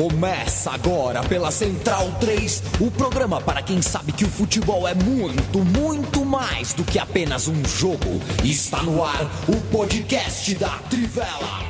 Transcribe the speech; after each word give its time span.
Começa 0.00 0.70
agora 0.70 1.20
pela 1.28 1.50
Central 1.50 2.10
3, 2.20 2.80
o 2.80 2.90
programa 2.90 3.38
para 3.38 3.62
quem 3.62 3.82
sabe 3.82 4.14
que 4.14 4.24
o 4.24 4.30
futebol 4.30 4.88
é 4.88 4.94
muito, 4.94 5.58
muito 5.78 6.24
mais 6.24 6.72
do 6.72 6.82
que 6.82 6.98
apenas 6.98 7.48
um 7.48 7.62
jogo. 7.66 8.18
Está 8.42 8.82
no 8.82 9.04
ar 9.04 9.20
o 9.46 9.70
podcast 9.70 10.54
da 10.54 10.78
Trivela. 10.88 11.60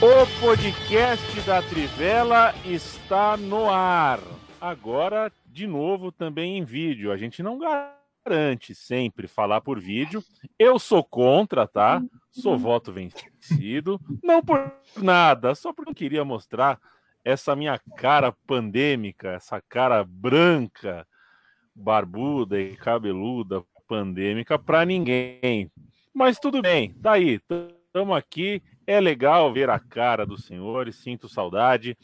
O 0.00 0.40
podcast 0.40 1.40
da 1.40 1.60
Trivela 1.62 2.54
está 2.64 3.36
no 3.36 3.68
ar. 3.68 4.20
Agora, 4.60 5.32
de 5.46 5.66
novo, 5.66 6.12
também 6.12 6.58
em 6.58 6.64
vídeo. 6.64 7.10
A 7.10 7.16
gente 7.16 7.42
não 7.42 7.58
garante 7.58 8.72
sempre 8.72 9.26
falar 9.26 9.62
por 9.62 9.80
vídeo. 9.80 10.22
Eu 10.56 10.78
sou 10.78 11.02
contra, 11.02 11.66
tá? 11.66 12.00
Sou 12.30 12.56
voto 12.56 12.92
vencido. 12.92 13.37
Não 14.22 14.42
por 14.42 14.72
nada, 14.96 15.54
só 15.54 15.72
porque 15.72 15.90
eu 15.90 15.94
queria 15.94 16.24
mostrar 16.24 16.80
essa 17.24 17.54
minha 17.54 17.78
cara 17.96 18.32
pandêmica, 18.46 19.30
essa 19.30 19.60
cara 19.60 20.04
branca, 20.04 21.06
barbuda 21.74 22.60
e 22.60 22.76
cabeluda 22.76 23.62
pandêmica 23.86 24.58
para 24.58 24.84
ninguém. 24.84 25.70
Mas 26.14 26.38
tudo 26.38 26.60
bem, 26.62 26.92
tá 26.94 27.12
aí. 27.12 27.40
Estamos 27.86 28.16
aqui. 28.16 28.62
É 28.86 29.00
legal 29.00 29.52
ver 29.52 29.70
a 29.70 29.78
cara 29.78 30.26
dos 30.26 30.44
senhores, 30.44 30.96
sinto 30.96 31.28
saudade. 31.28 31.96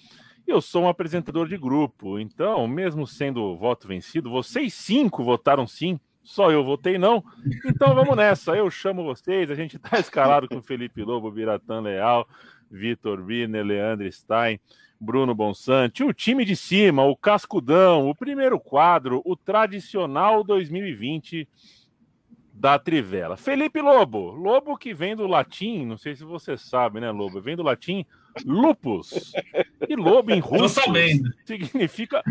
Eu 0.47 0.61
sou 0.61 0.83
um 0.83 0.89
apresentador 0.89 1.48
de 1.48 1.56
grupo, 1.56 2.19
então, 2.19 2.67
mesmo 2.69 3.06
sendo 3.06 3.56
voto 3.56 3.89
vencido, 3.89 4.29
vocês 4.31 4.75
cinco 4.75 5.25
votaram 5.25 5.67
sim 5.67 5.98
só 6.24 6.51
eu 6.51 6.64
votei 6.64 6.96
não. 6.96 7.23
Então 7.66 7.95
vamos 7.95 8.16
nessa. 8.16 8.56
Eu 8.56 8.70
chamo 8.70 9.05
vocês. 9.05 9.51
A 9.51 9.55
gente 9.55 9.77
está 9.77 9.98
escalado 10.01 10.48
com 10.48 10.62
Felipe 10.62 11.02
Lobo, 11.02 11.30
Biratã 11.30 11.80
Leal, 11.80 12.27
Vitor 12.70 13.23
Biner, 13.23 13.64
Leandro 13.64 14.10
Stein, 14.10 14.59
Bruno 14.98 15.34
Bonsante, 15.34 16.02
o 16.02 16.14
time 16.14 16.45
de 16.47 16.56
cima, 16.56 17.05
o 17.05 17.14
Cascudão, 17.14 18.08
o 18.08 18.14
primeiro 18.14 18.58
quadro, 18.58 19.20
o 19.25 19.36
tradicional 19.36 20.42
2020 20.42 21.47
da 22.55 22.78
Trivela. 22.78 23.36
Felipe 23.36 23.83
Lobo, 23.83 24.31
Lobo 24.31 24.78
que 24.78 24.94
vem 24.94 25.14
do 25.14 25.27
latim, 25.27 25.84
não 25.84 25.98
sei 25.98 26.14
se 26.14 26.25
você 26.25 26.56
sabe, 26.56 27.00
né, 27.00 27.11
Lobo? 27.11 27.41
Vem 27.41 27.55
do 27.55 27.62
latim 27.62 28.06
lupus. 28.45 29.33
E 29.89 29.97
lobo 29.97 30.33
em 30.33 30.41
russo 30.41 30.81
significa. 31.45 32.23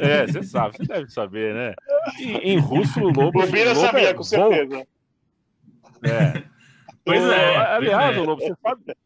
É, 0.00 0.26
você 0.26 0.42
sabe, 0.42 0.76
você 0.76 0.84
deve 0.84 1.10
saber, 1.10 1.54
né? 1.54 1.74
E, 2.18 2.52
em 2.52 2.58
russo, 2.58 3.00
lobo. 3.00 3.22
Lobo 3.22 3.46
sabia, 3.74 4.10
é 4.10 4.14
com 4.14 4.22
certeza. 4.22 4.86
É. 6.02 6.42
Pois 7.04 7.22
é. 7.22 7.56
Aliás, 7.56 8.16
pois 8.16 8.16
é. 8.16 8.26
Lobo, 8.26 8.42
você 8.42 8.54
sabe, 8.62 8.96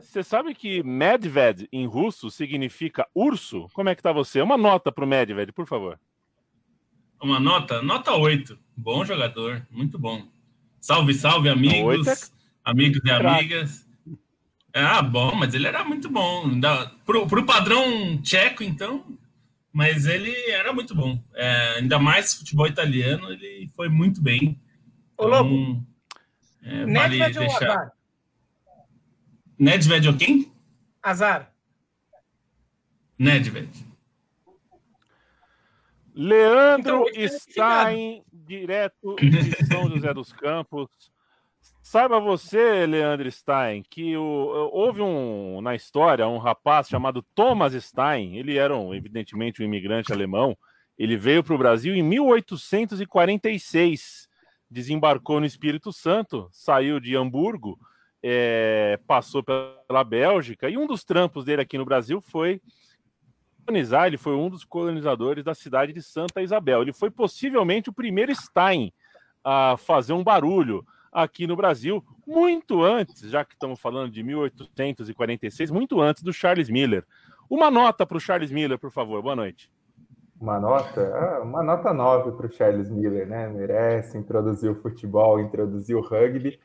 você 0.00 0.22
sabe 0.22 0.54
que 0.54 0.82
Medved 0.82 1.68
em 1.72 1.86
russo 1.86 2.30
significa 2.30 3.06
urso? 3.14 3.68
Como 3.72 3.88
é 3.88 3.94
que 3.94 4.02
tá 4.02 4.12
você? 4.12 4.40
Uma 4.40 4.56
nota 4.56 4.90
pro 4.90 5.06
Medved, 5.06 5.52
por 5.52 5.66
favor. 5.66 5.98
Uma 7.20 7.40
nota? 7.40 7.82
Nota 7.82 8.12
8. 8.12 8.58
Bom 8.76 9.04
jogador, 9.04 9.66
muito 9.70 9.98
bom. 9.98 10.28
Salve, 10.80 11.12
salve, 11.12 11.48
amigos, 11.48 12.06
é... 12.06 12.14
amigos 12.64 13.00
e 13.04 13.10
amigas. 13.10 13.87
Ah, 14.72 15.02
bom, 15.02 15.34
mas 15.34 15.54
ele 15.54 15.66
era 15.66 15.84
muito 15.84 16.08
bom. 16.10 16.58
Da, 16.60 16.90
pro, 17.04 17.26
pro 17.26 17.44
padrão 17.44 18.20
tcheco, 18.22 18.62
então, 18.62 19.04
mas 19.72 20.06
ele 20.06 20.34
era 20.50 20.72
muito 20.72 20.94
bom. 20.94 21.22
É, 21.34 21.78
ainda 21.78 21.98
mais 21.98 22.34
futebol 22.34 22.66
italiano, 22.66 23.30
ele 23.32 23.70
foi 23.74 23.88
muito 23.88 24.20
bem. 24.22 24.60
Ô, 25.16 25.26
Lobo, 25.26 25.84
é, 26.62 26.86
Nedved 26.86 27.18
vale 27.18 27.22
ou 27.24 27.32
deixar. 27.46 27.70
Azar? 27.70 27.92
Nedved 29.58 30.08
ou 30.08 30.16
quem? 30.16 30.52
Azar. 31.02 31.52
Nedved. 33.18 33.88
Leandro 36.14 37.04
Então, 37.08 37.28
Stein, 37.38 38.24
direto 38.32 39.14
de 39.16 39.66
São 39.66 39.88
José 39.88 40.12
dos 40.12 40.32
Campos. 40.32 40.88
Saiba 41.90 42.20
você, 42.20 42.84
Leandro 42.84 43.32
Stein, 43.32 43.82
que 43.82 44.14
o, 44.14 44.22
houve 44.74 45.00
um 45.00 45.62
na 45.62 45.74
história 45.74 46.28
um 46.28 46.36
rapaz 46.36 46.86
chamado 46.86 47.22
Thomas 47.34 47.72
Stein. 47.72 48.36
Ele 48.36 48.58
era, 48.58 48.76
um, 48.76 48.92
evidentemente, 48.92 49.62
um 49.62 49.64
imigrante 49.64 50.12
alemão. 50.12 50.54
Ele 50.98 51.16
veio 51.16 51.42
para 51.42 51.54
o 51.54 51.58
Brasil 51.58 51.94
em 51.94 52.02
1846, 52.02 54.28
desembarcou 54.70 55.40
no 55.40 55.46
Espírito 55.46 55.90
Santo, 55.90 56.46
saiu 56.52 57.00
de 57.00 57.16
Hamburgo, 57.16 57.78
é, 58.22 59.00
passou 59.06 59.42
pela 59.42 60.04
Bélgica 60.04 60.68
e 60.68 60.76
um 60.76 60.86
dos 60.86 61.04
trampos 61.04 61.42
dele 61.42 61.62
aqui 61.62 61.78
no 61.78 61.86
Brasil 61.86 62.20
foi 62.20 62.60
colonizar. 63.64 64.08
Ele 64.08 64.18
foi 64.18 64.34
um 64.34 64.50
dos 64.50 64.62
colonizadores 64.62 65.42
da 65.42 65.54
cidade 65.54 65.94
de 65.94 66.02
Santa 66.02 66.42
Isabel. 66.42 66.82
Ele 66.82 66.92
foi 66.92 67.10
possivelmente 67.10 67.88
o 67.88 67.94
primeiro 67.94 68.34
Stein 68.34 68.92
a 69.42 69.74
fazer 69.78 70.12
um 70.12 70.22
barulho 70.22 70.84
aqui 71.22 71.48
no 71.48 71.56
Brasil, 71.56 72.04
muito 72.24 72.82
antes, 72.82 73.28
já 73.28 73.44
que 73.44 73.54
estamos 73.54 73.80
falando 73.80 74.12
de 74.12 74.22
1846, 74.22 75.70
muito 75.70 76.00
antes 76.00 76.22
do 76.22 76.32
Charles 76.32 76.70
Miller. 76.70 77.04
Uma 77.50 77.70
nota 77.70 78.06
para 78.06 78.16
o 78.16 78.20
Charles 78.20 78.52
Miller, 78.52 78.78
por 78.78 78.92
favor. 78.92 79.20
Boa 79.20 79.34
noite. 79.34 79.68
Uma 80.40 80.60
nota? 80.60 81.00
Ah, 81.16 81.40
uma 81.42 81.62
nota 81.62 81.92
9 81.92 82.32
para 82.32 82.46
o 82.46 82.52
Charles 82.52 82.88
Miller, 82.88 83.26
né? 83.26 83.48
Merece, 83.48 84.16
introduziu 84.16 84.72
o 84.72 84.76
futebol, 84.76 85.40
introduziu 85.40 85.98
o 85.98 86.02
rugby. 86.02 86.60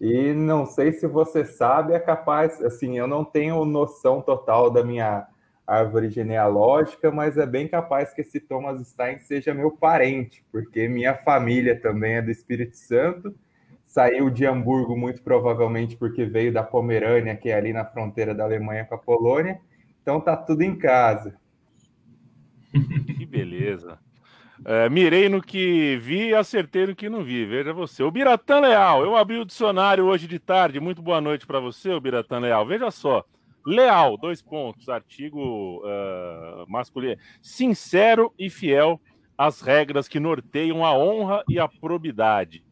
E 0.00 0.32
não 0.32 0.64
sei 0.64 0.92
se 0.92 1.06
você 1.06 1.44
sabe, 1.44 1.92
é 1.92 1.98
capaz, 1.98 2.62
assim, 2.62 2.96
eu 2.96 3.06
não 3.06 3.24
tenho 3.24 3.62
noção 3.66 4.22
total 4.22 4.70
da 4.70 4.82
minha 4.82 5.26
árvore 5.66 6.08
genealógica, 6.08 7.10
mas 7.10 7.36
é 7.36 7.44
bem 7.44 7.68
capaz 7.68 8.14
que 8.14 8.22
esse 8.22 8.40
Thomas 8.40 8.80
Stein 8.88 9.18
seja 9.18 9.52
meu 9.52 9.70
parente, 9.70 10.42
porque 10.50 10.88
minha 10.88 11.14
família 11.14 11.78
também 11.78 12.14
é 12.14 12.22
do 12.22 12.30
Espírito 12.30 12.76
Santo 12.76 13.34
saiu 13.88 14.28
de 14.28 14.46
Hamburgo 14.46 14.94
muito 14.94 15.22
provavelmente 15.22 15.96
porque 15.96 16.26
veio 16.26 16.52
da 16.52 16.62
Pomerânia, 16.62 17.34
que 17.34 17.48
é 17.48 17.54
ali 17.54 17.72
na 17.72 17.86
fronteira 17.86 18.34
da 18.34 18.44
Alemanha 18.44 18.84
com 18.84 18.94
a 18.94 18.98
Polônia. 18.98 19.58
Então 20.02 20.20
tá 20.20 20.36
tudo 20.36 20.60
em 20.62 20.76
casa. 20.76 21.36
Que 23.16 23.24
beleza. 23.24 23.98
É, 24.62 24.90
mirei 24.90 25.28
no 25.30 25.40
que 25.40 25.96
vi 25.96 26.28
e 26.28 26.34
acertei 26.34 26.86
no 26.86 26.94
que 26.94 27.08
não 27.08 27.24
vi. 27.24 27.46
Veja 27.46 27.72
você. 27.72 28.02
O 28.02 28.10
Biratã 28.10 28.60
Leal, 28.60 29.02
eu 29.02 29.16
abri 29.16 29.38
o 29.38 29.44
dicionário 29.44 30.04
hoje 30.04 30.28
de 30.28 30.38
tarde. 30.38 30.80
Muito 30.80 31.00
boa 31.00 31.20
noite 31.20 31.46
para 31.46 31.58
você, 31.58 31.90
o 31.90 32.00
Biratã 32.00 32.38
Leal. 32.38 32.66
Veja 32.66 32.90
só. 32.90 33.24
Leal, 33.64 34.18
dois 34.18 34.42
pontos, 34.42 34.88
artigo 34.88 35.78
uh, 35.78 36.70
masculino. 36.70 37.16
Sincero 37.40 38.32
e 38.38 38.50
fiel 38.50 39.00
às 39.36 39.62
regras 39.62 40.08
que 40.08 40.20
norteiam 40.20 40.84
a 40.84 40.96
honra 40.96 41.42
e 41.48 41.58
a 41.58 41.68
probidade 41.68 42.67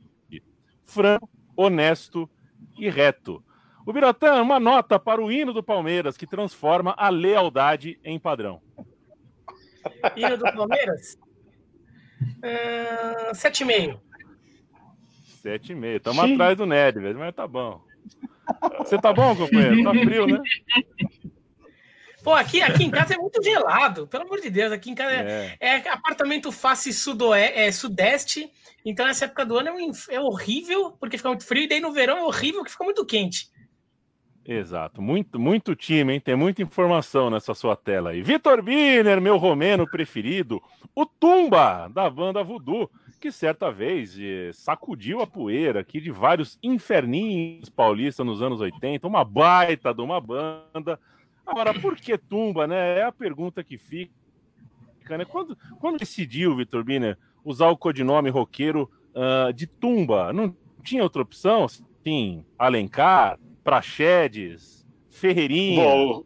franco, 0.87 1.29
honesto 1.55 2.29
e 2.79 2.89
reto. 2.89 3.45
O 3.85 3.93
Biratã, 3.93 4.43
uma 4.43 4.59
nota 4.59 4.99
para 4.99 5.23
o 5.23 5.31
hino 5.31 5.53
do 5.53 5.63
Palmeiras 5.63 6.17
que 6.17 6.27
transforma 6.27 6.95
a 6.97 7.09
lealdade 7.09 8.01
em 8.03 8.19
padrão. 8.19 8.61
Hino 10.17 10.37
do 10.37 10.45
Palmeiras? 10.53 11.19
Uh, 12.39 13.33
7,5. 13.33 14.01
7,5. 15.45 15.97
Estamos 15.97 16.25
atrás 16.25 16.57
do 16.57 16.67
Ned, 16.67 16.99
velho, 16.99 17.19
mas 17.19 17.35
tá 17.35 17.47
bom. 17.47 17.81
Você 18.79 18.99
tá 18.99 19.13
bom, 19.13 19.37
companheiro? 19.37 19.85
Tá 19.85 19.91
frio, 19.93 20.27
né? 20.27 20.41
Pô, 22.27 22.35
aqui, 22.35 22.61
aqui 22.61 22.83
em 22.83 22.91
casa 22.91 23.15
é 23.15 23.17
muito 23.17 23.41
gelado, 23.41 24.09
pelo 24.09 24.25
amor 24.25 24.41
de 24.41 24.51
Deus. 24.51 24.73
Aqui 24.73 24.91
em 24.91 24.97
casa 24.97 25.13
é, 25.13 25.57
é. 25.61 25.77
é 25.77 25.89
apartamento 25.89 26.51
face 26.51 26.93
sudoe, 26.93 27.39
é, 27.39 27.71
sudeste, 27.71 28.51
então 28.85 29.07
essa 29.07 29.27
época 29.27 29.47
do 29.47 29.57
ano 29.57 29.69
é, 29.69 29.73
um, 29.73 29.93
é, 30.11 30.21
horrível, 30.21 30.91
porque 30.99 31.19
fica 31.19 31.29
muito 31.29 31.47
frio, 31.47 31.63
e 31.63 31.69
daí 31.69 31.79
no 31.79 31.93
verão 31.93 32.19
é 32.19 32.25
horrível, 32.25 32.65
que 32.65 32.73
fica 32.73 32.83
muito 32.83 33.07
quente. 33.07 33.49
Exato, 34.45 35.01
muito, 35.01 35.39
muito 35.39 35.77
time, 35.77 36.15
hein? 36.15 36.21
Tem 36.21 36.35
muita 36.35 36.63
informação 36.63 37.31
nessa 37.31 37.55
sua 37.55 37.77
tela 37.77 38.11
aí. 38.11 38.23
Vitor 38.23 38.61
Biner, 38.61 39.21
meu 39.21 39.37
romeno 39.37 39.89
preferido, 39.89 40.61
o 40.97 41.07
Tumba, 41.07 41.87
da 41.87 42.11
banda 42.11 42.43
Voodoo, 42.43 42.91
que 43.21 43.31
certa 43.31 43.71
vez 43.71 44.19
eh, 44.19 44.51
sacudiu 44.53 45.21
a 45.21 45.29
poeira 45.29 45.79
aqui 45.79 46.01
de 46.01 46.11
vários 46.11 46.59
inferninhos 46.61 47.69
paulistas 47.69 48.27
nos 48.27 48.43
anos 48.43 48.61
80, 48.61 49.07
uma 49.07 49.25
baita 49.25 49.95
de 49.95 50.03
uma 50.03 50.21
banda. 50.21 50.99
Agora, 51.47 51.73
por 51.73 51.97
que 51.97 52.19
Tumba, 52.19 52.67
né? 52.67 52.99
É 52.99 53.03
a 53.05 53.13
pergunta 53.13 53.63
que 53.63 53.79
fica, 53.79 54.11
né? 55.17 55.25
Quando, 55.25 55.57
quando 55.79 55.99
decidiu, 55.99 56.57
Vitor 56.57 56.83
Biner, 56.83 57.17
usar 57.45 57.69
o 57.69 57.77
codinome 57.77 58.29
roqueiro 58.29 58.91
uh, 59.15 59.53
de 59.53 59.67
Tumba? 59.67 60.33
Não 60.33 60.55
tinha 60.83 61.03
outra 61.03 61.23
opção? 61.23 61.67
Sim, 61.69 62.45
Alencar, 62.59 63.39
Praxedes, 63.63 64.85
Ferreirinha. 65.09 65.83
Bom, 65.83 66.25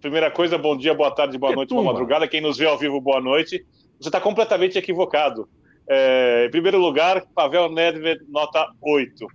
primeira 0.00 0.30
coisa, 0.30 0.56
bom 0.56 0.76
dia, 0.76 0.94
boa 0.94 1.10
tarde, 1.10 1.38
boa 1.38 1.50
Que 1.50 1.56
noite, 1.56 1.68
tumba? 1.70 1.82
boa 1.82 1.92
madrugada. 1.92 2.28
Quem 2.28 2.40
nos 2.40 2.58
vê 2.58 2.66
ao 2.66 2.78
vivo, 2.78 3.00
boa 3.00 3.20
noite. 3.20 3.66
Você 3.98 4.08
está 4.08 4.20
completamente 4.20 4.78
equivocado. 4.78 5.48
É, 5.88 6.46
em 6.46 6.50
primeiro 6.50 6.78
lugar, 6.78 7.26
Pavel 7.34 7.70
Nedved, 7.70 8.24
nota 8.28 8.70
8. 8.80 9.26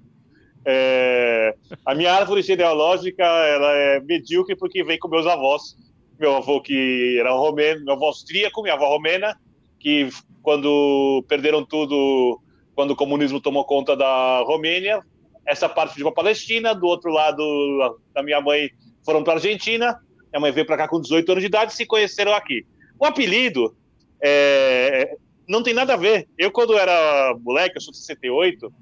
É, 0.65 1.55
a 1.85 1.93
minha 1.93 2.11
árvore 2.11 2.41
genealógica 2.41 3.23
ela 3.23 3.71
é 3.73 3.99
medíocre 3.99 4.55
porque 4.55 4.83
vem 4.83 4.97
com 4.97 5.07
meus 5.07 5.27
avós. 5.27 5.77
Meu 6.19 6.35
avô 6.35 6.61
que 6.61 7.17
era 7.19 7.31
romeno, 7.31 7.83
meu 7.83 7.93
avô 7.93 8.05
austríaco, 8.05 8.61
minha 8.61 8.73
avó 8.73 8.87
romena, 8.87 9.37
que 9.79 10.09
quando 10.41 11.23
perderam 11.27 11.65
tudo, 11.65 12.39
quando 12.73 12.91
o 12.91 12.95
comunismo 12.95 13.41
tomou 13.41 13.65
conta 13.65 13.95
da 13.95 14.39
Romênia, 14.45 15.01
essa 15.45 15.67
parte 15.67 15.93
foi 15.93 16.03
para 16.03 16.11
a 16.11 16.15
Palestina, 16.15 16.73
do 16.73 16.87
outro 16.87 17.11
lado 17.11 17.99
da 18.13 18.23
minha 18.23 18.39
mãe 18.41 18.69
foram 19.05 19.23
para 19.23 19.33
a 19.33 19.35
Argentina, 19.35 19.99
minha 20.31 20.39
mãe 20.39 20.51
veio 20.51 20.65
para 20.65 20.77
cá 20.77 20.87
com 20.87 20.99
18 20.99 21.31
anos 21.31 21.41
de 21.43 21.47
idade 21.47 21.73
e 21.73 21.75
se 21.75 21.85
conheceram 21.85 22.33
aqui. 22.33 22.65
O 22.99 23.05
apelido 23.05 23.75
é, 24.23 25.17
não 25.47 25.61
tem 25.61 25.73
nada 25.73 25.93
a 25.93 25.97
ver. 25.97 26.27
Eu, 26.37 26.51
quando 26.51 26.77
era 26.77 27.35
moleque, 27.39 27.77
eu 27.77 27.81
sou 27.81 27.91
de 27.91 27.99
68, 27.99 28.73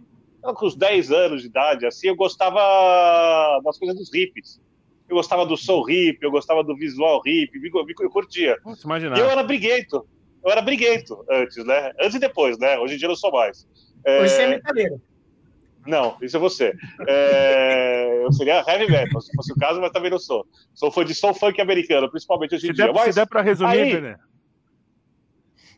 com 0.51 0.65
uns 0.65 0.75
10 0.75 1.11
anos 1.11 1.41
de 1.41 1.47
idade, 1.47 1.85
assim, 1.85 2.07
eu 2.07 2.15
gostava 2.15 2.59
das 3.63 3.77
coisas 3.77 3.97
dos 3.97 4.13
hippies. 4.13 4.61
Eu 5.07 5.17
gostava 5.17 5.45
do 5.45 5.55
soul 5.55 5.89
hip, 5.89 6.17
eu 6.21 6.31
gostava 6.31 6.63
do 6.63 6.75
visual 6.75 7.21
hip, 7.25 7.51
eu 7.99 8.09
curtia. 8.09 8.57
Nossa, 8.65 8.85
imaginar. 8.85 9.17
Eu 9.17 9.29
era 9.29 9.43
briguento. 9.43 10.07
Eu 10.43 10.51
era 10.51 10.61
briguento 10.61 11.23
antes, 11.29 11.63
né? 11.63 11.91
Antes 11.99 12.15
e 12.15 12.19
depois, 12.19 12.57
né? 12.57 12.77
Hoje 12.79 12.95
em 12.95 12.97
dia 12.97 13.05
eu 13.05 13.09
não 13.09 13.15
sou 13.15 13.31
mais. 13.31 13.67
É... 14.05 14.21
Hoje 14.21 14.33
você 14.33 14.41
é 14.41 14.47
metaleiro. 14.47 15.01
Não, 15.85 16.17
isso 16.21 16.35
é 16.35 16.39
você. 16.39 16.73
É... 17.07 18.23
Eu 18.23 18.31
seria 18.31 18.63
heavy 18.67 18.89
metal, 18.89 19.21
se 19.21 19.31
fosse 19.35 19.51
o 19.51 19.55
caso, 19.55 19.79
mas 19.81 19.91
também 19.91 20.09
não 20.09 20.19
sou. 20.19 20.45
Sou 20.73 20.91
fã 20.91 21.05
de 21.05 21.13
soul 21.13 21.33
funk 21.33 21.61
americano, 21.61 22.09
principalmente 22.09 22.55
hoje 22.55 22.65
em 22.65 22.69
se 22.69 22.75
dia. 22.75 22.85
Der, 22.85 22.93
mas... 22.93 23.13
Se 23.13 23.19
der 23.19 23.27
para 23.27 23.41
resumir, 23.41 23.79
aí... 23.79 24.01
né? 24.01 24.17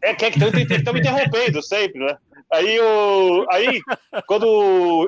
É, 0.02 0.14
que 0.14 0.26
estão 0.26 0.94
me 0.94 1.00
interrompendo 1.00 1.64
sempre, 1.64 2.06
né? 2.06 2.16
Aí, 2.52 2.76
eu, 2.76 3.46
aí 3.50 3.82
quando 4.28 4.46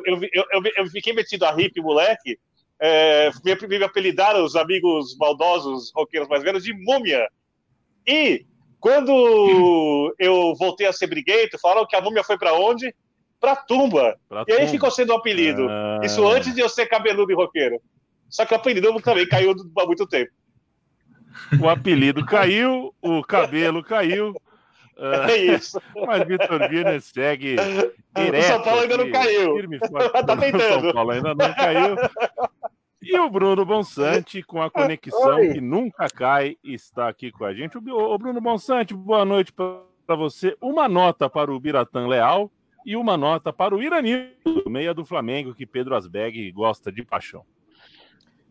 eu, 0.05 0.19
eu, 0.33 0.63
eu, 0.77 0.87
fiquei 0.87 1.13
metido 1.13 1.45
a 1.45 1.55
hip, 1.59 1.79
moleque, 1.81 2.37
é, 2.79 3.29
me, 3.43 3.55
me 3.67 3.83
apelidaram 3.83 4.43
os 4.43 4.55
amigos 4.55 5.15
maldosos, 5.17 5.91
roqueiros 5.95 6.27
mais 6.27 6.43
velhos, 6.43 6.63
de 6.63 6.73
múmia. 6.73 7.27
E 8.05 8.45
quando 8.79 10.15
eu 10.19 10.53
voltei 10.55 10.87
a 10.87 10.93
ser 10.93 11.07
briguento, 11.07 11.59
falaram 11.59 11.87
que 11.87 11.95
a 11.95 12.01
múmia 12.01 12.23
foi 12.23 12.37
para 12.37 12.53
onde? 12.53 12.93
Pra 13.39 13.55
tumba. 13.55 14.17
Pra 14.27 14.43
e 14.47 14.51
aí 14.51 14.59
tumba. 14.59 14.71
ficou 14.71 14.91
sendo 14.91 15.13
um 15.13 15.17
apelido. 15.17 15.67
Ah. 15.69 15.99
Isso 16.03 16.25
antes 16.27 16.53
de 16.53 16.61
eu 16.61 16.69
ser 16.69 16.87
cabeludo 16.87 17.31
e 17.31 17.35
roqueiro. 17.35 17.79
Só 18.29 18.45
que 18.45 18.53
o 18.53 18.57
apelido 18.57 19.01
também 19.01 19.27
caiu 19.27 19.53
há 19.77 19.85
muito 19.85 20.05
tempo. 20.07 20.31
O 21.61 21.69
apelido 21.69 22.25
caiu, 22.25 22.93
o 23.01 23.21
cabelo 23.23 23.83
caiu, 23.83 24.33
é 24.99 25.37
isso. 25.37 25.79
Mas 25.95 26.27
Vitor 26.27 26.69
Vina 26.69 26.99
segue 26.99 27.55
direto. 28.15 28.37
O 28.37 28.43
São 28.43 28.61
Paulo 28.61 28.81
ainda 28.81 28.97
não 28.97 29.11
caiu. 29.11 29.55
Firme, 29.55 29.79
tá 30.25 30.37
tentando. 30.37 30.81
São 30.81 30.93
Paulo 30.93 31.11
ainda 31.11 31.35
não 31.35 31.53
caiu. 31.53 31.95
E 33.01 33.17
o 33.19 33.29
Bruno 33.29 33.63
Bonsante, 33.63 34.41
com 34.41 34.61
a 34.61 34.69
conexão 34.69 35.35
Oi. 35.35 35.53
que 35.53 35.61
nunca 35.61 36.07
cai, 36.09 36.57
está 36.63 37.07
aqui 37.07 37.31
com 37.31 37.45
a 37.45 37.53
gente. 37.53 37.77
O 37.77 38.17
Bruno 38.17 38.41
Bonsante, 38.41 38.93
boa 38.93 39.23
noite 39.23 39.53
para 39.53 40.15
você. 40.15 40.57
Uma 40.61 40.89
nota 40.89 41.29
para 41.29 41.53
o 41.53 41.59
Biratã 41.59 42.07
Leal 42.07 42.51
e 42.85 42.95
uma 42.95 43.15
nota 43.15 43.53
para 43.53 43.75
o 43.75 43.81
Iranildo, 43.81 44.63
meia 44.67 44.93
do 44.93 45.05
Flamengo, 45.05 45.53
que 45.53 45.65
Pedro 45.65 45.95
Asbeg 45.95 46.51
gosta 46.51 46.91
de 46.91 47.03
paixão. 47.03 47.45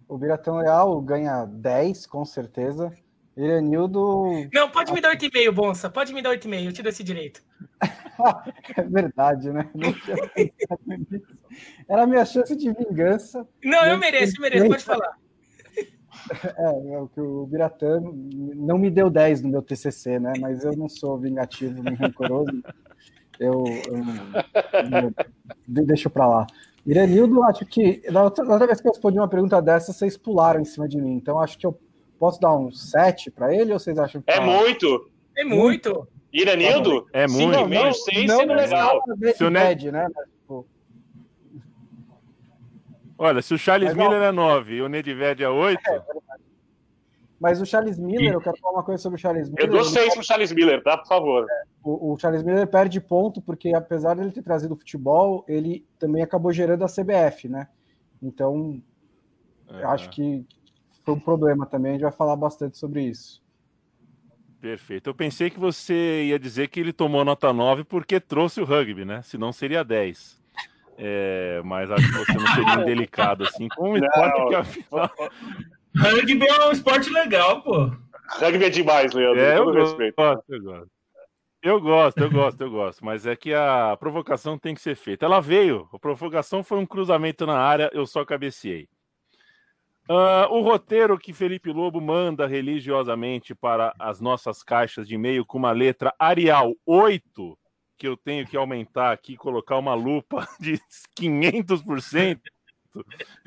O 0.08 0.16
Biratã 0.16 0.54
Leal 0.56 1.00
ganha 1.00 1.44
10, 1.44 2.06
com 2.06 2.24
certeza. 2.24 2.92
Iranildo. 3.36 4.48
Não, 4.52 4.70
pode 4.70 4.92
me 4.92 5.00
dar 5.00 5.14
8,5, 5.14 5.52
Bonsa. 5.52 5.90
Pode 5.90 6.14
me 6.14 6.22
dar 6.22 6.30
8,5, 6.30 6.64
eu 6.64 6.72
te 6.72 6.82
dou 6.82 6.88
esse 6.88 7.04
direito. 7.04 7.42
é 8.76 8.82
verdade, 8.82 9.52
né? 9.52 9.68
Era 11.86 12.04
a 12.04 12.06
minha 12.06 12.24
chance 12.24 12.56
de 12.56 12.72
vingança. 12.72 13.46
Não, 13.62 13.84
eu 13.84 13.98
mereço, 13.98 14.38
eu 14.38 14.42
mereço, 14.42 14.68
pode 14.68 14.84
falar. 14.84 15.16
É, 16.56 16.64
é 16.64 17.22
o 17.22 17.46
Biratã 17.46 18.00
não 18.00 18.78
me 18.78 18.90
deu 18.90 19.10
10 19.10 19.42
no 19.42 19.50
meu 19.50 19.62
TCC, 19.62 20.18
né? 20.18 20.32
Mas 20.40 20.64
eu 20.64 20.74
não 20.74 20.88
sou 20.88 21.18
vingativo 21.18 21.82
nem 21.82 21.94
rancoroso. 21.94 22.50
Eu, 23.38 23.64
eu, 23.86 25.14
eu 25.76 25.86
deixo 25.86 26.08
para 26.08 26.26
lá. 26.26 26.46
Iranildo, 26.86 27.42
acho 27.42 27.66
que 27.66 28.02
na 28.10 28.22
outra, 28.22 28.44
na 28.44 28.54
outra 28.54 28.66
vez 28.66 28.80
que 28.80 28.88
eu 28.88 28.92
respondi 28.92 29.18
uma 29.18 29.28
pergunta 29.28 29.60
dessa, 29.60 29.92
vocês 29.92 30.16
pularam 30.16 30.60
em 30.60 30.64
cima 30.64 30.88
de 30.88 31.00
mim. 31.00 31.12
Então 31.12 31.38
acho 31.38 31.58
que 31.58 31.66
eu 31.66 31.78
Posso 32.18 32.40
dar 32.40 32.56
um 32.56 32.70
7 32.70 33.30
para 33.30 33.54
ele 33.54 33.72
ou 33.72 33.78
vocês 33.78 33.98
acham 33.98 34.22
que. 34.22 34.30
É 34.30 34.36
tá... 34.36 34.42
muito! 34.42 35.10
É 35.36 35.44
muito! 35.44 36.08
Iranildo? 36.32 37.06
É 37.12 37.26
muito. 37.26 37.58
5,5, 37.58 37.92
6 37.92 38.32
sendo 38.32 38.52
legal. 38.52 39.02
Se 39.34 39.44
o 39.44 39.50
Ned, 39.50 39.90
né? 39.90 40.06
Tipo... 40.40 40.66
Olha, 43.18 43.40
se 43.40 43.54
o 43.54 43.58
Charles 43.58 43.94
Mas, 43.94 43.96
Miller 43.96 44.20
não... 44.20 44.26
é 44.26 44.32
9 44.32 44.74
e 44.74 44.82
o 44.82 44.88
Nedved 44.88 45.42
é 45.42 45.48
8. 45.48 45.80
É, 45.88 46.02
mas 47.38 47.60
o 47.60 47.66
Charles 47.66 47.98
Miller, 47.98 48.32
eu 48.32 48.40
quero 48.40 48.56
falar 48.58 48.74
uma 48.74 48.82
coisa 48.82 49.02
sobre 49.02 49.18
o 49.18 49.20
Charles 49.20 49.48
Miller. 49.48 49.66
Eu 49.66 49.70
dou 49.70 49.84
6 49.84 50.14
pro 50.14 50.24
Charles 50.24 50.52
Miller, 50.52 50.82
tá? 50.82 50.96
Por 50.96 51.06
favor. 51.06 51.46
É, 51.48 51.62
o, 51.82 52.12
o, 52.12 52.18
Charles 52.18 52.42
Miller 52.42 52.66
perde 52.66 53.00
ponto 53.00 53.42
porque, 53.42 53.74
apesar 53.74 54.14
de 54.14 54.22
ele 54.22 54.32
ter 54.32 54.42
trazido 54.42 54.74
o 54.74 54.76
futebol, 54.76 55.44
ele 55.46 55.86
também 55.98 56.22
acabou 56.22 56.52
gerando 56.52 56.84
a 56.84 56.88
CBF, 56.88 57.48
né? 57.48 57.68
Então, 58.22 58.82
é. 59.68 59.84
acho 59.84 60.08
que 60.10 60.46
foi 61.06 61.14
um 61.14 61.20
problema 61.20 61.64
também, 61.64 61.92
a 61.92 61.94
gente 61.94 62.02
vai 62.02 62.10
falar 62.10 62.34
bastante 62.34 62.76
sobre 62.76 63.00
isso. 63.04 63.40
Perfeito. 64.60 65.08
Eu 65.08 65.14
pensei 65.14 65.48
que 65.48 65.60
você 65.60 66.24
ia 66.24 66.38
dizer 66.38 66.66
que 66.66 66.80
ele 66.80 66.92
tomou 66.92 67.24
nota 67.24 67.52
9 67.52 67.84
porque 67.84 68.18
trouxe 68.18 68.60
o 68.60 68.64
rugby, 68.64 69.04
né? 69.04 69.22
Senão 69.22 69.52
seria 69.52 69.84
10. 69.84 70.42
É, 70.98 71.62
mas 71.64 71.88
acho 71.92 72.04
que 72.04 72.18
você 72.18 72.32
não 72.32 72.46
seria 72.54 72.82
indelicado 72.82 73.44
assim. 73.44 73.68
Como 73.76 73.96
importa 73.96 74.46
que 74.48 74.54
afinal. 74.56 75.10
Rugby 75.96 76.44
é 76.44 76.66
um 76.66 76.72
esporte 76.72 77.08
legal, 77.10 77.62
pô. 77.62 77.92
Rugby 78.40 78.64
é 78.64 78.70
demais, 78.70 79.12
Leandro. 79.12 79.40
É, 79.40 79.58
eu 79.58 79.64
gosto, 79.66 80.02
eu 80.02 80.12
gosto, 80.12 80.52
eu 80.52 80.62
gosto. 80.62 80.90
Eu 81.62 81.80
gosto, 81.80 82.18
eu 82.18 82.30
gosto, 82.30 82.60
eu 82.62 82.70
gosto. 82.70 83.04
Mas 83.04 83.26
é 83.26 83.36
que 83.36 83.54
a 83.54 83.96
provocação 84.00 84.58
tem 84.58 84.74
que 84.74 84.80
ser 84.80 84.96
feita. 84.96 85.24
Ela 85.24 85.40
veio, 85.40 85.88
a 85.92 85.98
provocação 86.00 86.64
foi 86.64 86.78
um 86.78 86.86
cruzamento 86.86 87.46
na 87.46 87.58
área, 87.58 87.88
eu 87.92 88.06
só 88.06 88.24
cabeceei. 88.24 88.88
Uh, 90.08 90.46
o 90.54 90.60
roteiro 90.60 91.18
que 91.18 91.32
Felipe 91.32 91.72
Lobo 91.72 92.00
manda 92.00 92.46
religiosamente 92.46 93.54
para 93.54 93.92
as 93.98 94.20
nossas 94.20 94.62
caixas 94.62 95.08
de 95.08 95.16
e-mail 95.16 95.44
com 95.44 95.58
uma 95.58 95.72
letra 95.72 96.14
Arial 96.16 96.74
8, 96.86 97.58
que 97.98 98.06
eu 98.06 98.16
tenho 98.16 98.46
que 98.46 98.56
aumentar 98.56 99.12
aqui, 99.12 99.36
colocar 99.36 99.76
uma 99.76 99.94
lupa 99.94 100.46
de 100.60 100.78
500% 101.18 102.40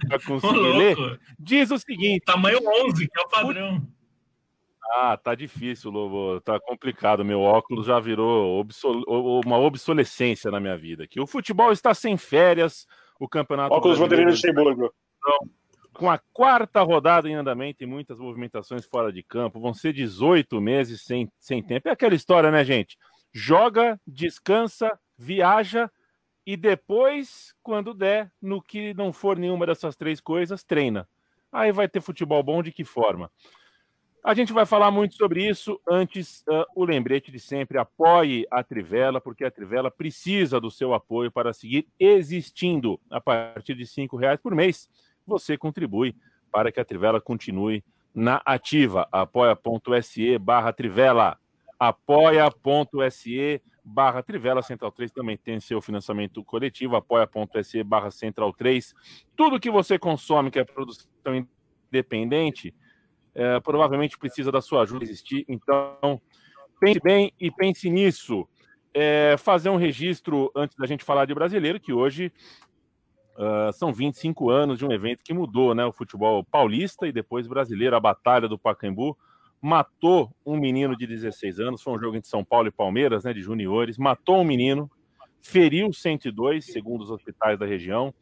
para 0.08 0.20
conseguir 0.20 0.78
ler, 0.78 1.20
diz 1.40 1.72
o 1.72 1.80
seguinte: 1.80 2.26
tamanho 2.26 2.60
11, 2.88 3.08
que 3.08 3.20
é 3.20 3.24
o 3.24 3.30
padrão. 3.30 3.88
Ah, 4.92 5.16
tá 5.16 5.36
difícil, 5.36 5.92
Lobo, 5.92 6.42
tá 6.42 6.60
complicado. 6.60 7.24
Meu 7.24 7.42
óculos 7.42 7.86
já 7.86 8.00
virou 8.00 8.60
obsol... 8.60 9.04
uma 9.08 9.58
obsolescência 9.58 10.50
na 10.50 10.60
minha 10.60 10.76
vida. 10.76 11.08
Que 11.08 11.22
o 11.22 11.28
futebol 11.28 11.72
está 11.72 11.94
sem 11.94 12.18
férias, 12.18 12.88
o 13.20 13.28
campeonato. 13.28 13.74
Óculos 13.74 14.00
Vanderlei 14.00 14.26
Luxemburgo. 14.26 14.92
Então, 15.20 15.50
com 16.00 16.10
a 16.10 16.18
quarta 16.18 16.82
rodada 16.82 17.28
em 17.28 17.36
andamento 17.36 17.84
e 17.84 17.86
muitas 17.86 18.18
movimentações 18.18 18.86
fora 18.86 19.12
de 19.12 19.22
campo, 19.22 19.60
vão 19.60 19.74
ser 19.74 19.92
18 19.92 20.62
meses 20.62 21.02
sem, 21.02 21.30
sem 21.38 21.62
tempo. 21.62 21.90
É 21.90 21.92
aquela 21.92 22.16
história, 22.16 22.50
né, 22.50 22.64
gente? 22.64 22.98
Joga, 23.34 24.00
descansa, 24.08 24.98
viaja 25.18 25.92
e 26.46 26.56
depois, 26.56 27.54
quando 27.62 27.94
der, 27.94 28.32
no 28.42 28.62
que 28.62 28.94
não 28.94 29.12
for 29.12 29.38
nenhuma 29.38 29.66
dessas 29.66 29.98
três 29.98 30.22
coisas, 30.22 30.64
treina. 30.64 31.06
Aí 31.52 31.74
vai 31.74 31.90
ter 31.90 32.00
futebol 32.00 32.42
bom 32.42 32.64
de 32.64 32.72
que 32.72 32.86
forma? 32.86 33.30
A 34.24 34.34
gente 34.34 34.54
vai 34.54 34.66
falar 34.66 34.92
muito 34.92 35.16
sobre 35.16 35.46
isso. 35.46 35.82
Antes, 35.86 36.46
uh, 36.48 36.66
o 36.76 36.86
lembrete 36.86 37.30
de 37.30 37.42
sempre: 37.42 37.78
apoie 37.78 38.48
a 38.50 38.64
Trivela, 38.64 39.20
porque 39.20 39.44
a 39.44 39.52
Trivela 39.52 39.92
precisa 39.92 40.62
do 40.62 40.72
seu 40.72 40.94
apoio 40.94 41.30
para 41.30 41.52
seguir 41.52 41.90
existindo 42.00 42.98
a 43.10 43.20
partir 43.20 43.76
de 43.76 43.84
R$ 43.84 44.08
reais 44.18 44.40
por 44.40 44.56
mês 44.56 44.90
você 45.30 45.58
contribui 45.58 46.16
para 46.52 46.72
que 46.72 46.80
a 46.80 46.86
Trivela 46.86 47.22
continue 47.22 47.84
na 48.14 48.42
ativa. 48.46 49.08
apoia.se 49.12 50.38
barra 50.38 50.74
Trivela. 50.74 51.38
apoia.se 51.80 53.62
barra 53.84 54.22
Trivela. 54.22 54.62
Central 54.62 54.92
3 54.92 55.12
também 55.12 55.38
tem 55.38 55.60
seu 55.60 55.82
financiamento 55.82 56.44
coletivo. 56.44 56.96
apoia.se 56.96 57.84
barra 57.84 58.12
Central 58.12 58.52
3. 58.54 58.94
Tudo 59.36 59.60
que 59.60 59.72
você 59.72 59.98
consome, 59.98 60.52
que 60.52 60.60
é 60.60 60.64
produção 60.64 61.08
independente, 61.92 62.74
é, 63.34 63.60
provavelmente 63.60 64.18
precisa 64.18 64.52
da 64.52 64.62
sua 64.62 64.82
ajuda 64.84 65.04
existir. 65.04 65.46
Então, 65.48 66.22
pense 66.80 67.00
bem 67.00 67.32
e 67.40 67.52
pense 67.52 67.90
nisso. 67.90 68.48
É, 68.92 69.36
fazer 69.38 69.70
um 69.70 69.76
registro 69.76 70.52
antes 70.56 70.76
da 70.76 70.88
gente 70.88 71.04
falar 71.04 71.26
de 71.26 71.34
brasileiro, 71.34 71.80
que 71.80 71.94
hoje 71.94 72.34
Uh, 73.40 73.72
são 73.72 73.94
25 73.94 74.50
anos 74.50 74.78
de 74.78 74.86
um 74.86 74.92
evento 74.92 75.24
que 75.24 75.34
mudou 75.34 75.74
né, 75.74 75.86
o 75.86 75.94
futebol 75.94 76.44
paulista 76.44 77.08
e 77.08 77.12
depois 77.14 77.48
brasileiro. 77.48 77.96
A 77.96 78.00
Batalha 78.00 78.50
do 78.50 78.60
Pacaembu 78.60 79.18
matou 79.62 80.30
um 80.46 80.58
menino 80.60 80.94
de 80.94 81.08
16 81.08 81.62
anos. 81.62 81.82
Foi 81.82 81.94
um 81.94 82.00
jogo 82.00 82.18
entre 82.18 82.30
São 82.30 82.44
Paulo 82.44 82.68
e 82.68 82.72
Palmeiras, 82.72 83.24
né, 83.24 83.32
de 83.32 83.42
juniores. 83.42 83.98
Matou 83.98 84.42
um 84.42 84.44
menino, 84.44 84.92
feriu 85.42 85.94
102, 85.94 86.66
segundo 86.66 87.02
os 87.02 87.10
hospitais 87.10 87.58
da 87.58 87.66
região. 87.66 88.14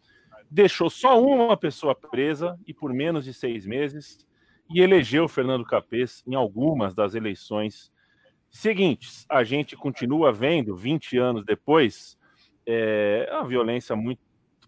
deixou 0.51 0.87
só 0.87 1.19
uma 1.19 1.57
pessoa 1.57 1.95
presa 1.95 2.55
e 2.67 2.71
por 2.71 2.93
menos 2.93 3.25
de 3.25 3.33
seis 3.33 3.65
meses 3.65 4.19
e 4.69 4.81
elegeu 4.81 5.27
Fernando 5.27 5.65
Capês 5.65 6.23
em 6.27 6.35
algumas 6.35 6.93
das 6.93 7.15
eleições 7.15 7.91
seguintes. 8.51 9.25
A 9.27 9.43
gente 9.43 9.75
continua 9.75 10.31
vendo, 10.31 10.75
20 10.75 11.17
anos 11.17 11.43
depois, 11.43 12.17
é, 12.67 13.27
a 13.31 13.43
violência 13.43 13.95
muito 13.95 14.26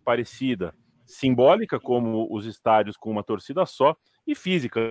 parecida, 0.10 0.74
simbólica, 1.06 1.80
como 1.80 2.28
os 2.32 2.44
estádios 2.48 2.98
com 2.98 3.12
uma 3.12 3.24
torcida 3.24 3.63
só, 3.68 3.96
e 4.25 4.34
física, 4.34 4.82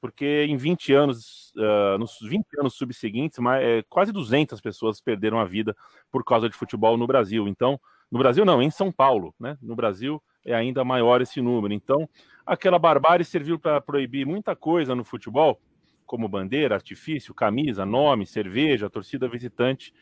porque 0.00 0.46
em 0.48 0.56
20 0.56 0.92
anos, 0.92 1.52
uh, 1.56 1.96
nos 1.96 2.18
20 2.20 2.44
anos 2.58 2.74
subseguintes, 2.74 3.38
mais, 3.38 3.64
é, 3.64 3.84
quase 3.88 4.10
200 4.10 4.60
pessoas 4.60 5.00
perderam 5.00 5.38
a 5.38 5.44
vida 5.44 5.76
por 6.10 6.24
causa 6.24 6.48
de 6.48 6.56
futebol 6.56 6.96
no 6.96 7.06
Brasil. 7.06 7.46
Então, 7.46 7.80
no 8.10 8.18
Brasil 8.18 8.44
não, 8.44 8.60
em 8.60 8.68
São 8.68 8.90
Paulo, 8.90 9.32
né? 9.38 9.56
No 9.62 9.76
Brasil 9.76 10.20
é 10.44 10.56
ainda 10.56 10.84
maior 10.84 11.22
esse 11.22 11.40
número. 11.40 11.72
Então, 11.72 12.08
aquela 12.44 12.80
barbárie 12.80 13.24
serviu 13.24 13.60
para 13.60 13.80
proibir 13.80 14.26
muita 14.26 14.56
coisa 14.56 14.92
no 14.92 15.04
futebol, 15.04 15.60
como 16.04 16.28
bandeira, 16.28 16.74
artifício, 16.74 17.32
camisa, 17.32 17.86
nome, 17.86 18.26
cerveja, 18.26 18.90
torcida 18.90 19.28
visitante, 19.28 19.94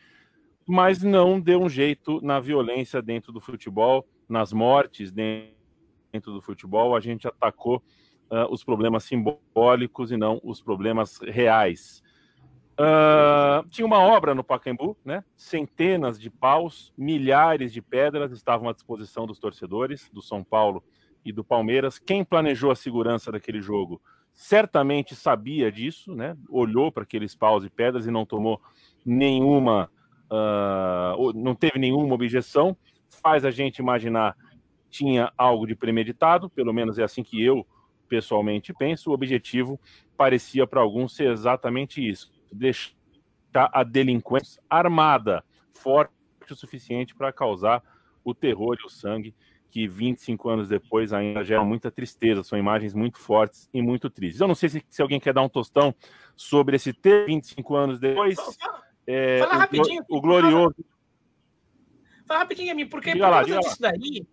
mas 0.67 1.03
não 1.03 1.39
deu 1.39 1.61
um 1.61 1.69
jeito 1.69 2.19
na 2.23 2.39
violência 2.39 3.03
dentro 3.03 3.31
do 3.31 3.39
futebol, 3.39 4.03
nas 4.27 4.51
mortes 4.51 5.11
dentro 5.11 6.33
do 6.33 6.41
futebol. 6.41 6.95
A 6.95 6.99
gente 6.99 7.27
atacou 7.27 7.81
uh, 8.31 8.51
os 8.51 8.63
problemas 8.63 9.03
simbólicos 9.03 10.11
e 10.11 10.17
não 10.17 10.39
os 10.43 10.61
problemas 10.61 11.19
reais. 11.19 12.03
Uh, 12.79 13.67
tinha 13.69 13.87
uma 13.87 13.99
obra 13.99 14.35
no 14.35 14.43
Pacaembu, 14.43 14.95
né? 15.03 15.23
Centenas 15.35 16.19
de 16.19 16.29
paus, 16.29 16.93
milhares 16.95 17.73
de 17.73 17.81
pedras 17.81 18.31
estavam 18.31 18.69
à 18.69 18.73
disposição 18.73 19.25
dos 19.25 19.39
torcedores 19.39 20.09
do 20.13 20.21
São 20.21 20.43
Paulo 20.43 20.83
e 21.25 21.31
do 21.31 21.43
Palmeiras. 21.43 21.97
Quem 21.97 22.23
planejou 22.23 22.69
a 22.69 22.75
segurança 22.75 23.31
daquele 23.31 23.61
jogo 23.61 23.99
certamente 24.31 25.15
sabia 25.15 25.71
disso, 25.71 26.13
né? 26.13 26.37
Olhou 26.47 26.91
para 26.91 27.01
aqueles 27.01 27.33
paus 27.33 27.65
e 27.65 27.69
pedras 27.69 28.05
e 28.05 28.11
não 28.11 28.27
tomou 28.27 28.61
nenhuma, 29.03 29.89
uh, 30.31 31.33
não 31.33 31.55
teve 31.55 31.79
nenhuma 31.79 32.13
objeção. 32.13 32.77
Faz 33.09 33.45
a 33.45 33.51
gente 33.51 33.79
imaginar 33.79 34.35
tinha 34.89 35.31
algo 35.37 35.67
de 35.67 35.75
premeditado, 35.75 36.49
pelo 36.49 36.73
menos 36.73 36.97
é 36.97 37.03
assim 37.03 37.23
que 37.23 37.43
eu 37.43 37.65
pessoalmente 38.07 38.73
penso. 38.73 39.11
O 39.11 39.13
objetivo 39.13 39.79
parecia 40.15 40.65
para 40.65 40.81
alguns 40.81 41.15
ser 41.15 41.31
exatamente 41.31 42.05
isso 42.05 42.31
deixar 42.51 42.95
a 43.53 43.83
delinquência 43.83 44.61
armada, 44.69 45.43
forte 45.73 46.11
o 46.49 46.55
suficiente 46.55 47.13
para 47.13 47.33
causar 47.33 47.83
o 48.23 48.33
terror 48.33 48.77
e 48.81 48.85
o 48.85 48.89
sangue 48.89 49.35
que 49.69 49.87
25 49.87 50.49
anos 50.49 50.69
depois 50.69 51.11
ainda 51.11 51.43
gera 51.43 51.63
muita 51.63 51.91
tristeza. 51.91 52.43
São 52.43 52.57
imagens 52.57 52.93
muito 52.93 53.17
fortes 53.17 53.69
e 53.73 53.81
muito 53.81 54.09
tristes. 54.09 54.39
Eu 54.39 54.47
não 54.47 54.55
sei 54.55 54.69
se, 54.69 54.85
se 54.89 55.01
alguém 55.01 55.19
quer 55.19 55.33
dar 55.33 55.41
um 55.41 55.49
tostão 55.49 55.93
sobre 56.35 56.77
esse 56.77 56.93
ter 56.93 57.25
25 57.25 57.75
anos 57.75 57.99
depois. 57.99 58.37
É, 59.05 59.39
fala 59.39 59.55
rapidinho. 59.55 60.03
O, 60.09 60.17
o 60.17 60.21
glorioso. 60.21 60.75
Fala 60.77 60.96
rapidinho, 62.35 62.75
mim, 62.75 62.87
porque 62.87 63.13
diga 63.13 63.25
por 63.25 63.31
causa 63.31 63.55
lá, 63.55 63.59
disso 63.61 63.77
lá. 63.79 63.91
daí, 63.91 64.27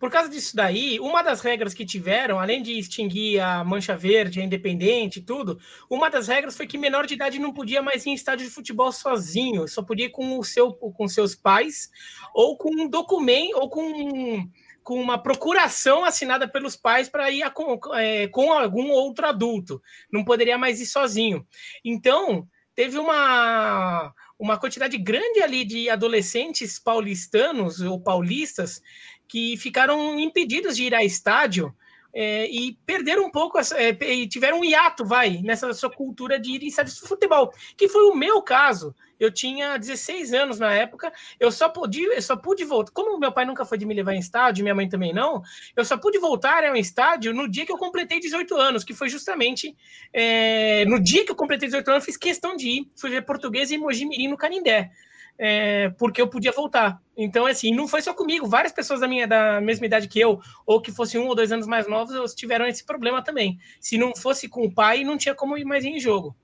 por 0.00 0.10
causa 0.10 0.28
disso 0.28 0.54
daí, 0.54 1.00
uma 1.00 1.22
das 1.22 1.40
regras 1.40 1.72
que 1.72 1.84
tiveram, 1.84 2.38
além 2.38 2.62
de 2.62 2.78
extinguir 2.78 3.40
a 3.40 3.64
mancha 3.64 3.96
verde, 3.96 4.40
a 4.40 4.44
independente 4.44 5.18
e 5.18 5.22
tudo, 5.22 5.58
uma 5.88 6.10
das 6.10 6.28
regras 6.28 6.56
foi 6.56 6.66
que 6.66 6.76
menor 6.76 7.06
de 7.06 7.14
idade 7.14 7.38
não 7.38 7.52
podia 7.52 7.80
mais 7.80 8.04
ir 8.04 8.10
em 8.10 8.14
estádio 8.14 8.46
de 8.46 8.52
futebol 8.52 8.92
sozinho, 8.92 9.66
só 9.66 9.82
podia 9.82 10.06
ir 10.06 10.10
com 10.10 10.38
o 10.38 10.44
seu 10.44 10.72
com 10.72 11.08
seus 11.08 11.34
pais 11.34 11.90
ou 12.34 12.56
com 12.56 12.70
um 12.70 12.88
documento 12.88 13.56
ou 13.56 13.70
com 13.70 14.48
com 14.82 15.00
uma 15.00 15.16
procuração 15.16 16.04
assinada 16.04 16.46
pelos 16.46 16.76
pais 16.76 17.08
para 17.08 17.30
ir 17.30 17.42
a, 17.42 17.50
com, 17.50 17.80
é, 17.94 18.28
com 18.28 18.52
algum 18.52 18.90
outro 18.90 19.26
adulto. 19.26 19.82
Não 20.12 20.22
poderia 20.22 20.58
mais 20.58 20.78
ir 20.78 20.86
sozinho. 20.86 21.46
Então, 21.82 22.46
teve 22.74 22.98
uma, 22.98 24.12
uma 24.38 24.58
quantidade 24.58 24.96
grande 24.98 25.42
ali 25.42 25.64
de 25.64 25.88
adolescentes 25.88 26.78
paulistanos 26.78 27.80
ou 27.80 28.00
paulistas 28.00 28.82
que 29.28 29.56
ficaram 29.56 30.18
impedidos 30.18 30.76
de 30.76 30.84
ir 30.84 30.94
a 30.94 31.04
estádio 31.04 31.74
é, 32.14 32.46
e 32.48 32.78
perderam 32.86 33.26
um 33.26 33.30
pouco, 33.30 33.58
é, 33.58 33.90
e 33.90 34.28
tiveram 34.28 34.60
um 34.60 34.64
hiato, 34.64 35.04
vai, 35.04 35.40
nessa 35.42 35.72
sua 35.74 35.90
cultura 35.90 36.38
de 36.38 36.52
ir 36.52 36.62
em 36.62 36.68
estádios 36.68 37.00
de 37.00 37.08
futebol, 37.08 37.52
que 37.76 37.88
foi 37.88 38.04
o 38.04 38.14
meu 38.14 38.40
caso. 38.40 38.94
Eu 39.18 39.32
tinha 39.32 39.76
16 39.76 40.32
anos 40.32 40.58
na 40.58 40.72
época, 40.72 41.12
eu 41.38 41.50
só 41.50 41.68
pude, 41.68 42.02
eu 42.02 42.22
só 42.22 42.36
pude 42.36 42.64
voltar. 42.64 42.92
Como 42.92 43.18
meu 43.18 43.32
pai 43.32 43.44
nunca 43.44 43.64
foi 43.64 43.78
de 43.78 43.86
me 43.86 43.94
levar 43.94 44.14
em 44.14 44.18
estádio, 44.18 44.62
minha 44.62 44.74
mãe 44.74 44.88
também 44.88 45.12
não, 45.12 45.42
eu 45.76 45.84
só 45.84 45.96
pude 45.96 46.18
voltar 46.18 46.64
ao 46.64 46.76
estádio 46.76 47.32
no 47.32 47.48
dia 47.48 47.64
que 47.64 47.72
eu 47.72 47.78
completei 47.78 48.20
18 48.20 48.56
anos, 48.56 48.84
que 48.84 48.94
foi 48.94 49.08
justamente 49.08 49.76
é, 50.12 50.84
no 50.86 51.02
dia 51.02 51.24
que 51.24 51.32
eu 51.32 51.36
completei 51.36 51.68
18 51.68 51.90
anos, 51.90 52.04
fiz 52.04 52.16
questão 52.16 52.54
de 52.56 52.68
ir. 52.68 52.90
Fui 52.96 53.10
ver 53.10 53.22
português 53.22 53.70
e 53.70 53.78
Mojimirim 53.78 54.28
no 54.28 54.36
Canindé 54.36 54.90
é, 55.38 55.90
porque 55.98 56.20
eu 56.20 56.28
podia 56.28 56.52
voltar. 56.52 57.00
Então, 57.16 57.46
assim, 57.46 57.74
não 57.74 57.86
foi 57.86 58.02
só 58.02 58.14
comigo, 58.14 58.46
várias 58.46 58.72
pessoas 58.72 59.00
da 59.00 59.08
minha 59.08 59.26
da 59.26 59.60
mesma 59.60 59.86
idade 59.86 60.08
que 60.08 60.20
eu, 60.20 60.40
ou 60.66 60.80
que 60.80 60.92
fossem 60.92 61.20
um 61.20 61.26
ou 61.26 61.34
dois 61.34 61.52
anos 61.52 61.66
mais 61.66 61.88
novos, 61.88 62.34
tiveram 62.34 62.66
esse 62.66 62.84
problema 62.84 63.22
também. 63.22 63.58
Se 63.80 63.98
não 63.98 64.14
fosse 64.14 64.48
com 64.48 64.64
o 64.64 64.72
pai, 64.72 65.04
não 65.04 65.16
tinha 65.16 65.34
como 65.34 65.56
ir 65.56 65.64
mais 65.64 65.84
em 65.84 65.98
jogo. 65.98 66.36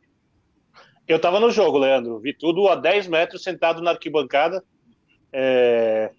Eu 1.06 1.16
estava 1.16 1.40
no 1.40 1.50
jogo, 1.50 1.78
Leandro, 1.78 2.20
vi 2.20 2.32
tudo 2.32 2.68
a 2.68 2.76
10 2.76 3.08
metros 3.08 3.42
sentado 3.42 3.82
na 3.82 3.90
arquibancada. 3.90 4.62
É, 5.32 6.12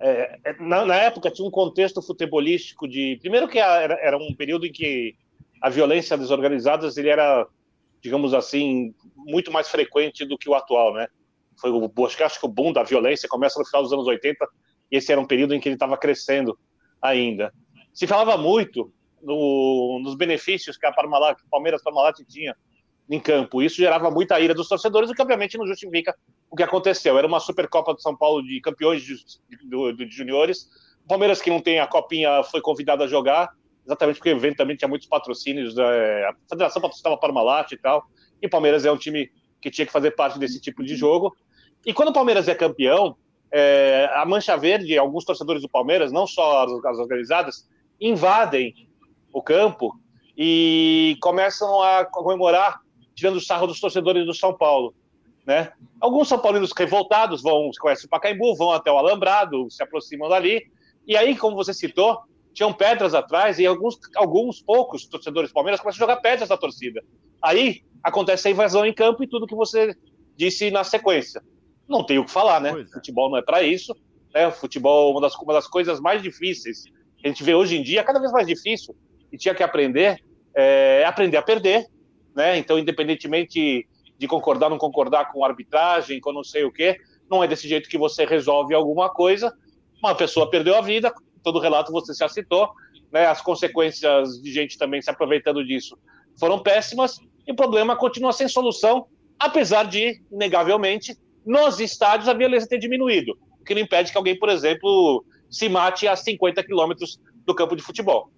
é, 0.00 0.38
é, 0.44 0.56
na, 0.58 0.86
na, 0.86 0.96
época 0.96 1.30
tinha 1.30 1.46
um 1.46 1.50
contexto 1.50 2.00
futebolístico 2.00 2.88
de. 2.88 3.18
Primeiro, 3.20 3.46
que 3.46 3.58
era, 3.58 3.94
era 4.00 4.16
um 4.16 4.34
período 4.34 4.66
em 4.66 4.72
que 4.72 5.14
a 5.60 5.68
violência 5.68 6.16
desorganizadas 6.16 6.96
ele 6.96 7.08
era, 7.08 7.46
digamos 8.00 8.32
assim, 8.32 8.94
muito 9.16 9.52
mais 9.52 9.68
frequente 9.68 10.24
do 10.24 10.38
que 10.38 10.48
o 10.48 10.54
atual, 10.54 10.94
né? 10.94 11.08
Foi 11.62 11.70
o, 11.70 11.90
acho 12.04 12.40
que 12.40 12.46
o 12.46 12.48
boom 12.48 12.72
da 12.72 12.82
violência 12.82 13.28
começa 13.28 13.58
no 13.58 13.64
final 13.64 13.82
dos 13.82 13.92
anos 13.92 14.06
80, 14.06 14.44
e 14.90 14.96
esse 14.96 15.12
era 15.12 15.20
um 15.20 15.24
período 15.24 15.54
em 15.54 15.60
que 15.60 15.68
ele 15.68 15.76
estava 15.76 15.96
crescendo 15.96 16.58
ainda. 17.00 17.54
Se 17.94 18.04
falava 18.06 18.36
muito 18.36 18.92
no, 19.22 20.00
nos 20.02 20.16
benefícios 20.16 20.76
que 20.76 20.84
a 20.84 20.92
Parmalat, 20.92 21.38
que 21.38 21.48
Palmeiras 21.48 21.82
Parmalat 21.82 22.18
tinha 22.28 22.56
em 23.08 23.20
campo. 23.20 23.62
Isso 23.62 23.76
gerava 23.76 24.10
muita 24.10 24.40
ira 24.40 24.54
dos 24.54 24.68
torcedores, 24.68 25.10
o 25.10 25.14
que 25.14 25.22
obviamente 25.22 25.56
não 25.56 25.66
justifica 25.66 26.14
o 26.50 26.56
que 26.56 26.62
aconteceu. 26.62 27.16
Era 27.16 27.26
uma 27.26 27.40
Supercopa 27.40 27.94
de 27.94 28.02
São 28.02 28.16
Paulo 28.16 28.42
de 28.42 28.60
campeões 28.60 29.02
de, 29.02 29.14
de, 29.48 29.92
de, 29.94 30.06
de 30.06 30.16
juniores. 30.16 30.68
O 31.04 31.08
Palmeiras, 31.08 31.40
que 31.40 31.50
não 31.50 31.60
tem 31.60 31.78
a 31.78 31.86
copinha, 31.86 32.42
foi 32.44 32.60
convidado 32.60 33.02
a 33.02 33.06
jogar, 33.06 33.50
exatamente 33.84 34.16
porque 34.16 34.32
o 34.32 34.36
evento 34.36 34.56
também 34.56 34.76
tinha 34.76 34.88
muitos 34.88 35.06
patrocínios. 35.08 35.76
É, 35.76 36.24
a 36.26 36.34
federação 36.48 36.80
patrocinava 36.80 37.18
Parmalat 37.18 37.72
e 37.72 37.76
tal. 37.76 38.04
E 38.40 38.46
o 38.46 38.50
Palmeiras 38.50 38.84
é 38.84 38.90
um 38.90 38.96
time 38.96 39.30
que 39.60 39.70
tinha 39.70 39.86
que 39.86 39.92
fazer 39.92 40.12
parte 40.12 40.38
desse 40.38 40.60
tipo 40.60 40.82
de 40.82 40.96
jogo. 40.96 41.36
E 41.84 41.92
quando 41.92 42.10
o 42.10 42.12
Palmeiras 42.12 42.46
é 42.46 42.54
campeão, 42.54 43.16
é, 43.50 44.08
a 44.14 44.24
Mancha 44.24 44.56
Verde, 44.56 44.96
alguns 44.96 45.24
torcedores 45.24 45.62
do 45.62 45.68
Palmeiras, 45.68 46.12
não 46.12 46.26
só 46.26 46.64
as, 46.64 46.84
as 46.84 46.98
organizadas, 46.98 47.68
invadem 48.00 48.88
o 49.32 49.42
campo 49.42 49.92
e 50.36 51.16
começam 51.20 51.82
a 51.82 52.04
comemorar, 52.04 52.80
tirando 53.14 53.36
o 53.36 53.40
sarro 53.40 53.66
dos 53.66 53.80
torcedores 53.80 54.24
do 54.24 54.32
São 54.32 54.56
Paulo. 54.56 54.94
Né? 55.44 55.72
Alguns 56.00 56.28
São 56.28 56.38
Paulinos 56.38 56.72
revoltados 56.72 57.42
vão, 57.42 57.70
conhecem 57.80 58.06
o 58.06 58.08
Pacaembu, 58.10 58.54
vão 58.54 58.70
até 58.70 58.90
o 58.90 58.96
Alambrado, 58.96 59.68
se 59.70 59.82
aproximam 59.82 60.28
dali, 60.28 60.62
e 61.06 61.16
aí, 61.16 61.36
como 61.36 61.56
você 61.56 61.74
citou, 61.74 62.20
tinham 62.54 62.72
pedras 62.72 63.12
atrás 63.12 63.58
e 63.58 63.66
alguns, 63.66 63.98
alguns 64.14 64.62
poucos 64.62 65.06
torcedores 65.06 65.50
do 65.50 65.54
Palmeiras 65.54 65.80
começam 65.80 65.98
a 65.98 66.06
jogar 66.06 66.20
pedras 66.20 66.48
na 66.48 66.56
torcida. 66.56 67.02
Aí 67.42 67.82
acontece 68.02 68.46
a 68.46 68.50
invasão 68.52 68.86
em 68.86 68.94
campo 68.94 69.24
e 69.24 69.26
tudo 69.26 69.46
que 69.46 69.54
você 69.54 69.96
disse 70.36 70.70
na 70.70 70.84
sequência 70.84 71.42
não 71.88 72.04
tem 72.04 72.18
o 72.18 72.24
que 72.24 72.30
falar, 72.30 72.60
né? 72.60 72.70
É. 72.70 72.86
Futebol 72.86 73.30
não 73.30 73.38
é 73.38 73.42
para 73.42 73.62
isso. 73.62 73.94
Né? 74.34 74.50
Futebol 74.50 75.08
é 75.08 75.12
uma 75.12 75.20
das, 75.20 75.34
uma 75.36 75.52
das 75.52 75.66
coisas 75.66 76.00
mais 76.00 76.22
difíceis 76.22 76.84
que 77.16 77.26
a 77.26 77.28
gente 77.28 77.42
vê 77.44 77.54
hoje 77.54 77.76
em 77.76 77.82
dia, 77.82 78.02
cada 78.02 78.18
vez 78.18 78.32
mais 78.32 78.46
difícil, 78.46 78.96
e 79.30 79.38
tinha 79.38 79.54
que 79.54 79.62
aprender, 79.62 80.22
é, 80.54 81.04
aprender 81.06 81.36
a 81.36 81.42
perder, 81.42 81.86
né? 82.34 82.58
Então, 82.58 82.78
independentemente 82.78 83.86
de 84.18 84.28
concordar 84.28 84.66
ou 84.66 84.70
não 84.70 84.78
concordar 84.78 85.32
com 85.32 85.44
arbitragem, 85.44 86.20
com 86.20 86.32
não 86.32 86.44
sei 86.44 86.64
o 86.64 86.72
quê, 86.72 86.96
não 87.30 87.42
é 87.42 87.48
desse 87.48 87.68
jeito 87.68 87.88
que 87.88 87.98
você 87.98 88.24
resolve 88.24 88.74
alguma 88.74 89.08
coisa. 89.08 89.52
Uma 90.02 90.14
pessoa 90.14 90.50
perdeu 90.50 90.76
a 90.76 90.80
vida, 90.80 91.12
todo 91.42 91.58
relato 91.58 91.92
você 91.92 92.12
já 92.12 92.28
citou, 92.28 92.70
né? 93.10 93.26
As 93.26 93.40
consequências 93.40 94.40
de 94.40 94.52
gente 94.52 94.76
também 94.76 95.00
se 95.00 95.10
aproveitando 95.10 95.64
disso 95.64 95.96
foram 96.38 96.62
péssimas, 96.62 97.18
e 97.46 97.52
o 97.52 97.56
problema 97.56 97.96
continua 97.96 98.32
sem 98.32 98.48
solução, 98.48 99.06
apesar 99.38 99.84
de, 99.84 100.22
inegavelmente, 100.30 101.16
nos 101.44 101.80
estádios 101.80 102.28
a 102.28 102.34
violência 102.34 102.68
ter 102.68 102.78
diminuído, 102.78 103.36
o 103.60 103.64
que 103.64 103.74
não 103.74 103.82
impede 103.82 104.10
que 104.10 104.18
alguém, 104.18 104.38
por 104.38 104.48
exemplo, 104.48 105.24
se 105.50 105.68
mate 105.68 106.06
a 106.06 106.16
50 106.16 106.62
quilômetros 106.64 107.20
do 107.44 107.54
campo 107.54 107.76
de 107.76 107.82
futebol. 107.82 108.30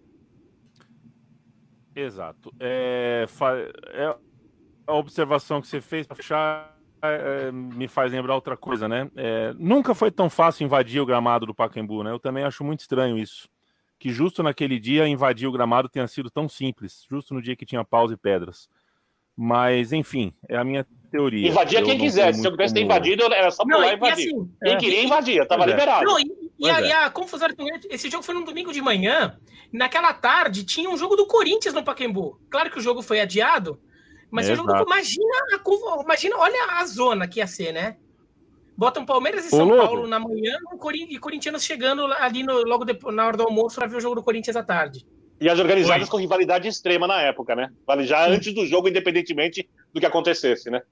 Exato. 1.94 2.52
É, 2.58 3.26
é 3.92 4.16
a 4.86 4.94
observação 4.94 5.60
que 5.60 5.68
você 5.68 5.80
fez 5.80 6.06
para 6.06 6.16
fechar 6.16 6.74
é, 7.02 7.52
me 7.52 7.86
faz 7.86 8.10
lembrar 8.10 8.34
outra 8.34 8.56
coisa, 8.56 8.88
né? 8.88 9.10
É, 9.14 9.54
nunca 9.58 9.94
foi 9.94 10.10
tão 10.10 10.30
fácil 10.30 10.64
invadir 10.64 11.00
o 11.00 11.06
gramado 11.06 11.46
do 11.46 11.54
Pacaembu, 11.54 12.02
né? 12.02 12.10
Eu 12.10 12.18
também 12.18 12.44
acho 12.44 12.64
muito 12.64 12.80
estranho 12.80 13.18
isso. 13.18 13.48
que 13.98 14.10
justo 14.10 14.42
naquele 14.42 14.78
dia 14.78 15.06
invadir 15.06 15.46
o 15.46 15.52
gramado 15.52 15.88
tenha 15.88 16.06
sido 16.06 16.30
tão 16.30 16.48
simples, 16.48 17.06
justo 17.08 17.32
no 17.32 17.40
dia 17.40 17.56
que 17.56 17.64
tinha 17.64 17.84
paus 17.84 18.10
e 18.10 18.16
pedras. 18.16 18.68
Mas, 19.36 19.92
enfim, 19.92 20.32
é 20.48 20.56
a 20.56 20.64
minha 20.64 20.86
teoria. 21.10 21.48
Invadia 21.48 21.82
quem 21.82 21.98
quisesse. 21.98 22.40
Se 22.40 22.46
eu 22.46 22.52
quisesse 22.52 22.74
ter 22.74 22.82
invadido, 22.82 23.24
era 23.32 23.50
só 23.50 23.64
pular 23.64 23.92
e 23.92 23.96
invadir. 23.96 24.28
Assim, 24.28 24.50
quem 24.62 24.72
é. 24.72 24.76
queria 24.76 25.04
invadir, 25.04 25.46
tava 25.46 25.64
é. 25.64 25.66
liberado. 25.66 26.04
Não, 26.04 26.18
e, 26.18 26.24
e, 26.58 26.70
a, 26.70 26.80
é. 26.80 26.86
e, 26.86 26.92
a, 26.92 27.10
confusão 27.10 27.48
esse 27.90 28.10
jogo 28.10 28.24
foi 28.24 28.34
num 28.34 28.44
domingo 28.44 28.72
de 28.72 28.80
manhã. 28.80 29.38
Naquela 29.72 30.12
tarde 30.12 30.64
tinha 30.64 30.88
um 30.88 30.96
jogo 30.96 31.16
do 31.16 31.26
Corinthians 31.26 31.74
no 31.74 31.82
Paquembu. 31.82 32.40
Claro 32.50 32.70
que 32.70 32.78
o 32.78 32.82
jogo 32.82 33.02
foi 33.02 33.20
adiado, 33.20 33.80
mas 34.30 34.48
o 34.48 34.54
jogo 34.54 34.72
do, 34.72 34.82
imagina, 34.82 35.36
a, 35.52 36.02
imagina, 36.02 36.36
olha 36.38 36.78
a 36.78 36.86
zona 36.86 37.26
que 37.26 37.40
ia 37.40 37.46
ser, 37.46 37.72
né? 37.72 37.96
Botam 38.76 39.06
Palmeiras 39.06 39.46
e 39.46 39.50
São 39.50 39.68
Ô, 39.68 39.76
Paulo 39.76 40.06
na 40.08 40.18
manhã 40.18 40.58
e 41.08 41.18
Corinthians 41.18 41.64
chegando 41.64 42.04
ali 42.14 42.42
no, 42.42 42.64
logo 42.64 42.84
depois, 42.84 43.14
na 43.14 43.24
hora 43.24 43.36
do 43.36 43.44
almoço 43.44 43.76
para 43.76 43.86
ver 43.86 43.96
o 43.96 44.00
jogo 44.00 44.16
do 44.16 44.22
Corinthians 44.22 44.56
à 44.56 44.64
tarde. 44.64 45.06
E 45.40 45.48
as 45.48 45.58
organizadas 45.58 46.04
Oi. 46.04 46.10
com 46.10 46.16
rivalidade 46.16 46.68
extrema 46.68 47.06
na 47.06 47.20
época, 47.20 47.54
né? 47.56 47.70
Vale 47.86 48.04
já 48.04 48.26
antes 48.28 48.54
do 48.54 48.64
jogo, 48.66 48.88
independentemente 48.88 49.68
do 49.92 50.00
que 50.00 50.06
acontecesse, 50.06 50.70
né? 50.70 50.82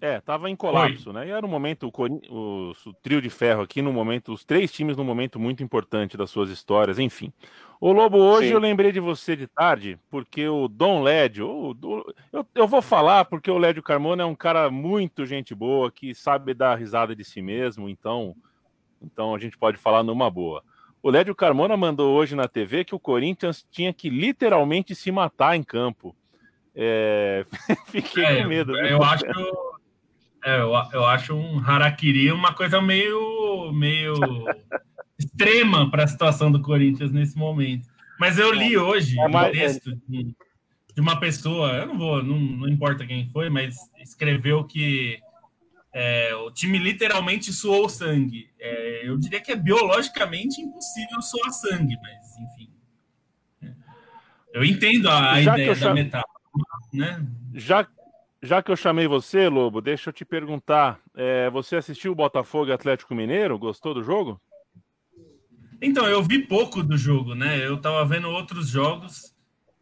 É, 0.00 0.20
tava 0.20 0.48
em 0.48 0.54
colapso, 0.54 1.10
Oi. 1.10 1.14
né? 1.14 1.26
E 1.26 1.30
era 1.30 1.44
um 1.44 1.48
momento, 1.48 1.88
o, 1.88 2.32
o, 2.32 2.70
o, 2.70 2.92
trio 3.02 3.20
de 3.20 3.28
ferro 3.28 3.62
aqui, 3.62 3.82
no 3.82 3.92
momento, 3.92 4.32
os 4.32 4.44
três 4.44 4.70
times 4.70 4.96
num 4.96 5.02
momento 5.02 5.40
muito 5.40 5.62
importante 5.62 6.16
das 6.16 6.30
suas 6.30 6.50
histórias, 6.50 7.00
enfim. 7.00 7.32
Ô 7.80 7.92
Lobo, 7.92 8.16
hoje 8.16 8.48
Sim. 8.48 8.54
eu 8.54 8.60
lembrei 8.60 8.92
de 8.92 9.00
você 9.00 9.34
de 9.34 9.48
tarde, 9.48 9.98
porque 10.08 10.48
o 10.48 10.68
Dom 10.68 11.02
Lédio, 11.02 11.48
o, 11.48 12.14
eu, 12.32 12.46
eu, 12.54 12.68
vou 12.68 12.80
falar 12.80 13.24
porque 13.24 13.50
o 13.50 13.58
Lédio 13.58 13.82
Carmona 13.82 14.22
é 14.22 14.26
um 14.26 14.36
cara 14.36 14.70
muito 14.70 15.26
gente 15.26 15.52
boa, 15.52 15.90
que 15.90 16.14
sabe 16.14 16.54
dar 16.54 16.76
risada 16.76 17.14
de 17.14 17.24
si 17.24 17.42
mesmo, 17.42 17.88
então, 17.88 18.36
então 19.02 19.34
a 19.34 19.38
gente 19.38 19.58
pode 19.58 19.78
falar 19.78 20.04
numa 20.04 20.30
boa. 20.30 20.62
O 21.02 21.10
Lédio 21.10 21.34
Carmona 21.34 21.76
mandou 21.76 22.14
hoje 22.14 22.34
na 22.34 22.48
TV 22.48 22.84
que 22.84 22.94
o 22.94 22.98
Corinthians 22.98 23.64
tinha 23.70 23.92
que 23.92 24.10
literalmente 24.10 24.94
se 24.94 25.10
matar 25.10 25.56
em 25.56 25.62
campo. 25.62 26.14
É... 26.74 27.46
Fiquei 27.86 28.24
é, 28.24 28.42
com 28.42 28.48
medo. 28.48 28.76
Eu, 28.76 28.86
eu 28.86 29.02
acho 29.02 29.24
é, 30.44 30.60
eu, 30.60 30.72
eu 30.92 31.04
acho 31.04 31.34
um 31.34 31.60
harakiri 31.60 32.30
uma 32.30 32.54
coisa 32.54 32.80
meio, 32.80 33.72
meio 33.72 34.14
extrema 35.18 35.90
para 35.90 36.04
a 36.04 36.06
situação 36.06 36.50
do 36.50 36.62
Corinthians 36.62 37.12
nesse 37.12 37.36
momento. 37.36 37.88
Mas 38.18 38.38
eu 38.38 38.52
li 38.52 38.76
hoje 38.76 39.18
é 39.18 39.26
um 39.26 39.50
texto 39.50 39.94
de, 40.08 40.34
de, 40.94 41.00
uma 41.00 41.18
pessoa, 41.18 41.70
eu 41.70 41.86
não 41.86 41.98
vou, 41.98 42.22
não, 42.22 42.38
não 42.38 42.68
importa 42.68 43.06
quem 43.06 43.28
foi, 43.30 43.48
mas 43.48 43.76
escreveu 44.00 44.64
que 44.64 45.18
é, 46.00 46.32
o 46.32 46.48
time 46.52 46.78
literalmente 46.78 47.52
suou 47.52 47.88
sangue. 47.88 48.48
É, 48.60 49.08
eu 49.08 49.18
diria 49.18 49.40
que 49.40 49.50
é 49.50 49.56
biologicamente 49.56 50.60
impossível 50.60 51.20
suar 51.20 51.50
sangue, 51.50 51.96
mas 52.00 52.38
enfim. 52.38 52.70
É. 53.60 53.72
Eu 54.54 54.64
entendo 54.64 55.08
a, 55.08 55.32
a 55.32 55.40
ideia 55.40 55.74
da 55.74 55.92
metáfora, 55.92 56.40
né? 56.92 57.26
Já, 57.52 57.84
já 58.40 58.62
que 58.62 58.70
eu 58.70 58.76
chamei 58.76 59.08
você, 59.08 59.48
Lobo, 59.48 59.80
deixa 59.80 60.10
eu 60.10 60.12
te 60.12 60.24
perguntar. 60.24 61.00
É, 61.16 61.50
você 61.50 61.74
assistiu 61.74 62.12
o 62.12 62.14
Botafogo 62.14 62.70
e 62.70 62.72
Atlético 62.72 63.12
Mineiro? 63.12 63.58
Gostou 63.58 63.92
do 63.92 64.04
jogo? 64.04 64.40
Então, 65.82 66.06
eu 66.06 66.22
vi 66.22 66.46
pouco 66.46 66.80
do 66.80 66.96
jogo, 66.96 67.34
né? 67.34 67.58
Eu 67.66 67.76
tava 67.76 68.04
vendo 68.04 68.30
outros 68.30 68.68
jogos, 68.68 69.34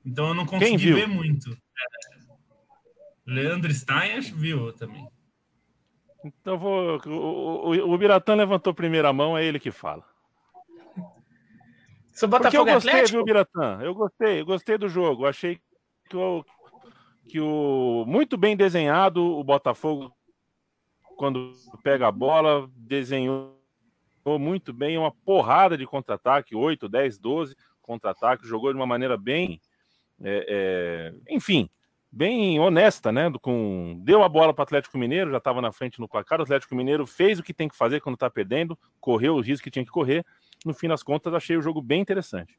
então 0.03 0.29
eu 0.29 0.35
não 0.35 0.47
consegui 0.47 0.95
ver 0.95 1.09
muito. 1.09 1.51
É, 1.53 2.17
Leandro 3.27 3.71
Stein 3.75 4.21
viu 4.23 4.73
também. 4.73 5.07
Então 6.27 6.59
vou. 6.59 7.01
O, 7.07 7.71
o, 7.71 7.93
o 7.93 7.99
Biratã 7.99 8.35
levantou 8.35 8.75
primeira 8.75 9.13
mão, 9.13 9.37
é 9.37 9.45
ele 9.45 9.61
que 9.61 9.71
fala. 9.71 10.05
Porque 12.31 12.57
eu 12.57 12.65
gostei, 12.65 12.93
Atlético? 12.93 13.19
viu, 13.19 13.25
Biratã? 13.25 13.79
Eu 13.83 13.95
gostei, 13.95 14.41
eu 14.41 14.47
gostei 14.47 14.79
do 14.79 14.89
jogo. 14.89 15.27
Achei 15.27 15.61
que 16.09 16.17
o, 16.17 16.45
que 17.29 17.41
o 17.41 18.05
muito 18.07 18.37
bem 18.37 18.57
desenhado 18.57 19.23
o 19.23 19.45
Botafogo 19.45 20.11
quando 21.17 21.53
pega 21.83 22.09
a 22.09 22.13
bola 22.13 22.69
desenhou 22.75 23.57
muito 24.39 24.73
bem 24.73 24.99
uma 24.99 25.13
porrada 25.13 25.77
de 25.77 25.87
contra-ataque, 25.87 26.57
8, 26.57 26.89
10, 26.89 27.19
12 27.19 27.57
contra-ataque, 27.81 28.47
jogou 28.47 28.73
de 28.73 28.79
uma 28.79 28.87
maneira 28.87 29.17
bem, 29.17 29.61
é, 30.21 31.13
é, 31.29 31.35
enfim, 31.35 31.71
bem 32.17 32.59
honesta, 32.59 33.13
né? 33.13 33.31
Com, 33.43 34.01
deu 34.03 34.23
a 34.23 34.29
bola 34.29 34.55
para 34.55 34.63
o 34.63 34.65
Atlético 34.65 34.97
Mineiro, 34.97 35.31
já 35.31 35.37
estava 35.37 35.61
na 35.61 35.71
frente 35.71 36.01
no 36.01 36.09
placar. 36.09 36.41
O 36.41 36.45
Atlético 36.45 36.75
Mineiro 36.75 37.07
fez 37.07 37.39
o 37.39 37.43
que 37.43 37.53
tem 37.53 37.69
que 37.69 37.77
fazer 37.77 38.01
quando 38.01 38.15
está 38.15 38.31
perdendo, 38.31 38.79
correu 38.99 39.35
o 39.35 39.41
risco 39.41 39.65
que 39.65 39.71
tinha 39.71 39.85
que 39.85 39.91
correr. 39.91 40.25
No 40.65 40.73
fim 40.73 40.89
das 40.89 41.03
contas, 41.03 41.35
achei 41.35 41.59
o 41.59 41.63
jogo 41.63 41.83
bem 41.83 42.01
interessante. 42.01 42.59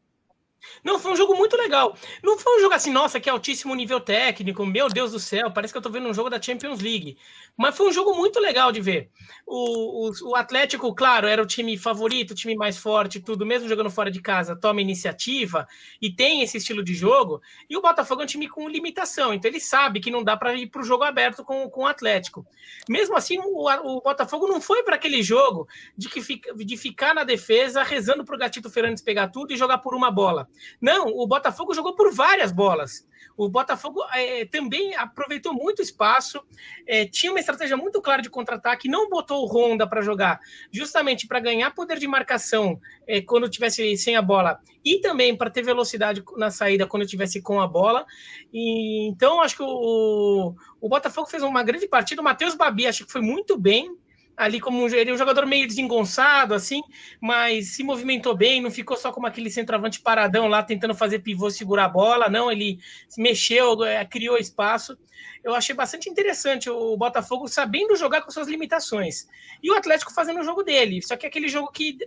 Não, 0.83 0.99
foi 0.99 1.11
um 1.11 1.15
jogo 1.15 1.35
muito 1.35 1.55
legal. 1.55 1.95
Não 2.23 2.37
foi 2.37 2.57
um 2.57 2.61
jogo 2.61 2.73
assim, 2.73 2.91
nossa, 2.91 3.19
que 3.19 3.29
altíssimo 3.29 3.75
nível 3.75 3.99
técnico, 3.99 4.65
meu 4.65 4.89
Deus 4.89 5.11
do 5.11 5.19
céu, 5.19 5.51
parece 5.51 5.73
que 5.73 5.77
eu 5.77 5.81
tô 5.81 5.89
vendo 5.89 6.07
um 6.07 6.13
jogo 6.13 6.29
da 6.29 6.41
Champions 6.41 6.81
League. 6.81 7.17
Mas 7.55 7.75
foi 7.75 7.89
um 7.89 7.91
jogo 7.91 8.15
muito 8.15 8.39
legal 8.39 8.71
de 8.71 8.79
ver. 8.79 9.09
O, 9.45 10.09
o, 10.09 10.29
o 10.29 10.35
Atlético, 10.35 10.93
claro, 10.93 11.27
era 11.27 11.41
o 11.41 11.45
time 11.45 11.77
favorito, 11.77 12.31
o 12.31 12.35
time 12.35 12.55
mais 12.55 12.77
forte, 12.77 13.19
tudo, 13.19 13.45
mesmo 13.45 13.67
jogando 13.67 13.89
fora 13.89 14.11
de 14.11 14.21
casa, 14.21 14.55
toma 14.55 14.81
iniciativa 14.81 15.67
e 16.01 16.11
tem 16.11 16.41
esse 16.41 16.57
estilo 16.57 16.83
de 16.83 16.93
jogo. 16.93 17.41
E 17.69 17.75
o 17.75 17.81
Botafogo 17.81 18.21
é 18.21 18.23
um 18.25 18.27
time 18.27 18.47
com 18.47 18.69
limitação, 18.69 19.33
então 19.33 19.49
ele 19.49 19.59
sabe 19.59 19.99
que 19.99 20.11
não 20.11 20.23
dá 20.23 20.37
para 20.37 20.53
ir 20.53 20.67
para 20.67 20.81
o 20.81 20.85
jogo 20.85 21.03
aberto 21.03 21.43
com, 21.43 21.69
com 21.69 21.81
o 21.81 21.87
Atlético. 21.87 22.45
Mesmo 22.87 23.15
assim, 23.15 23.39
o, 23.39 23.69
o 23.69 24.01
Botafogo 24.01 24.47
não 24.47 24.61
foi 24.61 24.83
para 24.83 24.95
aquele 24.95 25.23
jogo 25.23 25.67
de, 25.97 26.09
que 26.09 26.21
fica, 26.21 26.53
de 26.53 26.77
ficar 26.77 27.15
na 27.15 27.23
defesa, 27.23 27.81
rezando 27.83 28.23
para 28.23 28.35
o 28.35 28.39
Gatito 28.39 28.69
Fernandes 28.69 29.03
pegar 29.03 29.29
tudo 29.29 29.51
e 29.51 29.57
jogar 29.57 29.79
por 29.79 29.95
uma 29.95 30.11
bola. 30.11 30.46
Não, 30.81 31.07
o 31.07 31.27
Botafogo 31.27 31.73
jogou 31.73 31.95
por 31.95 32.13
várias 32.13 32.51
bolas. 32.51 33.07
O 33.37 33.47
Botafogo 33.47 34.03
é, 34.15 34.45
também 34.45 34.95
aproveitou 34.95 35.53
muito 35.53 35.79
espaço, 35.79 36.41
é, 36.87 37.05
tinha 37.05 37.31
uma 37.31 37.39
estratégia 37.39 37.77
muito 37.77 38.01
clara 38.01 38.19
de 38.19 38.31
contra-ataque, 38.31 38.89
não 38.89 39.07
botou 39.09 39.43
o 39.43 39.47
Honda 39.47 39.87
para 39.87 40.01
jogar, 40.01 40.39
justamente 40.71 41.27
para 41.27 41.39
ganhar 41.39 41.69
poder 41.75 41.99
de 41.99 42.07
marcação 42.07 42.81
é, 43.05 43.21
quando 43.21 43.47
tivesse 43.47 43.95
sem 43.95 44.15
a 44.15 44.23
bola 44.23 44.59
e 44.83 44.99
também 45.01 45.37
para 45.37 45.51
ter 45.51 45.61
velocidade 45.61 46.23
na 46.35 46.49
saída 46.49 46.87
quando 46.87 47.05
tivesse 47.05 47.39
com 47.39 47.61
a 47.61 47.67
bola. 47.67 48.07
E, 48.51 49.07
então, 49.07 49.39
acho 49.39 49.57
que 49.57 49.63
o, 49.63 50.55
o 50.81 50.89
Botafogo 50.89 51.29
fez 51.29 51.43
uma 51.43 51.61
grande 51.61 51.87
partida. 51.87 52.21
O 52.21 52.25
Matheus 52.25 52.55
Babi, 52.55 52.87
acho 52.87 53.05
que 53.05 53.11
foi 53.11 53.21
muito 53.21 53.55
bem 53.55 53.95
ali 54.37 54.59
como 54.59 54.87
ele 54.87 55.09
é 55.09 55.13
um 55.13 55.17
jogador 55.17 55.47
meio 55.47 55.67
desengonçado, 55.67 56.53
assim, 56.53 56.83
mas 57.19 57.69
se 57.69 57.83
movimentou 57.83 58.37
bem, 58.37 58.61
não 58.61 58.69
ficou 58.69 58.95
só 58.95 59.11
como 59.11 59.25
aquele 59.25 59.49
centroavante 59.49 59.99
paradão 59.99 60.47
lá 60.47 60.61
tentando 60.61 60.93
fazer 60.93 61.19
pivô 61.19 61.49
segurar 61.49 61.85
a 61.85 61.89
bola, 61.89 62.29
não, 62.29 62.51
ele 62.51 62.77
mexeu, 63.17 63.83
é, 63.83 64.05
criou 64.05 64.37
espaço. 64.37 64.95
Eu 65.43 65.55
achei 65.55 65.73
bastante 65.73 66.07
interessante 66.07 66.69
o 66.69 66.95
Botafogo 66.95 67.47
sabendo 67.47 67.95
jogar 67.95 68.21
com 68.21 68.29
suas 68.29 68.47
limitações. 68.47 69.27
E 69.63 69.71
o 69.71 69.75
Atlético 69.75 70.13
fazendo 70.13 70.39
o 70.39 70.43
jogo 70.43 70.61
dele. 70.61 71.01
Só 71.01 71.15
que 71.15 71.25
aquele 71.25 71.47
jogo 71.47 71.71
que, 71.71 71.97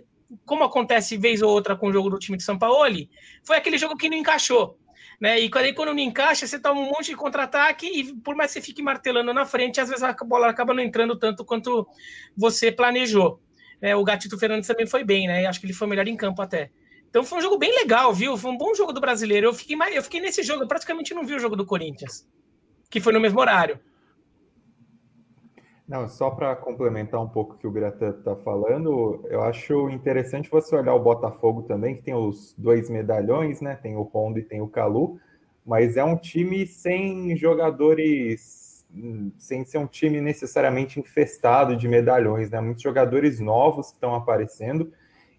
como 0.45 0.63
acontece 0.63 1.17
vez 1.17 1.41
ou 1.41 1.49
outra 1.49 1.75
com 1.75 1.87
o 1.87 1.93
jogo 1.93 2.09
do 2.09 2.19
time 2.19 2.37
de 2.37 2.43
São 2.43 2.57
Paulo, 2.57 2.95
foi 3.43 3.57
aquele 3.57 3.77
jogo 3.77 3.97
que 3.97 4.09
não 4.09 4.17
encaixou. 4.17 4.77
Né? 5.21 5.39
E 5.39 5.51
aí, 5.53 5.73
quando 5.73 5.93
não 5.93 5.99
encaixa, 5.99 6.47
você 6.47 6.57
toma 6.57 6.81
um 6.81 6.85
monte 6.85 7.11
de 7.11 7.15
contra-ataque 7.15 7.85
e 7.85 8.11
por 8.21 8.35
mais 8.35 8.51
que 8.51 8.59
você 8.59 8.65
fique 8.65 8.81
martelando 8.81 9.31
na 9.31 9.45
frente, 9.45 9.79
às 9.79 9.87
vezes 9.87 10.03
a 10.03 10.11
bola 10.25 10.49
acaba 10.49 10.73
não 10.73 10.81
entrando 10.81 11.15
tanto 11.15 11.45
quanto 11.45 11.87
você 12.35 12.71
planejou. 12.71 13.39
É, 13.79 13.95
o 13.95 14.03
Gatito 14.03 14.37
Fernandes 14.39 14.67
também 14.67 14.87
foi 14.87 15.03
bem, 15.03 15.27
né? 15.27 15.45
Acho 15.45 15.59
que 15.59 15.67
ele 15.67 15.73
foi 15.73 15.87
melhor 15.87 16.07
em 16.07 16.17
campo 16.17 16.41
até. 16.41 16.71
Então 17.07 17.23
foi 17.23 17.37
um 17.37 17.41
jogo 17.41 17.59
bem 17.59 17.71
legal, 17.71 18.11
viu? 18.11 18.35
Foi 18.35 18.49
um 18.49 18.57
bom 18.57 18.73
jogo 18.73 18.91
do 18.91 18.99
brasileiro. 18.99 19.45
Eu 19.45 19.53
fiquei, 19.53 19.77
eu 19.93 20.01
fiquei 20.01 20.19
nesse 20.19 20.41
jogo, 20.41 20.63
eu 20.63 20.67
praticamente 20.67 21.13
não 21.13 21.23
vi 21.23 21.35
o 21.35 21.39
jogo 21.39 21.55
do 21.55 21.67
Corinthians, 21.67 22.27
que 22.89 22.99
foi 22.99 23.13
no 23.13 23.19
mesmo 23.19 23.39
horário. 23.39 23.79
Não, 25.91 26.07
só 26.07 26.29
para 26.29 26.55
complementar 26.55 27.21
um 27.21 27.27
pouco 27.27 27.55
o 27.55 27.57
que 27.57 27.67
o 27.67 27.69
Biratan 27.69 28.11
está 28.11 28.33
falando, 28.33 29.25
eu 29.29 29.41
acho 29.41 29.89
interessante 29.89 30.49
você 30.49 30.73
olhar 30.73 30.95
o 30.95 31.03
Botafogo 31.03 31.63
também, 31.63 31.97
que 31.97 32.01
tem 32.01 32.13
os 32.13 32.55
dois 32.57 32.89
medalhões, 32.89 33.59
né? 33.59 33.75
Tem 33.75 33.97
o 33.97 34.03
Honda 34.03 34.39
e 34.39 34.41
tem 34.41 34.61
o 34.61 34.69
Calu, 34.69 35.19
mas 35.65 35.97
é 35.97 36.03
um 36.05 36.15
time 36.15 36.65
sem 36.65 37.35
jogadores, 37.35 38.87
sem 39.37 39.65
ser 39.65 39.79
um 39.79 39.85
time 39.85 40.21
necessariamente 40.21 40.97
infestado 40.97 41.75
de 41.75 41.89
medalhões, 41.89 42.49
né? 42.49 42.61
Muitos 42.61 42.83
jogadores 42.83 43.41
novos 43.41 43.87
que 43.87 43.95
estão 43.95 44.15
aparecendo, 44.15 44.93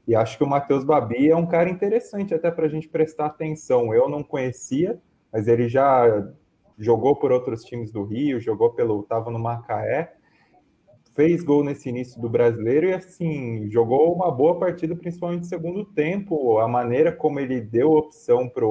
e 0.07 0.15
acho 0.15 0.37
que 0.37 0.45
o 0.45 0.47
Matheus 0.47 0.85
Babi 0.85 1.31
é 1.31 1.37
um 1.37 1.47
cara 1.47 1.71
interessante 1.71 2.35
até 2.35 2.51
para 2.51 2.67
a 2.67 2.69
gente 2.69 2.91
prestar 2.91 3.25
atenção. 3.25 3.95
Eu 3.95 4.07
não 4.07 4.23
conhecia, 4.23 5.01
mas 5.33 5.49
ele 5.49 5.67
já 5.67 6.29
jogou 6.77 7.17
por 7.17 7.33
outros 7.33 7.65
times 7.65 7.91
do 7.91 8.05
Rio, 8.05 8.39
jogou 8.39 8.75
pelo, 8.75 9.01
estava 9.01 9.31
no 9.31 9.39
Macaé, 9.39 10.13
fez 11.15 11.43
gol 11.43 11.63
nesse 11.63 11.89
início 11.89 12.21
do 12.21 12.29
brasileiro 12.29 12.89
e 12.89 12.95
assim 12.95 13.69
jogou 13.71 14.15
uma 14.15 14.31
boa 14.31 14.59
partida, 14.59 14.97
principalmente 14.97 15.41
no 15.41 15.47
segundo 15.47 15.85
tempo. 15.85 16.59
A 16.59 16.69
maneira 16.69 17.13
como 17.13 17.39
ele 17.39 17.61
deu 17.61 17.93
opção 17.93 18.49
para 18.49 18.65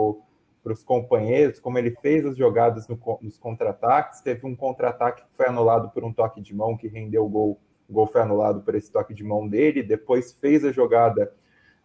os 0.73 0.83
companheiros, 0.83 1.59
como 1.59 1.77
ele 1.77 1.91
fez 2.01 2.25
as 2.25 2.35
jogadas 2.35 2.87
no, 2.87 2.99
nos 3.21 3.37
contra-ataques. 3.37 4.21
Teve 4.21 4.45
um 4.47 4.55
contra-ataque 4.55 5.23
que 5.23 5.37
foi 5.37 5.47
anulado 5.47 5.89
por 5.91 6.03
um 6.03 6.11
toque 6.11 6.41
de 6.41 6.53
mão 6.53 6.75
que 6.75 6.87
rendeu 6.87 7.25
o 7.25 7.29
gol. 7.29 7.59
O 7.87 7.93
gol 7.93 8.07
foi 8.07 8.21
anulado 8.21 8.61
por 8.61 8.73
esse 8.75 8.91
toque 8.91 9.13
de 9.13 9.23
mão 9.23 9.47
dele. 9.47 9.83
Depois 9.83 10.31
fez 10.33 10.65
a 10.65 10.71
jogada 10.71 11.33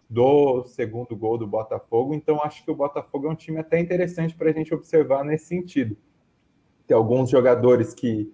do 0.08 0.64
segundo 0.64 1.16
gol 1.16 1.36
do 1.36 1.46
Botafogo. 1.46 2.14
Então, 2.14 2.40
acho 2.42 2.64
que 2.64 2.70
o 2.70 2.76
Botafogo 2.76 3.26
é 3.26 3.30
um 3.30 3.34
time 3.34 3.58
até 3.58 3.78
interessante 3.78 4.34
para 4.34 4.50
a 4.50 4.52
gente 4.52 4.72
observar 4.72 5.24
nesse 5.24 5.46
sentido. 5.46 5.96
Tem 6.86 6.96
alguns 6.96 7.28
jogadores 7.28 7.92
que 7.92 8.32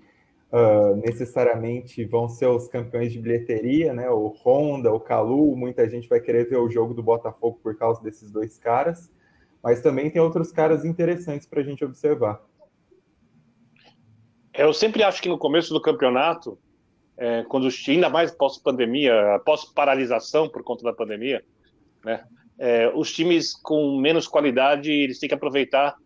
uh, 0.53 0.95
necessariamente 0.97 2.05
vão 2.05 2.29
ser 2.29 2.47
os 2.47 2.69
campeões 2.69 3.12
de 3.12 3.19
bilheteria, 3.19 3.93
né? 3.93 4.09
O 4.11 4.29
Honda, 4.29 4.93
o 4.93 5.01
Calu, 5.01 5.57
muita 5.57 5.88
gente 5.88 6.09
vai 6.09 6.21
querer 6.21 6.49
ver 6.49 6.59
o 6.59 6.71
jogo 6.71 6.93
do 6.93 7.03
Botafogo 7.03 7.59
por 7.62 7.77
causa 7.77 8.03
desses 8.03 8.31
dois 8.31 8.59
caras, 8.59 9.11
mas 9.62 9.81
também 9.81 10.11
tem 10.11 10.21
outros 10.21 10.53
caras 10.53 10.85
interessantes 10.85 11.47
para 11.47 11.61
a 11.61 11.65
gente 11.65 11.85
observar. 11.85 12.41
Eu 14.53 14.75
sempre 14.75 15.03
acho 15.03 15.23
que 15.23 15.31
no 15.31 15.38
começo 15.38 15.73
do 15.73 15.81
campeonato, 15.81 16.59
é, 17.17 17.43
quando 17.45 17.69
ainda 17.88 18.11
mais 18.11 18.31
pós-pandemia, 18.31 19.41
pós-paralisação 19.47 20.49
por 20.49 20.62
conta 20.62 20.85
da 20.85 20.93
pandemia, 20.93 21.43
né? 22.05 22.25
É, 22.59 22.93
os 22.95 23.11
times 23.11 23.55
com 23.55 23.99
menos 23.99 24.29
qualidade 24.29 24.93
eles 24.93 25.19
têm 25.19 25.29
que 25.29 25.35
aproveitar 25.35 25.97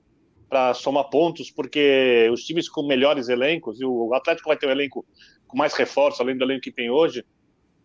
para 0.48 0.74
somar 0.74 1.10
pontos, 1.10 1.50
porque 1.50 2.28
os 2.32 2.44
times 2.44 2.68
com 2.68 2.86
melhores 2.86 3.28
elencos, 3.28 3.80
e 3.80 3.84
o 3.84 4.14
Atlético 4.14 4.48
vai 4.48 4.56
ter 4.56 4.66
um 4.66 4.70
elenco 4.70 5.04
com 5.46 5.56
mais 5.56 5.74
reforço, 5.74 6.22
além 6.22 6.36
do 6.36 6.44
elenco 6.44 6.62
que 6.62 6.72
tem 6.72 6.90
hoje, 6.90 7.24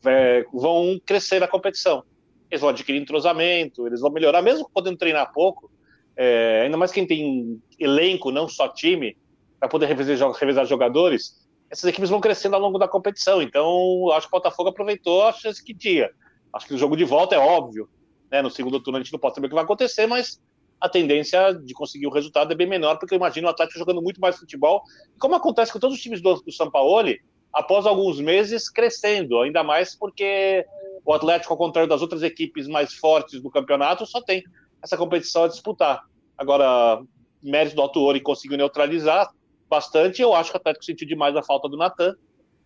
é, 0.05 0.45
vão 0.53 0.99
crescer 1.05 1.39
na 1.39 1.47
competição. 1.47 2.03
Eles 2.49 2.61
vão 2.61 2.69
adquirir 2.69 3.01
entrosamento, 3.01 3.87
eles 3.87 4.01
vão 4.01 4.11
melhorar, 4.11 4.41
mesmo 4.41 4.69
podendo 4.73 4.97
treinar 4.97 5.31
pouco, 5.33 5.71
é, 6.15 6.61
ainda 6.63 6.77
mais 6.77 6.91
quem 6.91 7.07
tem 7.07 7.61
elenco, 7.79 8.31
não 8.31 8.47
só 8.47 8.67
time, 8.67 9.17
para 9.59 9.69
poder 9.69 9.85
revezar, 9.85 10.31
revezar 10.31 10.65
jogadores, 10.65 11.41
essas 11.69 11.85
equipes 11.85 12.09
vão 12.09 12.19
crescendo 12.19 12.55
ao 12.55 12.61
longo 12.61 12.77
da 12.77 12.87
competição. 12.87 13.41
Então, 13.41 14.11
acho 14.11 14.27
que 14.27 14.35
o 14.35 14.37
Botafogo 14.37 14.69
aproveitou 14.69 15.23
a 15.23 15.31
chance 15.31 15.63
que 15.63 15.73
tinha. 15.73 16.09
Acho 16.53 16.67
que 16.67 16.73
o 16.73 16.77
jogo 16.77 16.97
de 16.97 17.05
volta 17.05 17.35
é 17.35 17.39
óbvio. 17.39 17.87
Né? 18.29 18.41
No 18.41 18.49
segundo 18.49 18.79
turno 18.81 18.97
a 18.97 19.01
gente 19.01 19.13
não 19.13 19.19
pode 19.19 19.35
saber 19.35 19.47
o 19.47 19.49
que 19.49 19.55
vai 19.55 19.63
acontecer, 19.63 20.05
mas 20.05 20.41
a 20.81 20.89
tendência 20.89 21.53
de 21.53 21.73
conseguir 21.73 22.07
o 22.07 22.11
resultado 22.11 22.51
é 22.51 22.55
bem 22.55 22.67
menor, 22.67 22.97
porque 22.97 23.13
eu 23.13 23.17
imagino 23.17 23.47
o 23.47 23.51
Atlético 23.51 23.77
jogando 23.77 24.01
muito 24.01 24.19
mais 24.19 24.37
futebol, 24.37 24.81
como 25.19 25.35
acontece 25.35 25.71
com 25.71 25.79
todos 25.79 25.95
os 25.95 26.01
times 26.01 26.21
do, 26.21 26.33
do 26.41 26.51
São 26.51 26.71
Paulo, 26.71 27.13
após 27.53 27.85
alguns 27.85 28.19
meses 28.19 28.67
crescendo, 28.67 29.39
ainda 29.39 29.63
mais 29.63 29.95
porque 29.95 30.65
o 31.05 31.13
Atlético, 31.13 31.53
ao 31.53 31.57
contrário 31.57 31.87
das 31.87 32.01
outras 32.01 32.23
equipes 32.23 32.67
mais 32.67 32.93
fortes 32.95 33.41
do 33.41 33.51
campeonato, 33.51 34.05
só 34.07 34.21
tem 34.21 34.43
essa 34.81 34.97
competição 34.97 35.43
a 35.43 35.47
disputar. 35.47 36.01
Agora, 36.35 37.03
mérito 37.43 37.75
do 37.75 37.81
Autuori 37.83 38.19
conseguiu 38.19 38.57
neutralizar 38.57 39.29
bastante, 39.69 40.21
eu 40.21 40.33
acho 40.33 40.49
que 40.51 40.57
o 40.57 40.59
Atlético 40.59 40.85
sentiu 40.85 41.07
demais 41.07 41.35
a 41.35 41.43
falta 41.43 41.69
do 41.69 41.77
Natan, 41.77 42.15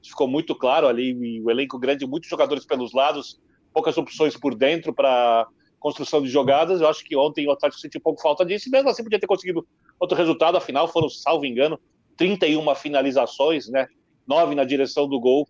ficou 0.02 0.28
muito 0.28 0.56
claro 0.56 0.88
ali, 0.88 1.42
o 1.42 1.52
elenco 1.52 1.78
grande, 1.78 2.08
muitos 2.08 2.30
jogadores 2.30 2.66
pelos 2.66 2.94
lados, 2.94 3.40
poucas 3.74 3.98
opções 3.98 4.38
por 4.38 4.56
dentro 4.56 4.94
para 4.94 5.48
construção 5.86 6.20
de 6.20 6.30
jogadas. 6.30 6.82
Eu 6.82 6.90
acho 6.90 7.06
que 7.06 7.16
ontem 7.16 7.48
o 7.48 7.52
Atlético 7.52 7.80
sentiu 7.80 8.00
um 8.00 8.02
pouco 8.02 8.20
falta 8.20 8.44
disso, 8.44 8.68
e 8.68 8.72
mesmo 8.72 8.90
assim 8.90 9.04
podia 9.04 9.20
ter 9.20 9.28
conseguido 9.28 9.68
outro 10.00 10.18
resultado. 10.18 10.58
Afinal, 10.58 10.88
foram, 10.88 11.08
salvo 11.08 11.46
engano, 11.46 11.80
31 12.18 12.74
finalizações, 12.74 13.70
né? 13.70 13.88
Nove 14.28 14.56
na 14.56 14.64
direção 14.64 15.08
do 15.08 15.20
gol. 15.20 15.48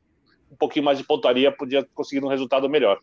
Um 0.52 0.58
pouquinho 0.58 0.84
mais 0.84 0.98
de 0.98 1.06
pontaria, 1.06 1.56
podia 1.56 1.84
ter 1.84 1.90
conseguido 1.94 2.26
um 2.26 2.30
resultado 2.30 2.70
melhor. 2.70 3.00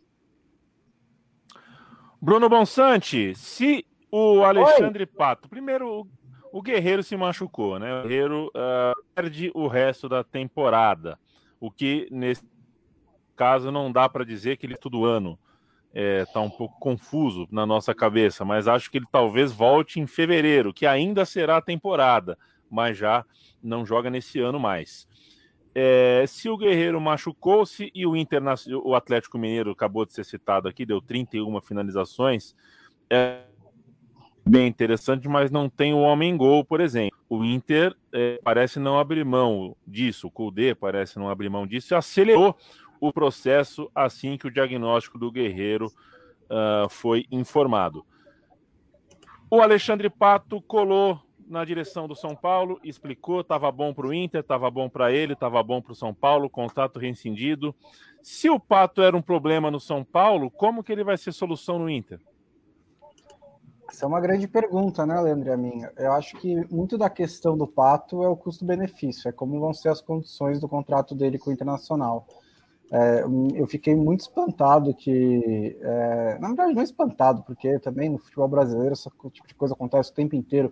Bruno 2.21 2.51
Bonsante, 2.51 3.35
se 3.35 3.87
o 4.11 4.43
Alexandre 4.43 5.05
Oi. 5.05 5.07
Pato, 5.07 5.49
primeiro 5.49 6.07
o 6.53 6.61
Guerreiro 6.61 7.03
se 7.03 7.17
machucou, 7.17 7.79
né? 7.79 8.01
O 8.01 8.03
Guerreiro 8.03 8.49
uh, 8.49 9.03
perde 9.15 9.51
o 9.55 9.67
resto 9.69 10.07
da 10.07 10.23
temporada, 10.23 11.19
o 11.59 11.71
que 11.71 12.09
nesse 12.11 12.45
caso 13.35 13.73
não 13.73 13.91
dá 13.91 14.07
para 14.07 14.23
dizer 14.23 14.59
que 14.59 14.67
ele 14.67 14.75
é 14.75 14.77
todo 14.77 15.07
ano 15.07 15.39
está 15.95 16.01
é, 16.01 16.25
tá 16.25 16.41
um 16.41 16.51
pouco 16.51 16.79
confuso 16.79 17.47
na 17.51 17.67
nossa 17.67 17.95
cabeça, 17.95 18.45
mas 18.45 18.67
acho 18.67 18.91
que 18.91 18.99
ele 18.99 19.07
talvez 19.13 19.53
volte 19.53 20.01
em 20.01 20.07
fevereiro, 20.07 20.73
que 20.73 20.87
ainda 20.87 21.25
será 21.25 21.59
a 21.59 21.63
temporada, 21.63 22.39
mas 22.71 22.97
já 22.97 23.25
não 23.63 23.85
joga 23.85 24.09
nesse 24.09 24.41
ano 24.41 24.59
mais. 24.59 25.07
É, 25.75 26.25
se 26.27 26.49
o 26.49 26.57
Guerreiro 26.57 27.01
machucou-se 27.01 27.91
e 27.95 28.07
o, 28.07 28.17
Internacional, 28.17 28.83
o 28.85 28.95
Atlético 28.95 29.39
Mineiro 29.39 29.71
acabou 29.71 30.05
de 30.05 30.13
ser 30.13 30.25
citado 30.25 30.69
aqui, 30.69 30.85
deu 30.85 31.01
31 31.01 31.61
finalizações, 31.61 32.55
é 33.09 33.43
bem 34.45 34.67
interessante, 34.67 35.29
mas 35.29 35.51
não 35.51 35.69
tem 35.69 35.95
o 35.95 36.01
homem 36.01 36.37
gol, 36.37 36.65
por 36.65 36.81
exemplo. 36.81 37.17
O 37.29 37.45
Inter 37.45 37.95
é, 38.13 38.39
parece 38.43 38.79
não 38.79 38.99
abrir 38.99 39.25
mão 39.25 39.77
disso, 39.87 40.27
o 40.27 40.31
Kudê 40.31 40.75
parece 40.75 41.19
não 41.19 41.31
abrir 41.31 41.49
mão 41.49 41.67
disso, 41.67 41.95
e 41.95 41.97
acelerou 41.97 42.57
o 43.03 43.13
processo 43.13 43.91
assim 43.93 44.39
que 44.39 44.47
o 44.47 44.51
diagnóstico 44.51 45.19
do 45.19 45.33
Guerreiro 45.33 45.87
uh, 45.87 46.89
foi 46.89 47.27
informado. 47.33 48.07
O 49.51 49.61
Alexandre 49.61 50.09
Pato 50.09 50.63
colou 50.63 51.21
na 51.49 51.65
direção 51.65 52.07
do 52.07 52.15
São 52.15 52.37
Paulo, 52.37 52.79
explicou, 52.85 53.41
estava 53.41 53.73
bom 53.73 53.93
para 53.93 54.07
o 54.07 54.15
Inter, 54.15 54.41
estava 54.41 54.71
bom 54.71 54.89
para 54.89 55.11
ele, 55.11 55.33
estava 55.33 55.61
bom 55.65 55.83
para 55.83 55.91
o 55.91 55.97
São 55.97 56.15
Paulo, 56.15 56.49
contrato 56.49 57.01
rescindido. 57.01 57.75
Se 58.23 58.49
o 58.49 58.61
Pato 58.61 59.03
era 59.03 59.17
um 59.17 59.21
problema 59.21 59.69
no 59.69 59.81
São 59.81 60.05
Paulo, 60.05 60.49
como 60.49 60.85
que 60.85 60.93
ele 60.93 61.03
vai 61.03 61.19
ser 61.19 61.33
solução 61.33 61.81
no 61.81 61.91
Inter? 61.91 62.21
Essa 63.91 64.05
é 64.05 64.09
uma 64.09 64.21
grande 64.21 64.47
pergunta, 64.47 65.05
né, 65.05 65.21
Leandro? 65.21 65.53
A 65.53 65.57
minha. 65.57 65.93
Eu 65.99 66.13
acho 66.13 66.37
que 66.37 66.55
muito 66.73 66.97
da 66.97 67.11
questão 67.11 67.59
do 67.59 67.67
Pato 67.67 68.23
é 68.23 68.29
o 68.29 68.37
custo-benefício, 68.37 69.29
é 69.29 69.33
como 69.33 69.59
vão 69.59 69.75
ser 69.75 69.89
as 69.89 70.01
condições 70.01 70.61
do 70.61 70.69
contrato 70.69 71.17
dele 71.17 71.37
com 71.37 71.51
o 71.51 71.53
Internacional. 71.53 72.29
É, 72.95 73.25
eu 73.55 73.67
fiquei 73.67 73.95
muito 73.95 74.21
espantado 74.21 74.93
que, 74.93 75.79
é, 75.81 76.39
na 76.39 76.49
verdade, 76.49 76.75
não 76.75 76.83
espantado, 76.83 77.43
porque 77.43 77.79
também 77.79 78.11
no 78.11 78.19
futebol 78.19 78.47
brasileiro 78.47 78.93
esse 78.93 79.09
tipo 79.31 79.49
de 79.49 79.55
coisa 79.55 79.73
acontece 79.73 80.11
o 80.11 80.15
tempo 80.15 80.37
inteiro. 80.37 80.71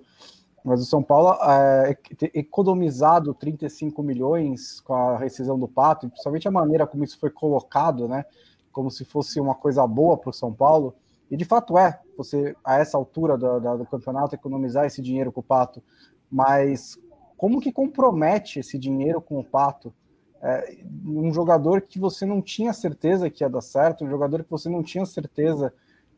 Mas 0.62 0.82
o 0.82 0.84
São 0.84 1.02
Paulo 1.02 1.38
é, 1.42 1.96
economizado 2.34 3.32
35 3.32 4.02
milhões 4.02 4.80
com 4.80 4.92
a 4.92 5.16
rescisão 5.16 5.58
do 5.58 5.66
Pato, 5.66 6.04
e 6.04 6.10
principalmente 6.10 6.46
a 6.46 6.50
maneira 6.50 6.86
como 6.86 7.02
isso 7.02 7.18
foi 7.18 7.30
colocado, 7.30 8.06
né? 8.06 8.26
Como 8.70 8.90
se 8.90 9.02
fosse 9.02 9.40
uma 9.40 9.54
coisa 9.54 9.86
boa 9.86 10.18
para 10.18 10.28
o 10.28 10.34
São 10.34 10.52
Paulo. 10.52 10.94
E 11.30 11.38
de 11.38 11.46
fato 11.46 11.78
é, 11.78 11.98
você, 12.18 12.54
a 12.62 12.76
essa 12.76 12.98
altura 12.98 13.38
do, 13.38 13.58
do, 13.60 13.78
do 13.78 13.86
campeonato, 13.86 14.34
economizar 14.34 14.84
esse 14.84 15.00
dinheiro 15.00 15.32
com 15.32 15.40
o 15.40 15.44
Pato. 15.44 15.82
Mas 16.30 16.98
como 17.38 17.62
que 17.62 17.72
compromete 17.72 18.58
esse 18.58 18.78
dinheiro 18.78 19.22
com 19.22 19.38
o 19.38 19.44
Pato? 19.44 19.94
É, 20.42 20.78
um 21.04 21.32
jogador 21.32 21.82
que 21.82 21.98
você 21.98 22.24
não 22.24 22.40
tinha 22.40 22.72
certeza 22.72 23.28
que 23.28 23.44
ia 23.44 23.48
dar 23.48 23.60
certo, 23.60 24.04
um 24.04 24.10
jogador 24.10 24.42
que 24.42 24.50
você 24.50 24.68
não 24.68 24.82
tinha 24.82 25.04
certeza 25.04 25.72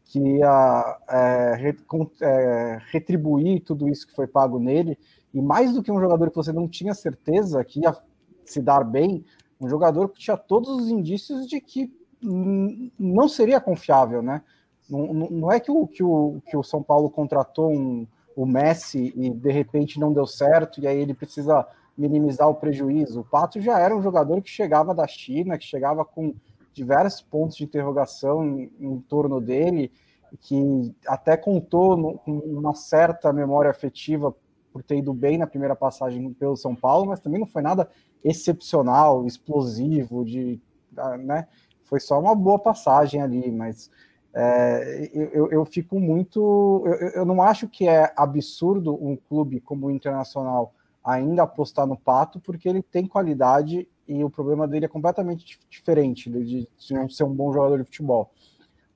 que 0.05 0.19
ia 0.19 1.01
é, 1.09 1.75
é, 2.21 2.79
retribuir 2.91 3.63
tudo 3.63 3.89
isso 3.89 4.07
que 4.07 4.15
foi 4.15 4.27
pago 4.27 4.59
nele, 4.59 4.99
e 5.33 5.41
mais 5.41 5.73
do 5.73 5.83
que 5.83 5.91
um 5.91 6.01
jogador 6.01 6.31
que 6.31 6.37
você 6.37 6.53
não 6.53 6.69
tinha 6.69 6.95
certeza 6.95 7.65
que 7.65 7.81
ia 7.81 7.97
se 8.45 8.61
dar 8.61 8.85
bem, 8.85 9.25
um 9.61 9.69
jogador 9.69 10.09
que 10.09 10.19
tinha 10.19 10.37
todos 10.37 10.69
os 10.71 10.89
indícios 10.89 11.47
de 11.47 11.61
que 11.61 11.93
não 12.23 13.29
seria 13.29 13.61
confiável, 13.61 14.23
né? 14.23 14.43
Não, 14.89 15.13
não 15.13 15.51
é 15.51 15.59
que 15.59 15.71
o, 15.71 15.87
que, 15.87 16.03
o, 16.03 16.41
que 16.47 16.57
o 16.57 16.63
São 16.63 16.83
Paulo 16.83 17.11
contratou 17.11 17.73
um, 17.73 18.07
o 18.37 18.47
Messi 18.47 19.13
e 19.17 19.31
de 19.31 19.51
repente 19.51 19.99
não 19.99 20.13
deu 20.13 20.27
certo, 20.27 20.81
e 20.81 20.87
aí 20.87 20.99
ele 20.99 21.15
precisa 21.15 21.67
minimizar 21.97 22.49
o 22.49 22.55
prejuízo. 22.55 23.21
O 23.21 23.25
Pato 23.25 23.61
já 23.61 23.79
era 23.79 23.97
um 23.97 24.03
jogador 24.03 24.41
que 24.43 24.51
chegava 24.51 24.95
da 24.95 25.07
China, 25.07 25.59
que 25.59 25.65
chegava 25.65 26.05
com 26.05 26.35
diversos 26.73 27.21
pontos 27.21 27.57
de 27.57 27.65
interrogação 27.65 28.45
em, 28.45 28.73
em 28.81 28.99
torno 29.01 29.41
dele, 29.41 29.93
que 30.41 30.95
até 31.07 31.37
contou 31.37 32.19
com 32.19 32.39
uma 32.39 32.75
certa 32.75 33.33
memória 33.33 33.71
afetiva 33.71 34.35
por 34.73 34.83
ter 34.83 34.97
ido 34.97 35.13
bem 35.13 35.37
na 35.37 35.47
primeira 35.47 35.77
passagem 35.77 36.33
pelo 36.33 36.57
São 36.57 36.75
Paulo, 36.75 37.07
mas 37.07 37.21
também 37.21 37.39
não 37.39 37.47
foi 37.47 37.61
nada 37.61 37.89
excepcional, 38.25 39.27
explosivo, 39.27 40.25
de, 40.25 40.59
ah, 40.97 41.19
né? 41.19 41.47
Foi 41.85 42.01
só 42.01 42.19
uma 42.19 42.35
boa 42.35 42.59
passagem 42.59 43.21
ali, 43.21 43.53
mas 43.53 43.91
é, 44.35 45.11
eu, 45.13 45.51
eu, 45.51 45.65
fico 45.67 46.01
muito. 46.01 46.83
Eu, 46.87 47.09
eu 47.11 47.25
não 47.27 47.43
acho 47.43 47.69
que 47.69 47.87
é 47.87 48.11
absurdo 48.17 48.95
um 48.95 49.15
clube 49.15 49.61
como 49.61 49.87
o 49.87 49.91
Internacional 49.91 50.73
ainda 51.05 51.43
apostar 51.43 51.87
no 51.87 51.97
Pato, 51.97 52.41
porque 52.41 52.69
ele 52.69 52.83
tem 52.83 53.07
qualidade 53.07 53.89
e 54.07 54.23
o 54.23 54.31
problema 54.31 54.69
dele 54.69 54.85
é 54.87 54.89
completamente 54.89 55.59
diferente 55.69 56.31
de, 56.31 56.69
de 56.77 57.15
ser 57.15 57.25
um 57.25 57.35
bom 57.35 57.53
jogador 57.53 57.79
de 57.79 57.85
futebol. 57.85 58.33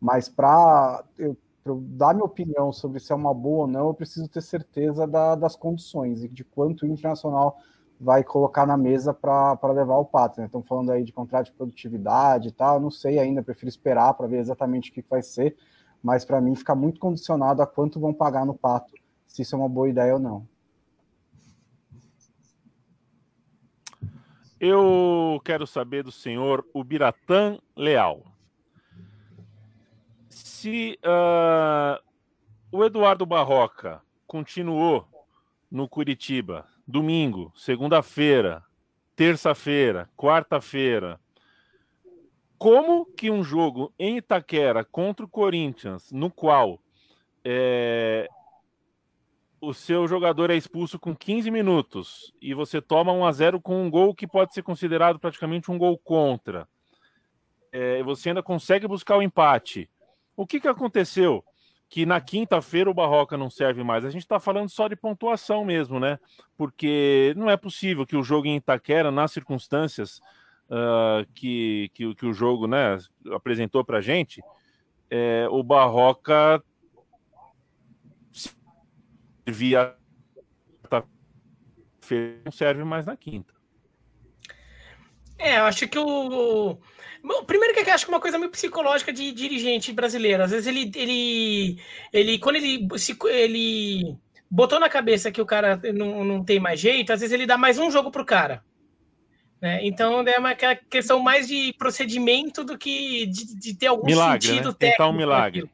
Mas 0.01 0.29
para 0.29 1.05
eu, 1.19 1.37
dar 1.65 2.15
minha 2.15 2.25
opinião 2.25 2.73
sobre 2.73 3.01
se 3.01 3.13
é 3.13 3.15
uma 3.15 3.35
boa 3.35 3.63
ou 3.63 3.67
não, 3.67 3.89
eu 3.89 3.95
preciso 3.95 4.29
ter 4.29 4.43
certeza 4.43 5.07
da, 5.07 5.35
das 5.35 5.57
condições 5.57 6.23
e 6.23 6.29
de 6.29 6.45
quanto 6.45 6.83
o 6.83 6.87
Internacional 6.87 7.59
vai 7.99 8.23
colocar 8.23 8.67
na 8.67 8.77
mesa 8.77 9.13
para 9.15 9.59
levar 9.73 9.97
o 9.97 10.05
Pato. 10.05 10.41
Né? 10.41 10.51
Falando 10.65 10.93
aí 10.93 11.03
de 11.03 11.13
contrato 11.13 11.47
de 11.47 11.53
produtividade 11.53 12.49
e 12.49 12.53
tal, 12.53 12.79
não 12.79 12.91
sei 12.91 13.19
ainda, 13.19 13.43
prefiro 13.43 13.69
esperar 13.69 14.15
para 14.15 14.27
ver 14.27 14.39
exatamente 14.39 14.91
o 14.91 14.95
que 14.95 15.05
vai 15.09 15.23
ser, 15.23 15.57
mas 16.03 16.25
para 16.25 16.41
mim 16.41 16.55
fica 16.55 16.75
muito 16.75 17.01
condicionado 17.01 17.63
a 17.63 17.67
quanto 17.67 17.99
vão 17.99 18.13
pagar 18.13 18.45
no 18.45 18.55
Pato, 18.55 18.93
se 19.27 19.43
isso 19.43 19.55
é 19.55 19.59
uma 19.59 19.69
boa 19.69 19.89
ideia 19.89 20.15
ou 20.15 20.21
não. 20.21 20.47
Eu 24.59 25.41
quero 25.45 25.67
saber 25.67 26.03
do 26.03 26.11
senhor 26.11 26.67
Ubiratã 26.73 27.59
Leal. 27.77 28.25
Se 30.31 30.99
uh, 31.05 32.03
o 32.73 32.83
Eduardo 32.83 33.27
Barroca 33.27 34.01
continuou 34.27 35.07
no 35.71 35.87
Curitiba, 35.87 36.67
domingo, 36.87 37.53
segunda-feira, 37.55 38.65
terça-feira, 39.15 40.09
quarta-feira, 40.17 41.21
como 42.57 43.05
que 43.05 43.31
um 43.31 43.45
jogo 43.45 43.93
em 43.99 44.17
Itaquera 44.17 44.83
contra 44.85 45.27
o 45.27 45.29
Corinthians, 45.29 46.11
no 46.11 46.31
qual 46.31 46.81
é, 47.45 48.27
o 49.61 49.73
seu 49.73 50.07
jogador 50.07 50.51
é 50.51 50.57
expulso 50.57 50.99
com 50.99 51.15
15 51.15 51.51
minutos 51.51 52.33
e 52.41 52.55
você 52.55 52.81
toma 52.81 53.13
1 53.13 53.25
a 53.25 53.33
0 53.33 53.61
com 53.61 53.83
um 53.83 53.91
gol 53.91 54.15
que 54.15 54.27
pode 54.27 54.53
ser 54.53 54.63
considerado 54.63 55.19
praticamente 55.19 55.71
um 55.71 55.79
gol 55.79 55.99
contra, 55.99 56.69
é, 57.73 58.03
você 58.03 58.31
ainda 58.31 58.43
consegue 58.43 58.87
buscar 58.87 59.17
o 59.17 59.23
empate. 59.23 59.91
O 60.37 60.47
que, 60.47 60.61
que 60.61 60.69
aconteceu? 60.69 61.45
Que 61.89 62.05
na 62.05 62.21
quinta-feira 62.21 62.91
o 62.91 62.95
Barroca 62.95 63.37
não 63.37 63.49
serve 63.49 63.83
mais. 63.83 64.05
A 64.05 64.11
gente 64.11 64.23
está 64.23 64.41
falando 64.41 64.69
só 64.69 64.89
de 64.89 64.97
pontuação 64.97 65.65
mesmo, 65.65 66.01
né? 66.01 66.19
Porque 66.57 67.33
não 67.37 67.51
é 67.51 67.57
possível 67.57 68.07
que 68.07 68.17
o 68.17 68.23
jogo 68.23 68.47
em 68.47 68.57
Itaquera, 68.57 69.11
nas 69.11 69.33
circunstâncias 69.33 70.21
uh, 70.71 71.27
que, 71.35 71.91
que, 71.95 72.15
que, 72.15 72.27
o 72.27 72.33
jogo 72.33 72.67
né, 72.67 72.99
apresentou 73.33 73.85
para 73.85 74.01
gente, 74.01 74.43
é, 75.11 75.47
o 75.51 75.63
Barroca 75.63 76.63
servia 79.47 79.97
não 82.45 82.53
serve 82.53 82.85
mais 82.85 83.07
na 83.07 83.17
quinta. 83.17 83.53
É, 85.39 85.59
eu 85.59 85.65
acho 85.65 85.87
que 85.89 85.99
o. 85.99 86.79
Bom, 87.23 87.45
primeiro 87.45 87.75
que 87.75 87.89
eu 87.89 87.95
acho 87.95 88.07
que 88.07 88.11
é 88.11 88.15
uma 88.15 88.21
coisa 88.21 88.39
meio 88.39 88.51
psicológica 88.51 89.13
de 89.13 89.33
dirigente 89.33 89.93
brasileiro. 89.93 90.43
Às 90.43 90.51
vezes 90.51 90.67
ele. 90.67 90.91
ele, 90.95 91.81
ele 92.13 92.39
quando 92.39 92.57
ele, 92.57 92.87
se, 92.99 93.17
ele 93.25 94.17
botou 94.51 94.79
na 94.79 94.89
cabeça 94.89 95.31
que 95.31 95.41
o 95.41 95.47
cara 95.47 95.81
não, 95.93 96.25
não 96.25 96.45
tem 96.45 96.61
mais 96.61 96.81
jeito, 96.81 97.13
às 97.13 97.21
vezes 97.21 97.35
ele 97.35 97.47
dá 97.47 97.59
mais 97.59 97.79
um 97.79 97.91
jogo 97.91 98.11
pro 98.11 98.25
cara. 98.25 98.65
Né? 99.61 99.81
Então 99.83 100.23
é 100.23 100.39
uma 100.39 100.55
questão 100.55 101.19
mais 101.19 101.49
de 101.49 101.75
procedimento 101.79 102.63
do 102.63 102.79
que 102.79 103.27
de, 103.27 103.59
de 103.59 103.75
ter 103.75 103.89
algum 103.89 104.07
milagre, 104.07 104.47
sentido 104.47 104.69
né? 104.69 104.77
técnico. 104.79 104.99
Tentar 104.99 105.09
um 105.09 105.17
milagre. 105.17 105.71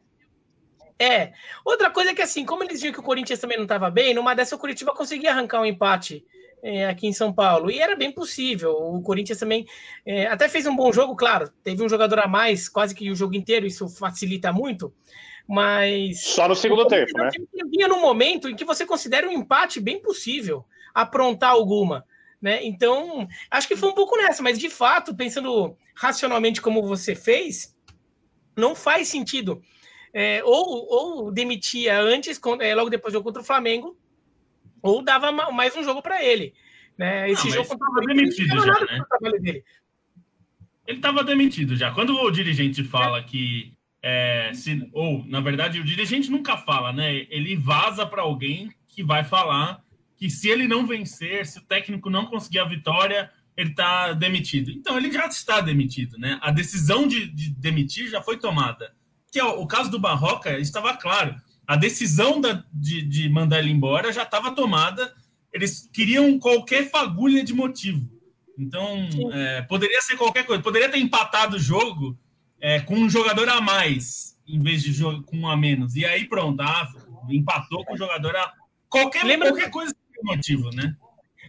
É. 1.03 1.33
Outra 1.65 1.91
coisa 1.91 2.11
é 2.11 2.15
que, 2.15 2.23
assim, 2.23 2.45
como 2.45 2.63
eles 2.63 2.81
viram 2.81 2.95
que 2.95 3.01
o 3.01 3.03
Corinthians 3.03 3.41
também 3.41 3.57
não 3.57 3.65
estava 3.65 3.91
bem, 3.91 4.15
numa 4.15 4.35
dessa 4.35 4.55
o 4.55 4.59
Curitiba 4.59 4.95
conseguia 4.95 5.33
arrancar 5.33 5.61
um 5.61 5.67
empate 5.67 6.25
é, 6.63 6.87
aqui 6.87 7.09
em 7.09 7.13
São 7.13 7.33
Paulo. 7.33 7.73
E 7.73 7.81
era 7.81 7.97
bem 7.97 8.13
possível. 8.13 8.71
O 8.71 9.03
Corinthians 9.03 9.41
também 9.41 9.67
é, 10.07 10.27
até 10.27 10.49
fez 10.49 10.65
um 10.65 10.77
bom 10.77 10.93
jogo, 10.93 11.17
claro. 11.17 11.51
Teve 11.65 11.83
um 11.83 11.89
jogador 11.89 12.21
a 12.21 12.29
mais 12.29 12.69
quase 12.69 12.95
que 12.95 13.11
o 13.11 13.17
jogo 13.17 13.35
inteiro, 13.35 13.67
isso 13.67 13.89
facilita 13.89 14.53
muito. 14.53 14.95
Mas. 15.49 16.23
Só 16.23 16.47
no 16.47 16.55
segundo 16.55 16.87
tempo, 16.87 17.19
né? 17.19 17.31
Vinha 17.69 17.89
num 17.89 18.01
momento 18.01 18.49
em 18.49 18.55
que 18.55 18.65
você 18.65 18.87
considera 18.87 19.29
um 19.29 19.33
empate 19.33 19.81
bem 19.81 20.01
possível 20.01 20.65
aprontar 20.95 21.51
alguma. 21.51 22.07
Né? 22.41 22.65
Então, 22.65 23.27
acho 23.51 23.67
que 23.67 23.77
foi 23.77 23.89
um 23.89 23.95
pouco 23.95 24.17
nessa, 24.17 24.43
mas 24.43 24.59
de 24.59 24.71
fato, 24.71 25.15
pensando 25.15 25.77
racionalmente 25.95 26.61
como 26.61 26.83
você 26.83 27.15
fez, 27.15 27.77
não 28.57 28.75
faz 28.75 29.09
sentido. 29.09 29.63
É, 30.13 30.43
ou, 30.45 30.87
ou 30.91 31.33
demitia 31.33 31.99
antes, 32.01 32.41
é, 32.61 32.75
logo 32.75 32.91
depois 32.91 33.13
do 33.13 33.17
jogo 33.17 33.25
contra 33.25 33.43
o 33.43 33.45
Flamengo, 33.45 33.97
ou 34.83 35.03
dava 35.03 35.33
mais 35.51 35.75
um 35.77 35.83
jogo 35.83 36.03
para 36.03 36.23
ele. 36.23 36.53
Né? 36.99 37.31
Esse 37.31 37.47
não, 37.47 37.55
jogo 37.55 37.73
estava 37.73 38.01
demitido 38.07 38.61
já, 38.61 38.81
né? 38.81 39.63
Ele 40.87 40.99
estava 40.99 41.25
demitido 41.25 41.77
já. 41.77 41.91
Quando 41.93 42.15
o 42.15 42.31
dirigente 42.31 42.83
fala 42.85 43.19
é. 43.19 43.23
que 43.23 43.73
é, 44.03 44.51
se, 44.53 44.89
ou 44.93 45.25
na 45.27 45.41
verdade 45.41 45.81
o 45.81 45.85
dirigente 45.85 46.31
nunca 46.31 46.57
fala, 46.57 46.93
né? 46.93 47.27
Ele 47.31 47.57
vaza 47.57 48.05
para 48.05 48.23
alguém 48.23 48.71
que 48.89 49.03
vai 49.03 49.25
falar 49.25 49.83
que 50.17 50.29
se 50.29 50.49
ele 50.49 50.69
não 50.69 50.87
vencer, 50.87 51.47
se 51.47 51.59
o 51.59 51.63
técnico 51.63 52.11
não 52.11 52.27
conseguir 52.27 52.59
a 52.59 52.65
vitória, 52.65 53.31
ele 53.57 53.71
está 53.71 54.13
demitido. 54.13 54.71
Então 54.71 54.97
ele 54.97 55.11
já 55.11 55.27
está 55.27 55.61
demitido, 55.61 56.19
né? 56.19 56.39
A 56.43 56.51
decisão 56.51 57.07
de, 57.07 57.27
de 57.27 57.51
demitir 57.51 58.09
já 58.09 58.21
foi 58.21 58.39
tomada. 58.39 58.93
Que 59.33 59.43
o, 59.43 59.67
caso 59.67 59.91
do 59.91 59.99
Barroca 59.99 60.59
estava 60.59 60.97
claro 60.97 61.35
a 61.67 61.77
decisão 61.77 62.41
da, 62.41 62.63
de, 62.73 63.03
de 63.03 63.29
mandar 63.29 63.61
ele 63.61 63.71
embora 63.71 64.13
já 64.13 64.25
estava 64.25 64.55
tomada. 64.55 65.15
Eles 65.53 65.89
queriam 65.93 66.39
qualquer 66.39 66.91
fagulha 66.91 67.43
de 67.43 67.55
motivo. 67.55 68.09
Então, 68.59 69.09
é, 69.33 69.63
poderia 69.63 70.01
ser 70.03 70.17
qualquer 70.17 70.45
coisa. 70.45 70.63
Poderia 70.63 70.91
ter 70.91 70.99
empatado 70.99 71.57
o 71.57 71.61
jogo 71.61 72.19
é, 72.61 72.81
com 72.81 72.95
um 72.95 73.09
jogador 73.09 73.49
a 73.49 73.61
mais, 73.61 74.39
em 74.47 74.63
vez 74.63 74.83
de 74.83 75.03
com 75.23 75.39
um 75.39 75.49
a 75.49 75.57
menos. 75.57 75.97
E 75.97 76.05
aí, 76.05 76.27
pronto, 76.27 76.61
ah, 76.61 76.89
empatou 77.31 77.85
com 77.85 77.95
o 77.95 77.99
jogador 77.99 78.37
a. 78.37 78.53
Qualquer, 78.89 79.25
Lembra... 79.25 79.49
qualquer 79.49 79.71
coisa 79.71 79.95
tem 80.15 80.25
motivo, 80.25 80.71
né? 80.71 80.95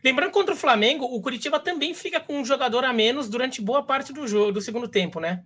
Lembrando 0.04 0.32
contra 0.32 0.54
o 0.54 0.58
Flamengo, 0.58 1.06
o 1.06 1.22
Curitiba 1.22 1.60
também 1.60 1.94
fica 1.94 2.20
com 2.20 2.40
um 2.40 2.46
jogador 2.46 2.84
a 2.84 2.92
menos 2.92 3.30
durante 3.30 3.62
boa 3.62 3.84
parte 3.84 4.12
do 4.12 4.28
jogo, 4.28 4.52
do 4.52 4.62
segundo 4.62 4.88
tempo, 4.88 5.20
né? 5.20 5.44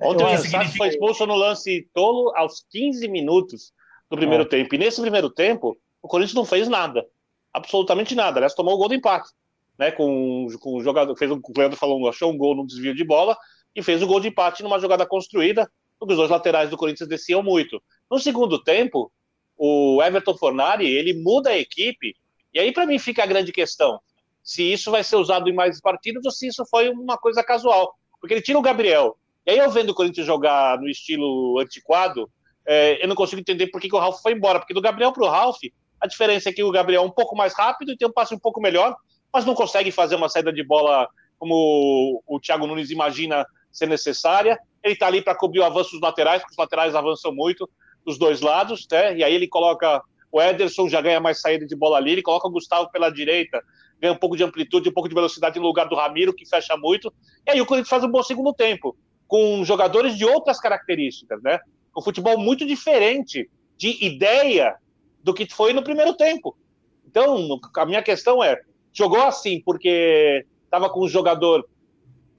Ontem 0.00 0.24
o 0.24 0.38
significa... 0.38 0.76
foi 0.76 0.88
expulso 0.88 1.26
no 1.26 1.34
lance 1.34 1.88
tolo 1.92 2.32
aos 2.36 2.64
15 2.70 3.06
minutos 3.08 3.72
do 4.10 4.16
primeiro 4.16 4.44
é. 4.44 4.46
tempo. 4.46 4.74
E 4.74 4.78
nesse 4.78 5.00
primeiro 5.00 5.30
tempo, 5.30 5.76
o 6.02 6.08
Corinthians 6.08 6.34
não 6.34 6.44
fez 6.44 6.68
nada. 6.68 7.06
Absolutamente 7.52 8.14
nada. 8.14 8.38
Aliás, 8.38 8.54
tomou 8.54 8.74
o 8.74 8.78
gol 8.78 8.88
do 8.88 8.94
empate. 8.94 9.30
Né, 9.76 9.90
com, 9.90 10.46
com 10.60 10.76
o 10.76 10.82
jogador, 10.84 11.16
fez 11.16 11.28
o, 11.32 11.34
o 11.34 11.52
Leandro 11.58 11.76
falou, 11.76 12.08
achou 12.08 12.30
um 12.30 12.38
gol 12.38 12.54
no 12.54 12.64
desvio 12.64 12.94
de 12.94 13.02
bola 13.02 13.36
e 13.74 13.82
fez 13.82 14.00
o 14.02 14.06
gol 14.06 14.20
de 14.20 14.28
empate 14.28 14.62
numa 14.62 14.78
jogada 14.78 15.04
construída, 15.04 15.68
porque 15.98 16.12
os 16.12 16.18
dois 16.18 16.30
laterais 16.30 16.70
do 16.70 16.76
Corinthians 16.76 17.08
desciam 17.08 17.42
muito. 17.42 17.82
No 18.08 18.20
segundo 18.20 18.62
tempo, 18.62 19.10
o 19.56 20.00
Everton 20.00 20.36
Fornari, 20.36 20.86
ele 20.86 21.12
muda 21.12 21.50
a 21.50 21.58
equipe, 21.58 22.14
e 22.52 22.60
aí 22.60 22.72
para 22.72 22.86
mim 22.86 23.00
fica 23.00 23.24
a 23.24 23.26
grande 23.26 23.50
questão, 23.50 23.98
se 24.44 24.62
isso 24.62 24.90
vai 24.90 25.02
ser 25.02 25.16
usado 25.16 25.48
em 25.48 25.52
mais 25.52 25.80
partidas 25.80 26.24
ou 26.24 26.30
se 26.30 26.46
isso 26.46 26.64
foi 26.66 26.88
uma 26.90 27.18
coisa 27.18 27.42
casual, 27.42 27.94
porque 28.20 28.34
ele 28.34 28.42
tira 28.42 28.58
o 28.58 28.62
Gabriel, 28.62 29.18
e 29.46 29.50
aí 29.50 29.58
eu 29.58 29.70
vendo 29.70 29.90
o 29.90 29.94
Corinthians 29.94 30.26
jogar 30.26 30.78
no 30.78 30.88
estilo 30.88 31.58
antiquado, 31.58 32.30
é, 32.66 33.02
eu 33.02 33.08
não 33.08 33.14
consigo 33.14 33.40
entender 33.40 33.66
por 33.68 33.80
que, 33.80 33.88
que 33.88 33.94
o 33.94 33.98
Ralf 33.98 34.20
foi 34.22 34.32
embora, 34.32 34.58
porque 34.58 34.74
do 34.74 34.80
Gabriel 34.80 35.12
para 35.12 35.24
o 35.24 35.28
Ralf, 35.28 35.58
a 36.00 36.06
diferença 36.06 36.48
é 36.48 36.52
que 36.52 36.62
o 36.62 36.70
Gabriel 36.70 37.02
é 37.02 37.06
um 37.06 37.10
pouco 37.10 37.36
mais 37.36 37.54
rápido 37.54 37.92
e 37.92 37.96
tem 37.96 38.08
um 38.08 38.12
passe 38.12 38.34
um 38.34 38.38
pouco 38.38 38.60
melhor, 38.60 38.96
mas 39.32 39.44
não 39.44 39.54
consegue 39.54 39.90
fazer 39.90 40.14
uma 40.14 40.28
saída 40.28 40.52
de 40.52 40.62
bola 40.62 41.08
como 41.38 42.22
o 42.26 42.40
Thiago 42.40 42.66
Nunes 42.66 42.90
imagina 42.90 43.46
ser 43.70 43.86
necessária. 43.86 44.58
Ele 44.82 44.94
está 44.94 45.06
ali 45.06 45.20
para 45.20 45.34
cobrir 45.34 45.60
o 45.60 45.64
avanço 45.64 45.90
dos 45.90 46.00
laterais, 46.00 46.40
porque 46.40 46.52
os 46.52 46.58
laterais 46.58 46.94
avançam 46.94 47.34
muito 47.34 47.68
dos 48.04 48.18
dois 48.18 48.40
lados, 48.40 48.86
né? 48.90 49.16
E 49.16 49.24
aí 49.24 49.34
ele 49.34 49.48
coloca 49.48 50.02
o 50.30 50.40
Ederson, 50.40 50.88
já 50.88 51.00
ganha 51.00 51.20
mais 51.20 51.40
saída 51.40 51.66
de 51.66 51.76
bola 51.76 51.96
ali, 51.96 52.12
ele 52.12 52.22
coloca 52.22 52.48
o 52.48 52.50
Gustavo 52.50 52.90
pela 52.90 53.10
direita, 53.10 53.62
ganha 54.00 54.12
um 54.12 54.16
pouco 54.16 54.36
de 54.36 54.44
amplitude, 54.44 54.88
um 54.88 54.92
pouco 54.92 55.08
de 55.08 55.14
velocidade 55.14 55.58
no 55.58 55.66
lugar 55.66 55.88
do 55.88 55.94
Ramiro, 55.94 56.34
que 56.34 56.44
fecha 56.44 56.76
muito. 56.76 57.12
E 57.46 57.50
aí 57.50 57.60
o 57.60 57.66
Corinthians 57.66 57.88
faz 57.88 58.04
um 58.04 58.10
bom 58.10 58.22
segundo 58.22 58.52
tempo, 58.52 58.96
com 59.26 59.64
jogadores 59.64 60.16
de 60.16 60.24
outras 60.24 60.58
características, 60.60 61.42
né? 61.42 61.60
um 61.96 62.02
futebol 62.02 62.38
muito 62.38 62.66
diferente 62.66 63.48
de 63.76 64.04
ideia 64.04 64.76
do 65.22 65.32
que 65.32 65.46
foi 65.46 65.72
no 65.72 65.82
primeiro 65.82 66.14
tempo. 66.14 66.56
Então, 67.06 67.60
a 67.76 67.86
minha 67.86 68.02
questão 68.02 68.42
é: 68.42 68.60
jogou 68.92 69.22
assim 69.22 69.60
porque 69.60 70.44
estava 70.64 70.90
com 70.90 71.04
um 71.04 71.08
jogador 71.08 71.66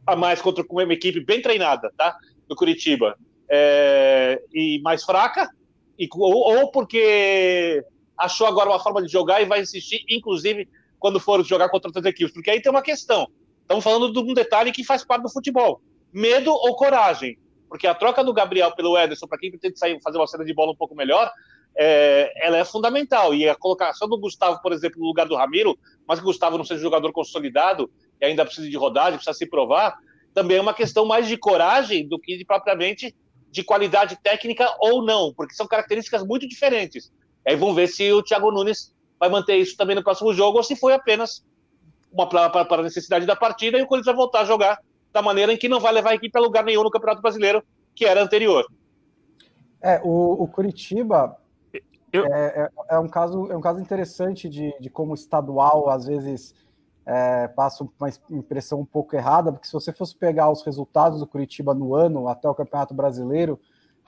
a 0.06 0.15
mais 0.15 0.41
contra 0.41 0.63
uma 0.69 0.93
equipe 0.93 1.19
bem 1.19 1.41
treinada, 1.41 1.91
tá? 1.98 2.15
Do 2.48 2.56
Curitiba, 2.56 3.17
é, 3.50 4.41
e 4.54 4.80
mais 4.84 5.04
fraca, 5.04 5.50
e, 5.98 6.08
ou, 6.13 6.58
ou, 6.58 6.71
porque 6.71 7.84
achou 8.17 8.45
agora 8.45 8.69
uma 8.69 8.80
forma 8.80 9.02
de 9.02 9.12
jogar 9.12 9.41
e 9.41 9.45
vai 9.45 9.62
insistir, 9.62 10.04
inclusive 10.10 10.67
quando 11.00 11.19
for 11.19 11.43
jogar 11.43 11.69
contra 11.69 11.89
outras 11.89 12.06
equipes, 12.06 12.34
porque 12.34 12.50
aí 12.50 12.62
tem 12.62 12.71
uma 12.71 12.82
questão. 12.82 13.28
Estamos 13.62 13.84
falando 13.84 14.12
de 14.12 14.19
um 14.19 14.34
detalhe 14.34 14.71
que 14.71 14.84
faz 14.84 15.04
parte 15.04 15.24
do 15.24 15.32
futebol: 15.32 15.82
medo 16.15 16.51
ou 16.51 16.75
coragem 16.75 17.38
porque 17.75 17.88
a 17.88 17.93
troca 17.93 18.23
do 18.23 18.34
Gabriel 18.34 18.71
pelo 18.73 18.97
Ederson, 18.97 19.28
para 19.28 19.38
quem 19.38 19.49
pretende 19.49 19.78
sair, 19.78 19.99
fazer 20.01 20.17
uma 20.17 20.28
cena 20.28 20.45
de 20.45 20.54
bola 20.54 20.71
um 20.71 20.75
pouco 20.75 20.95
melhor, 20.95 21.30
é, 21.75 22.32
ela 22.45 22.58
é 22.58 22.63
fundamental. 22.63 23.34
E 23.34 23.49
a 23.49 23.56
colocação 23.56 24.08
do 24.08 24.17
Gustavo, 24.17 24.62
por 24.62 24.71
exemplo, 24.71 24.99
no 24.99 25.08
lugar 25.08 25.28
do 25.28 25.36
Ramiro, 25.36 25.78
mas 26.08 26.19
que 26.19 26.23
o 26.23 26.28
Gustavo 26.28 26.58
não 26.58 26.63
seja 26.63 26.80
um 26.80 26.84
jogador 26.84 27.12
consolidado 27.12 27.91
e 28.21 28.25
ainda 28.25 28.45
precisa 28.45 28.69
de 28.69 28.78
rodagem, 28.78 29.15
precisa 29.15 29.38
se 29.38 29.45
provar, 29.45 29.97
também 30.34 30.58
é 30.58 30.62
uma 30.62 30.73
questão 30.73 31.06
mais 31.06 31.28
de 31.28 31.38
coragem 31.38 32.08
do 32.08 32.17
que 32.19 32.38
de, 32.38 32.45
propriamente 32.45 33.15
de 33.51 33.63
qualidade 33.63 34.17
técnica 34.21 34.73
ou 34.80 35.04
não, 35.04 35.34
porque 35.34 35.54
são 35.54 35.67
características 35.67 36.23
muito 36.25 36.47
diferentes. 36.47 37.12
Aí 37.45 37.56
vamos 37.56 37.75
ver 37.75 37.88
se 37.88 38.12
o 38.12 38.23
Thiago 38.23 38.51
Nunes 38.51 38.95
vai 39.19 39.30
manter 39.30 39.58
isso 39.58 39.75
também 39.75 39.95
no 39.95 40.04
próximo 40.04 40.34
jogo 40.34 40.58
ou 40.58 40.63
se 40.63 40.75
foi 40.75 40.93
apenas 40.93 41.45
uma 42.12 42.25
para 42.25 42.80
a 42.80 42.84
necessidade 42.84 43.25
da 43.25 43.36
partida 43.36 43.78
e 43.78 43.82
o 43.82 43.88
Corinthians 43.88 44.06
vai 44.06 44.15
voltar 44.15 44.41
a 44.41 44.45
jogar 44.45 44.80
da 45.15 45.21
maneira 45.21 45.54
em 45.54 45.58
que 45.58 45.69
não 45.69 45.80
vai 45.80 45.93
levar 45.93 46.10
a 46.10 46.15
equipe 46.15 46.38
a 46.38 46.41
lugar 46.41 46.65
nenhum 46.65 46.84
no 46.84 46.91
Campeonato 46.91 47.21
Brasileiro, 47.21 47.63
que 47.95 48.04
era 48.04 48.21
anterior. 48.21 48.65
É, 49.82 50.01
o, 50.04 50.43
o 50.43 50.47
Curitiba 50.47 51.38
Eu... 52.12 52.25
é, 52.25 52.63
é, 52.63 52.69
é, 52.95 52.99
um 52.99 53.08
caso, 53.08 53.49
é 53.49 53.56
um 53.56 53.62
caso 53.62 53.80
interessante 53.80 54.49
de, 54.49 54.78
de 54.78 54.89
como 54.89 55.13
estadual, 55.13 55.89
às 55.89 56.06
vezes, 56.06 56.54
é, 57.06 57.47
passa 57.47 57.88
uma 57.97 58.10
impressão 58.30 58.82
um 58.82 58.86
pouco 58.86 59.15
errada, 59.15 59.54
porque 59.54 59.67
se 59.67 59.71
você 59.71 59.93
fosse 59.93 60.13
pegar 60.13 60.51
os 60.51 60.62
resultados 60.63 61.21
do 61.21 61.28
Curitiba 61.28 61.73
no 61.73 61.95
ano, 61.95 62.28
até 62.28 62.49
o 62.49 62.56
Campeonato 62.56 62.93
Brasileiro, 62.93 63.58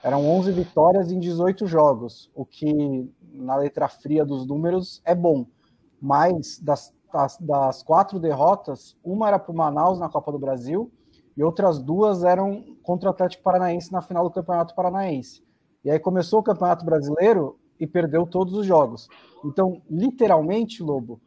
eram 0.02 0.28
11 0.28 0.52
vitórias 0.52 1.10
em 1.10 1.18
18 1.18 1.66
jogos, 1.66 2.30
o 2.34 2.44
que 2.44 3.10
na 3.32 3.56
letra 3.56 3.88
fria 3.88 4.26
dos 4.26 4.46
números 4.46 5.00
é 5.06 5.14
bom. 5.14 5.46
Mas 5.98 6.58
das, 6.58 6.92
das, 7.10 7.38
das 7.38 7.82
quatro 7.82 8.20
derrotas, 8.20 8.94
uma 9.02 9.26
era 9.26 9.38
para 9.38 9.52
o 9.52 9.56
Manaus 9.56 9.98
na 9.98 10.10
Copa 10.10 10.30
do 10.30 10.38
Brasil 10.38 10.92
e 11.38 11.44
outras 11.44 11.78
duas 11.78 12.24
eram 12.24 12.64
contra 12.82 13.08
o 13.08 13.12
Atlético 13.12 13.44
Paranaense 13.44 13.92
na 13.92 14.02
final 14.02 14.24
do 14.24 14.30
Campeonato 14.30 14.74
Paranaense. 14.74 15.40
E 15.84 15.90
aí 15.90 15.96
começou 16.00 16.40
o 16.40 16.42
Campeonato 16.42 16.84
Brasileiro 16.84 17.56
e 17.78 17.86
perdeu 17.86 18.26
todos 18.26 18.54
os 18.54 18.66
jogos. 18.66 19.08
Então, 19.44 19.80
literalmente, 19.88 20.82
Lobo, 20.82 21.20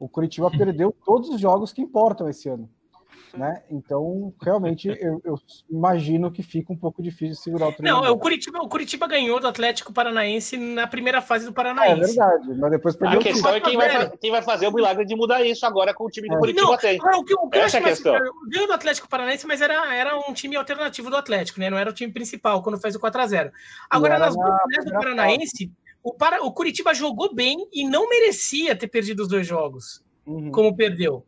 o 0.00 0.08
Curitiba 0.08 0.50
perdeu 0.56 0.90
todos 1.04 1.28
os 1.28 1.38
jogos 1.38 1.70
que 1.70 1.82
importam 1.82 2.30
esse 2.30 2.48
ano. 2.48 2.66
Né? 3.38 3.62
Então, 3.70 4.34
realmente, 4.42 4.88
eu, 4.88 5.20
eu, 5.24 5.34
imagino 5.70 6.30
que 6.30 6.42
fica 6.42 6.72
um 6.72 6.76
pouco 6.76 7.02
difícil 7.02 7.36
segurar 7.36 7.68
o 7.68 7.72
treinador. 7.72 8.04
Não, 8.04 8.12
o 8.12 8.18
Curitiba, 8.18 8.58
o 8.58 8.68
Curitiba 8.68 9.06
ganhou 9.06 9.38
do 9.38 9.46
Atlético 9.46 9.92
Paranaense 9.92 10.56
na 10.56 10.86
primeira 10.86 11.22
fase 11.22 11.46
do 11.46 11.52
Paranaense. 11.52 12.02
É 12.02 12.06
verdade, 12.06 12.58
mas 12.58 12.70
depois 12.70 12.96
perdeu. 12.96 13.20
A 13.20 13.22
questão 13.22 13.54
é 13.54 13.60
quem 13.60 13.76
vai, 13.76 14.10
quem 14.18 14.30
vai, 14.30 14.42
fazer 14.42 14.66
o 14.66 14.72
milagre 14.72 15.04
de 15.04 15.14
mudar 15.14 15.44
isso 15.44 15.64
agora 15.64 15.94
com 15.94 16.04
o 16.04 16.10
time 16.10 16.28
que 16.28 16.34
o 16.34 16.36
é. 16.36 16.40
Curitiba 16.40 16.66
não, 16.66 16.76
tem. 16.76 16.98
Não, 16.98 17.20
o 17.20 17.24
que, 17.24 17.34
o 17.34 17.48
que 17.48 17.58
Essa 17.58 17.78
é 17.78 17.80
a 17.80 17.84
questão. 17.84 18.18
Ganhou 18.48 18.66
do 18.66 18.72
Atlético 18.72 19.08
Paranaense, 19.08 19.46
mas 19.46 19.60
era, 19.60 19.94
era 19.94 20.18
um 20.28 20.32
time 20.32 20.56
alternativo 20.56 21.08
do 21.08 21.16
Atlético, 21.16 21.60
né? 21.60 21.70
Não 21.70 21.78
era 21.78 21.90
o 21.90 21.94
time 21.94 22.12
principal 22.12 22.62
quando 22.62 22.80
fez 22.80 22.96
o 22.96 23.00
4x0. 23.00 23.52
Agora, 23.88 24.18
nas 24.18 24.34
duas 24.34 24.84
do 24.84 24.92
Paranaense, 24.92 25.70
o, 26.02 26.14
para, 26.14 26.42
o 26.42 26.52
Curitiba 26.52 26.94
jogou 26.94 27.34
bem 27.34 27.68
e 27.72 27.88
não 27.88 28.08
merecia 28.08 28.74
ter 28.74 28.88
perdido 28.88 29.20
os 29.20 29.28
dois 29.28 29.46
jogos, 29.46 30.02
uhum. 30.26 30.50
como 30.50 30.74
perdeu. 30.74 31.24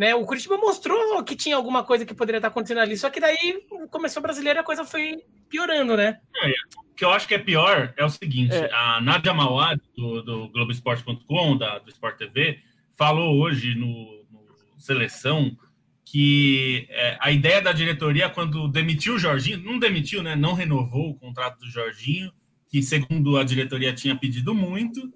Né? 0.00 0.14
O 0.14 0.24
Curitiba 0.24 0.56
mostrou 0.56 1.22
que 1.22 1.36
tinha 1.36 1.54
alguma 1.54 1.84
coisa 1.84 2.06
que 2.06 2.14
poderia 2.14 2.38
estar 2.38 2.48
acontecendo 2.48 2.80
ali, 2.80 2.96
só 2.96 3.10
que 3.10 3.20
daí 3.20 3.62
começou 3.90 4.20
o 4.20 4.22
brasileiro 4.22 4.58
e 4.58 4.62
a 4.62 4.64
coisa 4.64 4.82
foi 4.82 5.22
piorando, 5.46 5.94
né? 5.94 6.18
É, 6.42 6.48
o 6.48 6.94
que 6.94 7.04
eu 7.04 7.10
acho 7.10 7.28
que 7.28 7.34
é 7.34 7.38
pior 7.38 7.92
é 7.98 8.02
o 8.02 8.08
seguinte: 8.08 8.54
é. 8.54 8.72
a 8.72 8.98
Nádia 9.02 9.34
Mauad, 9.34 9.78
do, 9.94 10.22
do 10.22 10.48
Globoesporte.com, 10.48 11.58
da, 11.58 11.80
do 11.80 11.90
Sport 11.90 12.16
TV, 12.16 12.60
falou 12.96 13.42
hoje 13.42 13.74
no, 13.74 14.24
no 14.30 14.40
Seleção 14.78 15.54
que 16.02 16.86
é, 16.88 17.18
a 17.20 17.30
ideia 17.30 17.60
da 17.60 17.70
diretoria, 17.70 18.30
quando 18.30 18.68
demitiu 18.68 19.16
o 19.16 19.18
Jorginho, 19.18 19.62
não 19.62 19.78
demitiu, 19.78 20.22
né? 20.22 20.34
Não 20.34 20.54
renovou 20.54 21.10
o 21.10 21.14
contrato 21.14 21.58
do 21.58 21.70
Jorginho, 21.70 22.32
que 22.70 22.82
segundo 22.82 23.36
a 23.36 23.44
diretoria 23.44 23.92
tinha 23.92 24.16
pedido 24.16 24.54
muito, 24.54 25.12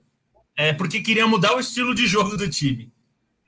é 0.54 0.74
porque 0.74 1.00
queria 1.00 1.26
mudar 1.26 1.56
o 1.56 1.60
estilo 1.60 1.94
de 1.94 2.06
jogo 2.06 2.36
do 2.36 2.50
time. 2.50 2.92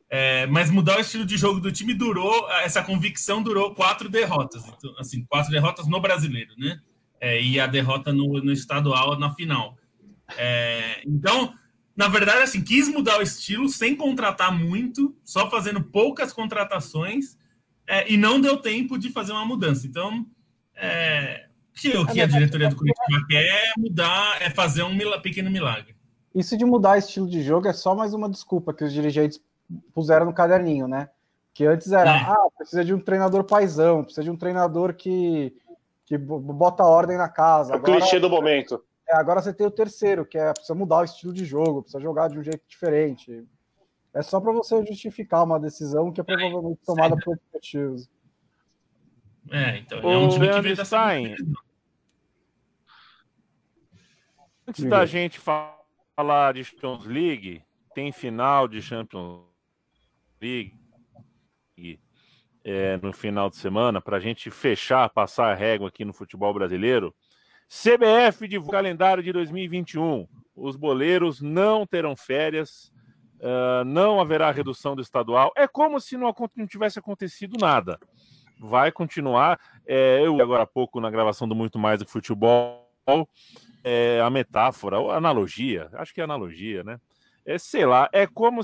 É, 0.09 0.47
mas 0.47 0.71
mudar 0.71 0.99
o 0.99 1.01
estilo 1.01 1.27
de 1.27 1.37
jogo 1.37 1.59
do 1.59 1.73
time 1.73 1.93
durou, 1.93 2.49
essa 2.61 2.83
convicção 2.83 3.43
durou 3.43 3.75
quatro 3.75 4.09
derrotas, 4.09 4.63
então, 4.69 4.95
assim, 4.99 5.25
quatro 5.25 5.51
derrotas 5.51 5.89
no 5.89 6.01
brasileiro, 6.01 6.53
né? 6.57 6.81
É, 7.21 7.43
e 7.43 7.59
a 7.59 7.67
derrota 7.67 8.13
no, 8.13 8.41
no 8.41 8.53
estadual 8.53 9.19
na 9.19 9.35
final. 9.35 9.77
É, 10.37 11.03
então, 11.05 11.53
na 11.97 12.09
verdade, 12.09 12.43
assim, 12.43 12.63
quis 12.63 12.89
mudar 12.89 13.19
o 13.19 13.23
estilo 13.23 13.69
sem 13.69 13.97
contratar 13.97 14.57
muito, 14.57 15.17
só 15.25 15.51
fazendo 15.51 15.83
poucas 15.83 16.33
contratações, 16.33 17.37
é, 17.89 18.13
e 18.13 18.17
não 18.17 18.41
deu 18.41 18.59
tempo 18.59 18.99
de 18.99 19.11
fazer 19.11 19.33
uma 19.33 19.45
mudança. 19.45 19.87
Então, 19.87 20.27
é, 20.77 21.47
que 21.75 21.97
o 21.97 22.07
que 22.07 22.21
a 22.21 22.27
diretoria 22.27 22.69
do 22.69 22.77
Curitiba 22.77 23.27
quer 23.29 23.45
é 23.45 23.73
mudar, 23.77 24.41
é 24.41 24.51
fazer 24.51 24.83
um 24.83 24.97
pequeno 25.21 25.51
milagre. 25.51 25.97
Isso 26.35 26.57
de 26.57 26.65
mudar 26.65 26.99
estilo 26.99 27.29
de 27.29 27.43
jogo 27.43 27.67
é 27.67 27.73
só 27.73 27.95
mais 27.95 28.13
uma 28.13 28.29
desculpa 28.29 28.75
que 28.75 28.85
os 28.85 28.93
dirigentes 28.93 29.41
puseram 29.95 30.27
no 30.27 30.33
caderninho, 30.33 30.87
né? 30.87 31.09
Que 31.53 31.65
antes 31.65 31.91
era, 31.93 32.11
é. 32.11 32.21
ah, 32.21 32.49
precisa 32.57 32.85
de 32.85 32.93
um 32.93 33.01
treinador 33.01 33.45
paisão, 33.45 34.03
precisa 34.03 34.23
de 34.23 34.31
um 34.31 34.37
treinador 34.37 34.95
que, 34.95 35.57
que 36.05 36.19
bota 36.19 36.85
ordem 36.85 37.17
na 37.17 37.29
casa. 37.29 37.73
É 37.73 37.77
o 37.77 37.79
agora, 37.79 37.99
clichê 37.99 38.21
do 38.21 38.29
momento. 38.29 38.85
É, 39.09 39.17
agora 39.17 39.41
você 39.41 39.53
tem 39.53 39.67
o 39.67 39.71
terceiro, 39.71 40.27
que 40.27 40.37
é 40.37 40.53
precisa 40.53 40.75
mudar 40.75 40.99
o 40.99 41.05
estilo 41.05 41.33
de 41.33 41.45
jogo, 41.45 41.83
precisa 41.83 42.03
jogar 42.03 42.29
de 42.29 42.39
um 42.39 42.43
jeito 42.43 42.63
diferente. 42.69 43.47
É 44.13 44.23
só 44.23 44.41
para 44.41 44.53
você 44.53 44.85
justificar 44.85 45.45
uma 45.45 45.61
decisão 45.61 46.11
que 46.11 46.21
é 46.21 46.25
provavelmente 46.25 46.81
tomada 46.85 47.17
por 47.17 47.39
motivos. 47.53 48.09
É, 49.51 49.79
então 49.79 49.99
é 50.01 50.17
um 50.19 50.29
time 50.29 50.49
que 50.49 50.61
veio 50.61 50.77
dessa... 50.77 51.09
Antes 54.69 54.85
da 54.85 55.07
gente 55.07 55.39
falar 55.39 56.55
de 56.55 56.65
Champions 56.65 57.05
League, 57.05 57.63
tem 57.95 58.11
final 58.11 58.67
de 58.67 58.83
Champions 58.83 59.43
League 60.47 62.01
é, 62.65 62.99
no 63.03 63.13
final 63.13 63.49
de 63.49 63.57
semana, 63.57 64.01
para 64.01 64.17
a 64.17 64.21
gente 64.21 64.51
fechar, 64.51 65.09
passar 65.11 65.53
a 65.53 65.55
régua 65.55 65.89
aqui 65.89 66.05
no 66.05 66.13
futebol 66.13 66.53
brasileiro. 66.53 67.15
CBF 67.69 68.49
de 68.49 68.61
calendário 68.61 69.23
de 69.23 69.33
2021. 69.33 70.27
Os 70.55 70.77
boleiros 70.77 71.41
não 71.41 71.87
terão 71.87 72.17
férias, 72.17 72.93
uh, 73.41 73.85
não 73.85 74.21
haverá 74.21 74.51
redução 74.51 74.97
do 74.97 75.03
estadual. 75.03 75.53
É 75.57 75.67
como 75.69 76.01
se 76.01 76.17
não, 76.17 76.35
não 76.57 76.67
tivesse 76.67 76.99
acontecido 76.99 77.57
nada. 77.61 77.99
Vai 78.59 78.91
continuar. 78.91 79.61
É, 79.87 80.23
eu, 80.25 80.41
agora 80.41 80.63
há 80.63 80.67
pouco, 80.67 81.01
na 81.01 81.11
gravação 81.11 81.47
do 81.47 81.55
Muito 81.55 81.79
Mais 81.79 82.01
do 82.01 82.07
Futebol, 82.07 82.89
é, 83.85 84.21
a 84.21 84.31
metáfora, 84.31 84.97
a 84.97 85.17
analogia, 85.17 85.89
acho 85.93 86.13
que 86.13 86.21
é 86.21 86.25
analogia, 86.25 86.83
né? 86.83 86.99
É, 87.45 87.59
sei 87.59 87.87
lá, 87.87 88.09
é 88.13 88.27
como 88.27 88.63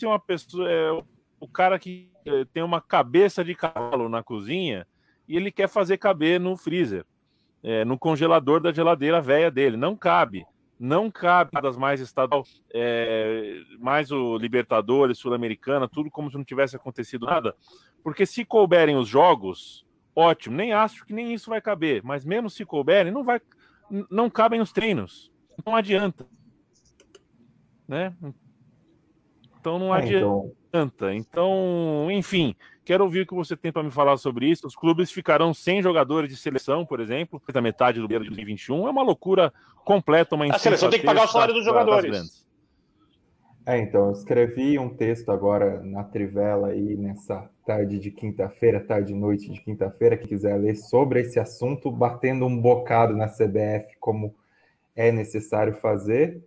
se 0.00 0.06
uma 0.06 0.18
pessoa. 0.18 0.70
É, 0.70 0.90
o 1.38 1.48
cara 1.48 1.78
que 1.78 2.10
é, 2.24 2.44
tem 2.46 2.62
uma 2.62 2.80
cabeça 2.80 3.44
de 3.44 3.54
cavalo 3.54 4.08
na 4.08 4.22
cozinha 4.22 4.86
e 5.28 5.36
ele 5.36 5.50
quer 5.50 5.68
fazer 5.68 5.96
caber 5.96 6.40
no 6.40 6.56
freezer, 6.56 7.04
é, 7.62 7.84
no 7.84 7.98
congelador 7.98 8.60
da 8.60 8.72
geladeira 8.72 9.20
velha 9.20 9.50
dele. 9.50 9.76
Não 9.76 9.94
cabe. 9.96 10.44
Não 10.78 11.10
cabe 11.10 11.50
das 11.60 11.76
mais 11.76 12.00
estadual, 12.00 12.42
é, 12.72 13.60
mais 13.78 14.10
o 14.10 14.38
Libertadores, 14.38 15.18
Sul-Americana, 15.18 15.86
tudo 15.86 16.10
como 16.10 16.30
se 16.30 16.38
não 16.38 16.44
tivesse 16.44 16.74
acontecido 16.74 17.26
nada. 17.26 17.54
Porque 18.02 18.24
se 18.24 18.46
couberem 18.46 18.96
os 18.96 19.06
jogos, 19.06 19.86
ótimo. 20.16 20.56
Nem 20.56 20.72
acho 20.72 21.04
que 21.04 21.12
nem 21.12 21.34
isso 21.34 21.50
vai 21.50 21.60
caber, 21.60 22.02
mas 22.02 22.24
mesmo 22.24 22.48
se 22.48 22.64
couberem, 22.64 23.12
não 23.12 23.22
vai, 23.22 23.42
não 24.10 24.30
cabem 24.30 24.62
os 24.62 24.72
treinos. 24.72 25.30
Não 25.66 25.76
adianta, 25.76 26.26
né? 27.86 28.16
Então 29.60 29.78
não 29.78 29.94
é, 29.94 30.04
então. 30.06 30.50
adianta. 30.72 31.14
Então, 31.14 32.08
enfim, 32.10 32.54
quero 32.84 33.04
ouvir 33.04 33.20
o 33.20 33.26
que 33.26 33.34
você 33.34 33.56
tem 33.56 33.70
para 33.70 33.82
me 33.82 33.90
falar 33.90 34.16
sobre 34.16 34.46
isso. 34.46 34.66
Os 34.66 34.74
clubes 34.74 35.12
ficarão 35.12 35.52
sem 35.52 35.82
jogadores 35.82 36.30
de 36.30 36.36
seleção, 36.36 36.86
por 36.86 36.98
exemplo, 36.98 37.40
da 37.52 37.60
metade 37.60 38.00
do 38.00 38.06
ano 38.06 38.24
de 38.24 38.30
2021. 38.30 38.88
É 38.88 38.90
uma 38.90 39.02
loucura 39.02 39.52
completa, 39.84 40.34
uma 40.34 40.46
A 40.46 40.58
seleção 40.58 40.88
tem 40.88 41.00
que 41.00 41.06
pagar 41.06 41.24
o 41.24 41.28
salário 41.28 41.54
dos 41.54 41.64
jogadores. 41.64 42.46
É, 43.66 43.78
então, 43.78 44.06
eu 44.06 44.12
escrevi 44.12 44.78
um 44.78 44.88
texto 44.88 45.30
agora 45.30 45.82
na 45.82 46.02
Trivela 46.02 46.68
aí 46.68 46.96
nessa 46.96 47.48
tarde 47.66 47.98
de 47.98 48.10
quinta-feira, 48.10 48.80
tarde 48.80 49.12
e 49.12 49.16
noite 49.16 49.50
de 49.50 49.60
quinta-feira, 49.60 50.16
que 50.16 50.26
quiser 50.26 50.56
ler 50.56 50.74
sobre 50.74 51.20
esse 51.20 51.38
assunto, 51.38 51.90
batendo 51.90 52.46
um 52.46 52.60
bocado 52.60 53.14
na 53.14 53.28
CBF 53.28 53.96
como 54.00 54.34
é 54.96 55.12
necessário 55.12 55.74
fazer 55.74 56.42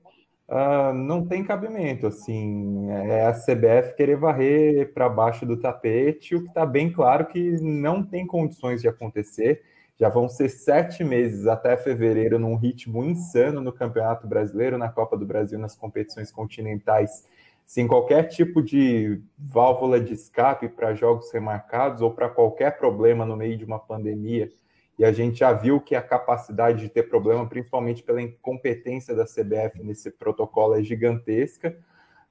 uh, 0.47 0.93
não 0.93 1.25
tem 1.25 1.43
cabimento. 1.43 2.07
Assim, 2.07 2.89
é 2.89 3.25
a 3.25 3.33
CBF 3.33 3.95
querer 3.95 4.17
varrer 4.17 4.93
para 4.93 5.09
baixo 5.09 5.45
do 5.45 5.57
tapete, 5.57 6.35
o 6.35 6.41
que 6.41 6.47
está 6.47 6.65
bem 6.65 6.91
claro 6.91 7.25
que 7.25 7.61
não 7.61 8.03
tem 8.03 8.25
condições 8.25 8.81
de 8.81 8.87
acontecer. 8.87 9.61
Já 9.99 10.09
vão 10.09 10.27
ser 10.27 10.49
sete 10.49 11.03
meses 11.03 11.45
até 11.45 11.77
fevereiro 11.77 12.39
num 12.39 12.55
ritmo 12.55 13.03
insano 13.03 13.61
no 13.61 13.71
Campeonato 13.71 14.27
Brasileiro, 14.27 14.77
na 14.77 14.89
Copa 14.89 15.15
do 15.15 15.25
Brasil, 15.25 15.59
nas 15.59 15.75
competições 15.75 16.31
continentais, 16.31 17.27
sem 17.65 17.87
qualquer 17.87 18.23
tipo 18.23 18.61
de 18.61 19.21
válvula 19.37 19.99
de 19.99 20.13
escape 20.13 20.67
para 20.67 20.95
jogos 20.95 21.31
remarcados 21.31 22.01
ou 22.01 22.11
para 22.11 22.27
qualquer 22.27 22.77
problema 22.77 23.25
no 23.25 23.37
meio 23.37 23.57
de 23.57 23.63
uma 23.63 23.79
pandemia 23.79 24.51
e 24.97 25.03
a 25.03 25.11
gente 25.11 25.39
já 25.39 25.51
viu 25.51 25.79
que 25.81 25.95
a 25.95 26.01
capacidade 26.01 26.81
de 26.81 26.89
ter 26.89 27.03
problema, 27.03 27.47
principalmente 27.47 28.03
pela 28.03 28.21
incompetência 28.21 29.15
da 29.15 29.25
CBF 29.25 29.81
nesse 29.83 30.11
protocolo, 30.11 30.75
é 30.75 30.83
gigantesca. 30.83 31.75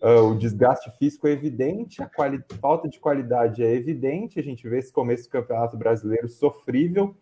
Uh, 0.00 0.30
o 0.30 0.38
desgaste 0.38 0.90
físico 0.98 1.28
é 1.28 1.32
evidente, 1.32 2.02
a 2.02 2.10
falta 2.60 2.88
de 2.88 2.98
qualidade 2.98 3.62
é 3.62 3.72
evidente. 3.72 4.38
A 4.38 4.42
gente 4.42 4.68
vê 4.68 4.78
esse 4.78 4.92
começo 4.92 5.24
do 5.24 5.30
Campeonato 5.30 5.76
Brasileiro 5.76 6.28
sofrível. 6.28 7.16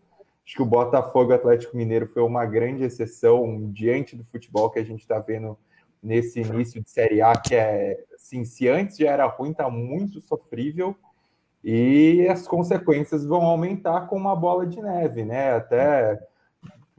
Acho 0.44 0.56
que 0.56 0.62
o 0.62 0.66
Botafogo 0.66 1.32
Atlético 1.32 1.76
Mineiro 1.76 2.06
foi 2.06 2.22
uma 2.22 2.44
grande 2.44 2.82
exceção 2.82 3.70
diante 3.70 4.16
do 4.16 4.24
futebol 4.24 4.70
que 4.70 4.78
a 4.78 4.84
gente 4.84 5.00
está 5.00 5.18
vendo 5.18 5.58
nesse 6.02 6.40
início 6.40 6.82
de 6.82 6.90
Série 6.90 7.20
A, 7.20 7.36
que 7.36 7.54
é, 7.54 8.02
assim, 8.14 8.44
se 8.44 8.66
antes 8.68 8.96
já 8.96 9.10
era 9.10 9.26
ruim, 9.26 9.50
está 9.50 9.68
muito 9.70 10.20
sofrível 10.20 10.96
e 11.62 12.26
as 12.28 12.46
consequências 12.48 13.24
vão 13.24 13.42
aumentar 13.42 14.02
com 14.08 14.16
uma 14.16 14.34
bola 14.34 14.66
de 14.66 14.80
neve, 14.80 15.24
né? 15.24 15.52
Até 15.54 16.18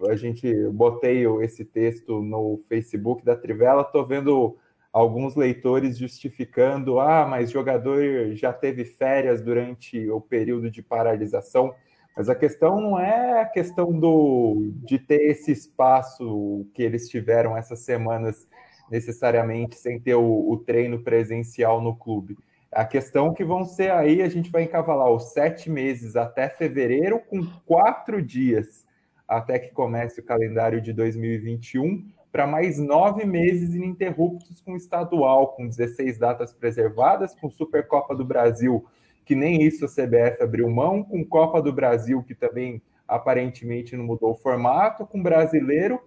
a 0.07 0.15
gente 0.15 0.51
botei 0.69 1.25
esse 1.41 1.65
texto 1.65 2.21
no 2.21 2.61
Facebook 2.67 3.23
da 3.23 3.35
Trivela, 3.35 3.83
tô 3.83 4.05
vendo 4.05 4.57
alguns 4.91 5.35
leitores 5.35 5.97
justificando, 5.97 6.99
ah, 6.99 7.25
mas 7.25 7.51
jogador 7.51 8.35
já 8.35 8.51
teve 8.51 8.83
férias 8.83 9.41
durante 9.41 10.09
o 10.09 10.19
período 10.19 10.69
de 10.69 10.81
paralisação. 10.81 11.73
Mas 12.15 12.27
a 12.27 12.35
questão 12.35 12.81
não 12.81 12.99
é 12.99 13.41
a 13.41 13.45
questão 13.45 13.97
do 13.97 14.71
de 14.83 14.99
ter 14.99 15.21
esse 15.29 15.51
espaço 15.51 16.67
que 16.73 16.83
eles 16.83 17.07
tiveram 17.09 17.57
essas 17.57 17.79
semanas 17.79 18.47
necessariamente 18.89 19.77
sem 19.77 19.99
ter 19.99 20.15
o, 20.15 20.51
o 20.51 20.57
treino 20.57 21.01
presencial 21.01 21.81
no 21.81 21.95
clube. 21.95 22.37
A 22.71 22.85
questão 22.85 23.33
que 23.33 23.43
vão 23.43 23.65
ser 23.65 23.91
aí, 23.91 24.21
a 24.21 24.29
gente 24.29 24.49
vai 24.49 24.63
encavalar 24.63 25.09
os 25.09 25.33
sete 25.33 25.69
meses 25.69 26.15
até 26.15 26.47
fevereiro, 26.47 27.19
com 27.19 27.45
quatro 27.65 28.21
dias 28.21 28.85
até 29.27 29.59
que 29.59 29.73
comece 29.73 30.19
o 30.19 30.23
calendário 30.23 30.81
de 30.81 30.93
2021, 30.93 32.05
para 32.31 32.47
mais 32.47 32.77
nove 32.79 33.25
meses 33.25 33.75
ininterruptos 33.75 34.61
com 34.61 34.75
estadual, 34.75 35.49
com 35.49 35.67
16 35.67 36.17
datas 36.17 36.53
preservadas, 36.53 37.35
com 37.35 37.49
Supercopa 37.49 38.15
do 38.15 38.25
Brasil, 38.25 38.85
que 39.25 39.35
nem 39.35 39.61
isso 39.61 39.85
a 39.85 39.87
CBF 39.87 40.41
abriu 40.41 40.69
mão, 40.69 41.03
com 41.03 41.25
Copa 41.25 41.61
do 41.61 41.73
Brasil, 41.73 42.23
que 42.23 42.35
também 42.35 42.81
aparentemente 43.07 43.95
não 43.97 44.05
mudou 44.05 44.31
o 44.31 44.35
formato, 44.35 45.05
com 45.05 45.21
brasileiro 45.21 46.01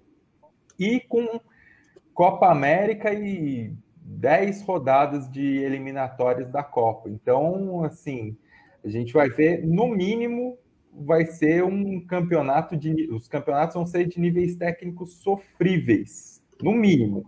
e 0.78 1.00
com 1.00 1.40
Copa 2.14 2.50
América 2.50 3.12
e 3.12 3.74
10 4.24 4.62
rodadas 4.62 5.30
de 5.30 5.58
eliminatórias 5.58 6.50
da 6.50 6.62
Copa. 6.62 7.10
Então, 7.10 7.84
assim, 7.84 8.34
a 8.82 8.88
gente 8.88 9.12
vai 9.12 9.28
ver, 9.28 9.62
no 9.66 9.86
mínimo, 9.86 10.56
vai 10.94 11.26
ser 11.26 11.62
um 11.62 12.00
campeonato 12.00 12.74
de. 12.74 13.10
Os 13.12 13.28
campeonatos 13.28 13.74
vão 13.74 13.84
ser 13.84 14.06
de 14.06 14.18
níveis 14.18 14.56
técnicos 14.56 15.16
sofríveis, 15.16 16.42
no 16.62 16.72
mínimo. 16.72 17.26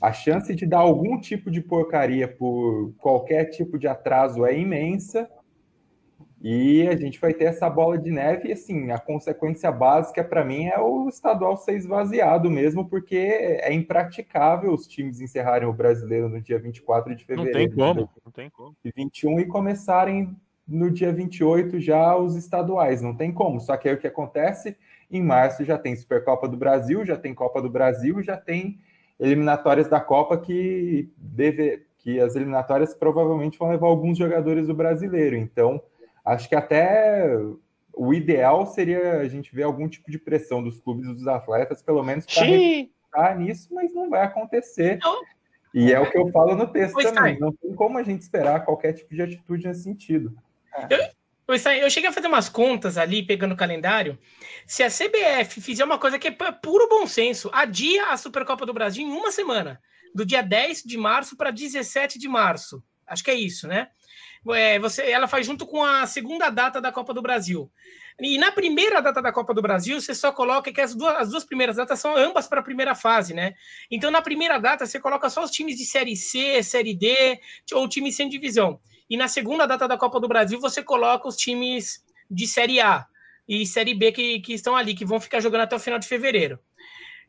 A 0.00 0.12
chance 0.12 0.54
de 0.54 0.64
dar 0.64 0.78
algum 0.78 1.18
tipo 1.18 1.50
de 1.50 1.60
porcaria 1.60 2.28
por 2.28 2.94
qualquer 2.98 3.46
tipo 3.46 3.76
de 3.76 3.88
atraso 3.88 4.46
é 4.46 4.56
imensa. 4.56 5.28
E 6.40 6.86
a 6.86 6.96
gente 6.96 7.20
vai 7.20 7.34
ter 7.34 7.44
essa 7.44 7.68
bola 7.68 7.98
de 7.98 8.10
neve, 8.10 8.48
e 8.48 8.52
assim, 8.52 8.92
a 8.92 8.98
consequência 8.98 9.72
básica 9.72 10.22
para 10.22 10.44
mim 10.44 10.66
é 10.66 10.78
o 10.78 11.08
estadual 11.08 11.56
ser 11.56 11.76
esvaziado 11.76 12.48
mesmo, 12.48 12.88
porque 12.88 13.16
é 13.16 13.72
impraticável 13.72 14.72
os 14.72 14.86
times 14.86 15.20
encerrarem 15.20 15.68
o 15.68 15.72
brasileiro 15.72 16.28
no 16.28 16.40
dia 16.40 16.58
24 16.58 17.14
de 17.16 17.24
fevereiro. 17.24 17.76
Não 17.76 17.94
tem 17.94 17.94
como, 17.94 18.10
não 18.24 18.32
tem 18.32 18.50
como. 18.50 18.76
E 18.84 18.92
21 18.94 19.40
e 19.40 19.46
começarem 19.46 20.36
no 20.66 20.90
dia 20.90 21.12
28 21.12 21.80
já 21.80 22.16
os 22.16 22.36
estaduais, 22.36 23.02
não 23.02 23.16
tem 23.16 23.32
como. 23.32 23.60
Só 23.60 23.76
que 23.76 23.88
aí 23.88 23.94
o 23.94 23.98
que 23.98 24.06
acontece? 24.06 24.76
Em 25.10 25.22
março 25.22 25.64
já 25.64 25.76
tem 25.76 25.96
Supercopa 25.96 26.46
do 26.46 26.56
Brasil, 26.56 27.04
já 27.04 27.16
tem 27.16 27.34
Copa 27.34 27.60
do 27.60 27.70
Brasil, 27.70 28.22
já 28.22 28.36
tem 28.36 28.78
eliminatórias 29.18 29.88
da 29.88 30.00
Copa 30.00 30.38
que 30.38 31.10
deve 31.16 31.84
que 31.98 32.20
as 32.20 32.36
eliminatórias 32.36 32.94
provavelmente 32.94 33.58
vão 33.58 33.70
levar 33.70 33.88
alguns 33.88 34.16
jogadores 34.16 34.68
do 34.68 34.74
brasileiro. 34.74 35.34
Então, 35.34 35.82
Acho 36.28 36.46
que 36.46 36.54
até 36.54 37.26
o 37.94 38.12
ideal 38.12 38.66
seria 38.66 39.20
a 39.20 39.28
gente 39.28 39.54
ver 39.54 39.62
algum 39.62 39.88
tipo 39.88 40.10
de 40.10 40.18
pressão 40.18 40.62
dos 40.62 40.78
clubes 40.78 41.06
e 41.06 41.14
dos 41.14 41.26
atletas, 41.26 41.82
pelo 41.82 42.02
menos 42.02 42.26
para 43.10 43.34
nisso, 43.34 43.72
mas 43.72 43.94
não 43.94 44.10
vai 44.10 44.22
acontecer. 44.22 44.98
Não. 45.02 45.22
E 45.74 45.90
é 45.90 45.98
o 45.98 46.10
que 46.10 46.18
eu 46.18 46.28
falo 46.28 46.54
no 46.54 46.66
texto 46.66 46.92
pois 46.92 47.10
também. 47.10 47.38
Tá. 47.38 47.46
Não 47.46 47.52
tem 47.52 47.74
como 47.74 47.96
a 47.96 48.02
gente 48.02 48.20
esperar 48.20 48.64
qualquer 48.64 48.92
tipo 48.92 49.14
de 49.14 49.22
atitude 49.22 49.66
nesse 49.66 49.84
sentido. 49.84 50.36
Eu, 50.90 51.54
eu 51.82 51.90
cheguei 51.90 52.10
a 52.10 52.12
fazer 52.12 52.28
umas 52.28 52.50
contas 52.50 52.98
ali, 52.98 53.22
pegando 53.22 53.52
o 53.52 53.56
calendário. 53.56 54.18
Se 54.66 54.82
a 54.82 54.88
CBF 54.88 55.62
fizer 55.62 55.84
uma 55.84 55.98
coisa 55.98 56.18
que 56.18 56.28
é 56.28 56.52
puro 56.52 56.88
bom 56.90 57.06
senso, 57.06 57.48
adia 57.54 58.10
a 58.10 58.16
Supercopa 58.18 58.66
do 58.66 58.74
Brasil 58.74 59.02
em 59.02 59.10
uma 59.10 59.32
semana, 59.32 59.80
do 60.14 60.26
dia 60.26 60.42
10 60.42 60.82
de 60.82 60.98
março 60.98 61.38
para 61.38 61.50
17 61.50 62.18
de 62.18 62.28
março. 62.28 62.82
Acho 63.06 63.24
que 63.24 63.30
é 63.30 63.34
isso, 63.34 63.66
né? 63.66 63.88
É, 64.54 64.78
você, 64.78 65.02
ela 65.10 65.26
faz 65.26 65.46
junto 65.46 65.66
com 65.66 65.84
a 65.84 66.06
segunda 66.06 66.50
data 66.50 66.80
da 66.80 66.92
Copa 66.92 67.12
do 67.12 67.22
Brasil. 67.22 67.70
E 68.20 68.36
na 68.36 68.50
primeira 68.50 69.00
data 69.00 69.22
da 69.22 69.32
Copa 69.32 69.54
do 69.54 69.62
Brasil, 69.62 70.00
você 70.00 70.12
só 70.12 70.32
coloca 70.32 70.72
que 70.72 70.80
as 70.80 70.94
duas, 70.94 71.16
as 71.16 71.30
duas 71.30 71.44
primeiras 71.44 71.76
datas 71.76 72.00
são 72.00 72.16
ambas 72.16 72.48
para 72.48 72.58
a 72.58 72.64
primeira 72.64 72.94
fase, 72.94 73.32
né? 73.32 73.54
Então, 73.88 74.10
na 74.10 74.20
primeira 74.20 74.58
data, 74.58 74.84
você 74.84 74.98
coloca 74.98 75.30
só 75.30 75.44
os 75.44 75.52
times 75.52 75.76
de 75.76 75.84
Série 75.84 76.16
C, 76.16 76.60
Série 76.62 76.94
D, 76.94 77.40
ou 77.72 77.88
times 77.88 78.16
sem 78.16 78.28
divisão. 78.28 78.80
E 79.08 79.16
na 79.16 79.28
segunda 79.28 79.66
data 79.66 79.86
da 79.86 79.96
Copa 79.96 80.18
do 80.18 80.26
Brasil, 80.26 80.60
você 80.60 80.82
coloca 80.82 81.28
os 81.28 81.36
times 81.36 82.04
de 82.28 82.46
Série 82.46 82.80
A 82.80 83.06
e 83.48 83.64
Série 83.64 83.94
B 83.94 84.10
que, 84.12 84.40
que 84.40 84.52
estão 84.52 84.76
ali, 84.76 84.94
que 84.94 85.04
vão 85.04 85.20
ficar 85.20 85.40
jogando 85.40 85.62
até 85.62 85.76
o 85.76 85.80
final 85.80 85.98
de 85.98 86.08
fevereiro. 86.08 86.58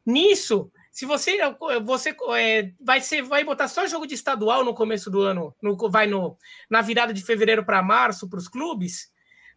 Nisso, 0.05 0.71
se 0.99 1.05
você 1.05 1.37
você 1.81 2.13
é, 2.35 2.73
vai 2.77 2.99
ser 2.99 3.21
vai 3.21 3.41
botar 3.45 3.69
só 3.69 3.87
jogo 3.87 4.05
de 4.05 4.15
estadual 4.15 4.65
no 4.65 4.73
começo 4.73 5.09
do 5.09 5.21
ano, 5.21 5.55
no, 5.61 5.77
vai 5.89 6.07
no, 6.07 6.37
na 6.69 6.81
virada 6.81 7.13
de 7.13 7.23
fevereiro 7.23 7.63
para 7.63 7.81
março 7.81 8.29
para 8.29 8.37
os 8.37 8.49
clubes, 8.49 9.09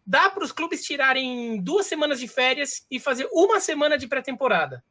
dá 0.07 0.29
para 0.29 0.45
os 0.45 0.53
clubes 0.53 0.85
tirarem 0.85 1.61
duas 1.61 1.85
semanas 1.85 2.17
de 2.21 2.29
férias 2.29 2.85
e 2.89 2.97
fazer 2.97 3.27
uma 3.33 3.59
semana 3.59 3.97
de 3.97 4.07
pré-temporada. 4.07 4.81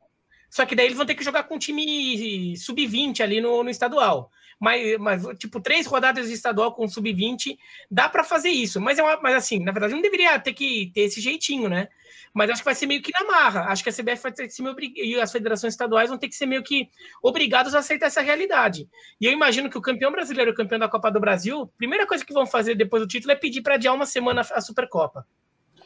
Só 0.51 0.67
que 0.67 0.75
daí 0.75 0.85
eles 0.85 0.99
vão 0.99 1.07
ter 1.07 1.15
que 1.15 1.25
jogar 1.25 1.45
com 1.45 1.55
um 1.55 1.59
time 1.59 2.55
sub-20 2.59 3.23
ali 3.23 3.41
no, 3.41 3.65
no 3.65 3.71
estadual. 3.71 4.31
Mas, 4.63 4.97
mas, 4.97 5.27
tipo, 5.39 5.61
três 5.61 5.89
rodadas 5.89 6.29
de 6.29 6.35
estadual 6.35 6.73
com 6.73 6.87
sub-20, 6.87 7.59
dá 7.91 8.09
para 8.09 8.23
fazer 8.23 8.51
isso. 8.51 8.81
Mas, 8.81 8.97
é 8.97 9.03
uma, 9.03 9.21
mas, 9.21 9.35
assim, 9.35 9.59
na 9.59 9.73
verdade, 9.73 9.93
não 9.93 10.01
deveria 10.01 10.39
ter 10.39 10.53
que 10.53 10.93
ter 10.95 11.01
esse 11.01 11.21
jeitinho, 11.21 11.69
né? 11.69 11.89
Mas 12.33 12.49
acho 12.49 12.61
que 12.61 12.67
vai 12.67 12.75
ser 12.77 12.87
meio 12.87 13.03
que 13.03 13.11
na 13.13 13.27
marra. 13.27 13.63
Acho 13.63 13.83
que 13.83 13.91
a 13.91 13.93
CBF 13.93 14.23
vai 14.23 14.31
ter 14.31 14.47
que 14.47 14.55
ser 14.55 14.63
meio, 14.63 14.77
e 14.79 15.21
as 15.21 15.33
federações 15.33 15.73
estaduais 15.73 16.11
vão 16.11 16.17
ter 16.17 16.29
que 16.29 16.37
ser 16.37 16.47
meio 16.47 16.63
que 16.63 16.89
obrigados 17.21 17.75
a 17.75 17.81
aceitar 17.81 18.07
essa 18.07 18.21
realidade. 18.21 18.89
E 19.21 19.27
eu 19.27 19.33
imagino 19.33 19.69
que 19.69 19.77
o 19.77 19.83
campeão 19.83 20.13
brasileiro 20.13 20.53
e 20.53 20.55
o 20.55 20.57
campeão 20.57 20.79
da 20.79 20.89
Copa 20.89 21.11
do 21.11 21.19
Brasil, 21.19 21.69
primeira 21.77 22.07
coisa 22.07 22.25
que 22.25 22.33
vão 22.33 22.47
fazer 22.47 22.77
depois 22.77 23.03
do 23.03 23.09
título 23.09 23.33
é 23.33 23.37
pedir 23.37 23.63
para 23.63 23.75
adiar 23.75 23.97
uma 23.97 24.07
semana 24.07 24.43
a 24.43 24.61
Supercopa. 24.61 25.27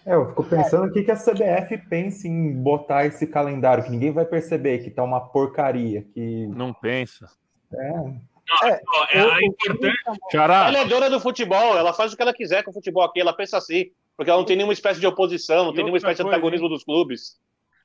É, 0.04 0.14
eu 0.14 0.28
fico 0.28 0.44
pensando 0.44 0.84
aqui 0.84 1.02
que 1.02 1.10
a 1.10 1.16
CBF 1.16 1.78
pense 1.88 2.28
em 2.28 2.52
botar 2.52 3.06
esse 3.06 3.26
calendário, 3.26 3.84
que 3.84 3.90
ninguém 3.90 4.12
vai 4.12 4.26
perceber 4.26 4.80
que 4.80 4.90
tá 4.90 5.02
uma 5.02 5.20
porcaria. 5.20 6.02
Que... 6.12 6.46
Não 6.48 6.74
pensa. 6.74 7.26
É. 7.72 8.36
É, 8.64 8.68
é, 8.68 9.20
é 9.20 9.47
importante. 9.47 9.97
Ela 10.34 10.78
é 10.78 10.84
dona 10.84 11.11
do 11.11 11.20
futebol, 11.20 11.76
ela 11.76 11.92
faz 11.92 12.12
o 12.12 12.16
que 12.16 12.22
ela 12.22 12.32
quiser 12.34 12.62
com 12.62 12.70
o 12.70 12.74
futebol 12.74 13.03
aqui, 13.03 13.20
ela 13.20 13.32
pensa 13.32 13.57
assim. 13.59 13.90
Porque 14.16 14.30
ela 14.30 14.38
não 14.38 14.47
tem 14.47 14.57
nenhuma 14.57 14.72
espécie 14.72 14.99
de 14.99 15.07
oposição, 15.07 15.64
não 15.64 15.72
e 15.72 15.74
tem 15.74 15.84
nenhuma 15.84 15.99
espécie 15.99 16.22
coisa, 16.22 16.30
de 16.30 16.36
antagonismo 16.36 16.66
hein? 16.66 16.72
dos 16.72 16.84
clubes. 16.84 17.38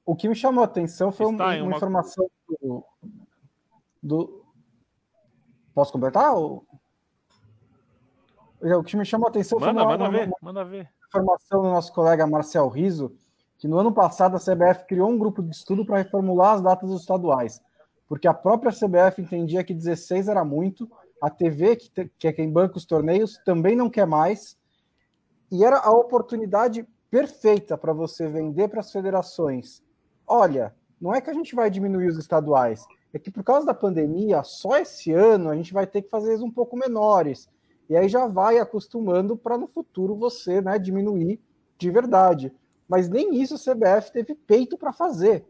O 0.06 0.16
que 0.16 0.30
me 0.30 0.36
chamou 0.36 0.62
a 0.62 0.66
atenção 0.66 1.12
foi 1.12 1.26
uma, 1.26 1.56
uma, 1.58 1.76
informação 1.76 2.30
do, 2.62 2.86
do, 4.02 4.46
Posso 5.74 5.92
completar? 5.92 6.34
O 6.36 6.64
que 8.86 8.96
me 8.96 9.06
chamou 9.06 9.28
a 9.28 9.30
atenção 9.30 9.60
manda, 9.60 9.74
foi 9.74 9.82
uma, 9.82 9.98
manda 9.98 10.10
ver, 10.10 10.32
manda 10.42 10.64
ver. 10.64 10.90
informação 11.08 11.62
do 11.62 11.70
nosso 11.70 11.92
colega 11.94 12.28
Marcel 12.28 12.68
Riso, 12.70 13.16
que 13.58 13.68
no 13.68 13.78
ano 13.78 13.92
passado 13.92 14.36
a 14.36 14.40
CBF 14.40 14.86
criou 14.86 15.10
um 15.10 15.18
grupo 15.18 15.42
de 15.42 15.56
estudo 15.56 15.86
para 15.86 15.98
reformular 15.98 16.56
as 16.56 16.62
datas 16.62 16.90
dos 16.90 17.02
estaduais, 17.02 17.62
porque 18.12 18.28
a 18.28 18.34
própria 18.34 18.74
CBF 18.74 19.22
entendia 19.22 19.64
que 19.64 19.74
16 19.74 20.28
era 20.28 20.44
muito, 20.44 20.86
a 21.22 21.30
TV, 21.30 21.78
que, 21.78 22.12
que 22.20 22.28
é 22.28 22.34
quem 22.34 22.52
banca 22.52 22.76
os 22.76 22.84
torneios, 22.84 23.40
também 23.46 23.74
não 23.74 23.90
quer 23.90 24.06
mais, 24.06 24.58
e 25.50 25.64
era 25.64 25.78
a 25.78 25.92
oportunidade 25.92 26.86
perfeita 27.10 27.78
para 27.78 27.94
você 27.94 28.28
vender 28.28 28.68
para 28.68 28.82
as 28.82 28.92
federações. 28.92 29.82
Olha, 30.28 30.76
não 31.00 31.16
é 31.16 31.22
que 31.22 31.30
a 31.30 31.34
gente 31.34 31.56
vai 31.56 31.70
diminuir 31.70 32.08
os 32.08 32.18
estaduais, 32.18 32.86
é 33.14 33.18
que 33.18 33.32
por 33.32 33.46
causa 33.46 33.66
da 33.66 33.74
pandemia, 33.74 34.44
só 34.44 34.78
esse 34.78 35.14
ano 35.14 35.50
a 35.50 35.56
gente 35.56 35.72
vai 35.72 35.88
ter 35.88 36.02
que 36.02 36.10
fazer 36.10 36.32
eles 36.32 36.42
um 36.42 36.52
pouco 36.52 36.76
menores. 36.76 37.48
E 37.90 37.96
aí 37.96 38.10
já 38.10 38.28
vai 38.28 38.60
acostumando 38.60 39.38
para 39.38 39.58
no 39.58 39.68
futuro 39.68 40.18
você 40.18 40.60
né, 40.60 40.78
diminuir 40.78 41.40
de 41.78 41.90
verdade. 41.90 42.54
Mas 42.90 43.08
nem 43.08 43.42
isso 43.42 43.56
a 43.56 43.58
CBF 43.58 44.12
teve 44.12 44.36
peito 44.36 44.78
para 44.78 44.92
fazer. 44.92 45.46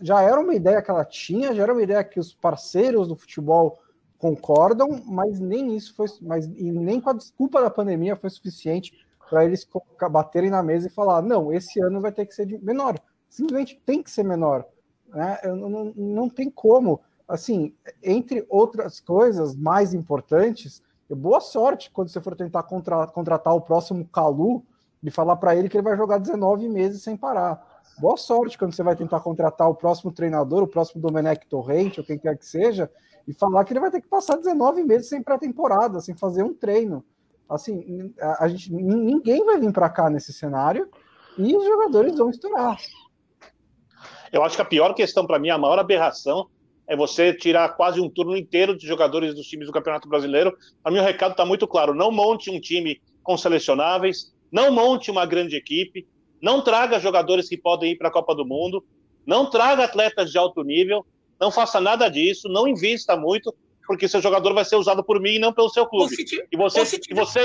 Já 0.00 0.22
era 0.22 0.40
uma 0.40 0.54
ideia 0.54 0.82
que 0.82 0.90
ela 0.90 1.04
tinha, 1.04 1.54
já 1.54 1.62
era 1.62 1.72
uma 1.72 1.82
ideia 1.82 2.02
que 2.02 2.18
os 2.18 2.34
parceiros 2.34 3.08
do 3.08 3.16
futebol 3.16 3.78
concordam, 4.18 5.02
mas 5.06 5.40
nem 5.40 5.76
isso 5.76 5.94
foi, 5.94 6.06
mas 6.20 6.46
e 6.46 6.70
nem 6.70 7.00
com 7.00 7.10
a 7.10 7.14
desculpa 7.14 7.62
da 7.62 7.70
pandemia 7.70 8.16
foi 8.16 8.28
suficiente 8.30 8.92
para 9.28 9.44
eles 9.44 9.66
baterem 10.10 10.50
na 10.50 10.62
mesa 10.62 10.88
e 10.88 10.90
falar: 10.90 11.22
não, 11.22 11.52
esse 11.52 11.80
ano 11.80 12.00
vai 12.00 12.12
ter 12.12 12.26
que 12.26 12.34
ser 12.34 12.46
menor. 12.62 12.98
Simplesmente 13.28 13.80
tem 13.86 14.02
que 14.02 14.10
ser 14.10 14.24
menor. 14.24 14.66
Né? 15.08 15.38
Não, 15.44 15.92
não 15.96 16.28
tem 16.28 16.50
como. 16.50 17.00
Assim, 17.28 17.72
entre 18.02 18.44
outras 18.48 19.00
coisas 19.00 19.54
mais 19.54 19.94
importantes, 19.94 20.82
boa 21.08 21.40
sorte 21.40 21.90
quando 21.90 22.08
você 22.08 22.20
for 22.20 22.34
tentar 22.34 22.64
contra, 22.64 23.06
contratar 23.06 23.54
o 23.54 23.60
próximo 23.60 24.06
Calu 24.08 24.64
de 25.02 25.10
falar 25.10 25.36
para 25.36 25.54
ele 25.54 25.68
que 25.68 25.76
ele 25.76 25.84
vai 25.84 25.96
jogar 25.96 26.18
19 26.18 26.68
meses 26.68 27.02
sem 27.02 27.16
parar. 27.16 27.69
Boa 27.98 28.16
sorte 28.16 28.56
quando 28.56 28.72
você 28.72 28.82
vai 28.82 28.96
tentar 28.96 29.20
contratar 29.20 29.68
o 29.68 29.74
próximo 29.74 30.12
treinador, 30.12 30.62
o 30.62 30.68
próximo 30.68 31.02
Domenech 31.02 31.46
Torrente, 31.48 32.00
ou 32.00 32.06
quem 32.06 32.18
quer 32.18 32.36
que 32.38 32.46
seja, 32.46 32.90
e 33.28 33.34
falar 33.34 33.64
que 33.64 33.72
ele 33.72 33.80
vai 33.80 33.90
ter 33.90 34.00
que 34.00 34.08
passar 34.08 34.36
19 34.36 34.82
meses 34.84 35.08
sem 35.08 35.22
pré-temporada, 35.22 36.00
sem 36.00 36.16
fazer 36.16 36.42
um 36.42 36.54
treino 36.54 37.04
assim, 37.50 38.14
a, 38.38 38.46
gente, 38.48 38.72
ninguém 38.72 39.44
vai 39.44 39.58
vir 39.58 39.72
para 39.72 39.90
cá 39.90 40.08
nesse 40.08 40.32
cenário 40.32 40.88
e 41.36 41.56
os 41.56 41.64
jogadores 41.64 42.16
vão 42.16 42.30
estourar. 42.30 42.78
Eu 44.32 44.44
acho 44.44 44.54
que 44.54 44.62
a 44.62 44.64
pior 44.64 44.94
questão 44.94 45.26
para 45.26 45.40
mim, 45.40 45.50
a 45.50 45.58
maior 45.58 45.78
aberração, 45.78 46.48
é 46.86 46.96
você 46.96 47.34
tirar 47.34 47.70
quase 47.70 48.00
um 48.00 48.08
turno 48.08 48.36
inteiro 48.36 48.76
de 48.76 48.86
jogadores 48.86 49.34
dos 49.34 49.46
times 49.46 49.66
do 49.66 49.72
Campeonato 49.72 50.08
Brasileiro. 50.08 50.56
Para 50.82 50.92
mim, 50.92 51.00
o 51.00 51.02
recado 51.02 51.32
está 51.32 51.44
muito 51.44 51.66
claro: 51.66 51.92
não 51.92 52.12
monte 52.12 52.50
um 52.50 52.60
time 52.60 53.00
com 53.22 53.36
selecionáveis, 53.36 54.32
não 54.50 54.70
monte 54.70 55.10
uma 55.10 55.26
grande 55.26 55.56
equipe, 55.56 56.06
não 56.40 56.62
traga 56.62 56.98
jogadores 56.98 57.48
que 57.48 57.56
podem 57.56 57.92
ir 57.92 57.96
para 57.96 58.08
a 58.08 58.12
Copa 58.12 58.34
do 58.34 58.44
Mundo, 58.44 58.84
não 59.26 59.50
traga 59.50 59.84
atletas 59.84 60.30
de 60.30 60.38
alto 60.38 60.62
nível, 60.62 61.04
não 61.38 61.50
faça 61.50 61.80
nada 61.80 62.08
disso, 62.08 62.48
não 62.48 62.66
invista 62.66 63.16
muito, 63.16 63.54
porque 63.86 64.08
seu 64.08 64.20
jogador 64.20 64.54
vai 64.54 64.64
ser 64.64 64.76
usado 64.76 65.02
por 65.02 65.20
mim 65.20 65.34
e 65.34 65.38
não 65.38 65.52
pelo 65.52 65.68
seu 65.68 65.86
clube. 65.86 66.14
E 66.50 66.56
você, 66.56 67.00
e 67.10 67.14
você, 67.14 67.40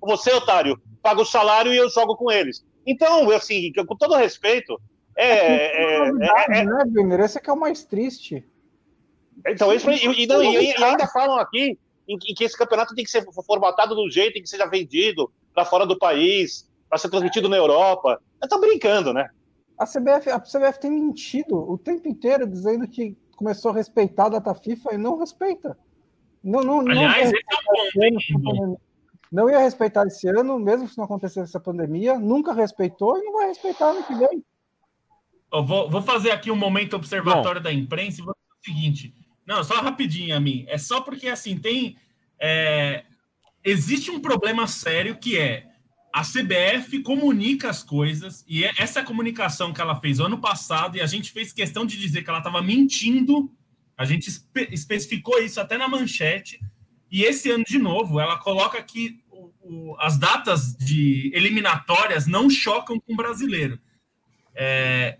você, 0.00 0.32
otário, 0.32 0.80
paga 1.02 1.20
o 1.20 1.26
salário 1.26 1.72
e 1.72 1.76
eu 1.76 1.90
jogo 1.90 2.16
com 2.16 2.30
eles. 2.30 2.64
Então, 2.86 3.30
assim, 3.30 3.72
com 3.72 3.96
todo 3.96 4.14
respeito, 4.14 4.80
é. 5.16 5.24
é, 5.24 5.82
é, 5.82 6.08
é, 6.08 6.60
é 6.60 6.64
né, 6.64 7.24
Esse 7.24 7.40
que 7.40 7.50
é 7.50 7.52
o 7.52 7.58
mais 7.58 7.84
triste. 7.84 8.44
Então, 9.46 9.72
isso, 9.72 9.90
e, 9.90 10.22
e, 10.22 10.26
não, 10.26 10.42
e, 10.42 10.72
e 10.72 10.84
ainda 10.84 11.06
falam 11.08 11.38
aqui 11.38 11.78
em, 12.06 12.14
em, 12.14 12.34
que 12.34 12.44
esse 12.44 12.56
campeonato 12.56 12.94
tem 12.94 13.04
que 13.04 13.10
ser 13.10 13.24
formatado 13.46 13.94
do 13.94 14.10
jeito 14.10 14.38
em 14.38 14.42
que 14.42 14.48
seja 14.48 14.66
vendido 14.66 15.30
para 15.54 15.64
fora 15.64 15.84
do 15.84 15.98
país, 15.98 16.68
para 16.88 16.98
ser 16.98 17.08
transmitido 17.08 17.48
na 17.48 17.56
Europa. 17.56 18.20
Tá 18.40 18.58
brincando, 18.58 19.12
né? 19.12 19.30
A 19.78 19.84
CBF, 19.84 20.30
a 20.30 20.40
CBF 20.40 20.80
tem 20.80 20.90
mentido 20.90 21.54
o 21.56 21.78
tempo 21.78 22.08
inteiro 22.08 22.46
dizendo 22.46 22.86
que 22.88 23.16
começou 23.36 23.70
a 23.70 23.74
respeitar 23.74 24.26
a 24.26 24.30
data 24.30 24.54
FIFA 24.54 24.94
e 24.94 24.98
não 24.98 25.18
respeita. 25.18 25.78
Não, 26.42 26.62
não, 26.62 26.80
Aliás, 26.80 27.32
não, 28.40 28.80
não 29.30 29.50
ia 29.50 29.58
respeitar 29.58 30.06
esse 30.06 30.28
ano, 30.28 30.58
mesmo 30.58 30.88
se 30.88 30.96
não 30.96 31.04
acontecesse 31.04 31.48
essa 31.48 31.60
pandemia, 31.60 32.18
nunca 32.18 32.52
respeitou 32.52 33.18
e 33.18 33.22
não 33.22 33.34
vai 33.34 33.48
respeitar 33.48 33.92
no 33.92 34.02
que 34.04 34.14
vem. 34.14 34.44
Eu 35.52 35.64
vou, 35.64 35.90
vou 35.90 36.02
fazer 36.02 36.30
aqui 36.30 36.50
um 36.50 36.56
momento 36.56 36.94
observatório 36.94 37.60
Bom. 37.60 37.64
da 37.64 37.72
imprensa 37.72 38.20
e 38.20 38.24
vou 38.24 38.34
dizer 38.34 38.54
o 38.60 38.64
seguinte: 38.64 39.14
não, 39.46 39.62
só 39.64 39.74
rapidinho, 39.80 40.36
a 40.36 40.40
mim. 40.40 40.64
É 40.68 40.76
só 40.76 41.00
porque 41.00 41.28
assim 41.28 41.58
tem. 41.58 41.96
É, 42.40 43.04
existe 43.64 44.10
um 44.10 44.20
problema 44.20 44.66
sério 44.66 45.16
que 45.18 45.38
é 45.38 45.67
a 46.18 46.22
CBF 46.22 47.00
comunica 47.02 47.70
as 47.70 47.84
coisas 47.84 48.44
e 48.48 48.64
é 48.64 48.72
essa 48.76 49.04
comunicação 49.04 49.72
que 49.72 49.80
ela 49.80 50.00
fez 50.00 50.18
ano 50.18 50.38
passado 50.38 50.96
e 50.96 51.00
a 51.00 51.06
gente 51.06 51.30
fez 51.30 51.52
questão 51.52 51.86
de 51.86 51.96
dizer 51.96 52.24
que 52.24 52.28
ela 52.28 52.40
estava 52.40 52.60
mentindo. 52.60 53.48
A 53.96 54.04
gente 54.04 54.28
espe 54.28 54.68
especificou 54.72 55.40
isso 55.40 55.60
até 55.60 55.78
na 55.78 55.86
manchete. 55.86 56.58
E 57.08 57.22
esse 57.22 57.48
ano, 57.52 57.62
de 57.64 57.78
novo, 57.78 58.18
ela 58.18 58.36
coloca 58.36 58.82
que 58.82 59.20
o, 59.30 59.52
o, 59.60 59.96
as 60.00 60.18
datas 60.18 60.76
de 60.76 61.30
eliminatórias 61.32 62.26
não 62.26 62.50
chocam 62.50 62.98
com 62.98 63.12
o 63.12 63.16
brasileiro. 63.16 63.78
É, 64.56 65.18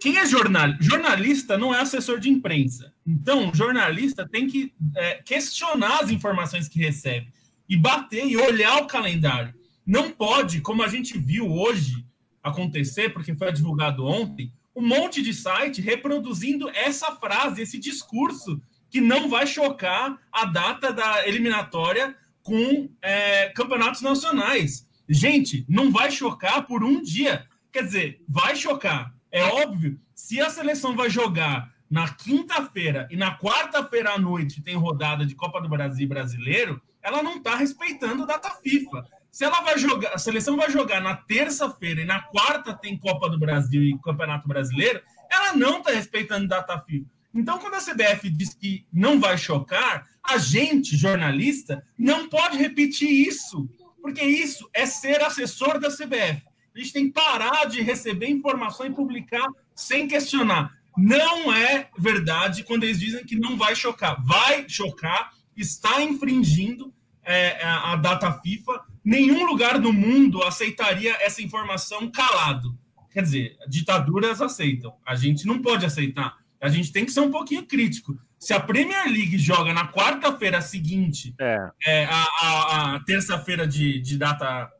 quem 0.00 0.18
é 0.18 0.26
jornal, 0.26 0.74
jornalista 0.80 1.56
não 1.56 1.72
é 1.72 1.80
assessor 1.80 2.18
de 2.18 2.28
imprensa. 2.28 2.92
Então, 3.06 3.54
jornalista 3.54 4.28
tem 4.28 4.48
que 4.48 4.74
é, 4.96 5.22
questionar 5.22 6.00
as 6.00 6.10
informações 6.10 6.66
que 6.66 6.80
recebe 6.80 7.32
e 7.68 7.76
bater 7.76 8.26
e 8.26 8.36
olhar 8.36 8.82
o 8.82 8.88
calendário. 8.88 9.61
Não 9.84 10.10
pode, 10.10 10.60
como 10.60 10.82
a 10.82 10.88
gente 10.88 11.18
viu 11.18 11.50
hoje 11.50 12.06
acontecer, 12.42 13.12
porque 13.12 13.34
foi 13.34 13.52
divulgado 13.52 14.04
ontem, 14.06 14.52
um 14.74 14.86
monte 14.86 15.22
de 15.22 15.34
site 15.34 15.80
reproduzindo 15.80 16.68
essa 16.70 17.14
frase, 17.16 17.62
esse 17.62 17.78
discurso, 17.78 18.60
que 18.90 19.00
não 19.00 19.28
vai 19.28 19.46
chocar 19.46 20.18
a 20.30 20.44
data 20.44 20.92
da 20.92 21.26
eliminatória 21.26 22.16
com 22.42 22.88
é, 23.00 23.48
campeonatos 23.50 24.02
nacionais. 24.02 24.86
Gente, 25.08 25.64
não 25.68 25.90
vai 25.90 26.10
chocar 26.10 26.66
por 26.66 26.84
um 26.84 27.02
dia. 27.02 27.46
Quer 27.72 27.84
dizer, 27.84 28.22
vai 28.28 28.54
chocar, 28.54 29.14
é 29.30 29.42
óbvio, 29.44 29.98
se 30.14 30.40
a 30.40 30.50
seleção 30.50 30.94
vai 30.94 31.08
jogar 31.08 31.72
na 31.90 32.08
quinta-feira 32.08 33.08
e 33.10 33.16
na 33.16 33.36
quarta-feira 33.36 34.12
à 34.12 34.18
noite 34.18 34.62
tem 34.62 34.76
rodada 34.76 35.26
de 35.26 35.34
Copa 35.34 35.60
do 35.60 35.68
Brasil 35.68 36.08
brasileiro, 36.08 36.80
ela 37.02 37.22
não 37.22 37.36
está 37.36 37.56
respeitando 37.56 38.26
data 38.26 38.50
FIFA. 38.62 39.06
Se 39.32 39.44
ela 39.44 39.62
vai 39.62 39.78
jogar, 39.78 40.12
a 40.12 40.18
seleção 40.18 40.58
vai 40.58 40.70
jogar 40.70 41.00
na 41.00 41.16
terça-feira 41.16 42.02
e 42.02 42.04
na 42.04 42.20
quarta 42.20 42.74
tem 42.74 42.98
Copa 42.98 43.30
do 43.30 43.38
Brasil 43.38 43.82
e 43.82 43.98
Campeonato 43.98 44.46
Brasileiro, 44.46 45.00
ela 45.30 45.56
não 45.56 45.78
está 45.78 45.90
respeitando 45.90 46.46
data 46.46 46.78
FIFA. 46.78 47.06
Então, 47.34 47.58
quando 47.58 47.74
a 47.74 47.80
CBF 47.80 48.28
diz 48.28 48.52
que 48.52 48.86
não 48.92 49.18
vai 49.18 49.38
chocar, 49.38 50.06
a 50.22 50.36
gente, 50.36 50.94
jornalista, 50.98 51.82
não 51.98 52.28
pode 52.28 52.58
repetir 52.58 53.08
isso, 53.08 53.66
porque 54.02 54.22
isso 54.22 54.68
é 54.74 54.84
ser 54.84 55.22
assessor 55.22 55.80
da 55.80 55.88
CBF. 55.88 56.42
A 56.74 56.78
gente 56.78 56.92
tem 56.92 57.06
que 57.06 57.12
parar 57.12 57.64
de 57.64 57.80
receber 57.80 58.28
informação 58.28 58.84
e 58.84 58.92
publicar 58.92 59.48
sem 59.74 60.06
questionar. 60.06 60.76
Não 60.94 61.50
é 61.50 61.88
verdade 61.98 62.64
quando 62.64 62.84
eles 62.84 63.00
dizem 63.00 63.24
que 63.24 63.36
não 63.36 63.56
vai 63.56 63.74
chocar. 63.74 64.22
Vai 64.22 64.68
chocar, 64.68 65.32
está 65.56 66.02
infringindo 66.02 66.92
é, 67.24 67.64
a 67.64 67.96
data 67.96 68.30
FIFA. 68.30 68.91
Nenhum 69.04 69.44
lugar 69.46 69.78
do 69.78 69.92
mundo 69.92 70.42
aceitaria 70.42 71.16
essa 71.20 71.42
informação 71.42 72.10
calado. 72.10 72.78
Quer 73.10 73.22
dizer, 73.22 73.56
ditaduras 73.68 74.40
aceitam. 74.40 74.94
A 75.04 75.14
gente 75.14 75.46
não 75.46 75.60
pode 75.60 75.84
aceitar. 75.84 76.36
A 76.60 76.68
gente 76.68 76.92
tem 76.92 77.04
que 77.04 77.12
ser 77.12 77.20
um 77.20 77.30
pouquinho 77.30 77.66
crítico. 77.66 78.16
Se 78.38 78.52
a 78.54 78.60
Premier 78.60 79.04
League 79.06 79.36
joga 79.38 79.72
na 79.72 79.90
quarta-feira 79.90 80.60
seguinte, 80.60 81.34
é. 81.38 81.70
É, 81.86 82.04
a, 82.06 82.26
a, 82.40 82.94
a 82.94 83.00
terça-feira 83.04 83.66
de, 83.66 84.00
de 84.00 84.16
data 84.16 84.70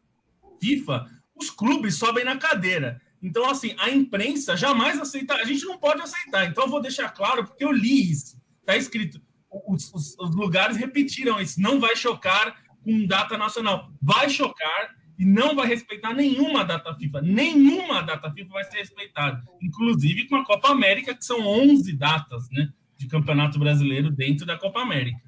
FIFA, 0.60 1.06
os 1.34 1.50
clubes 1.50 1.96
sobem 1.96 2.24
na 2.24 2.36
cadeira. 2.36 3.00
Então, 3.22 3.48
assim, 3.48 3.74
a 3.78 3.90
imprensa 3.90 4.56
jamais 4.56 4.98
aceita, 5.00 5.34
a 5.34 5.44
gente 5.44 5.64
não 5.64 5.78
pode 5.78 6.02
aceitar. 6.02 6.46
Então, 6.46 6.64
eu 6.64 6.70
vou 6.70 6.82
deixar 6.82 7.08
claro, 7.10 7.44
porque 7.44 7.64
eu 7.64 7.70
li 7.70 8.10
isso. 8.10 8.36
Está 8.60 8.76
escrito, 8.76 9.20
os, 9.66 9.92
os, 9.92 10.16
os, 10.18 10.34
lugares 10.34 10.76
repetiram 10.76 11.40
isso. 11.40 11.60
Não 11.60 11.78
vai 11.78 11.94
chocar 11.94 12.61
com 12.82 13.06
data 13.06 13.38
nacional. 13.38 13.90
Vai 14.00 14.28
chocar 14.28 14.94
e 15.18 15.24
não 15.24 15.54
vai 15.54 15.66
respeitar 15.66 16.12
nenhuma 16.12 16.64
data 16.64 16.94
FIFA. 16.94 17.22
Nenhuma 17.22 18.02
data 18.02 18.30
FIFA 18.30 18.50
vai 18.50 18.64
ser 18.64 18.78
respeitada. 18.78 19.40
Inclusive 19.60 20.28
com 20.28 20.36
a 20.36 20.44
Copa 20.44 20.68
América, 20.68 21.14
que 21.14 21.24
são 21.24 21.46
11 21.46 21.96
datas 21.96 22.48
né, 22.50 22.68
de 22.96 23.06
Campeonato 23.06 23.58
Brasileiro 23.58 24.10
dentro 24.10 24.44
da 24.46 24.58
Copa 24.58 24.80
América. 24.80 25.20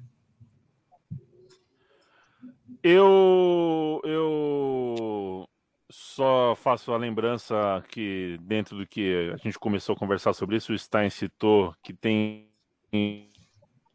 Eu, 2.83 3.99
eu 4.03 5.49
só 5.89 6.55
faço 6.55 6.91
a 6.91 6.97
lembrança 6.97 7.83
que, 7.89 8.37
dentro 8.41 8.77
do 8.77 8.85
que 8.85 9.31
a 9.33 9.37
gente 9.37 9.57
começou 9.57 9.95
a 9.95 9.97
conversar 9.97 10.33
sobre 10.33 10.57
isso, 10.57 10.71
o 10.73 10.77
Stein 10.77 11.09
citou 11.09 11.73
que 11.81 11.93
tem. 11.93 12.49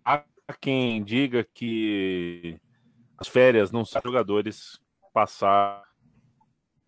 Há 0.04 0.24
quem 0.60 1.04
diga 1.04 1.44
que 1.44 2.58
as 3.20 3.28
férias 3.28 3.70
não 3.70 3.84
são 3.84 4.00
jogadores 4.02 4.80
passar 5.12 5.82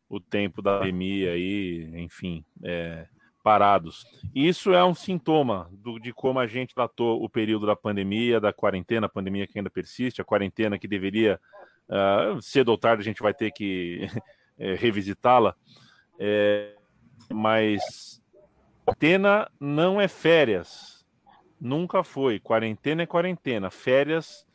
o 0.08 0.18
tempo 0.18 0.62
da 0.62 0.78
pandemia 0.78 1.32
aí, 1.32 1.90
enfim, 1.94 2.42
é, 2.64 3.06
parados. 3.42 4.06
Isso 4.34 4.72
é 4.72 4.82
um 4.82 4.94
sintoma 4.94 5.68
do, 5.72 5.98
de 5.98 6.12
como 6.12 6.38
a 6.38 6.46
gente 6.46 6.74
tratou 6.74 7.22
o 7.22 7.28
período 7.28 7.66
da 7.66 7.76
pandemia, 7.76 8.40
da 8.40 8.52
quarentena, 8.52 9.06
a 9.06 9.10
pandemia 9.10 9.46
que 9.46 9.58
ainda 9.58 9.68
persiste, 9.68 10.22
a 10.22 10.24
quarentena 10.24 10.78
que 10.78 10.88
deveria, 10.88 11.38
uh, 11.88 12.40
cedo 12.40 12.70
ou 12.70 12.78
tarde, 12.78 13.02
a 13.02 13.04
gente 13.04 13.22
vai 13.22 13.34
ter 13.34 13.50
que 13.50 14.08
é, 14.58 14.74
revisitá-la, 14.74 15.54
é, 16.18 16.76
mas 17.30 18.22
quarentena 18.86 19.50
não 19.60 20.00
é 20.00 20.08
férias, 20.08 21.04
nunca 21.60 22.02
foi. 22.02 22.38
Quarentena 22.38 23.02
é 23.02 23.06
quarentena, 23.06 23.70
férias 23.70 24.46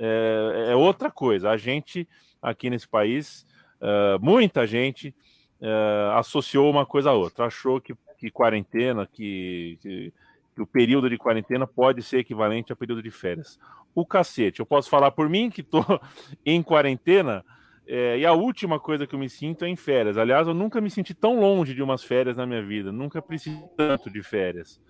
é, 0.00 0.72
é 0.72 0.76
outra 0.76 1.10
coisa. 1.10 1.50
A 1.50 1.56
gente 1.56 2.08
aqui 2.42 2.70
nesse 2.70 2.88
país, 2.88 3.46
uh, 3.80 4.18
muita 4.24 4.66
gente 4.66 5.14
uh, 5.60 6.12
associou 6.16 6.70
uma 6.70 6.86
coisa 6.86 7.10
a 7.10 7.14
outra, 7.14 7.46
achou 7.46 7.80
que, 7.80 7.94
que 8.18 8.30
quarentena, 8.30 9.06
que, 9.06 9.78
que, 9.80 10.12
que 10.54 10.62
o 10.62 10.66
período 10.66 11.08
de 11.08 11.18
quarentena 11.18 11.66
pode 11.66 12.02
ser 12.02 12.18
equivalente 12.18 12.72
ao 12.72 12.76
período 12.76 13.02
de 13.02 13.10
férias. 13.10 13.58
O 13.94 14.06
cacete, 14.06 14.60
eu 14.60 14.66
posso 14.66 14.88
falar 14.88 15.10
por 15.10 15.28
mim 15.28 15.50
que 15.50 15.60
estou 15.60 15.84
em 16.46 16.62
quarentena 16.62 17.44
é, 17.86 18.18
e 18.18 18.24
a 18.24 18.32
última 18.32 18.78
coisa 18.78 19.06
que 19.06 19.14
eu 19.14 19.18
me 19.18 19.28
sinto 19.28 19.64
é 19.64 19.68
em 19.68 19.76
férias. 19.76 20.16
Aliás, 20.16 20.46
eu 20.46 20.54
nunca 20.54 20.80
me 20.80 20.90
senti 20.90 21.12
tão 21.12 21.40
longe 21.40 21.74
de 21.74 21.82
umas 21.82 22.04
férias 22.04 22.36
na 22.36 22.46
minha 22.46 22.62
vida. 22.62 22.92
Nunca 22.92 23.20
precisei 23.20 23.60
tanto 23.76 24.08
de 24.08 24.22
férias. 24.22 24.80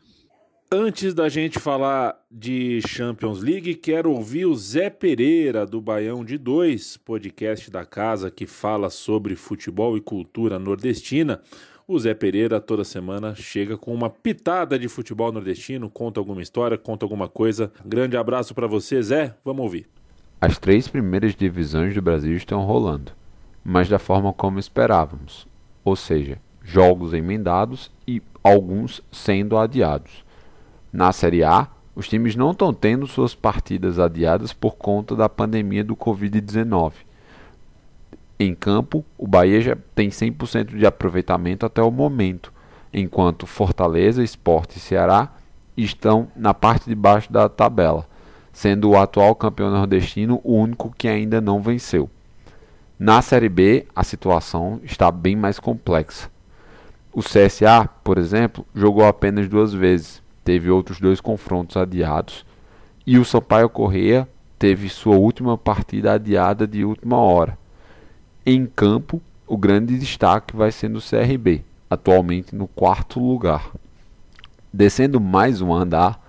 Antes 0.72 1.14
da 1.14 1.28
gente 1.28 1.58
falar 1.58 2.16
de 2.30 2.80
Champions 2.86 3.42
League, 3.42 3.74
quero 3.74 4.12
ouvir 4.12 4.46
o 4.46 4.54
Zé 4.54 4.88
Pereira, 4.88 5.66
do 5.66 5.80
Baião 5.80 6.24
de 6.24 6.38
Dois, 6.38 6.96
podcast 6.96 7.68
da 7.72 7.84
casa 7.84 8.30
que 8.30 8.46
fala 8.46 8.88
sobre 8.88 9.34
futebol 9.34 9.96
e 9.96 10.00
cultura 10.00 10.60
nordestina. 10.60 11.40
O 11.88 11.98
Zé 11.98 12.14
Pereira, 12.14 12.60
toda 12.60 12.84
semana, 12.84 13.34
chega 13.34 13.76
com 13.76 13.92
uma 13.92 14.08
pitada 14.08 14.78
de 14.78 14.86
futebol 14.86 15.32
nordestino, 15.32 15.90
conta 15.90 16.20
alguma 16.20 16.40
história, 16.40 16.78
conta 16.78 17.04
alguma 17.04 17.28
coisa. 17.28 17.72
Grande 17.84 18.16
abraço 18.16 18.54
para 18.54 18.68
você, 18.68 19.02
Zé. 19.02 19.34
Vamos 19.44 19.64
ouvir. 19.64 19.88
As 20.40 20.56
três 20.56 20.86
primeiras 20.86 21.34
divisões 21.34 21.96
do 21.96 22.00
Brasil 22.00 22.36
estão 22.36 22.62
rolando, 22.64 23.10
mas 23.64 23.88
da 23.88 23.98
forma 23.98 24.32
como 24.32 24.60
esperávamos, 24.60 25.48
ou 25.84 25.96
seja, 25.96 26.40
jogos 26.62 27.12
emendados 27.12 27.90
e 28.06 28.22
alguns 28.44 29.02
sendo 29.10 29.58
adiados. 29.58 30.29
Na 30.92 31.12
Série 31.12 31.44
A, 31.44 31.68
os 31.94 32.08
times 32.08 32.34
não 32.34 32.52
estão 32.52 32.72
tendo 32.72 33.06
suas 33.06 33.34
partidas 33.34 33.98
adiadas 33.98 34.52
por 34.52 34.76
conta 34.76 35.14
da 35.14 35.28
pandemia 35.28 35.84
do 35.84 35.94
Covid-19. 35.94 36.92
Em 38.38 38.54
campo, 38.54 39.04
o 39.18 39.26
Bahia 39.26 39.60
já 39.60 39.76
tem 39.94 40.08
100% 40.08 40.76
de 40.76 40.86
aproveitamento 40.86 41.66
até 41.66 41.82
o 41.82 41.90
momento, 41.90 42.52
enquanto 42.92 43.46
Fortaleza, 43.46 44.24
Sport 44.24 44.76
e 44.76 44.80
Ceará 44.80 45.30
estão 45.76 46.28
na 46.34 46.54
parte 46.54 46.88
de 46.88 46.94
baixo 46.94 47.32
da 47.32 47.48
tabela, 47.48 48.06
sendo 48.52 48.90
o 48.90 48.98
atual 48.98 49.34
campeão 49.34 49.70
nordestino 49.70 50.40
o 50.42 50.54
único 50.54 50.90
que 50.96 51.06
ainda 51.06 51.40
não 51.40 51.60
venceu. 51.60 52.08
Na 52.98 53.22
Série 53.22 53.48
B, 53.48 53.86
a 53.94 54.02
situação 54.02 54.80
está 54.82 55.10
bem 55.10 55.36
mais 55.36 55.58
complexa. 55.58 56.30
O 57.12 57.22
CSA, 57.22 57.88
por 58.04 58.18
exemplo, 58.18 58.64
jogou 58.74 59.04
apenas 59.04 59.48
duas 59.48 59.72
vezes, 59.72 60.22
teve 60.50 60.68
outros 60.68 60.98
dois 60.98 61.20
confrontos 61.20 61.76
adiados, 61.76 62.44
e 63.06 63.18
o 63.18 63.24
Sampaio 63.24 63.68
Correia 63.68 64.28
teve 64.58 64.88
sua 64.88 65.14
última 65.14 65.56
partida 65.56 66.14
adiada 66.14 66.66
de 66.66 66.84
última 66.84 67.18
hora. 67.18 67.56
Em 68.44 68.66
campo, 68.66 69.22
o 69.46 69.56
grande 69.56 69.96
destaque 69.96 70.56
vai 70.56 70.72
ser 70.72 70.88
no 70.88 71.00
CRB, 71.00 71.62
atualmente 71.88 72.52
no 72.52 72.66
quarto 72.66 73.20
lugar. 73.20 73.70
Descendo 74.72 75.20
mais 75.20 75.62
um 75.62 75.72
andar, 75.72 76.20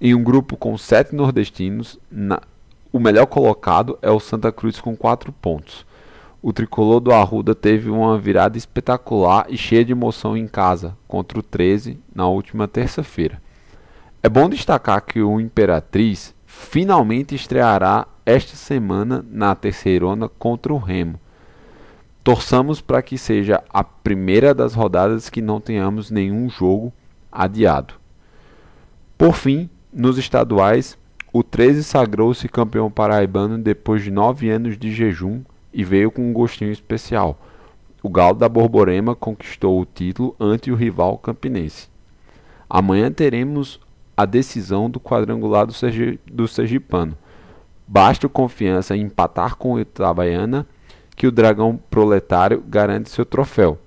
em 0.00 0.14
um 0.14 0.22
grupo 0.22 0.56
com 0.56 0.78
sete 0.78 1.12
nordestinos, 1.12 1.98
na... 2.08 2.40
o 2.92 3.00
melhor 3.00 3.26
colocado 3.26 3.98
é 4.00 4.10
o 4.10 4.20
Santa 4.20 4.52
Cruz 4.52 4.80
com 4.80 4.96
quatro 4.96 5.32
pontos 5.32 5.84
o 6.46 6.52
tricolor 6.52 7.00
do 7.00 7.10
Arruda 7.10 7.54
teve 7.54 7.88
uma 7.88 8.18
virada 8.18 8.58
espetacular 8.58 9.46
e 9.48 9.56
cheia 9.56 9.82
de 9.82 9.92
emoção 9.92 10.36
em 10.36 10.46
casa 10.46 10.94
contra 11.08 11.38
o 11.38 11.42
13 11.42 11.98
na 12.14 12.28
última 12.28 12.68
terça-feira. 12.68 13.40
É 14.24 14.28
bom 14.30 14.48
destacar 14.48 15.02
que 15.02 15.20
o 15.20 15.38
Imperatriz 15.38 16.34
finalmente 16.46 17.34
estreará 17.34 18.08
esta 18.24 18.56
semana 18.56 19.22
na 19.30 19.54
terceirona 19.54 20.30
contra 20.30 20.72
o 20.72 20.78
Remo. 20.78 21.20
Torçamos 22.22 22.80
para 22.80 23.02
que 23.02 23.18
seja 23.18 23.62
a 23.68 23.84
primeira 23.84 24.54
das 24.54 24.72
rodadas 24.72 25.28
que 25.28 25.42
não 25.42 25.60
tenhamos 25.60 26.10
nenhum 26.10 26.48
jogo 26.48 26.90
adiado. 27.30 27.92
Por 29.18 29.34
fim, 29.34 29.68
nos 29.92 30.16
estaduais, 30.16 30.96
o 31.30 31.42
13 31.42 31.84
sagrou-se 31.84 32.48
campeão 32.48 32.90
paraibano 32.90 33.58
depois 33.58 34.02
de 34.02 34.10
nove 34.10 34.48
anos 34.48 34.78
de 34.78 34.90
jejum 34.90 35.42
e 35.70 35.84
veio 35.84 36.10
com 36.10 36.22
um 36.22 36.32
gostinho 36.32 36.72
especial. 36.72 37.38
O 38.02 38.08
Galo 38.08 38.38
da 38.38 38.48
Borborema 38.48 39.14
conquistou 39.14 39.78
o 39.78 39.84
título 39.84 40.34
ante 40.40 40.70
o 40.70 40.74
rival 40.74 41.18
campinense. 41.18 41.92
Amanhã 42.70 43.12
teremos 43.12 43.83
a 44.16 44.24
decisão 44.24 44.88
do 44.88 45.00
quadrangular 45.00 45.66
do, 45.66 45.72
Sergi 45.72 46.20
do 46.26 46.46
Sergipano. 46.46 47.16
Basta 47.86 48.28
confiança 48.28 48.96
em 48.96 49.02
empatar 49.02 49.56
com 49.56 49.74
o 49.74 49.80
Itabaiana 49.80 50.66
que 51.16 51.26
o 51.26 51.32
Dragão 51.32 51.76
Proletário 51.90 52.62
garante 52.66 53.10
seu 53.10 53.24
troféu. 53.24 53.78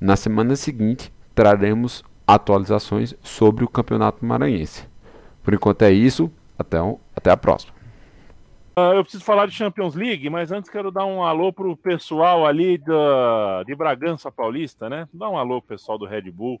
Na 0.00 0.16
semana 0.16 0.56
seguinte, 0.56 1.12
traremos 1.34 2.04
atualizações 2.26 3.14
sobre 3.22 3.64
o 3.64 3.68
Campeonato 3.68 4.24
Maranhense. 4.24 4.86
Por 5.42 5.54
enquanto 5.54 5.82
é 5.82 5.92
isso, 5.92 6.30
até, 6.58 6.78
até 7.16 7.30
a 7.30 7.36
próxima. 7.36 7.74
Uh, 8.76 8.94
eu 8.94 9.04
preciso 9.04 9.24
falar 9.24 9.46
de 9.46 9.52
Champions 9.52 9.94
League, 9.94 10.28
mas 10.28 10.50
antes 10.50 10.68
quero 10.68 10.90
dar 10.90 11.04
um 11.04 11.22
alô 11.22 11.52
pro 11.52 11.76
pessoal 11.76 12.44
ali 12.44 12.76
da, 12.76 13.62
de 13.62 13.74
Bragança 13.74 14.32
Paulista, 14.32 14.88
né? 14.90 15.08
Dá 15.12 15.28
um 15.28 15.38
alô 15.38 15.62
pro 15.62 15.76
pessoal 15.76 15.96
do 15.96 16.06
Red 16.06 16.28
Bull. 16.32 16.60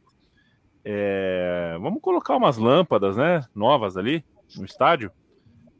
É, 0.84 1.76
vamos 1.80 2.02
colocar 2.02 2.36
umas 2.36 2.58
lâmpadas, 2.58 3.16
né? 3.16 3.42
Novas 3.54 3.96
ali 3.96 4.24
no 4.56 4.64
estádio. 4.64 5.10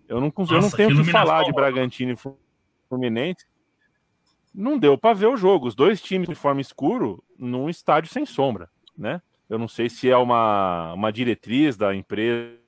Eu 0.08 0.20
não, 0.20 0.32
Nossa, 0.36 0.54
eu 0.54 0.60
não 0.60 0.70
tenho 0.70 1.00
o 1.00 1.04
que 1.04 1.10
falar 1.10 1.44
de 1.44 1.52
Bragantino 1.52 2.12
e 2.12 2.34
Fluminense. 2.88 3.46
Não 4.54 4.78
deu 4.78 4.96
para 4.96 5.14
ver 5.14 5.26
o 5.26 5.36
jogo. 5.36 5.66
Os 5.66 5.74
dois 5.74 6.00
times 6.00 6.28
de 6.28 6.34
forma 6.34 6.60
escuro 6.60 7.22
num 7.38 7.68
estádio 7.68 8.12
sem 8.12 8.24
sombra, 8.24 8.70
né? 8.96 9.20
Eu 9.48 9.58
não 9.58 9.68
sei 9.68 9.90
se 9.90 10.08
é 10.08 10.16
uma, 10.16 10.94
uma 10.94 11.12
diretriz 11.12 11.76
da 11.76 11.94
empresa 11.94 12.58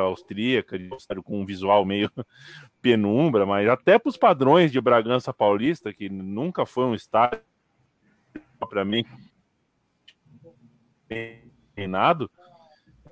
austríaca, 0.00 0.78
de 0.78 0.92
estádio 0.94 1.22
com 1.22 1.40
um 1.40 1.46
visual 1.46 1.84
meio 1.84 2.10
penumbra, 2.82 3.46
mas 3.46 3.68
até 3.68 3.98
para 3.98 4.10
os 4.10 4.16
padrões 4.16 4.70
de 4.70 4.80
Bragança 4.80 5.32
Paulista, 5.32 5.92
que 5.92 6.08
nunca 6.08 6.66
foi 6.66 6.84
um 6.84 6.94
estádio 6.94 7.40
propriamente 8.58 9.08
treinado, 11.76 12.30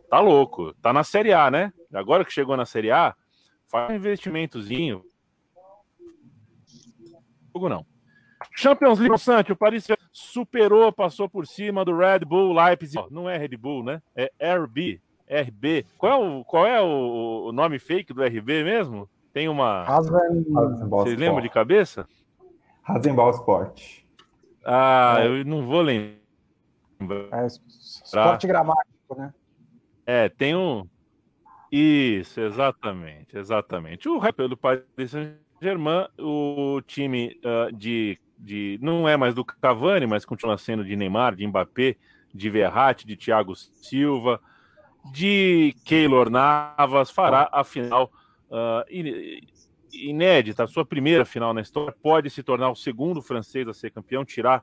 tá 0.09 0.19
louco. 0.19 0.73
Tá 0.81 0.93
na 0.93 1.05
Série 1.05 1.35
A, 1.35 1.51
né? 1.51 1.73
Agora 1.93 2.25
que 2.25 2.33
chegou 2.33 2.57
na 2.57 2.65
Série 2.65 2.91
A, 2.91 3.15
faz 3.71 3.91
um 3.91 3.95
investimentozinho. 3.95 5.05
Jogo 7.55 7.69
não. 7.69 7.87
Champions 8.57 8.99
League 8.99 9.19
Santos, 9.19 9.53
o 9.53 9.57
Paris 9.57 9.87
superou, 10.13 10.93
passou 10.93 11.29
por 11.29 11.47
cima 11.47 11.85
do 11.85 11.97
Red 11.97 12.21
Bull 12.21 12.53
Leipzig. 12.53 13.05
Não 13.11 13.29
é 13.29 13.37
Red 13.37 13.57
Bull, 13.57 13.85
né? 13.85 14.03
É 14.17 14.31
RB. 14.55 15.01
RB. 15.29 15.87
Qual 15.97 16.13
é 16.13 16.17
o, 16.17 16.45
qual 16.45 16.67
é 16.67 16.81
o 16.81 17.53
nome 17.53 17.79
fake 17.79 18.13
do 18.13 18.23
RB 18.23 18.65
mesmo? 18.65 19.09
Tem 19.33 19.49
uma. 19.49 19.85
Vocês 19.85 21.19
lembram 21.19 21.41
de 21.41 21.49
cabeça? 21.49 22.07
Rasenball 22.83 23.31
Sport. 23.31 24.05
Ah, 24.65 25.17
é. 25.21 25.27
eu 25.27 25.45
não 25.45 25.67
vou 25.67 25.81
lembrar. 25.81 26.24
É, 27.13 27.47
esporte 27.47 28.47
gramático, 28.47 29.17
né? 29.17 29.33
É, 30.07 30.29
tem 30.29 30.55
um. 30.55 30.87
Isso, 31.71 32.41
exatamente, 32.41 33.37
exatamente. 33.37 34.09
O 34.09 34.19
rap 34.19 34.37
do 34.49 34.57
Paris 34.57 34.85
Saint-Germain, 35.09 36.07
o 36.19 36.81
time 36.87 37.39
uh, 37.45 37.73
de, 37.75 38.19
de. 38.39 38.79
Não 38.81 39.09
é 39.09 39.17
mais 39.17 39.35
do 39.35 39.45
Cavani, 39.45 40.07
mas 40.07 40.25
continua 40.25 40.57
sendo 40.59 40.85
de 40.85 40.95
Neymar, 40.95 41.35
de 41.35 41.47
Mbappé, 41.47 41.97
de 42.33 42.51
Verratti, 42.51 43.07
de 43.07 43.17
Thiago 43.17 43.55
Silva, 43.57 44.41
de 45.13 45.75
Keylor 45.85 46.31
Navas, 46.31 47.11
fará 47.11 47.49
a 47.53 47.65
final 47.65 48.11
uh, 48.51 48.85
inédita, 49.93 50.65
a 50.65 50.67
sua 50.67 50.85
primeira 50.85 51.25
final 51.25 51.55
na 51.55 51.61
história, 51.61 51.95
pode 52.03 52.31
se 52.31 52.43
tornar 52.43 52.71
o 52.71 52.77
segundo 52.77 53.23
francês 53.23 53.67
a 53.69 53.75
ser 53.75 53.91
campeão, 53.91 54.25
tirar 54.25 54.63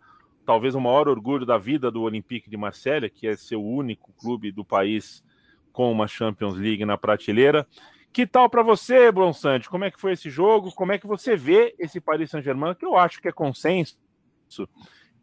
talvez 0.52 0.76
o 0.76 0.82
maior 0.82 1.08
orgulho 1.08 1.45
da 1.45 1.58
vida 1.58 1.89
do 1.89 2.02
Olympique 2.02 2.49
de 2.49 2.58
Marselha, 2.58 3.10
que 3.10 3.26
é 3.26 3.38
seu 3.38 3.64
único 3.64 4.12
clube 4.20 4.52
do 4.52 4.66
país 4.66 5.24
com 5.72 5.89
uma 5.89 6.10
Champions 6.10 6.56
League 6.56 6.84
na 6.84 6.97
prateleira. 6.97 7.66
Que 8.12 8.28
tal 8.28 8.49
para 8.49 8.62
você, 8.62 9.10
Bronsante? 9.14 9.70
Como 9.70 9.86
é 9.86 9.89
que 9.89 9.97
foi 9.97 10.12
esse 10.12 10.30
jogo? 10.30 10.70
Como 10.74 10.91
é 10.91 10.97
que 10.97 11.08
você 11.08 11.38
vê 11.38 11.74
esse 11.80 12.02
Paris 12.02 12.32
Saint-Germain, 12.32 12.76
que 12.76 12.86
eu 12.86 12.97
acho 12.97 13.22
que 13.22 13.30
é 13.30 13.32
consenso, 13.32 13.97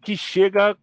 que 0.01 0.17
chega 0.17 0.75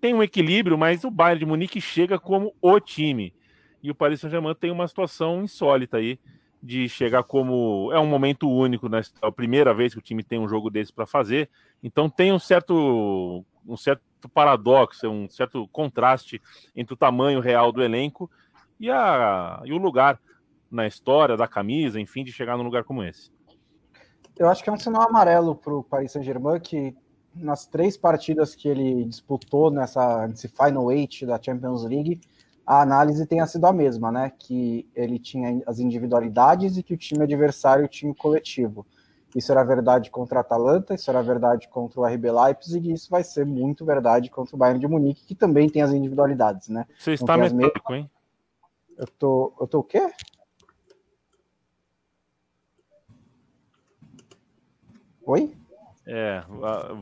tem 0.00 0.12
um 0.12 0.22
equilíbrio, 0.24 0.76
mas 0.76 1.04
o 1.04 1.10
Bayern 1.10 1.38
de 1.38 1.46
Munique 1.46 1.80
chega 1.80 2.18
como 2.18 2.52
o 2.60 2.80
time. 2.80 3.32
E 3.80 3.88
o 3.88 3.94
Paris 3.94 4.18
Saint-Germain 4.18 4.56
tem 4.56 4.72
uma 4.72 4.88
situação 4.88 5.44
insólita 5.44 5.98
aí 5.98 6.18
de 6.64 6.88
chegar 6.88 7.22
como 7.22 7.92
é 7.92 8.00
um 8.00 8.06
momento 8.06 8.50
único, 8.50 8.88
né? 8.88 9.02
É 9.20 9.26
a 9.26 9.30
primeira 9.30 9.74
vez 9.74 9.92
que 9.92 9.98
o 9.98 10.02
time 10.02 10.24
tem 10.24 10.38
um 10.38 10.48
jogo 10.48 10.70
desse 10.70 10.90
para 10.90 11.06
fazer, 11.06 11.50
então 11.82 12.08
tem 12.08 12.32
um 12.32 12.38
certo 12.38 13.44
um 13.66 13.76
certo 13.76 14.02
paradoxo, 14.32 15.06
um 15.06 15.28
certo 15.28 15.68
contraste 15.68 16.40
entre 16.74 16.94
o 16.94 16.96
tamanho 16.96 17.40
real 17.40 17.70
do 17.70 17.82
elenco 17.82 18.30
e, 18.80 18.90
a, 18.90 19.60
e 19.66 19.74
o 19.74 19.76
lugar 19.76 20.18
na 20.70 20.86
história 20.86 21.36
da 21.36 21.46
camisa, 21.46 22.00
enfim, 22.00 22.24
de 22.24 22.32
chegar 22.32 22.56
num 22.56 22.64
lugar 22.64 22.82
como 22.82 23.02
esse. 23.02 23.30
Eu 24.34 24.48
acho 24.48 24.64
que 24.64 24.70
é 24.70 24.72
um 24.72 24.78
sinal 24.78 25.02
amarelo 25.02 25.54
para 25.54 25.74
o 25.74 25.84
Paris 25.84 26.12
Saint-Germain 26.12 26.60
que 26.60 26.96
nas 27.34 27.66
três 27.66 27.94
partidas 27.94 28.54
que 28.54 28.68
ele 28.68 29.04
disputou 29.04 29.70
nessa 29.70 30.26
nesse 30.26 30.48
final 30.48 30.90
eight 30.90 31.26
da 31.26 31.38
Champions 31.40 31.84
League, 31.84 32.22
a 32.66 32.80
análise 32.80 33.26
tenha 33.26 33.46
sido 33.46 33.66
a 33.66 33.72
mesma, 33.72 34.10
né? 34.10 34.32
Que 34.38 34.88
ele 34.94 35.18
tinha 35.18 35.62
as 35.66 35.78
individualidades 35.78 36.76
e 36.76 36.82
que 36.82 36.94
o 36.94 36.96
time 36.98 37.22
adversário 37.22 37.86
tinha 37.88 38.10
o 38.10 38.14
coletivo. 38.14 38.86
Isso 39.34 39.50
era 39.50 39.64
verdade 39.64 40.10
contra 40.10 40.38
a 40.38 40.42
Atalanta, 40.42 40.94
isso 40.94 41.10
era 41.10 41.20
verdade 41.20 41.68
contra 41.68 42.00
o 42.00 42.06
RB 42.06 42.30
Leipzig, 42.30 42.88
e 42.88 42.92
isso 42.92 43.10
vai 43.10 43.24
ser 43.24 43.44
muito 43.44 43.84
verdade 43.84 44.30
contra 44.30 44.54
o 44.54 44.58
Bayern 44.58 44.78
de 44.78 44.86
Munique, 44.86 45.26
que 45.26 45.34
também 45.34 45.68
tem 45.68 45.82
as 45.82 45.92
individualidades, 45.92 46.68
né? 46.68 46.86
Você 46.96 47.14
está 47.14 47.36
metódico, 47.36 47.94
hein? 47.94 48.08
Eu 48.96 49.06
tô, 49.18 49.52
eu 49.60 49.66
tô 49.66 49.80
o 49.80 49.82
quê? 49.82 50.08
Oi? 55.26 55.52
É, 56.06 56.44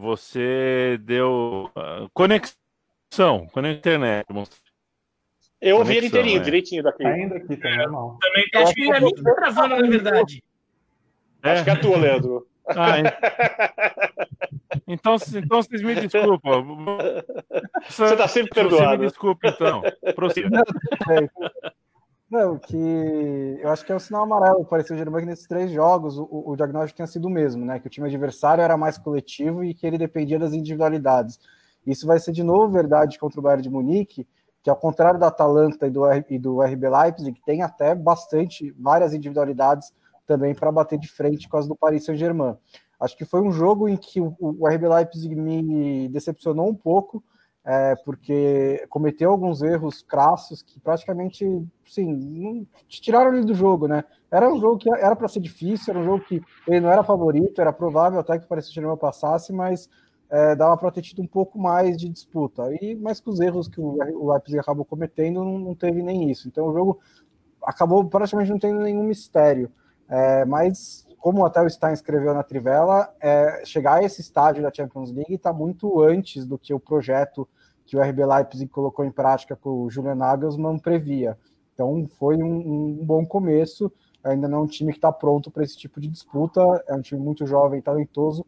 você 0.00 0.98
deu 1.02 1.70
conexão, 2.14 3.46
conexão 3.52 3.78
internet. 3.78 4.24
Eu 5.62 5.76
ouvi 5.78 5.96
ele 5.96 6.08
inteirinho, 6.08 6.40
é. 6.40 6.42
direitinho 6.42 6.82
daqui. 6.82 7.06
Ainda 7.06 7.36
aqui, 7.36 7.56
tá 7.56 7.70
normal. 7.76 8.18
Também 8.20 8.44
tô 8.50 8.58
acho 8.58 8.74
que 8.74 8.90
é 8.90 9.00
que 9.00 9.22
tá 9.22 9.34
travando, 9.34 9.76
na 9.78 9.88
verdade. 9.88 10.42
É. 11.40 11.50
Acho 11.52 11.64
que 11.64 11.70
é 11.70 11.72
a 11.72 11.80
tua, 11.80 11.96
Leandro. 11.98 12.46
Ah, 12.66 12.98
então, 14.86 15.16
então 15.36 15.62
vocês 15.62 15.82
me 15.82 15.94
desculpam. 15.94 16.84
Você 17.88 18.16
tá 18.16 18.26
sempre 18.26 18.50
perdoado. 18.50 18.90
Você 18.90 18.98
me 18.98 19.06
desculpa, 19.06 19.48
então. 19.48 19.82
Prossiga. 20.16 20.48
Não, 22.28 22.58
que 22.58 23.58
eu 23.60 23.68
acho 23.68 23.84
que 23.84 23.92
é 23.92 23.94
o 23.94 24.00
sinal 24.00 24.24
amarelo. 24.24 24.64
Pareceu 24.64 24.96
Germain 24.96 25.20
que 25.20 25.26
nesses 25.26 25.46
três 25.46 25.70
jogos 25.70 26.18
o, 26.18 26.26
o 26.46 26.56
diagnóstico 26.56 26.96
tinha 26.96 27.06
sido 27.06 27.26
o 27.26 27.30
mesmo, 27.30 27.64
né? 27.64 27.78
Que 27.78 27.86
o 27.86 27.90
time 27.90 28.08
adversário 28.08 28.62
era 28.62 28.76
mais 28.76 28.98
coletivo 28.98 29.62
e 29.62 29.74
que 29.74 29.86
ele 29.86 29.98
dependia 29.98 30.38
das 30.38 30.54
individualidades. 30.54 31.38
Isso 31.86 32.06
vai 32.06 32.18
ser 32.18 32.32
de 32.32 32.42
novo 32.42 32.72
verdade 32.72 33.18
contra 33.18 33.38
o 33.38 33.42
Bayern 33.42 33.62
de 33.62 33.70
Munique, 33.70 34.26
que 34.62 34.70
ao 34.70 34.76
contrário 34.76 35.18
da 35.18 35.26
Atalanta 35.26 35.86
e 35.86 35.90
do, 35.90 36.04
e 36.30 36.38
do 36.38 36.62
RB 36.62 36.88
Leipzig, 36.88 37.40
tem 37.44 37.62
até 37.62 37.94
bastante, 37.94 38.70
várias 38.78 39.12
individualidades 39.12 39.92
também 40.26 40.54
para 40.54 40.70
bater 40.70 40.98
de 40.98 41.08
frente 41.08 41.48
com 41.48 41.56
as 41.56 41.66
do 41.66 41.74
Paris 41.74 42.04
Saint-Germain. 42.04 42.56
Acho 43.00 43.16
que 43.16 43.24
foi 43.24 43.40
um 43.40 43.50
jogo 43.50 43.88
em 43.88 43.96
que 43.96 44.20
o, 44.20 44.36
o 44.38 44.68
RB 44.68 44.86
Leipzig 44.88 45.34
me 45.34 46.08
decepcionou 46.08 46.68
um 46.68 46.74
pouco, 46.74 47.22
é, 47.64 47.96
porque 48.04 48.84
cometeu 48.88 49.30
alguns 49.30 49.62
erros 49.62 50.02
crassos 50.02 50.62
que 50.62 50.78
praticamente, 50.80 51.44
sim, 51.84 52.66
tiraram 52.88 53.34
ele 53.34 53.44
do 53.44 53.54
jogo, 53.54 53.86
né? 53.88 54.04
Era 54.30 54.52
um 54.52 54.58
jogo 54.60 54.78
que 54.78 54.92
era 54.92 55.14
para 55.16 55.28
ser 55.28 55.40
difícil, 55.40 55.92
era 55.92 56.00
um 56.00 56.04
jogo 56.04 56.24
que 56.24 56.42
ele 56.66 56.80
não 56.80 56.90
era 56.90 57.04
favorito, 57.04 57.60
era 57.60 57.72
provável 57.72 58.20
até 58.20 58.38
que 58.38 58.44
o 58.44 58.48
Paris 58.48 58.66
Saint-Germain 58.66 58.96
passasse, 58.96 59.52
mas 59.52 59.88
é, 60.32 60.56
dava 60.56 60.74
para 60.78 60.90
ter 60.90 61.02
tido 61.02 61.20
um 61.20 61.26
pouco 61.26 61.58
mais 61.58 61.98
de 61.98 62.08
disputa. 62.08 62.62
E 62.80 62.94
mas 62.96 63.20
com 63.20 63.30
os 63.30 63.38
erros 63.38 63.68
que 63.68 63.78
o, 63.78 64.32
Leipzig 64.32 64.58
acabou 64.58 64.82
cometendo, 64.82 65.44
não, 65.44 65.58
não, 65.58 65.74
teve 65.74 66.02
nem 66.02 66.30
isso. 66.30 66.48
Então 66.48 66.68
o 66.68 66.72
jogo 66.72 67.00
acabou 67.62 68.02
praticamente 68.06 68.50
não 68.50 68.58
tendo 68.58 68.80
nenhum 68.80 69.02
mistério. 69.04 69.70
É, 70.08 70.46
mas 70.46 71.06
como 71.18 71.44
até 71.44 71.60
o 71.62 71.68
Stein 71.68 71.92
escreveu 71.92 72.32
na 72.32 72.42
Trivela, 72.42 73.14
é, 73.20 73.62
chegar 73.66 73.96
a 73.96 74.04
esse 74.04 74.22
estágio 74.22 74.62
da 74.62 74.72
Champions 74.72 75.12
League 75.12 75.34
está 75.34 75.52
muito 75.52 76.00
antes 76.00 76.46
do 76.46 76.58
que 76.58 76.72
o 76.72 76.80
projeto 76.80 77.46
que 77.84 77.94
o 77.94 78.00
RB 78.00 78.24
Leipzig 78.24 78.70
colocou 78.70 79.04
em 79.04 79.10
prática 79.10 79.54
com 79.54 79.82
o 79.82 79.90
Julian 79.90 80.14
Nagelsmann 80.14 80.78
previa. 80.78 81.38
Então 81.74 82.06
foi 82.18 82.38
um, 82.42 83.00
um 83.00 83.04
bom 83.04 83.26
começo. 83.26 83.92
Ainda 84.24 84.48
não 84.48 84.58
é 84.58 84.60
um 84.62 84.66
time 84.66 84.92
que 84.92 84.98
está 84.98 85.12
pronto 85.12 85.50
para 85.50 85.62
esse 85.62 85.76
tipo 85.76 86.00
de 86.00 86.08
disputa. 86.08 86.60
É 86.88 86.94
um 86.94 87.02
time 87.02 87.20
muito 87.20 87.46
jovem, 87.46 87.82
talentoso. 87.82 88.46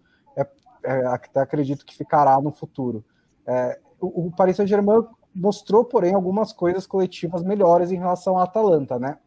É, 0.85 1.07
até 1.07 1.41
acredito 1.41 1.85
que 1.85 1.97
ficará 1.97 2.41
no 2.41 2.53
futuro. 2.53 3.05
É, 3.47 3.81
o, 4.01 4.27
o 4.27 4.33
Paris 4.33 4.57
Saint-Germain 4.57 5.07
mostrou, 5.35 5.85
porém, 5.85 6.15
algumas 6.15 6.53
coisas 6.53 6.87
coletivas 6.87 7.43
melhores 7.43 7.91
em 7.91 7.97
relação 7.97 8.39
à 8.39 8.45
Atalanta, 8.45 8.99
né? 8.99 9.19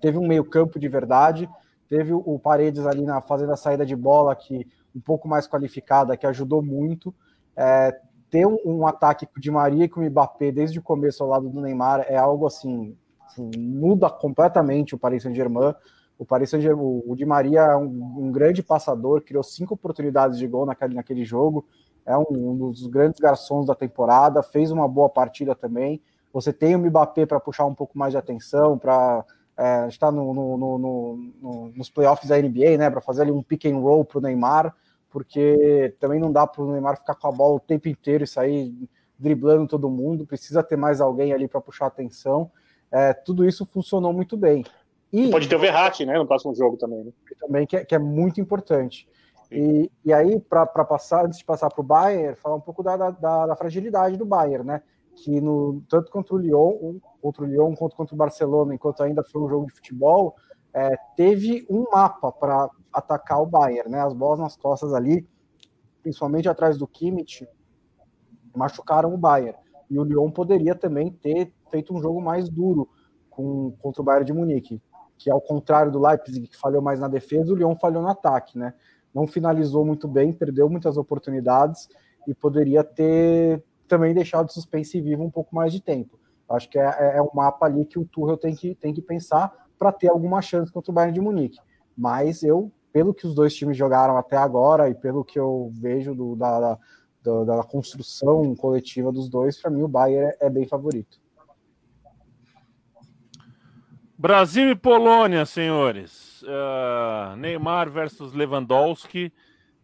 Teve 0.00 0.18
um 0.18 0.26
meio 0.26 0.44
campo 0.44 0.78
de 0.78 0.88
verdade, 0.88 1.48
Teve 1.88 2.12
o 2.12 2.38
Paredes 2.38 2.84
ali 2.84 3.02
na 3.02 3.20
fazendo 3.20 3.52
a 3.52 3.56
saída 3.56 3.86
de 3.86 3.94
bola 3.94 4.34
que 4.34 4.66
um 4.94 5.00
pouco 5.00 5.28
mais 5.28 5.46
qualificada, 5.46 6.16
que 6.16 6.26
ajudou 6.26 6.62
muito. 6.62 7.14
É, 7.54 7.96
ter 8.28 8.46
um, 8.46 8.58
um 8.64 8.86
ataque 8.86 9.26
de 9.38 9.50
Maria 9.50 9.84
e 9.84 9.88
com 9.88 10.00
o 10.00 10.04
Mbappé 10.04 10.50
desde 10.50 10.78
o 10.78 10.82
começo 10.82 11.22
ao 11.22 11.30
lado 11.30 11.48
do 11.48 11.60
Neymar 11.60 12.04
é 12.08 12.16
algo 12.16 12.46
assim, 12.46 12.96
assim 13.26 13.50
muda 13.56 14.10
completamente 14.10 14.94
o 14.94 14.98
Paris 14.98 15.22
Saint-Germain. 15.22 15.74
O 16.18 16.24
Paris 16.24 16.50
Saint-Germain, 16.50 17.02
o 17.06 17.14
Di 17.14 17.26
Maria 17.26 17.60
é 17.60 17.76
um, 17.76 18.14
um, 18.18 18.32
grande 18.32 18.62
passador, 18.62 19.20
criou 19.20 19.42
cinco 19.42 19.74
oportunidades 19.74 20.38
de 20.38 20.46
gol 20.46 20.64
naquele, 20.64 20.94
naquele 20.94 21.24
jogo. 21.24 21.66
É 22.06 22.16
um, 22.16 22.24
um 22.30 22.70
dos 22.70 22.86
grandes 22.86 23.20
garçons 23.20 23.66
da 23.66 23.74
temporada, 23.74 24.42
fez 24.42 24.70
uma 24.70 24.88
boa 24.88 25.08
partida 25.08 25.54
também. 25.54 26.00
Você 26.32 26.52
tem 26.52 26.74
o 26.74 26.78
Mbappé 26.78 27.26
para 27.26 27.40
puxar 27.40 27.66
um 27.66 27.74
pouco 27.74 27.98
mais 27.98 28.12
de 28.12 28.18
atenção, 28.18 28.78
para 28.78 29.24
é, 29.56 29.88
está 29.88 30.12
no, 30.12 30.34
no, 30.34 30.78
no, 30.78 31.72
nos 31.74 31.88
playoffs 31.88 32.28
da 32.28 32.36
NBA, 32.36 32.76
né, 32.76 32.90
para 32.90 33.00
fazer 33.00 33.22
ali 33.22 33.32
um 33.32 33.42
pick 33.42 33.64
and 33.64 33.78
roll 33.78 34.04
para 34.04 34.18
o 34.18 34.20
Neymar, 34.20 34.74
porque 35.10 35.94
também 35.98 36.20
não 36.20 36.30
dá 36.30 36.46
para 36.46 36.62
o 36.62 36.70
Neymar 36.70 36.98
ficar 36.98 37.14
com 37.14 37.26
a 37.26 37.32
bola 37.32 37.56
o 37.56 37.60
tempo 37.60 37.88
inteiro 37.88 38.24
e 38.24 38.26
sair 38.26 38.74
driblando 39.18 39.66
todo 39.66 39.88
mundo, 39.88 40.26
precisa 40.26 40.62
ter 40.62 40.76
mais 40.76 41.00
alguém 41.00 41.32
ali 41.32 41.48
para 41.48 41.60
puxar 41.60 41.86
atenção. 41.86 42.50
É, 42.92 43.14
tudo 43.14 43.48
isso 43.48 43.64
funcionou 43.64 44.12
muito 44.12 44.36
bem. 44.36 44.62
E 45.16 45.30
pode 45.30 45.48
ter 45.48 45.56
o 45.56 45.58
Verratti, 45.58 46.04
né, 46.04 46.18
no 46.18 46.26
próximo 46.26 46.54
jogo 46.54 46.76
também. 46.76 47.04
Né? 47.04 47.12
Também 47.40 47.66
que 47.66 47.76
é, 47.76 47.84
que 47.84 47.94
é 47.94 47.98
muito 47.98 48.38
importante. 48.38 49.08
E, 49.50 49.90
e 50.04 50.12
aí, 50.12 50.38
para 50.40 50.66
passar, 50.66 51.24
antes 51.24 51.38
de 51.38 51.44
passar 51.44 51.70
para 51.70 51.80
o 51.80 51.84
Bayern, 51.84 52.36
falar 52.36 52.56
um 52.56 52.60
pouco 52.60 52.82
da, 52.82 52.96
da, 52.96 53.46
da, 53.46 53.56
fragilidade 53.56 54.16
do 54.16 54.26
Bayern, 54.26 54.66
né? 54.66 54.82
Que 55.14 55.40
no, 55.40 55.82
tanto 55.88 56.10
contra 56.10 56.34
o 56.34 56.38
Lyon, 56.38 56.98
contra 57.22 57.44
o 57.44 57.46
Lyon 57.46 57.74
quanto 57.74 57.96
contra 57.96 58.14
o 58.14 58.18
Barcelona, 58.18 58.74
enquanto 58.74 59.02
ainda 59.02 59.22
foi 59.24 59.40
um 59.40 59.48
jogo 59.48 59.66
de 59.66 59.72
futebol, 59.72 60.34
é, 60.74 60.96
teve 61.16 61.66
um 61.70 61.84
mapa 61.90 62.30
para 62.30 62.68
atacar 62.92 63.40
o 63.40 63.46
Bayern, 63.46 63.90
né? 63.90 64.02
As 64.02 64.12
bolas 64.12 64.38
nas 64.38 64.56
costas 64.56 64.92
ali, 64.92 65.26
principalmente 66.02 66.48
atrás 66.48 66.76
do 66.76 66.86
Kimmich, 66.86 67.48
machucaram 68.54 69.14
o 69.14 69.18
Bayern. 69.18 69.58
E 69.88 69.98
o 69.98 70.04
Lyon 70.04 70.30
poderia 70.30 70.74
também 70.74 71.10
ter 71.10 71.54
feito 71.70 71.94
um 71.94 72.02
jogo 72.02 72.20
mais 72.20 72.50
duro 72.50 72.88
com, 73.30 73.72
contra 73.80 74.02
o 74.02 74.04
Bayern 74.04 74.26
de 74.26 74.32
Munique, 74.32 74.82
que 75.18 75.30
ao 75.30 75.40
contrário 75.40 75.90
do 75.90 76.00
Leipzig, 76.00 76.46
que 76.46 76.56
falhou 76.56 76.82
mais 76.82 77.00
na 77.00 77.08
defesa, 77.08 77.52
o 77.52 77.56
Lyon 77.56 77.76
falhou 77.76 78.02
no 78.02 78.08
ataque, 78.08 78.58
né? 78.58 78.74
Não 79.14 79.26
finalizou 79.26 79.84
muito 79.84 80.06
bem, 80.06 80.32
perdeu 80.32 80.68
muitas 80.68 80.96
oportunidades 80.96 81.88
e 82.26 82.34
poderia 82.34 82.84
ter 82.84 83.62
também 83.88 84.12
deixado 84.12 84.48
o 84.48 84.52
suspense 84.52 85.00
vivo 85.00 85.22
um 85.22 85.30
pouco 85.30 85.54
mais 85.54 85.72
de 85.72 85.80
tempo. 85.80 86.18
Acho 86.48 86.68
que 86.68 86.78
é, 86.78 86.84
é, 86.84 87.16
é 87.16 87.22
um 87.22 87.30
mapa 87.32 87.66
ali 87.66 87.84
que 87.84 87.98
o 87.98 88.04
Tuchel 88.04 88.36
tem 88.36 88.54
que, 88.54 88.74
tem 88.74 88.92
que 88.92 89.02
pensar 89.02 89.52
para 89.78 89.92
ter 89.92 90.08
alguma 90.08 90.40
chance 90.40 90.72
contra 90.72 90.90
o 90.90 90.94
Bayern 90.94 91.14
de 91.14 91.20
Munique. 91.20 91.58
Mas 91.96 92.42
eu, 92.42 92.70
pelo 92.92 93.14
que 93.14 93.26
os 93.26 93.34
dois 93.34 93.54
times 93.54 93.76
jogaram 93.76 94.16
até 94.16 94.36
agora 94.36 94.88
e 94.88 94.94
pelo 94.94 95.24
que 95.24 95.38
eu 95.38 95.70
vejo 95.74 96.14
do, 96.14 96.36
da, 96.36 96.78
da, 97.22 97.44
da, 97.44 97.64
construção 97.64 98.54
coletiva 98.54 99.10
dos 99.10 99.28
dois, 99.28 99.60
para 99.60 99.70
mim 99.70 99.82
o 99.82 99.88
Bayern 99.88 100.32
é, 100.40 100.46
é 100.46 100.50
bem 100.50 100.66
favorito. 100.66 101.18
Brasil 104.18 104.70
e 104.70 104.74
Polônia, 104.74 105.44
senhores. 105.44 106.42
Uh, 106.42 107.36
Neymar 107.36 107.90
versus 107.90 108.32
Lewandowski 108.32 109.32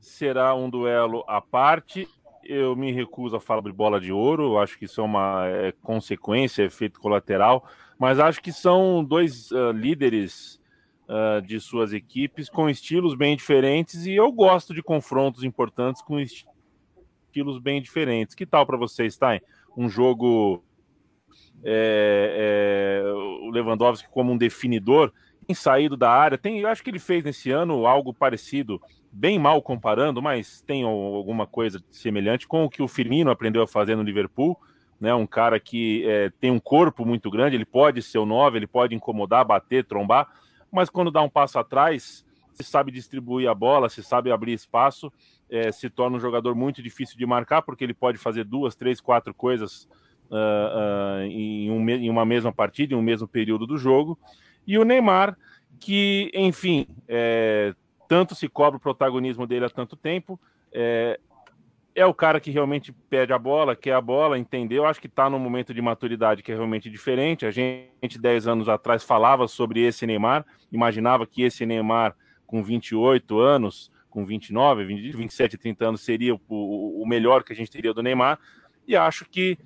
será 0.01 0.55
um 0.55 0.69
duelo 0.69 1.25
à 1.29 1.41
parte 1.41 2.09
eu 2.45 2.75
me 2.75 2.93
recuso 2.93 3.37
a 3.37 3.41
falar 3.41 3.63
de 3.63 3.73
bola 3.73 4.01
de 4.01 4.13
ouro, 4.13 4.59
acho 4.59 4.79
que 4.79 4.85
isso 4.85 5.01
é 5.01 5.05
uma 5.05 5.47
é, 5.47 5.73
consequência, 5.83 6.65
efeito 6.65 7.01
colateral, 7.01 7.69
mas 7.99 8.19
acho 8.19 8.43
que 8.43 8.53
são 8.53 9.05
dois 9.05 9.51
uh, 9.53 9.71
líderes 9.71 10.61
uh, 11.09 11.41
de 11.43 11.61
suas 11.61 11.93
equipes 11.93 12.49
com 12.49 12.69
estilos 12.69 13.15
bem 13.15 13.37
diferentes 13.37 14.07
e 14.07 14.15
eu 14.15 14.31
gosto 14.33 14.75
de 14.75 14.83
confrontos 14.83 15.45
importantes 15.45 16.03
com 16.03 16.19
estilos 16.19 17.59
bem 17.59 17.81
diferentes. 17.81 18.35
Que 18.35 18.45
tal 18.45 18.67
para 18.67 18.77
vocês, 18.77 19.15
Stein? 19.15 19.41
Um 19.77 19.89
jogo 19.89 20.63
é, 21.65 23.03
é, 23.05 23.13
o 23.13 23.51
Lewandowski 23.51 24.09
como 24.11 24.33
um 24.33 24.37
definidor, 24.37 25.13
tem 25.47 25.55
saído 25.55 25.97
da 25.97 26.11
área, 26.11 26.39
tem, 26.39 26.61
eu 26.61 26.69
acho 26.69 26.83
que 26.83 26.91
ele 26.91 26.99
fez 26.99 27.25
nesse 27.25 27.51
ano 27.51 27.87
algo 27.87 28.15
parecido 28.15 28.81
bem 29.11 29.39
mal 29.39 29.61
comparando, 29.61 30.23
mas 30.23 30.63
tem 30.63 30.85
alguma 30.85 31.47
coisa 31.47 31.83
semelhante 31.91 32.47
com 32.49 32.65
o 32.65 32.71
que 32.71 32.83
o 32.83 32.89
Firmino 32.89 33.31
aprendeu 33.31 33.63
a 33.63 33.67
fazer 33.67 33.97
no 33.97 34.03
Liverpool, 34.03 34.59
né? 34.99 35.13
Um 35.13 35.27
cara 35.27 35.59
que 35.61 36.09
é, 36.09 36.31
tem 36.41 36.51
um 36.51 36.61
corpo 36.61 37.05
muito 37.05 37.31
grande, 37.31 37.57
ele 37.57 37.65
pode 37.65 38.01
ser 38.03 38.19
o 38.19 38.27
9, 38.27 38.59
ele 38.59 38.67
pode 38.67 38.95
incomodar, 38.95 39.45
bater, 39.45 39.85
trombar, 39.85 40.29
mas 40.71 40.89
quando 40.89 41.11
dá 41.11 41.21
um 41.21 41.29
passo 41.29 41.59
atrás, 41.59 42.25
se 42.55 42.65
sabe 42.65 42.91
distribuir 42.91 43.51
a 43.51 43.55
bola, 43.55 43.89
se 43.89 44.03
sabe 44.03 44.31
abrir 44.31 44.53
espaço, 44.53 45.13
é, 45.51 45.71
se 45.71 45.91
torna 45.91 46.17
um 46.17 46.21
jogador 46.21 46.55
muito 46.55 46.83
difícil 46.83 47.19
de 47.19 47.27
marcar, 47.27 47.63
porque 47.63 47.85
ele 47.85 47.93
pode 47.93 48.17
fazer 48.17 48.45
duas, 48.45 48.75
três, 48.75 49.01
quatro 49.01 49.35
coisas 49.35 49.89
uh, 50.33 51.23
em, 51.25 51.71
um, 51.71 51.89
em 51.89 52.11
uma 52.11 52.25
mesma 52.25 52.53
partida, 52.53 52.95
em 52.95 52.97
um 52.97 53.03
mesmo 53.03 53.29
período 53.29 53.67
do 53.67 53.77
jogo. 53.77 54.19
E 54.67 54.79
o 54.79 54.85
Neymar, 54.85 55.37
que, 55.79 56.31
enfim, 56.35 56.87
é, 57.09 57.75
tanto 58.09 58.35
se 58.35 58.49
cobra 58.49 58.77
o 58.77 58.81
protagonismo 58.81 59.47
dele 59.47 59.67
há 59.67 59.71
tanto 59.71 59.97
tempo. 59.97 60.41
É, 60.73 61.19
é 61.95 62.07
o 62.07 62.15
cara 62.15 62.41
que 62.41 62.51
realmente 62.51 62.93
pede 63.11 63.33
a 63.33 63.39
bola, 63.39 63.77
quer 63.77 63.93
a 63.93 64.01
bola, 64.01 64.39
entendeu? 64.39 64.87
Acho 64.87 65.01
que 65.01 65.07
está 65.07 65.29
num 65.29 65.39
momento 65.39 65.75
de 65.75 65.83
maturidade 65.83 66.43
que 66.43 66.51
é 66.51 66.55
realmente 66.55 66.89
diferente. 66.89 67.45
A 67.45 67.51
gente, 67.51 68.19
10 68.19 68.47
anos 68.47 68.69
atrás, 68.69 69.05
falava 69.05 69.47
sobre 69.47 69.81
esse 69.81 70.07
Neymar, 70.07 70.47
imaginava 70.71 71.27
que 71.27 71.43
esse 71.43 71.67
Neymar, 71.67 72.17
com 72.47 72.63
28 72.63 73.39
anos, 73.39 73.91
com 74.09 74.25
29, 74.25 74.85
20, 74.85 75.17
27, 75.17 75.59
30 75.59 75.89
anos, 75.89 76.01
seria 76.01 76.35
o, 76.35 77.03
o 77.03 77.07
melhor 77.07 77.43
que 77.43 77.53
a 77.53 77.57
gente 77.57 77.71
teria 77.71 77.93
do 77.93 78.03
Neymar. 78.03 78.39
E 78.87 78.97
acho 78.97 79.27
que 79.29 79.59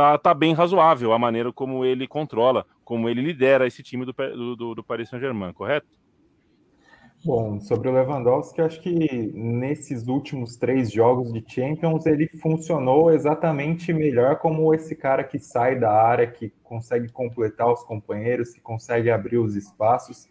tá, 0.00 0.16
tá 0.16 0.34
bem 0.34 0.54
razoável 0.54 1.12
a 1.12 1.18
maneira 1.18 1.52
como 1.52 1.84
ele 1.84 2.08
controla, 2.08 2.64
como 2.82 3.06
ele 3.06 3.20
lidera 3.20 3.66
esse 3.66 3.82
time 3.82 4.06
do, 4.06 4.56
do, 4.56 4.74
do 4.74 4.82
Paris 4.82 5.10
Saint-Germain, 5.10 5.52
correto? 5.52 5.86
Bom, 7.22 7.60
sobre 7.60 7.90
o 7.90 7.92
Lewandowski, 7.92 8.62
acho 8.62 8.80
que 8.80 9.30
nesses 9.34 10.08
últimos 10.08 10.56
três 10.56 10.90
jogos 10.90 11.30
de 11.30 11.44
Champions 11.46 12.06
ele 12.06 12.26
funcionou 12.26 13.12
exatamente 13.12 13.92
melhor 13.92 14.36
como 14.36 14.72
esse 14.72 14.96
cara 14.96 15.22
que 15.22 15.38
sai 15.38 15.78
da 15.78 15.92
área, 15.92 16.26
que 16.26 16.50
consegue 16.64 17.12
completar 17.12 17.70
os 17.70 17.84
companheiros, 17.84 18.54
que 18.54 18.60
consegue 18.62 19.10
abrir 19.10 19.36
os 19.36 19.54
espaços. 19.54 20.30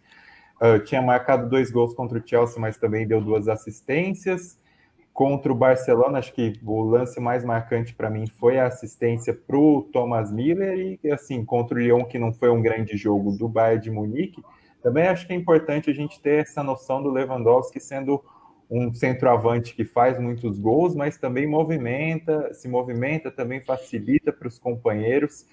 Uh, 0.60 0.82
tinha 0.84 1.00
marcado 1.00 1.48
dois 1.48 1.70
gols 1.70 1.94
contra 1.94 2.18
o 2.18 2.26
Chelsea, 2.26 2.60
mas 2.60 2.76
também 2.76 3.06
deu 3.06 3.20
duas 3.20 3.46
assistências. 3.46 4.58
Contra 5.20 5.52
o 5.52 5.54
Barcelona, 5.54 6.18
acho 6.18 6.32
que 6.32 6.54
o 6.64 6.80
lance 6.80 7.20
mais 7.20 7.44
marcante 7.44 7.94
para 7.94 8.08
mim 8.08 8.26
foi 8.26 8.58
a 8.58 8.68
assistência 8.68 9.34
para 9.34 9.54
o 9.54 9.82
Thomas 9.92 10.32
Miller 10.32 10.98
e 11.04 11.12
assim 11.12 11.44
contra 11.44 11.76
o 11.76 11.78
Lyon 11.78 12.06
que 12.06 12.18
não 12.18 12.32
foi 12.32 12.48
um 12.48 12.62
grande 12.62 12.96
jogo 12.96 13.30
do 13.32 13.46
Bayern 13.46 13.82
de 13.82 13.90
Munique. 13.90 14.42
Também 14.82 15.08
acho 15.08 15.26
que 15.26 15.34
é 15.34 15.36
importante 15.36 15.90
a 15.90 15.92
gente 15.92 16.18
ter 16.22 16.40
essa 16.40 16.62
noção 16.62 17.02
do 17.02 17.10
Lewandowski 17.10 17.78
sendo 17.78 18.24
um 18.70 18.94
centroavante 18.94 19.74
que 19.74 19.84
faz 19.84 20.18
muitos 20.18 20.58
gols, 20.58 20.94
mas 20.94 21.18
também 21.18 21.46
movimenta, 21.46 22.54
se 22.54 22.66
movimenta, 22.66 23.30
também 23.30 23.60
facilita 23.60 24.32
para 24.32 24.48
os 24.48 24.58
companheiros. 24.58 25.44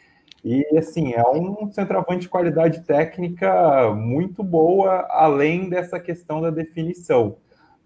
E 0.45 0.65
assim, 0.77 1.11
é 1.11 1.23
um 1.27 1.69
centroavante 1.73 2.21
de 2.21 2.29
qualidade 2.29 2.85
técnica 2.85 3.93
muito 3.93 4.45
boa, 4.45 5.05
além 5.09 5.67
dessa 5.67 5.99
questão 5.99 6.39
da 6.39 6.51
definição. 6.51 7.35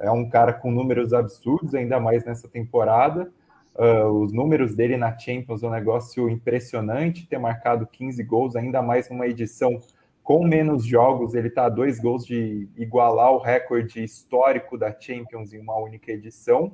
É 0.02 0.12
um 0.12 0.28
cara 0.30 0.54
com 0.54 0.72
números 0.72 1.14
absurdos, 1.14 1.76
ainda 1.76 2.00
mais 2.00 2.24
nessa 2.26 2.48
temporada. 2.48 3.32
Uh, 3.76 4.10
os 4.10 4.34
números 4.34 4.76
dele 4.76 4.98
na 4.98 5.18
Champions 5.18 5.64
é 5.64 5.68
um 5.68 5.72
negócio 5.72 6.30
impressionante, 6.30 7.28
ter 7.28 7.38
marcado 7.38 7.88
15 7.88 8.22
gols, 8.24 8.56
ainda 8.56 8.82
mais 8.82 9.10
numa 9.10 9.28
edição 9.28 9.80
com 10.24 10.46
menos 10.46 10.86
jogos, 10.86 11.34
ele 11.34 11.48
está 11.48 11.66
a 11.66 11.70
dois 11.70 12.00
gols 12.00 12.26
de 12.26 12.70
igualar 12.78 13.32
o 13.32 13.40
recorde 13.40 14.04
histórico 14.04 14.78
da 14.78 14.96
Champions 14.98 15.52
em 15.52 15.60
uma 15.60 15.78
única 15.78 16.12
edição. 16.12 16.72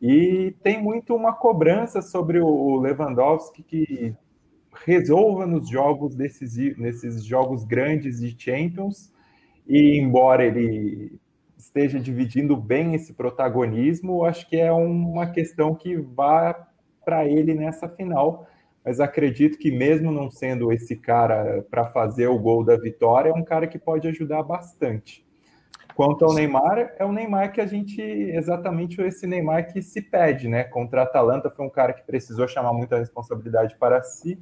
E 0.00 0.54
tem 0.62 0.80
muito 0.82 1.14
uma 1.14 1.32
cobrança 1.32 2.00
sobre 2.00 2.38
o 2.40 2.76
Lewandowski 2.78 3.62
que 3.62 4.14
resolva 4.84 5.46
nos 5.46 5.68
jogos 5.68 6.14
decisivos, 6.14 6.78
nesses 6.78 7.24
jogos 7.24 7.64
grandes 7.64 8.20
de 8.20 8.36
Champions. 8.38 9.12
E 9.66 9.98
embora 9.98 10.44
ele 10.44 11.18
esteja 11.56 11.98
dividindo 11.98 12.56
bem 12.56 12.94
esse 12.94 13.14
protagonismo, 13.14 14.24
acho 14.24 14.48
que 14.48 14.56
é 14.56 14.72
uma 14.72 15.26
questão 15.26 15.74
que 15.74 15.96
vai 15.96 16.54
para 17.04 17.26
ele 17.26 17.54
nessa 17.54 17.88
final 17.88 18.46
mas 18.86 19.00
acredito 19.00 19.58
que 19.58 19.68
mesmo 19.68 20.12
não 20.12 20.30
sendo 20.30 20.70
esse 20.70 20.94
cara 20.94 21.66
para 21.68 21.86
fazer 21.86 22.28
o 22.28 22.38
gol 22.38 22.64
da 22.64 22.76
vitória, 22.76 23.30
é 23.30 23.32
um 23.32 23.42
cara 23.42 23.66
que 23.66 23.80
pode 23.80 24.06
ajudar 24.06 24.44
bastante. 24.44 25.26
Quanto 25.96 26.24
ao 26.24 26.32
Neymar, 26.32 26.94
é 26.96 27.04
o 27.04 27.10
Neymar 27.10 27.52
que 27.52 27.60
a 27.60 27.66
gente, 27.66 28.00
exatamente 28.00 29.00
esse 29.00 29.26
Neymar 29.26 29.72
que 29.72 29.82
se 29.82 30.00
pede, 30.00 30.46
né? 30.46 30.62
Contra 30.62 31.00
a 31.00 31.04
Atalanta 31.04 31.50
foi 31.50 31.66
um 31.66 31.70
cara 31.70 31.92
que 31.92 32.06
precisou 32.06 32.46
chamar 32.46 32.72
muita 32.72 32.96
responsabilidade 32.96 33.76
para 33.76 34.00
si, 34.04 34.38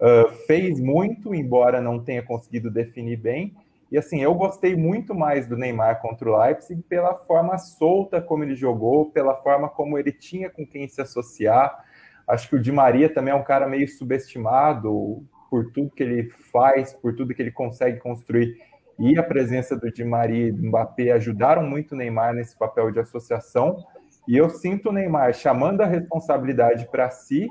uh, 0.00 0.30
fez 0.46 0.80
muito, 0.80 1.34
embora 1.34 1.78
não 1.78 2.02
tenha 2.02 2.22
conseguido 2.22 2.70
definir 2.70 3.18
bem. 3.18 3.54
E 3.90 3.98
assim, 3.98 4.20
eu 4.22 4.34
gostei 4.34 4.74
muito 4.74 5.14
mais 5.14 5.46
do 5.46 5.56
Neymar 5.56 6.00
contra 6.00 6.28
o 6.28 6.36
Leipzig 6.36 6.82
pela 6.82 7.14
forma 7.14 7.58
solta 7.58 8.20
como 8.20 8.42
ele 8.42 8.54
jogou, 8.54 9.10
pela 9.10 9.36
forma 9.36 9.68
como 9.68 9.98
ele 9.98 10.12
tinha 10.12 10.50
com 10.50 10.66
quem 10.66 10.88
se 10.88 11.00
associar. 11.00 11.84
Acho 12.26 12.48
que 12.48 12.56
o 12.56 12.60
Di 12.60 12.72
Maria 12.72 13.12
também 13.12 13.32
é 13.32 13.36
um 13.36 13.44
cara 13.44 13.68
meio 13.68 13.86
subestimado 13.88 15.22
por 15.50 15.70
tudo 15.72 15.90
que 15.90 16.02
ele 16.02 16.30
faz, 16.52 16.92
por 16.92 17.14
tudo 17.14 17.34
que 17.34 17.42
ele 17.42 17.52
consegue 17.52 17.98
construir. 18.00 18.56
E 18.98 19.18
a 19.18 19.22
presença 19.22 19.76
do 19.76 19.92
Di 19.92 20.04
Maria 20.04 20.48
e 20.48 20.52
do 20.52 20.66
Mbappé 20.66 21.10
ajudaram 21.12 21.62
muito 21.62 21.92
o 21.92 21.96
Neymar 21.96 22.34
nesse 22.34 22.56
papel 22.56 22.90
de 22.90 23.00
associação. 23.00 23.84
E 24.26 24.36
eu 24.36 24.48
sinto 24.48 24.88
o 24.88 24.92
Neymar 24.92 25.34
chamando 25.34 25.82
a 25.82 25.86
responsabilidade 25.86 26.88
para 26.90 27.10
si, 27.10 27.48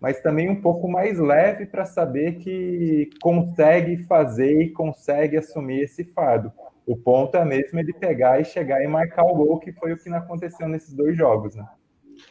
mas 0.00 0.20
também 0.20 0.48
um 0.50 0.60
pouco 0.60 0.88
mais 0.88 1.18
leve 1.18 1.66
para 1.66 1.84
saber 1.84 2.36
que 2.38 3.10
consegue 3.22 3.96
fazer 4.04 4.62
e 4.62 4.70
consegue 4.70 5.36
assumir 5.36 5.82
esse 5.82 6.04
fardo. 6.04 6.52
O 6.86 6.96
ponto 6.96 7.36
é 7.36 7.44
mesmo 7.44 7.78
ele 7.80 7.92
pegar 7.92 8.40
e 8.40 8.44
chegar 8.44 8.82
e 8.82 8.86
marcar 8.86 9.24
o 9.24 9.34
gol, 9.34 9.58
que 9.58 9.72
foi 9.72 9.92
o 9.92 9.96
que 9.96 10.08
aconteceu 10.10 10.68
nesses 10.68 10.94
dois 10.94 11.16
jogos, 11.16 11.56
né? 11.56 11.66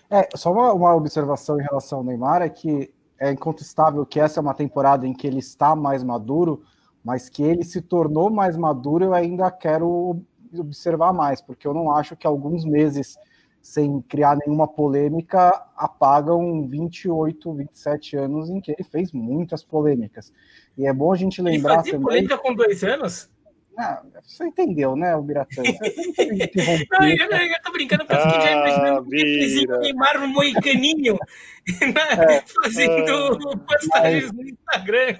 É, 0.09 0.27
só 0.35 0.51
uma, 0.51 0.73
uma, 0.73 0.95
observação 0.95 1.59
em 1.59 1.63
relação 1.63 1.99
ao 1.99 2.03
Neymar 2.03 2.41
é 2.41 2.49
que 2.49 2.93
é 3.19 3.31
incontestável 3.31 4.05
que 4.05 4.19
essa 4.19 4.39
é 4.39 4.41
uma 4.41 4.53
temporada 4.53 5.05
em 5.05 5.13
que 5.13 5.27
ele 5.27 5.39
está 5.39 5.75
mais 5.75 6.03
maduro, 6.03 6.63
mas 7.03 7.29
que 7.29 7.43
ele 7.43 7.63
se 7.63 7.81
tornou 7.81 8.29
mais 8.29 8.57
maduro, 8.57 9.05
eu 9.05 9.13
ainda 9.13 9.51
quero 9.51 10.21
observar 10.57 11.13
mais, 11.13 11.41
porque 11.41 11.67
eu 11.67 11.73
não 11.73 11.91
acho 11.91 12.15
que 12.15 12.25
alguns 12.25 12.65
meses 12.65 13.17
sem 13.65 13.99
criar 13.99 14.37
nenhuma 14.37 14.67
polêmica 14.67 15.49
apagam 15.75 16.67
28, 16.67 17.51
27 17.51 18.15
anos 18.15 18.47
em 18.47 18.61
que 18.61 18.69
ele 18.69 18.83
fez 18.83 19.11
muitas 19.11 19.63
polêmicas. 19.63 20.31
E 20.77 20.85
é 20.85 20.93
bom 20.93 21.11
a 21.11 21.15
gente 21.15 21.41
lembrar 21.41 21.79
ele 21.79 21.93
também. 21.93 22.01
polêmica 22.01 22.37
com 22.37 22.53
dois 22.53 22.83
anos? 22.83 23.27
Ah, 23.75 24.03
você 24.21 24.45
entendeu, 24.45 24.95
né, 24.95 25.15
o 25.15 25.23
Biratã? 25.23 25.63
Não, 26.91 27.09
eu, 27.09 27.17
eu, 27.17 27.37
eu 27.37 27.61
tô 27.63 27.71
brincando, 27.71 28.05
porque 28.05 28.21
ah, 28.23 28.39
já 28.39 28.51
imaginando 28.51 29.01
o 29.01 29.79
Neymar 29.81 30.21
no 30.21 30.27
moicaninho 30.27 31.17
é, 32.29 32.41
fazendo 32.61 33.51
é, 33.51 33.57
postagens 33.67 34.31
no 34.31 34.43
Instagram. 34.43 35.17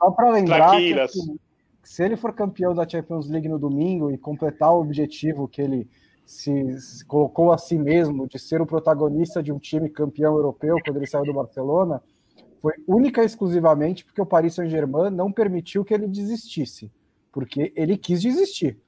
Só 0.00 0.10
para 0.10 0.30
lembrar 0.30 0.76
que, 0.76 0.94
se 1.84 2.02
ele 2.02 2.16
for 2.16 2.34
campeão 2.34 2.74
da 2.74 2.88
Champions 2.88 3.30
League 3.30 3.48
no 3.48 3.58
domingo 3.60 4.10
e 4.10 4.18
completar 4.18 4.72
o 4.72 4.80
objetivo 4.80 5.46
que 5.46 5.62
ele 5.62 5.88
se, 6.24 6.80
se 6.80 7.04
colocou 7.04 7.52
a 7.52 7.58
si 7.58 7.78
mesmo 7.78 8.26
de 8.26 8.38
ser 8.38 8.60
o 8.60 8.66
protagonista 8.66 9.42
de 9.42 9.52
um 9.52 9.58
time 9.58 9.88
campeão 9.88 10.34
europeu 10.34 10.76
quando 10.84 10.96
ele 10.96 11.06
saiu 11.06 11.24
do 11.24 11.34
Barcelona, 11.34 12.02
foi 12.60 12.72
única 12.86 13.22
e 13.22 13.26
exclusivamente 13.26 14.04
porque 14.04 14.20
o 14.20 14.26
Paris 14.26 14.54
Saint-Germain 14.54 15.10
não 15.10 15.30
permitiu 15.30 15.84
que 15.84 15.92
ele 15.92 16.08
desistisse 16.08 16.90
porque 17.34 17.72
ele 17.74 17.98
quis 17.98 18.22
desistir. 18.22 18.78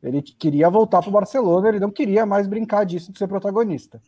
Ele 0.00 0.22
queria 0.22 0.70
voltar 0.70 1.00
para 1.00 1.08
o 1.08 1.12
Barcelona, 1.12 1.68
ele 1.68 1.80
não 1.80 1.90
queria 1.90 2.24
mais 2.24 2.46
brincar 2.46 2.84
disso 2.84 3.10
de 3.12 3.18
ser 3.18 3.26
protagonista. 3.26 4.00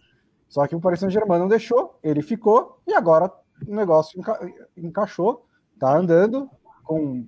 Só 0.49 0.65
que 0.69 0.77
o 0.77 0.81
Paris 0.81 1.01
Saint-Germain 1.01 1.41
não 1.41 1.49
deixou, 1.49 1.99
ele 2.01 2.23
ficou 2.23 2.79
e 2.87 2.95
agora 2.95 3.33
o 3.67 3.75
negócio 3.75 4.19
enca 4.19 4.39
encaixou, 4.77 5.45
tá 5.77 5.97
andando 5.97 6.49
com 6.85 7.27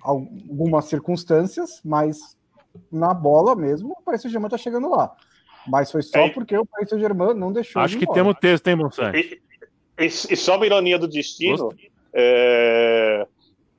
algumas 0.00 0.86
circunstâncias, 0.86 1.82
mas 1.84 2.38
na 2.90 3.14
bola 3.14 3.54
mesmo, 3.54 3.94
o 3.98 4.02
Paris 4.02 4.22
Saint-Germain 4.22 4.50
tá 4.50 4.58
chegando 4.58 4.90
lá. 4.90 5.14
Mas 5.66 5.92
foi 5.92 6.02
só 6.02 6.20
é. 6.20 6.30
porque 6.30 6.56
o 6.56 6.66
Paris 6.66 6.88
Saint-Germain 6.88 7.34
não 7.34 7.52
deixou. 7.52 7.82
Acho 7.82 7.98
que 7.98 8.12
temos 8.12 8.34
texto, 8.40 8.66
hein, 8.68 8.76
Monsanto? 8.76 9.16
E, 9.16 9.40
e, 9.98 10.06
e, 10.06 10.36
só 10.36 10.56
uma 10.56 10.66
ironia 10.66 10.98
do 10.98 11.08
destino. 11.08 11.72
É, 12.12 13.26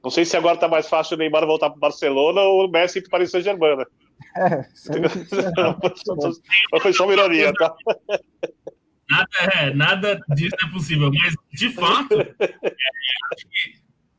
não 0.03 0.09
sei 0.09 0.25
se 0.25 0.35
agora 0.35 0.55
está 0.55 0.67
mais 0.67 0.87
fácil 0.87 1.15
o 1.15 1.17
Neymar 1.17 1.45
voltar 1.45 1.69
para 1.69 1.77
o 1.77 1.79
Barcelona 1.79 2.41
ou 2.41 2.65
o 2.65 2.69
Messi 2.69 3.01
para 3.01 3.07
o 3.07 3.11
Paris 3.11 3.31
Saint-Germain, 3.31 3.77
né? 3.77 3.85
É, 4.35 4.63
foi 6.81 6.93
só 6.93 7.03
uma 7.03 7.13
ironia, 7.13 7.53
tá? 7.53 7.73
Nada, 9.09 9.27
é, 9.53 9.73
nada 9.73 10.19
disso 10.29 10.55
é 10.65 10.71
possível, 10.71 11.11
mas 11.13 11.35
de 11.51 11.69
fato, 11.69 12.19
é, 12.39 12.55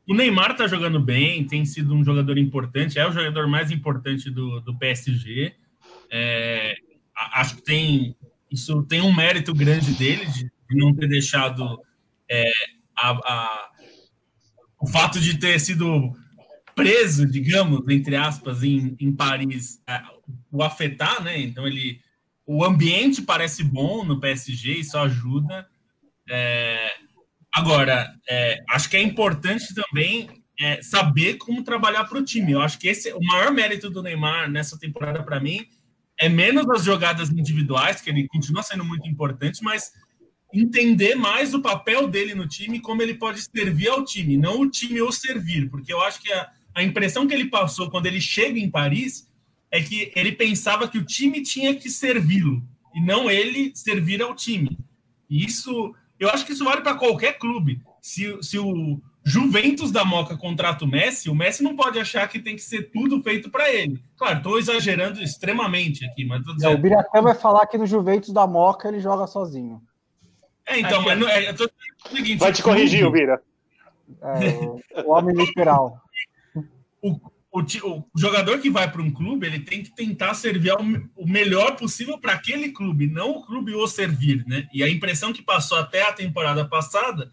o 0.07 0.13
Neymar 0.13 0.51
está 0.51 0.67
jogando 0.67 0.99
bem, 0.99 1.45
tem 1.45 1.65
sido 1.65 1.93
um 1.93 2.03
jogador 2.03 2.37
importante, 2.37 2.99
é 2.99 3.07
o 3.07 3.11
jogador 3.11 3.47
mais 3.47 3.71
importante 3.71 4.29
do, 4.29 4.59
do 4.61 4.77
PSG. 4.77 5.53
É, 6.11 6.75
acho 7.33 7.55
que 7.57 7.63
tem 7.63 8.15
isso 8.51 8.83
tem 8.83 9.01
um 9.01 9.13
mérito 9.13 9.53
grande 9.53 9.93
dele 9.93 10.25
de 10.27 10.49
não 10.71 10.93
ter 10.93 11.07
deixado 11.07 11.79
é, 12.29 12.51
a, 12.95 13.09
a 13.11 13.69
o 14.79 14.87
fato 14.87 15.19
de 15.19 15.39
ter 15.39 15.59
sido 15.59 16.13
preso, 16.75 17.25
digamos, 17.25 17.87
entre 17.87 18.15
aspas, 18.15 18.61
em, 18.61 18.95
em 18.99 19.11
Paris, 19.11 19.81
é, 19.87 20.01
o 20.51 20.61
afetar, 20.61 21.23
né? 21.23 21.39
Então 21.39 21.65
ele, 21.65 22.01
o 22.45 22.63
ambiente 22.63 23.21
parece 23.21 23.63
bom 23.63 24.03
no 24.03 24.19
PSG, 24.19 24.73
isso 24.73 24.97
ajuda. 24.97 25.67
É, 26.29 26.91
agora, 27.55 28.13
é, 28.29 28.63
acho 28.69 28.89
que 28.89 28.97
é 28.97 29.01
importante 29.01 29.73
também 29.73 30.29
é, 30.59 30.81
saber 30.81 31.35
como 31.35 31.63
trabalhar 31.63 32.03
para 32.03 32.19
o 32.19 32.23
time. 32.23 32.51
Eu 32.51 32.61
acho 32.61 32.77
que 32.77 32.87
esse 32.87 33.11
o 33.13 33.19
maior 33.21 33.51
mérito 33.51 33.89
do 33.89 34.03
Neymar 34.03 34.51
nessa 34.51 34.77
temporada 34.77 35.23
para 35.23 35.39
mim 35.39 35.65
é 36.19 36.27
menos 36.27 36.69
as 36.69 36.83
jogadas 36.83 37.29
individuais, 37.29 38.01
que 38.01 38.09
ele 38.09 38.27
continua 38.27 38.61
sendo 38.61 38.83
muito 38.83 39.07
importante, 39.07 39.63
mas 39.63 39.91
entender 40.53 41.15
mais 41.15 41.53
o 41.53 41.61
papel 41.61 42.07
dele 42.07 42.33
no 42.33 42.47
time, 42.47 42.79
como 42.79 43.01
ele 43.01 43.15
pode 43.15 43.41
servir 43.41 43.89
ao 43.89 44.05
time, 44.05 44.37
não 44.37 44.61
o 44.61 44.69
time 44.69 45.01
ou 45.01 45.11
servir, 45.11 45.69
porque 45.69 45.91
eu 45.91 46.01
acho 46.01 46.21
que 46.21 46.31
a, 46.31 46.49
a 46.73 46.83
impressão 46.83 47.27
que 47.27 47.33
ele 47.33 47.49
passou 47.49 47.89
quando 47.89 48.05
ele 48.05 48.21
chega 48.21 48.59
em 48.59 48.69
Paris 48.69 49.29
é 49.71 49.81
que 49.81 50.11
ele 50.15 50.31
pensava 50.31 50.87
que 50.87 50.97
o 50.97 51.05
time 51.05 51.41
tinha 51.41 51.75
que 51.75 51.89
servi-lo 51.89 52.63
e 52.93 53.01
não 53.01 53.29
ele 53.29 53.73
servir 53.75 54.21
ao 54.21 54.33
time. 54.33 54.77
E 55.29 55.43
isso, 55.43 55.93
eu 56.25 56.31
acho 56.31 56.45
que 56.45 56.53
isso 56.53 56.63
vale 56.63 56.81
para 56.81 56.95
qualquer 56.95 57.37
clube. 57.37 57.81
Se, 58.01 58.37
se 58.41 58.59
o 58.59 59.01
Juventus 59.23 59.91
da 59.91 60.05
Moca 60.05 60.37
contrata 60.37 60.85
o 60.85 60.87
Messi, 60.87 61.29
o 61.29 61.35
Messi 61.35 61.63
não 61.63 61.75
pode 61.75 61.99
achar 61.99 62.27
que 62.27 62.39
tem 62.39 62.55
que 62.55 62.61
ser 62.61 62.91
tudo 62.91 63.21
feito 63.23 63.49
para 63.49 63.71
ele. 63.71 64.03
Claro, 64.17 64.37
estou 64.37 64.59
exagerando 64.59 65.21
extremamente 65.21 66.05
aqui, 66.05 66.25
mas 66.25 66.43
dizendo... 66.43 66.71
é, 66.71 66.75
o 66.75 66.77
Biratã 66.77 67.21
vai 67.21 67.33
falar 67.33 67.65
que 67.65 67.77
no 67.77 67.85
Juventus 67.87 68.31
da 68.31 68.45
Moca 68.45 68.87
ele 68.87 68.99
joga 68.99 69.25
sozinho. 69.25 69.81
É, 70.67 70.79
então, 70.79 71.01
mas 71.01 71.17
não, 71.17 71.27
é, 71.27 71.49
eu 71.49 71.55
tô 71.55 71.65
o 71.65 72.15
seguinte. 72.15 72.39
Vai 72.39 72.51
te 72.51 72.63
corrigir, 72.63 73.11
Vira. 73.11 73.41
É, 74.21 75.01
o, 75.01 75.07
o 75.07 75.11
homem 75.11 75.35
literal. 75.35 76.01
O, 77.01 77.19
o, 77.59 77.99
o, 78.13 78.19
jogador 78.19 78.59
que 78.59 78.69
vai 78.69 78.91
para 78.91 79.01
um 79.01 79.09
clube, 79.09 79.47
ele 79.47 79.59
tem 79.59 79.81
que 79.81 79.95
tentar 79.95 80.33
servir 80.33 80.71
ao, 80.71 80.81
o 81.15 81.27
melhor 81.27 81.77
possível 81.77 82.17
para 82.17 82.33
aquele 82.33 82.69
clube, 82.69 83.07
não 83.07 83.31
o 83.31 83.45
clube 83.45 83.73
o 83.73 83.87
servir, 83.87 84.43
né? 84.45 84.67
E 84.73 84.83
a 84.83 84.89
impressão 84.89 85.31
que 85.31 85.41
passou 85.41 85.77
até 85.77 86.01
a 86.03 86.11
temporada 86.13 86.65
passada 86.65 87.29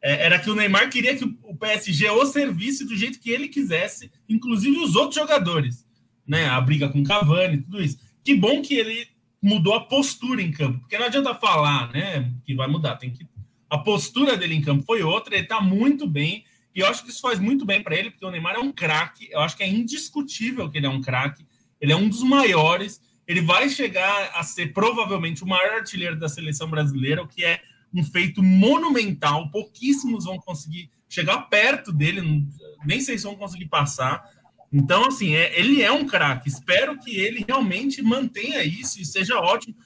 é, 0.00 0.26
era 0.26 0.38
que 0.38 0.48
o 0.48 0.54
Neymar 0.54 0.88
queria 0.90 1.16
que 1.16 1.24
o 1.24 1.56
PSG 1.56 2.08
o 2.10 2.24
servisse 2.24 2.84
do 2.84 2.96
jeito 2.96 3.18
que 3.18 3.30
ele 3.30 3.48
quisesse, 3.48 4.12
inclusive 4.28 4.78
os 4.78 4.94
outros 4.94 5.16
jogadores, 5.16 5.84
né? 6.26 6.46
A 6.46 6.60
briga 6.60 6.88
com 6.88 7.02
Cavani, 7.02 7.62
tudo 7.62 7.82
isso. 7.82 7.98
Que 8.22 8.34
bom 8.34 8.62
que 8.62 8.74
ele 8.74 9.08
mudou 9.42 9.74
a 9.74 9.84
postura 9.84 10.40
em 10.40 10.52
campo, 10.52 10.78
porque 10.80 10.96
não 10.96 11.06
adianta 11.06 11.34
falar, 11.34 11.92
né? 11.92 12.32
Que 12.46 12.54
vai 12.54 12.68
mudar, 12.68 12.96
tem 12.96 13.10
que 13.10 13.26
a 13.68 13.78
postura 13.78 14.36
dele 14.36 14.54
em 14.54 14.62
campo 14.62 14.84
foi 14.84 15.02
outra, 15.02 15.34
ele 15.34 15.42
está 15.42 15.60
muito 15.60 16.06
bem 16.06 16.44
e 16.74 16.80
eu 16.80 16.86
acho 16.86 17.04
que 17.04 17.10
isso 17.10 17.20
faz 17.20 17.38
muito 17.38 17.64
bem 17.64 17.82
para 17.82 17.94
ele, 17.94 18.10
porque 18.10 18.26
o 18.26 18.30
Neymar 18.30 18.56
é 18.56 18.58
um 18.58 18.72
craque. 18.72 19.28
Eu 19.30 19.40
acho 19.40 19.56
que 19.56 19.62
é 19.62 19.68
indiscutível 19.68 20.68
que 20.68 20.78
ele 20.78 20.86
é 20.86 20.90
um 20.90 21.00
craque. 21.00 21.46
Ele 21.80 21.92
é 21.92 21.96
um 21.96 22.08
dos 22.08 22.22
maiores. 22.22 23.00
Ele 23.28 23.40
vai 23.40 23.68
chegar 23.68 24.32
a 24.34 24.42
ser 24.42 24.72
provavelmente 24.72 25.44
o 25.44 25.46
maior 25.46 25.74
artilheiro 25.74 26.18
da 26.18 26.28
seleção 26.28 26.68
brasileira, 26.68 27.22
o 27.22 27.28
que 27.28 27.44
é 27.44 27.60
um 27.92 28.02
feito 28.02 28.42
monumental. 28.42 29.50
Pouquíssimos 29.50 30.24
vão 30.24 30.36
conseguir 30.38 30.90
chegar 31.08 31.42
perto 31.42 31.92
dele, 31.92 32.44
nem 32.84 33.00
sei 33.00 33.16
se 33.16 33.24
vão 33.24 33.36
conseguir 33.36 33.66
passar. 33.66 34.28
Então, 34.72 35.06
assim, 35.06 35.36
é, 35.36 35.56
ele 35.56 35.80
é 35.80 35.92
um 35.92 36.04
craque. 36.04 36.48
Espero 36.48 36.98
que 36.98 37.14
ele 37.16 37.44
realmente 37.46 38.02
mantenha 38.02 38.64
isso 38.64 39.00
e 39.00 39.04
seja 39.04 39.38
ótimo 39.38 39.76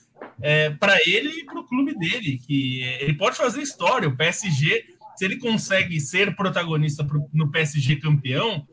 é, 0.40 0.70
para 0.70 0.96
ele 1.06 1.28
e 1.40 1.44
para 1.44 1.60
o 1.60 1.66
clube 1.66 1.94
dele. 1.98 2.38
Que 2.38 2.82
ele 2.98 3.12
pode 3.12 3.36
fazer 3.36 3.60
história. 3.60 4.08
O 4.08 4.16
PSG 4.16 4.96
se 5.18 5.24
ele 5.24 5.36
consegue 5.36 6.00
ser 6.00 6.36
protagonista 6.36 7.02
pro, 7.02 7.28
no 7.34 7.50
PSG 7.50 7.96
campeão, 7.96 8.64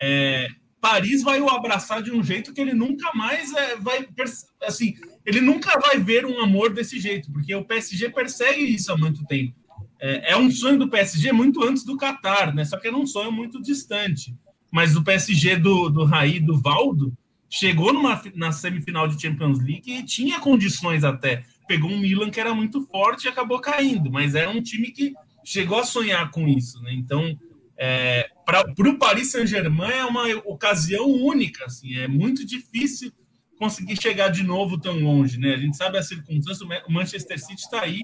é, 0.00 0.48
Paris 0.80 1.22
vai 1.22 1.40
o 1.40 1.48
abraçar 1.48 2.02
de 2.02 2.10
um 2.10 2.24
jeito 2.24 2.52
que 2.52 2.60
ele 2.60 2.74
nunca 2.74 3.12
mais 3.14 3.52
é, 3.54 3.76
vai 3.76 4.08
assim, 4.64 4.96
ele 5.24 5.40
nunca 5.40 5.78
vai 5.78 6.00
ver 6.00 6.26
um 6.26 6.40
amor 6.40 6.74
desse 6.74 6.98
jeito, 6.98 7.30
porque 7.30 7.54
o 7.54 7.64
PSG 7.64 8.10
persegue 8.10 8.64
isso 8.64 8.90
há 8.90 8.98
muito 8.98 9.24
tempo. 9.26 9.54
É, 10.00 10.32
é 10.32 10.36
um 10.36 10.50
sonho 10.50 10.76
do 10.76 10.88
PSG 10.88 11.30
muito 11.30 11.62
antes 11.62 11.84
do 11.84 11.96
Qatar, 11.96 12.52
né? 12.52 12.64
Só 12.64 12.76
que 12.80 12.88
era 12.88 12.96
um 12.96 13.06
sonho 13.06 13.30
muito 13.30 13.62
distante. 13.62 14.34
Mas 14.72 14.96
o 14.96 15.04
PSG 15.04 15.54
do, 15.54 15.88
do 15.88 16.04
Raí, 16.04 16.40
do 16.40 16.60
Valdo, 16.60 17.16
chegou 17.48 17.92
numa, 17.92 18.20
na 18.34 18.50
semifinal 18.50 19.06
de 19.06 19.22
Champions 19.22 19.60
League 19.60 19.88
e 19.88 20.02
tinha 20.02 20.40
condições 20.40 21.04
até. 21.04 21.44
Pegou 21.68 21.88
um 21.88 22.00
Milan 22.00 22.28
que 22.28 22.40
era 22.40 22.52
muito 22.52 22.84
forte 22.88 23.26
e 23.26 23.28
acabou 23.28 23.60
caindo, 23.60 24.10
mas 24.10 24.34
era 24.34 24.50
um 24.50 24.60
time 24.60 24.90
que 24.90 25.14
chegou 25.44 25.78
a 25.78 25.84
sonhar 25.84 26.30
com 26.30 26.48
isso, 26.48 26.80
né? 26.82 26.92
Então, 26.92 27.38
é, 27.76 28.28
para 28.44 28.64
o 28.88 28.98
Paris 28.98 29.30
Saint-Germain 29.30 29.92
é 29.92 30.04
uma 30.04 30.28
ocasião 30.44 31.10
única, 31.10 31.64
assim, 31.64 31.96
é 31.96 32.06
muito 32.06 32.44
difícil 32.46 33.12
conseguir 33.58 34.00
chegar 34.00 34.28
de 34.28 34.42
novo 34.42 34.78
tão 34.78 34.98
longe, 34.98 35.38
né? 35.38 35.54
A 35.54 35.58
gente 35.58 35.76
sabe 35.76 35.98
a 35.98 36.02
circunstância, 36.02 36.66
o 36.86 36.92
Manchester 36.92 37.38
City 37.38 37.62
está 37.62 37.82
aí 37.82 38.02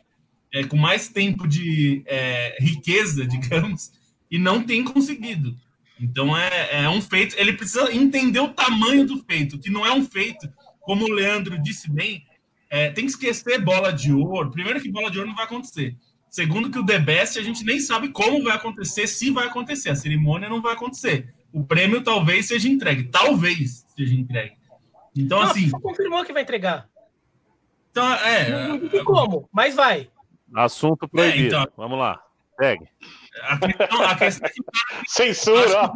é, 0.52 0.64
com 0.64 0.76
mais 0.76 1.08
tempo 1.08 1.46
de 1.46 2.02
é, 2.06 2.56
riqueza, 2.60 3.26
digamos, 3.28 3.92
e 4.30 4.38
não 4.38 4.62
tem 4.62 4.84
conseguido. 4.84 5.56
Então 6.00 6.36
é, 6.36 6.84
é 6.84 6.88
um 6.88 7.02
feito. 7.02 7.34
Ele 7.38 7.52
precisa 7.52 7.92
entender 7.92 8.40
o 8.40 8.52
tamanho 8.52 9.04
do 9.04 9.22
feito, 9.24 9.58
que 9.58 9.70
não 9.70 9.84
é 9.84 9.92
um 9.92 10.04
feito, 10.04 10.48
como 10.80 11.04
o 11.04 11.12
Leandro 11.12 11.60
disse 11.60 11.90
bem, 11.90 12.24
é, 12.70 12.90
tem 12.90 13.04
que 13.04 13.10
esquecer 13.10 13.60
bola 13.60 13.92
de 13.92 14.12
ouro. 14.12 14.50
Primeiro 14.50 14.80
que 14.80 14.90
bola 14.90 15.10
de 15.10 15.18
ouro 15.18 15.28
não 15.28 15.36
vai 15.36 15.44
acontecer. 15.44 15.96
Segundo 16.30 16.70
que 16.70 16.78
o 16.78 16.84
The 16.84 16.98
Best, 16.98 17.38
a 17.38 17.42
gente 17.42 17.64
nem 17.64 17.80
sabe 17.80 18.08
como 18.10 18.42
vai 18.42 18.54
acontecer, 18.54 19.06
se 19.06 19.30
vai 19.30 19.46
acontecer. 19.46 19.90
A 19.90 19.96
cerimônia 19.96 20.48
não 20.48 20.60
vai 20.60 20.74
acontecer. 20.74 21.34
O 21.52 21.64
prêmio 21.64 22.02
talvez 22.02 22.46
seja 22.46 22.68
entregue. 22.68 23.04
Talvez 23.04 23.86
seja 23.96 24.14
entregue. 24.14 24.56
Então, 25.16 25.40
não, 25.40 25.50
assim. 25.50 25.70
confirmou 25.70 26.24
que 26.24 26.32
vai 26.32 26.42
entregar. 26.42 26.88
Então, 27.90 28.14
é. 28.14 28.50
Não, 28.50 28.78
não 28.78 29.04
como, 29.04 29.48
mas 29.52 29.74
vai. 29.74 30.10
Assunto 30.54 31.08
proibido. 31.08 31.56
É, 31.56 31.60
então, 31.60 31.72
Vamos 31.76 31.98
lá. 31.98 32.22
Segue. 32.60 32.88
A 33.42 33.58
questão, 33.58 34.02
a 34.02 34.14
questão 34.16 34.48
é 34.48 34.50
que, 34.50 34.62
Censura! 35.06 35.92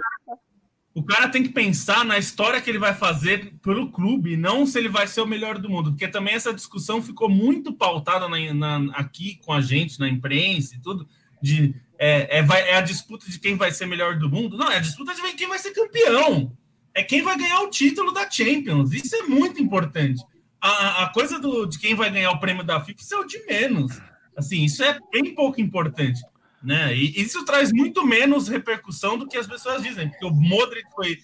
O 0.95 1.03
cara 1.03 1.29
tem 1.29 1.43
que 1.43 1.49
pensar 1.49 2.05
na 2.05 2.19
história 2.19 2.61
que 2.61 2.69
ele 2.69 2.79
vai 2.79 2.95
fazer 2.95 3.55
pelo 3.63 3.91
clube, 3.91 4.37
não 4.37 4.67
se 4.67 4.79
ele 4.79 4.89
vai 4.89 5.07
ser 5.07 5.23
o 5.23 5.27
melhor 5.27 5.59
do 5.59 5.71
mundo, 5.71 5.91
porque 5.91 6.07
também 6.07 6.35
essa 6.35 6.53
discussão 6.53 7.03
ficou 7.03 7.31
muito 7.31 7.73
pautada 7.73 8.29
na, 8.29 8.55
na, 8.55 8.93
aqui 8.95 9.39
com 9.43 9.53
a 9.53 9.61
gente, 9.61 9.99
na 9.99 10.09
imprensa 10.09 10.75
e 10.75 10.81
tudo, 10.81 11.09
de 11.41 11.75
é, 11.99 12.39
é, 12.39 12.43
vai, 12.43 12.69
é, 12.69 12.75
a 12.75 12.81
disputa 12.81 13.31
de 13.31 13.39
quem 13.39 13.57
vai 13.57 13.71
ser 13.71 13.87
melhor 13.87 14.19
do 14.19 14.29
mundo. 14.29 14.57
Não, 14.57 14.71
é 14.71 14.77
a 14.77 14.81
disputa 14.81 15.15
de 15.15 15.23
quem 15.35 15.49
vai 15.49 15.59
ser 15.59 15.71
campeão. 15.71 16.53
É 16.95 17.03
quem 17.03 17.23
vai 17.23 17.39
ganhar 17.39 17.61
o 17.61 17.71
título 17.71 18.13
da 18.13 18.29
Champions. 18.29 18.93
Isso 18.93 19.15
é 19.15 19.23
muito 19.23 19.63
importante. 19.63 20.21
A, 20.61 21.05
a 21.05 21.09
coisa 21.13 21.39
do, 21.39 21.65
de 21.65 21.79
quem 21.79 21.95
vai 21.95 22.11
ganhar 22.11 22.33
o 22.33 22.41
prêmio 22.41 22.65
da 22.65 22.81
FIFA, 22.81 23.01
isso 23.01 23.15
é 23.15 23.19
o 23.19 23.25
de 23.25 23.47
menos. 23.47 24.01
Assim, 24.37 24.65
isso 24.65 24.83
é 24.83 24.99
bem 25.13 25.35
pouco 25.35 25.61
importante. 25.61 26.21
Né? 26.63 26.95
E 26.95 27.21
isso 27.21 27.45
traz 27.45 27.73
muito 27.73 28.07
menos 28.07 28.49
repercussão 28.49 29.19
do 29.19 29.27
que 29.27 29.37
as 29.37 29.47
pessoas 29.47 29.83
dizem, 29.83 30.09
porque 30.09 30.25
o 30.25 30.31
Modric 30.31 30.89
foi, 30.95 31.19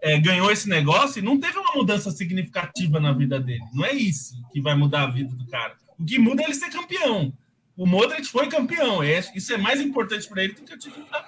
é, 0.00 0.18
ganhou 0.20 0.50
esse 0.50 0.68
negócio 0.68 1.18
e 1.18 1.22
não 1.22 1.38
teve 1.38 1.58
uma 1.58 1.72
mudança 1.72 2.10
significativa 2.10 3.00
na 3.00 3.12
vida 3.12 3.40
dele. 3.40 3.64
Não 3.72 3.84
é 3.84 3.92
isso 3.92 4.34
que 4.52 4.60
vai 4.60 4.76
mudar 4.76 5.02
a 5.02 5.10
vida 5.10 5.34
do 5.34 5.46
cara. 5.48 5.76
O 5.98 6.04
que 6.04 6.18
muda 6.18 6.42
é 6.42 6.46
ele 6.46 6.54
ser 6.54 6.70
campeão. 6.70 7.32
O 7.76 7.86
Modric 7.86 8.26
foi 8.28 8.48
campeão. 8.48 9.02
É, 9.02 9.18
isso 9.34 9.52
é 9.52 9.56
mais 9.56 9.80
importante 9.80 10.28
para 10.28 10.44
ele 10.44 10.54
do 10.54 10.62
que 10.62 10.74
o 10.74 10.78
título 10.78 11.06
da. 11.10 11.24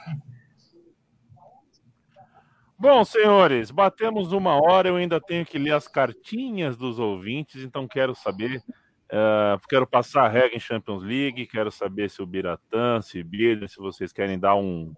Bom, 2.79 3.05
senhores, 3.05 3.71
batemos 3.71 4.33
uma 4.33 4.55
hora. 4.55 4.89
Eu 4.89 4.97
ainda 4.97 5.21
tenho 5.21 5.45
que 5.45 5.59
ler 5.59 5.73
as 5.73 5.89
cartinhas 5.89 6.77
dos 6.77 6.99
ouvintes, 6.99 7.63
então 7.63 7.89
quero 7.89 8.15
saber 8.15 8.63
Uh, 9.07 9.61
quero 9.69 9.87
passar 9.87 10.25
a 10.25 10.29
regra 10.29 10.57
em 10.57 10.61
Champions 10.61 11.03
League, 11.03 11.47
quero 11.47 11.71
saber 11.71 12.11
se 12.11 12.21
o 12.21 12.27
Biratã, 12.27 13.01
se 13.01 13.23
Birner, 13.23 13.69
se 13.69 13.79
vocês 13.79 14.13
querem 14.13 14.39
dar 14.39 14.57
um 14.57 14.93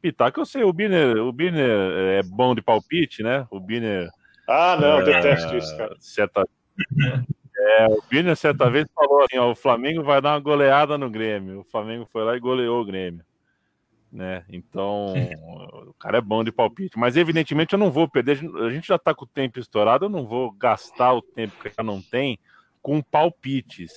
pitaco. 0.00 0.40
Eu 0.40 0.44
sei, 0.44 0.64
o 0.64 0.72
Birner, 0.72 1.18
o 1.18 1.32
Birner 1.32 1.70
é 2.18 2.22
bom 2.24 2.54
de 2.56 2.62
palpite, 2.62 3.22
né? 3.22 3.46
O 3.50 3.60
Birner. 3.60 4.08
Ah, 4.48 4.76
não, 4.80 4.98
uh, 4.98 5.04
detesto 5.04 5.56
isso, 5.56 5.76
cara. 5.76 5.94
Certa, 6.00 6.44
é, 7.56 7.86
o 7.86 8.02
Birner 8.10 8.34
certa 8.34 8.68
vez 8.68 8.86
falou 8.92 9.22
assim: 9.22 9.38
ó, 9.38 9.52
o 9.52 9.56
Flamengo 9.56 10.02
vai 10.02 10.20
dar 10.20 10.34
uma 10.34 10.40
goleada 10.40 10.98
no 10.98 11.08
Grêmio. 11.08 11.60
O 11.60 11.64
Flamengo 11.64 12.04
foi 12.12 12.24
lá 12.24 12.36
e 12.36 12.40
goleou 12.40 12.82
o 12.82 12.84
Grêmio. 12.84 13.24
Né? 14.10 14.44
Então, 14.50 15.14
o 15.86 15.94
cara 15.94 16.18
é 16.18 16.20
bom 16.20 16.44
de 16.44 16.52
palpite. 16.52 16.98
Mas, 16.98 17.16
evidentemente, 17.16 17.72
eu 17.72 17.78
não 17.78 17.90
vou 17.90 18.06
perder. 18.06 18.40
A 18.60 18.70
gente 18.70 18.88
já 18.88 18.96
está 18.96 19.14
com 19.14 19.24
o 19.24 19.28
tempo 19.28 19.58
estourado, 19.58 20.04
eu 20.04 20.10
não 20.10 20.26
vou 20.26 20.50
gastar 20.50 21.14
o 21.14 21.22
tempo 21.22 21.54
que 21.62 21.72
já 21.74 21.82
não 21.82 22.02
tem 22.02 22.38
com 22.82 23.00
palpites. 23.00 23.92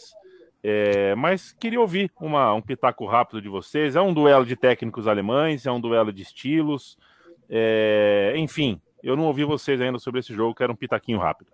É, 0.64 1.14
mas 1.16 1.52
queria 1.52 1.80
ouvir 1.80 2.12
uma, 2.20 2.54
um 2.54 2.62
pitaco 2.62 3.06
rápido 3.06 3.42
de 3.42 3.50
vocês. 3.50 3.96
É 3.96 4.02
um 4.02 4.14
duelo 4.14 4.46
de 4.46 4.56
técnicos 4.56 5.08
alemães, 5.08 5.66
é 5.66 5.72
um 5.72 5.82
duelo 5.82 6.14
de 6.14 6.22
estilos. 6.22 6.98
É, 7.50 8.34
enfim, 8.38 8.82
eu 9.04 9.16
não 9.16 9.26
ouvi 9.26 9.44
vocês 9.44 9.80
ainda 9.80 10.00
sobre 10.00 10.20
esse 10.22 10.34
jogo, 10.34 10.56
quero 10.56 10.74
um 10.74 10.76
pitaquinho 10.76 11.20
rápido. 11.20 11.52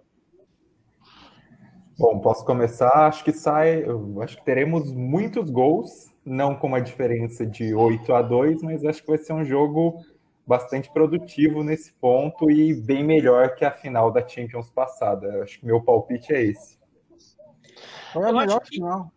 Bom, 1.98 2.20
posso 2.20 2.44
começar? 2.46 3.08
Acho 3.08 3.24
que 3.24 3.32
sai. 3.32 3.84
Acho 4.24 4.38
que 4.38 4.46
teremos 4.46 4.92
muitos 4.92 5.50
gols, 5.50 6.12
não 6.26 6.56
com 6.56 6.68
uma 6.68 6.82
diferença 6.82 7.46
de 7.46 7.76
8 7.76 8.14
a 8.14 8.22
2, 8.22 8.64
mas 8.64 8.84
acho 8.86 9.02
que 9.02 9.10
vai 9.10 9.18
ser 9.18 9.34
um 9.34 9.46
jogo 9.46 10.02
bastante 10.48 10.92
produtivo 10.92 11.64
nesse 11.64 11.94
ponto 11.94 12.50
e 12.50 12.74
bem 12.74 13.04
melhor 13.04 13.54
que 13.56 13.64
a 13.64 13.72
final 13.72 14.10
da 14.10 14.28
Champions 14.28 14.70
passada. 14.72 15.44
Acho 15.44 15.60
que 15.60 15.66
meu 15.66 15.82
palpite 15.82 16.34
é 16.34 16.42
esse. 16.42 16.81
Foi 18.14 18.30
a 18.30 18.34
melhor 18.34 18.62
que, 18.62 18.76
final. 18.76 19.12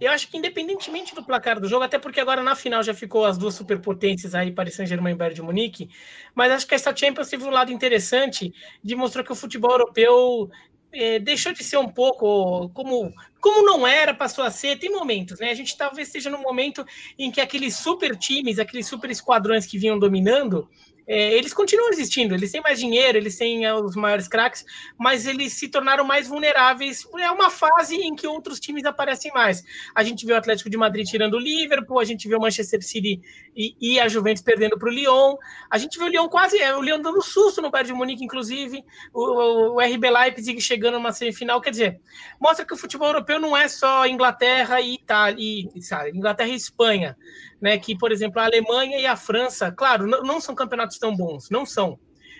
Eu 0.00 0.10
acho 0.10 0.28
que 0.28 0.38
independentemente 0.38 1.14
do 1.14 1.22
placar 1.22 1.60
do 1.60 1.68
jogo, 1.68 1.84
até 1.84 1.98
porque 1.98 2.20
agora 2.20 2.42
na 2.42 2.56
final 2.56 2.82
já 2.82 2.94
ficou 2.94 3.26
as 3.26 3.36
duas 3.36 3.54
superpotências 3.54 4.34
aí, 4.34 4.50
Paris 4.50 4.74
Saint-Germain 4.74 5.12
e 5.12 5.14
Bayern 5.14 5.34
de 5.34 5.42
Munique, 5.42 5.90
mas 6.34 6.50
acho 6.50 6.66
que 6.66 6.74
essa 6.74 6.94
Champions 6.96 7.28
teve 7.28 7.44
um 7.44 7.50
lado 7.50 7.70
interessante 7.70 8.52
de 8.82 8.96
mostrar 8.96 9.22
que 9.22 9.32
o 9.32 9.34
futebol 9.34 9.72
europeu 9.72 10.50
é, 10.92 11.18
deixou 11.18 11.52
de 11.52 11.62
ser 11.62 11.76
um 11.76 11.88
pouco 11.88 12.68
como, 12.70 13.12
como 13.40 13.62
não 13.64 13.86
era, 13.86 14.14
passou 14.14 14.42
a 14.42 14.50
ser. 14.50 14.78
Tem 14.78 14.90
momentos, 14.90 15.38
né? 15.38 15.50
A 15.50 15.54
gente 15.54 15.76
talvez 15.76 16.08
esteja 16.08 16.30
no 16.30 16.38
momento 16.38 16.84
em 17.18 17.30
que 17.30 17.40
aqueles 17.40 17.76
super 17.76 18.16
times, 18.16 18.58
aqueles 18.58 18.86
super 18.86 19.10
esquadrões 19.10 19.66
que 19.66 19.78
vinham 19.78 19.98
dominando, 19.98 20.68
é, 21.12 21.34
eles 21.34 21.52
continuam 21.52 21.90
existindo, 21.90 22.36
eles 22.36 22.52
têm 22.52 22.60
mais 22.60 22.78
dinheiro, 22.78 23.18
eles 23.18 23.36
têm 23.36 23.64
é, 23.64 23.74
os 23.74 23.96
maiores 23.96 24.28
craques, 24.28 24.64
mas 24.96 25.26
eles 25.26 25.54
se 25.54 25.66
tornaram 25.66 26.04
mais 26.04 26.28
vulneráveis. 26.28 27.04
É 27.18 27.28
uma 27.32 27.50
fase 27.50 27.96
em 27.96 28.14
que 28.14 28.28
outros 28.28 28.60
times 28.60 28.84
aparecem 28.84 29.32
mais. 29.34 29.64
A 29.92 30.04
gente 30.04 30.24
viu 30.24 30.36
o 30.36 30.38
Atlético 30.38 30.70
de 30.70 30.76
Madrid 30.76 31.04
tirando 31.04 31.34
o 31.34 31.38
Liverpool, 31.40 31.98
a 31.98 32.04
gente 32.04 32.28
viu 32.28 32.38
o 32.38 32.40
Manchester 32.40 32.80
City 32.80 33.20
e, 33.56 33.74
e 33.80 33.98
a 33.98 34.06
Juventus 34.06 34.40
perdendo 34.40 34.78
para 34.78 34.88
o 34.88 34.92
Lyon, 34.92 35.34
a 35.68 35.78
gente 35.78 35.98
viu 35.98 36.06
o 36.06 36.10
Lyon 36.10 36.28
quase, 36.28 36.58
é, 36.58 36.76
o 36.76 36.80
Lyon 36.80 37.02
dando 37.02 37.20
susto 37.20 37.60
no 37.60 37.72
Bayern 37.72 37.90
de 37.90 37.98
Munique, 37.98 38.24
inclusive, 38.24 38.84
o, 39.12 39.74
o 39.74 39.80
RB 39.80 40.08
Leipzig 40.08 40.60
chegando 40.60 40.94
numa 40.94 41.10
semifinal, 41.10 41.60
quer 41.60 41.70
dizer, 41.70 42.00
mostra 42.40 42.64
que 42.64 42.72
o 42.72 42.76
futebol 42.76 43.08
europeu 43.08 43.40
não 43.40 43.56
é 43.56 43.66
só 43.66 44.06
Inglaterra 44.06 44.80
e 44.80 44.94
Itália, 44.94 45.68
e, 45.74 45.82
sabe, 45.82 46.16
Inglaterra 46.16 46.50
e 46.50 46.54
Espanha 46.54 47.16
né? 47.60 47.78
Que, 47.78 47.96
por 47.96 48.12
exemplo, 48.12 48.40
a 48.40 48.44
Alemanha 48.44 48.98
e 48.98 49.06
a 49.06 49.16
França, 49.16 49.70
claro, 49.70 50.06
não, 50.06 50.40
são 50.40 50.54
campeonatos 50.54 50.98
tão 50.98 51.16
bons, 51.16 51.50
não 51.50 51.66
são. 51.66 51.98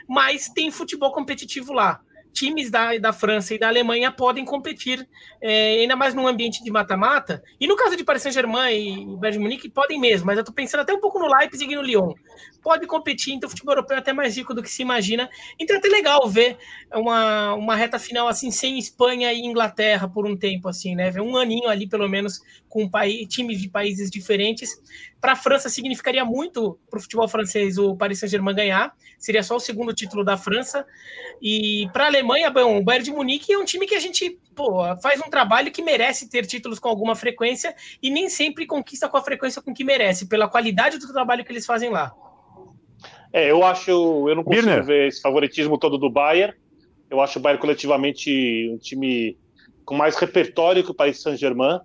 mas 0.09 0.49
tem 0.49 0.71
futebol 0.71 1.13
competitivo 1.13 1.73
lá 1.73 2.01
times 2.33 2.71
da, 2.71 2.97
da 2.99 3.13
França 3.13 3.55
e 3.55 3.59
da 3.59 3.69
Alemanha 3.69 4.11
podem 4.11 4.45
competir, 4.45 5.07
é, 5.41 5.81
ainda 5.81 5.97
mais 5.97 6.15
num 6.15 6.27
ambiente 6.27 6.63
de 6.63 6.71
mata-mata. 6.71 7.43
E 7.59 7.67
no 7.67 7.77
caso 7.77 7.97
de 7.97 8.05
Paris 8.05 8.23
Saint-Germain 8.23 9.13
e 9.13 9.17
Bayern 9.17 9.43
Munique, 9.43 9.69
podem 9.69 10.01
mesmo, 10.01 10.27
mas 10.27 10.37
eu 10.37 10.43
estou 10.43 10.55
pensando 10.55 10.81
até 10.81 10.93
um 10.93 11.01
pouco 11.01 11.19
no 11.19 11.27
Leipzig 11.27 11.73
e 11.73 11.77
no 11.77 11.83
Lyon. 11.83 12.15
Pode 12.63 12.87
competir, 12.87 13.35
então 13.35 13.47
o 13.47 13.51
futebol 13.51 13.75
europeu 13.75 13.97
é 13.97 14.01
até 14.01 14.13
mais 14.13 14.37
rico 14.37 14.55
do 14.55 14.63
que 14.63 14.71
se 14.71 14.83
imagina. 14.83 15.29
Então 15.59 15.77
é 15.77 15.79
até 15.79 15.89
legal 15.89 16.29
ver 16.29 16.59
uma, 16.93 17.55
uma 17.55 17.75
reta 17.75 17.99
final 17.99 18.29
assim, 18.29 18.51
sem 18.51 18.79
Espanha 18.79 19.33
e 19.33 19.41
Inglaterra 19.41 20.09
por 20.09 20.27
um 20.27 20.37
tempo, 20.37 20.69
assim, 20.69 20.95
né? 20.95 21.11
Ver 21.11 21.23
um 21.23 21.37
aninho 21.37 21.69
ali, 21.69 21.89
pelo 21.89 22.09
menos, 22.09 22.41
com 22.71 22.89
país, 22.89 23.27
times 23.29 23.61
de 23.61 23.69
países 23.69 24.11
diferentes. 24.11 24.81
Para 25.21 25.33
a 25.33 25.37
França 25.37 25.69
significaria 25.69 26.25
muito 26.25 26.79
para 26.89 26.99
o 26.99 27.03
futebol 27.03 27.29
francês 27.29 27.77
o 27.77 27.97
Paris 27.97 28.21
Saint-Germain 28.21 28.55
ganhar, 28.55 28.95
seria 29.19 29.43
só 29.43 29.57
o 29.57 29.61
segundo 29.61 29.93
título 29.93 30.25
da 30.25 30.37
França. 30.37 30.87
E 31.43 31.89
para 31.93 32.05
a 32.05 32.07
Alemanha, 32.07 32.49
bom, 32.49 32.79
o 32.79 32.83
Bayern 32.83 33.05
de 33.05 33.11
Munique 33.11 33.53
é 33.53 33.59
um 33.59 33.65
time 33.65 33.87
que 33.87 33.95
a 33.95 34.01
gente 34.01 34.39
pô, 34.55 34.83
faz 35.03 35.21
um 35.21 35.29
trabalho 35.29 35.73
que 35.73 35.83
merece 35.83 36.31
ter 36.31 36.47
títulos 36.47 36.79
com 36.79 36.89
alguma 36.89 37.17
frequência 37.17 37.75
e 38.01 38.09
nem 38.09 38.29
sempre 38.29 38.67
conquista 38.67 39.09
com 39.09 39.17
a 39.17 39.23
frequência 39.23 39.61
com 39.61 39.75
que 39.75 39.85
merece, 39.85 40.29
pela 40.29 40.49
qualidade 40.49 40.99
do 40.99 41.13
trabalho 41.13 41.45
que 41.45 41.53
eles 41.53 41.67
fazem 41.67 41.91
lá. 41.91 42.15
É, 43.33 43.51
eu 43.51 43.65
acho, 43.65 43.91
eu 44.29 44.35
não 44.35 44.45
consigo 44.45 44.67
Birner. 44.67 44.85
ver 44.85 45.09
esse 45.09 45.21
favoritismo 45.21 45.77
todo 45.77 45.99
do 45.99 46.09
Bayern. 46.09 46.55
Eu 47.11 47.21
acho 47.21 47.39
o 47.39 47.43
Bayern 47.43 47.61
coletivamente 47.61 48.71
um 48.73 48.79
time 48.79 49.37
com 49.85 49.97
mais 49.97 50.17
repertório 50.17 50.85
que 50.85 50.91
o 50.93 50.95
Paris 50.95 51.21
Saint-Germain. 51.21 51.81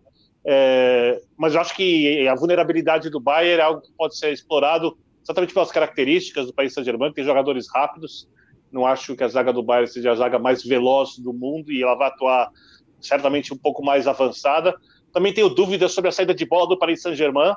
É, 0.47 1.21
mas 1.35 1.55
eu 1.55 1.61
acho 1.61 1.75
que 1.75 2.27
a 2.27 2.35
vulnerabilidade 2.35 3.09
do 3.09 3.19
Bayern 3.19 3.59
é 3.59 3.63
algo 3.63 3.81
que 3.81 3.91
pode 3.93 4.17
ser 4.17 4.31
explorado 4.31 4.95
exatamente 5.23 5.53
pelas 5.53 5.71
características 5.71 6.45
do 6.45 6.53
país 6.53 6.71
Saint-Germain, 6.73 7.11
tem 7.11 7.23
jogadores 7.23 7.67
rápidos. 7.73 8.29
Não 8.71 8.85
acho 8.85 9.15
que 9.15 9.23
a 9.23 9.27
zaga 9.27 9.51
do 9.51 9.63
Bayern 9.63 9.91
seja 9.91 10.11
a 10.11 10.15
zaga 10.15 10.37
mais 10.37 10.63
veloz 10.63 11.17
do 11.17 11.33
mundo 11.33 11.71
e 11.71 11.81
ela 11.81 11.95
vai 11.95 12.09
atuar 12.09 12.51
certamente 13.01 13.51
um 13.51 13.57
pouco 13.57 13.83
mais 13.83 14.07
avançada. 14.07 14.75
Também 15.11 15.33
tenho 15.33 15.49
dúvidas 15.49 15.93
sobre 15.93 16.09
a 16.09 16.11
saída 16.11 16.33
de 16.33 16.45
bola 16.45 16.67
do 16.67 16.77
Paris 16.77 17.01
Saint-Germain, 17.01 17.55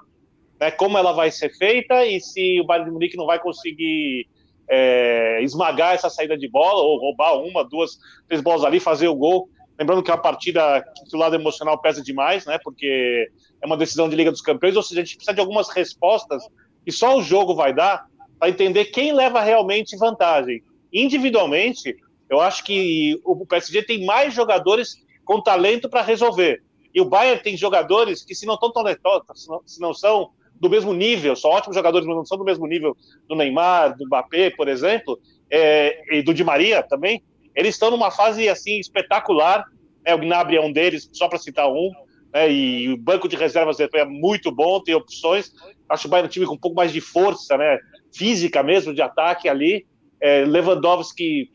né, 0.59 0.71
como 0.71 0.97
ela 0.97 1.13
vai 1.13 1.31
ser 1.31 1.51
feita 1.57 2.07
e 2.07 2.21
se 2.21 2.61
o 2.61 2.65
Bayern 2.65 2.89
de 2.89 2.93
Munique 2.93 3.17
não 3.17 3.27
vai 3.27 3.39
conseguir 3.39 4.27
é, 4.69 5.43
esmagar 5.43 5.95
essa 5.95 6.09
saída 6.09 6.37
de 6.39 6.49
bola 6.49 6.83
ou 6.83 6.99
roubar 6.99 7.39
uma, 7.39 7.65
duas, 7.65 7.99
três 8.27 8.43
bolas 8.43 8.65
ali, 8.65 8.81
fazer 8.81 9.09
o 9.09 9.15
gol. 9.15 9.49
Lembrando 9.79 10.03
que 10.03 10.11
a 10.11 10.17
partida 10.17 10.85
que 11.09 11.17
o 11.17 11.19
lado 11.19 11.37
emocional 11.37 11.79
pesa 11.81 12.03
demais, 12.03 12.45
né? 12.45 12.59
Porque 12.63 13.31
é 13.63 13.67
uma 13.67 13.77
decisão 13.77 14.09
de 14.09 14.17
Liga 14.17 14.31
dos 14.31 14.41
Campeões, 14.41 14.77
ou 14.77 14.83
seja, 14.83 15.01
a 15.01 15.05
gente 15.05 15.17
precisa 15.17 15.35
de 15.35 15.41
algumas 15.41 15.69
respostas 15.69 16.43
que 16.85 16.91
só 16.91 17.17
o 17.17 17.23
jogo 17.23 17.55
vai 17.55 17.73
dar 17.73 18.07
para 18.39 18.49
entender 18.49 18.87
quem 18.87 19.13
leva 19.13 19.41
realmente 19.41 19.97
vantagem. 19.97 20.63
Individualmente, 20.93 21.97
eu 22.29 22.41
acho 22.41 22.65
que 22.65 23.21
o 23.25 23.47
PSG 23.47 23.83
tem 23.83 24.05
mais 24.05 24.35
jogadores 24.35 24.97
com 25.25 25.41
talento 25.41 25.89
para 25.89 26.03
resolver. 26.03 26.63
E 26.95 27.01
o 27.01 27.05
Bayern 27.05 27.43
tem 27.43 27.57
jogadores 27.57 28.25
que, 28.25 28.35
se 28.35 28.47
não 28.47 28.57
talentosos, 28.57 29.47
se 29.67 29.81
não 29.81 29.93
são 29.93 30.31
do 30.55 30.69
mesmo 30.69 30.93
nível, 30.93 31.37
são 31.37 31.51
ótimos 31.51 31.77
jogadores, 31.77 32.07
mas 32.07 32.17
não 32.17 32.25
são 32.25 32.37
do 32.37 32.45
mesmo 32.45 32.67
nível 32.67 32.97
do 33.29 33.37
Neymar, 33.37 33.97
do 33.97 34.07
Mbappé, 34.07 34.51
por 34.51 34.67
exemplo, 34.67 35.19
é, 35.51 36.19
e 36.19 36.23
do 36.23 36.35
Di 36.35 36.43
Maria 36.43 36.83
também, 36.83 37.23
eles 37.59 37.75
estão 37.75 37.91
numa 37.91 38.13
fase 38.13 38.49
assim 38.49 38.79
espetacular. 38.79 39.65
Né? 40.07 40.15
O 40.15 40.19
Gnabry 40.19 40.57
é 40.57 40.61
um 40.61 40.73
deles, 40.73 41.11
só 41.13 41.27
para 41.27 41.41
citar 41.41 41.69
um. 41.69 41.91
Né? 42.33 42.53
E 42.53 42.93
o 42.93 42.97
banco 42.97 43.29
de 43.29 43.35
reservas 43.35 43.79
é 43.81 44.05
muito 44.05 44.53
bom, 44.53 44.81
tem 44.81 44.95
opções. 44.95 45.53
Acho 45.89 46.07
o 46.07 46.11
Bayern 46.11 46.29
um 46.29 46.31
time 46.31 46.47
com 46.47 46.55
um 46.55 46.59
pouco 46.59 46.77
mais 46.77 46.93
de 46.93 47.01
força, 47.01 47.59
né? 47.59 47.79
física 48.15 48.63
mesmo, 48.63 48.95
de 48.95 49.03
ataque 49.03 49.49
ali. 49.49 49.85
É, 50.23 50.45
Lewandowski 50.45 51.51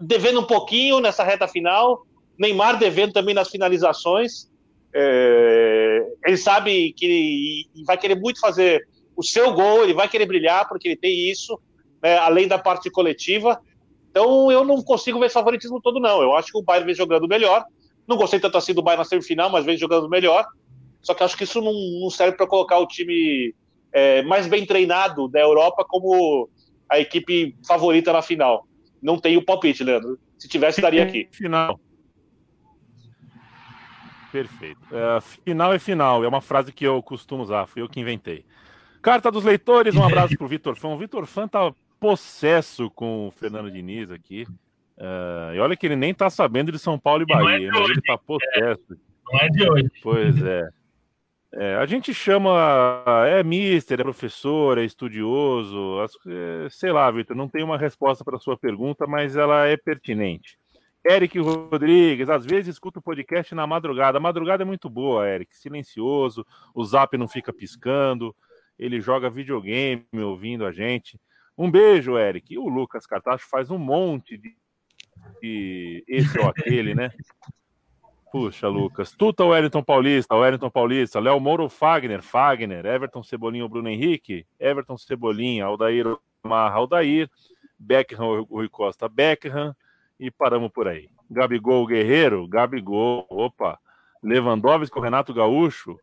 devendo 0.00 0.40
um 0.40 0.46
pouquinho 0.46 0.98
nessa 0.98 1.22
reta 1.22 1.46
final. 1.46 2.04
Neymar 2.36 2.76
devendo 2.76 3.12
também 3.12 3.34
nas 3.34 3.50
finalizações. 3.50 4.50
É, 4.92 6.06
ele 6.26 6.36
sabe 6.36 6.92
que 6.94 7.66
vai 7.86 7.96
querer 7.96 8.16
muito 8.16 8.40
fazer 8.40 8.84
o 9.16 9.22
seu 9.22 9.52
gol, 9.52 9.84
ele 9.84 9.94
vai 9.94 10.08
querer 10.08 10.26
brilhar, 10.26 10.68
porque 10.68 10.88
ele 10.88 10.96
tem 10.96 11.30
isso, 11.30 11.60
né, 12.02 12.16
além 12.18 12.48
da 12.48 12.58
parte 12.58 12.90
coletiva. 12.90 13.60
Então 14.10 14.50
eu 14.50 14.64
não 14.64 14.82
consigo 14.82 15.18
ver 15.18 15.26
esse 15.26 15.34
favoritismo 15.34 15.80
todo, 15.80 16.00
não. 16.00 16.20
Eu 16.22 16.34
acho 16.36 16.52
que 16.52 16.58
o 16.58 16.62
Bayern 16.62 16.86
vem 16.86 16.94
jogando 16.94 17.28
melhor. 17.28 17.64
Não 18.06 18.16
gostei 18.16 18.40
tanto 18.40 18.58
assim 18.58 18.74
do 18.74 18.82
Bayern 18.82 19.00
na 19.00 19.04
semifinal, 19.04 19.50
mas 19.50 19.64
vem 19.64 19.76
jogando 19.76 20.08
melhor. 20.08 20.46
Só 21.00 21.14
que 21.14 21.22
acho 21.22 21.36
que 21.36 21.44
isso 21.44 21.60
não, 21.60 21.72
não 22.00 22.10
serve 22.10 22.36
para 22.36 22.46
colocar 22.46 22.78
o 22.78 22.86
time 22.86 23.54
é, 23.92 24.22
mais 24.22 24.46
bem 24.46 24.66
treinado 24.66 25.28
da 25.28 25.40
Europa 25.40 25.84
como 25.88 26.48
a 26.88 26.98
equipe 26.98 27.56
favorita 27.66 28.12
na 28.12 28.20
final. 28.20 28.66
Não 29.00 29.18
tem 29.18 29.36
o 29.36 29.44
palpite, 29.44 29.84
Leandro. 29.84 30.18
Se 30.36 30.48
tivesse, 30.48 30.80
estaria 30.80 31.02
aqui. 31.02 31.28
Final. 31.32 31.78
Perfeito. 34.32 34.80
É, 34.92 35.20
final 35.20 35.72
é 35.72 35.78
final. 35.78 36.24
É 36.24 36.28
uma 36.28 36.40
frase 36.40 36.72
que 36.72 36.84
eu 36.84 37.02
costumo 37.02 37.42
usar. 37.42 37.66
Fui 37.66 37.82
eu 37.82 37.88
que 37.88 38.00
inventei. 38.00 38.44
Carta 39.00 39.30
dos 39.30 39.44
leitores. 39.44 39.94
Um 39.94 40.04
abraço 40.04 40.36
pro 40.36 40.48
Vitor 40.48 40.76
Fã. 40.76 40.88
O 40.88 40.98
Vitor 40.98 41.26
Fã 41.26 41.48
tá 41.48 41.72
possesso 42.00 42.90
com 42.90 43.28
o 43.28 43.30
Fernando 43.30 43.70
Diniz 43.70 44.10
aqui. 44.10 44.46
Uh, 44.96 45.54
e 45.54 45.60
olha 45.60 45.76
que 45.76 45.86
ele 45.86 45.96
nem 45.96 46.12
tá 46.12 46.28
sabendo 46.28 46.72
de 46.72 46.78
São 46.78 46.98
Paulo 46.98 47.24
e 47.26 47.32
é 47.32 47.34
Bahia, 47.34 47.68
é 47.68 47.70
mas 47.70 47.90
ele 47.90 48.00
tá 48.00 48.18
possesso. 48.18 48.98
Não 49.30 49.40
é 49.40 49.48
de 49.48 49.70
hoje. 49.70 49.90
Pois 50.02 50.42
é. 50.42 50.68
é. 51.54 51.76
a 51.76 51.86
gente 51.86 52.12
chama. 52.12 53.04
É 53.26 53.42
mister, 53.42 54.00
é 54.00 54.02
professor, 54.02 54.78
é 54.78 54.84
estudioso. 54.84 55.98
É, 56.26 56.68
sei 56.70 56.92
lá, 56.92 57.10
Vitor, 57.10 57.36
não 57.36 57.48
tem 57.48 57.62
uma 57.62 57.78
resposta 57.78 58.24
para 58.24 58.38
sua 58.38 58.56
pergunta, 58.56 59.06
mas 59.06 59.36
ela 59.36 59.66
é 59.66 59.76
pertinente. 59.76 60.58
Eric 61.08 61.38
Rodrigues, 61.38 62.28
às 62.28 62.44
vezes 62.44 62.74
escuta 62.74 62.98
o 62.98 63.02
podcast 63.02 63.54
na 63.54 63.66
madrugada. 63.66 64.18
A 64.18 64.20
madrugada 64.20 64.62
é 64.62 64.66
muito 64.66 64.90
boa, 64.90 65.26
Eric. 65.26 65.56
Silencioso, 65.56 66.46
o 66.74 66.84
zap 66.84 67.16
não 67.16 67.26
fica 67.26 67.52
piscando. 67.52 68.34
Ele 68.78 69.00
joga 69.00 69.30
videogame 69.30 70.04
ouvindo 70.14 70.66
a 70.66 70.72
gente. 70.72 71.18
Um 71.60 71.70
beijo, 71.70 72.16
Eric. 72.16 72.54
E 72.54 72.58
o 72.58 72.66
Lucas 72.70 73.06
Cartacho 73.06 73.46
faz 73.46 73.70
um 73.70 73.76
monte 73.76 74.38
de, 74.38 74.56
de 75.42 76.02
esse 76.08 76.40
ou 76.40 76.48
aquele, 76.48 76.94
né? 76.94 77.12
Puxa, 78.32 78.66
Lucas. 78.66 79.12
Tuta 79.12 79.44
o 79.44 79.48
Wellington 79.48 79.82
Paulista, 79.82 80.34
o 80.34 80.38
Wellington 80.38 80.70
Paulista, 80.70 81.20
Léo 81.20 81.38
Moro 81.38 81.68
Fagner, 81.68 82.22
Fagner, 82.22 82.86
Everton 82.86 83.22
Cebolinha, 83.22 83.68
Bruno 83.68 83.90
Henrique, 83.90 84.46
Everton 84.58 84.96
Cebolinha, 84.96 85.66
Aldair 85.66 86.06
Marra, 86.42 86.76
Aldair, 86.76 87.28
Beckham, 87.78 88.42
Rui 88.44 88.70
Costa, 88.70 89.06
Beckham, 89.06 89.76
e 90.18 90.30
paramos 90.30 90.70
por 90.72 90.88
aí. 90.88 91.10
Gabigol 91.30 91.86
Guerreiro, 91.86 92.48
Gabigol, 92.48 93.26
opa. 93.28 93.78
Lewandowski, 94.22 94.98
Renato 94.98 95.34
Gaúcho. 95.34 96.00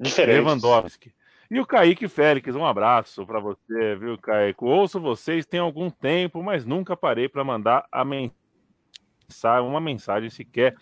Diferente. 0.00 0.40
Lewandowski. 0.40 1.14
E 1.52 1.60
o 1.60 1.66
Kaique 1.66 2.08
Félix, 2.08 2.56
um 2.56 2.64
abraço 2.64 3.26
para 3.26 3.38
você, 3.38 3.94
viu, 3.96 4.16
Kaique? 4.16 4.64
Ouço 4.64 4.98
vocês 4.98 5.44
tem 5.44 5.60
algum 5.60 5.90
tempo, 5.90 6.42
mas 6.42 6.64
nunca 6.64 6.96
parei 6.96 7.28
para 7.28 7.44
mandar 7.44 7.86
mensagem, 8.06 9.68
uma 9.68 9.78
mensagem 9.78 10.30
sequer. 10.30 10.74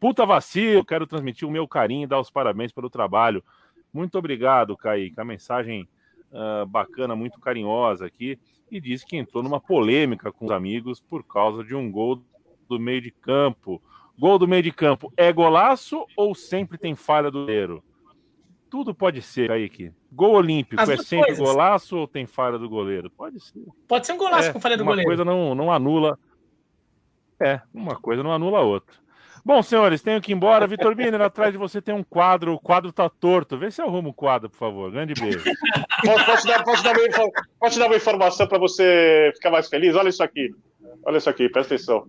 Puta 0.00 0.26
vacilo, 0.26 0.84
quero 0.84 1.06
transmitir 1.06 1.46
o 1.46 1.50
meu 1.50 1.68
carinho 1.68 2.02
e 2.02 2.06
dar 2.08 2.18
os 2.18 2.28
parabéns 2.28 2.72
pelo 2.72 2.90
trabalho. 2.90 3.40
Muito 3.92 4.18
obrigado, 4.18 4.76
Kaique. 4.76 5.20
A 5.20 5.24
mensagem 5.24 5.88
uh, 6.32 6.66
bacana, 6.66 7.14
muito 7.14 7.38
carinhosa 7.38 8.04
aqui. 8.04 8.36
E 8.68 8.80
disse 8.80 9.06
que 9.06 9.16
entrou 9.16 9.44
numa 9.44 9.60
polêmica 9.60 10.32
com 10.32 10.46
os 10.46 10.50
amigos 10.50 11.00
por 11.00 11.22
causa 11.22 11.62
de 11.62 11.72
um 11.72 11.88
gol 11.88 12.20
do 12.68 12.80
meio 12.80 13.00
de 13.00 13.12
campo. 13.12 13.80
Gol 14.18 14.40
do 14.40 14.48
meio 14.48 14.64
de 14.64 14.72
campo 14.72 15.12
é 15.16 15.32
golaço 15.32 16.04
ou 16.16 16.34
sempre 16.34 16.76
tem 16.78 16.96
falha 16.96 17.30
do 17.30 17.42
goleiro? 17.42 17.80
Tudo 18.68 18.94
pode 18.94 19.22
ser, 19.22 19.48
Kaique. 19.48 19.92
Gol 20.12 20.34
olímpico 20.34 20.80
é 20.82 20.96
sempre 20.96 21.26
coisas. 21.26 21.38
golaço 21.38 21.96
ou 21.96 22.08
tem 22.08 22.26
falha 22.26 22.58
do 22.58 22.68
goleiro? 22.68 23.10
Pode 23.10 23.40
ser. 23.40 23.62
Pode 23.86 24.06
ser 24.06 24.12
um 24.12 24.18
golaço 24.18 24.48
é, 24.48 24.52
com 24.52 24.60
falha 24.60 24.76
do 24.76 24.82
uma 24.82 24.92
goleiro. 24.92 25.08
Uma 25.08 25.16
coisa 25.16 25.24
não, 25.24 25.54
não 25.54 25.72
anula. 25.72 26.18
É, 27.40 27.60
uma 27.72 27.96
coisa 27.96 28.22
não 28.22 28.32
anula 28.32 28.58
a 28.58 28.62
outra. 28.62 28.94
Bom, 29.44 29.62
senhores, 29.62 30.02
tenho 30.02 30.20
que 30.20 30.32
ir 30.32 30.34
embora. 30.34 30.66
Vitor 30.66 30.94
Biner, 30.96 31.20
atrás 31.20 31.52
de 31.52 31.58
você 31.58 31.80
tem 31.80 31.94
um 31.94 32.02
quadro. 32.02 32.54
O 32.54 32.58
quadro 32.58 32.92
tá 32.92 33.08
torto. 33.08 33.56
Vê 33.56 33.70
se 33.70 33.80
arruma 33.80 34.08
o 34.08 34.12
quadro, 34.12 34.50
por 34.50 34.56
favor. 34.56 34.90
Grande 34.90 35.14
beijo. 35.14 35.44
Posso, 36.04 36.26
posso, 36.26 36.46
dar, 36.46 36.62
posso, 36.62 36.84
dar, 36.84 36.94
uma, 36.94 37.30
posso 37.58 37.78
dar 37.78 37.86
uma 37.86 37.96
informação 37.96 38.46
para 38.46 38.58
você 38.58 39.32
ficar 39.34 39.50
mais 39.50 39.66
feliz? 39.68 39.96
Olha 39.96 40.10
isso 40.10 40.22
aqui. 40.22 40.54
Olha 41.04 41.16
isso 41.16 41.30
aqui, 41.30 41.48
presta 41.48 41.74
atenção. 41.74 42.06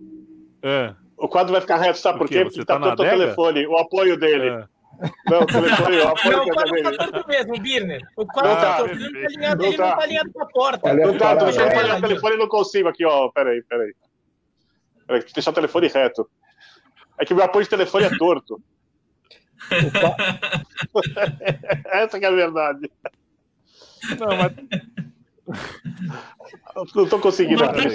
É. 0.62 0.94
O 1.16 1.26
quadro 1.26 1.52
vai 1.52 1.60
ficar 1.60 1.78
reto, 1.78 1.98
sabe 1.98 2.18
por 2.18 2.28
quê? 2.28 2.44
Porque 2.44 2.64
tá, 2.64 2.78
tá 2.78 2.80
torto 2.80 3.02
o 3.02 3.06
telefone, 3.06 3.66
o 3.66 3.76
apoio 3.78 4.18
dele. 4.18 4.48
É. 4.50 4.64
Não, 5.30 5.42
o 5.42 5.46
telefone, 5.46 5.98
o 5.98 6.08
apoio 6.08 6.36
não, 6.36 6.44
o 6.44 6.50
quadro 6.50 6.82
tá 6.82 6.92
torto 6.92 7.28
mesmo, 7.28 7.56
Birner. 7.60 8.02
O 8.16 8.26
quadro 8.26 8.50
tá, 8.50 8.60
tá 8.60 8.78
torto, 8.78 8.96
ele 8.96 9.12
tá 9.12 9.26
alinhado, 9.26 9.64
ele 9.64 9.76
não 9.76 9.96
tá 9.96 10.02
alinhado 10.02 10.32
com 10.32 10.42
a 10.42 10.46
porta. 10.46 10.92
Não 10.94 11.16
tá, 11.16 11.36
tô 11.36 11.44
deixando 11.44 11.68
o 11.68 12.00
telefone 12.00 12.34
e 12.34 12.38
não 12.38 12.48
consigo 12.48 12.88
aqui, 12.88 13.04
ó. 13.04 13.28
Peraí, 13.28 13.62
peraí. 13.62 13.94
Peraí, 15.06 15.24
deixar 15.32 15.52
o 15.52 15.54
telefone 15.54 15.86
reto. 15.88 16.28
É 17.18 17.24
que 17.24 17.32
o 17.32 17.36
meu 17.36 17.44
apoio 17.44 17.62
de 17.64 17.70
telefone 17.70 18.06
é 18.06 18.18
torto. 18.18 18.60
Essa 21.92 22.18
que 22.18 22.24
é 22.24 22.28
a 22.28 22.32
verdade. 22.32 22.90
Não, 24.18 24.36
mas 24.36 24.52
Não 26.94 27.04
estou 27.04 27.20
conseguindo 27.20 27.64
abrir 27.64 27.90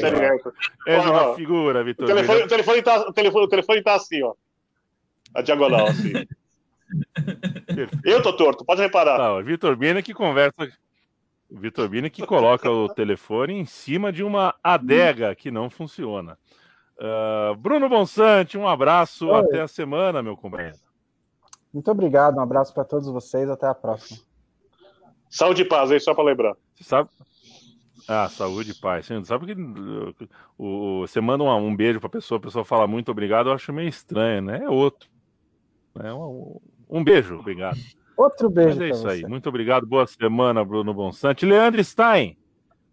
É 0.87 0.99
uma 0.99 1.35
figura, 1.35 1.83
Vitor. 1.83 2.05
O 2.05 2.07
telefone, 2.07 2.43
o, 2.43 2.47
telefone 2.47 2.81
tá, 2.81 3.01
o, 3.01 3.13
telefone, 3.13 3.45
o 3.45 3.49
telefone 3.49 3.83
tá 3.83 3.95
assim, 3.95 4.23
ó. 4.23 4.33
A 5.33 5.41
diagonal, 5.41 5.87
assim. 5.87 6.13
Eu 8.03 8.21
tô 8.21 8.33
torto, 8.35 8.65
pode 8.65 8.81
reparar. 8.81 9.17
Tá, 9.17 9.41
Vitor 9.41 9.75
Bina 9.75 10.01
que 10.01 10.13
conversa. 10.13 10.53
Vitor 11.49 11.87
Bina 11.87 12.09
que 12.09 12.25
coloca 12.25 12.69
o 12.69 12.89
telefone 12.89 13.53
em 13.53 13.65
cima 13.65 14.11
de 14.11 14.23
uma 14.23 14.55
adega 14.63 15.35
que 15.35 15.51
não 15.51 15.69
funciona. 15.69 16.37
Uh, 16.97 17.55
Bruno 17.55 17.89
Bonsante, 17.89 18.57
um 18.57 18.67
abraço. 18.67 19.27
Oi. 19.27 19.39
Até 19.39 19.61
a 19.61 19.67
semana, 19.67 20.21
meu 20.21 20.37
companheiro. 20.37 20.77
Muito 21.73 21.89
obrigado, 21.89 22.37
um 22.37 22.41
abraço 22.41 22.73
para 22.73 22.83
todos 22.83 23.07
vocês. 23.07 23.49
Até 23.49 23.67
a 23.67 23.73
próxima. 23.73 24.19
Saúde 25.29 25.63
e 25.63 25.65
paz 25.65 25.91
aí, 25.91 25.99
só 25.99 26.13
para 26.13 26.23
lembrar. 26.23 26.55
Você 26.75 26.83
sabe? 26.83 27.09
Ah, 28.07 28.29
saúde 28.29 28.71
e 28.71 28.75
paz. 28.75 29.07
Você 29.07 29.23
sabe 29.23 29.47
que 29.47 30.29
o, 30.57 31.01
você 31.01 31.19
manda 31.21 31.43
um, 31.43 31.55
um 31.55 31.75
beijo 31.75 31.99
para 31.99 32.07
a 32.07 32.11
pessoa, 32.11 32.37
a 32.37 32.41
pessoa 32.41 32.65
fala 32.65 32.85
muito 32.85 33.09
obrigado, 33.09 33.49
eu 33.49 33.53
acho 33.53 33.73
meio 33.73 33.89
estranho, 33.89 34.41
né? 34.43 34.63
É 34.63 34.69
outro. 34.69 35.09
É 35.99 36.13
um, 36.13 36.59
um 36.93 37.03
beijo, 37.03 37.39
obrigado. 37.39 37.77
Outro 38.15 38.49
beijo. 38.49 38.79
Mas 38.79 38.81
é 38.81 38.89
isso 38.89 39.07
aí. 39.07 39.23
Muito 39.23 39.49
obrigado. 39.49 39.85
Boa 39.87 40.05
semana, 40.05 40.63
Bruno 40.63 40.93
Bonsante. 40.93 41.45
Leandro 41.45 41.83
Stein, 41.83 42.37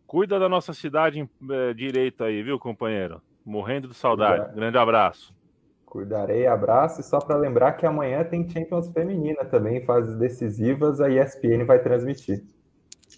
cuida 0.07 0.39
da 0.39 0.49
nossa 0.49 0.73
cidade 0.73 1.29
é, 1.51 1.75
direita 1.75 2.25
aí, 2.25 2.43
viu, 2.43 2.59
companheiro? 2.59 3.21
Morrendo 3.45 3.89
de 3.89 3.95
saudade. 3.95 4.55
Grande 4.55 4.79
abraço. 4.79 5.35
Cuidarei, 5.85 6.47
abraço. 6.47 7.01
E 7.01 7.05
só 7.05 7.19
para 7.19 7.37
lembrar 7.37 7.73
que 7.73 7.85
amanhã 7.85 8.25
tem 8.25 8.49
Champions 8.49 8.91
Feminina 8.93 9.45
também, 9.45 9.85
fases 9.85 10.17
decisivas, 10.17 11.01
a 11.01 11.11
ESPN 11.11 11.65
vai 11.67 11.83
transmitir. 11.83 12.43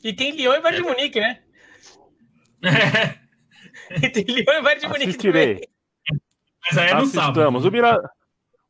E 0.03 0.13
tem 0.13 0.33
Lyon 0.33 0.55
e 0.55 0.61
Bayern 0.61 0.83
de 0.83 0.89
Munique, 0.89 1.21
né? 1.21 1.39
e 4.03 4.09
tem 4.09 4.25
Lyon 4.25 4.59
e 4.59 4.63
Bayern 4.63 4.81
de 4.81 4.89
Munique 4.89 5.11
Assistirei. 5.11 5.55
também. 5.55 5.69
Mas 6.65 6.79
aí 6.79 6.91
é 6.91 6.95
no 6.95 7.07
sábado. 7.07 7.57
O, 7.57 7.71
Bira... 7.71 8.01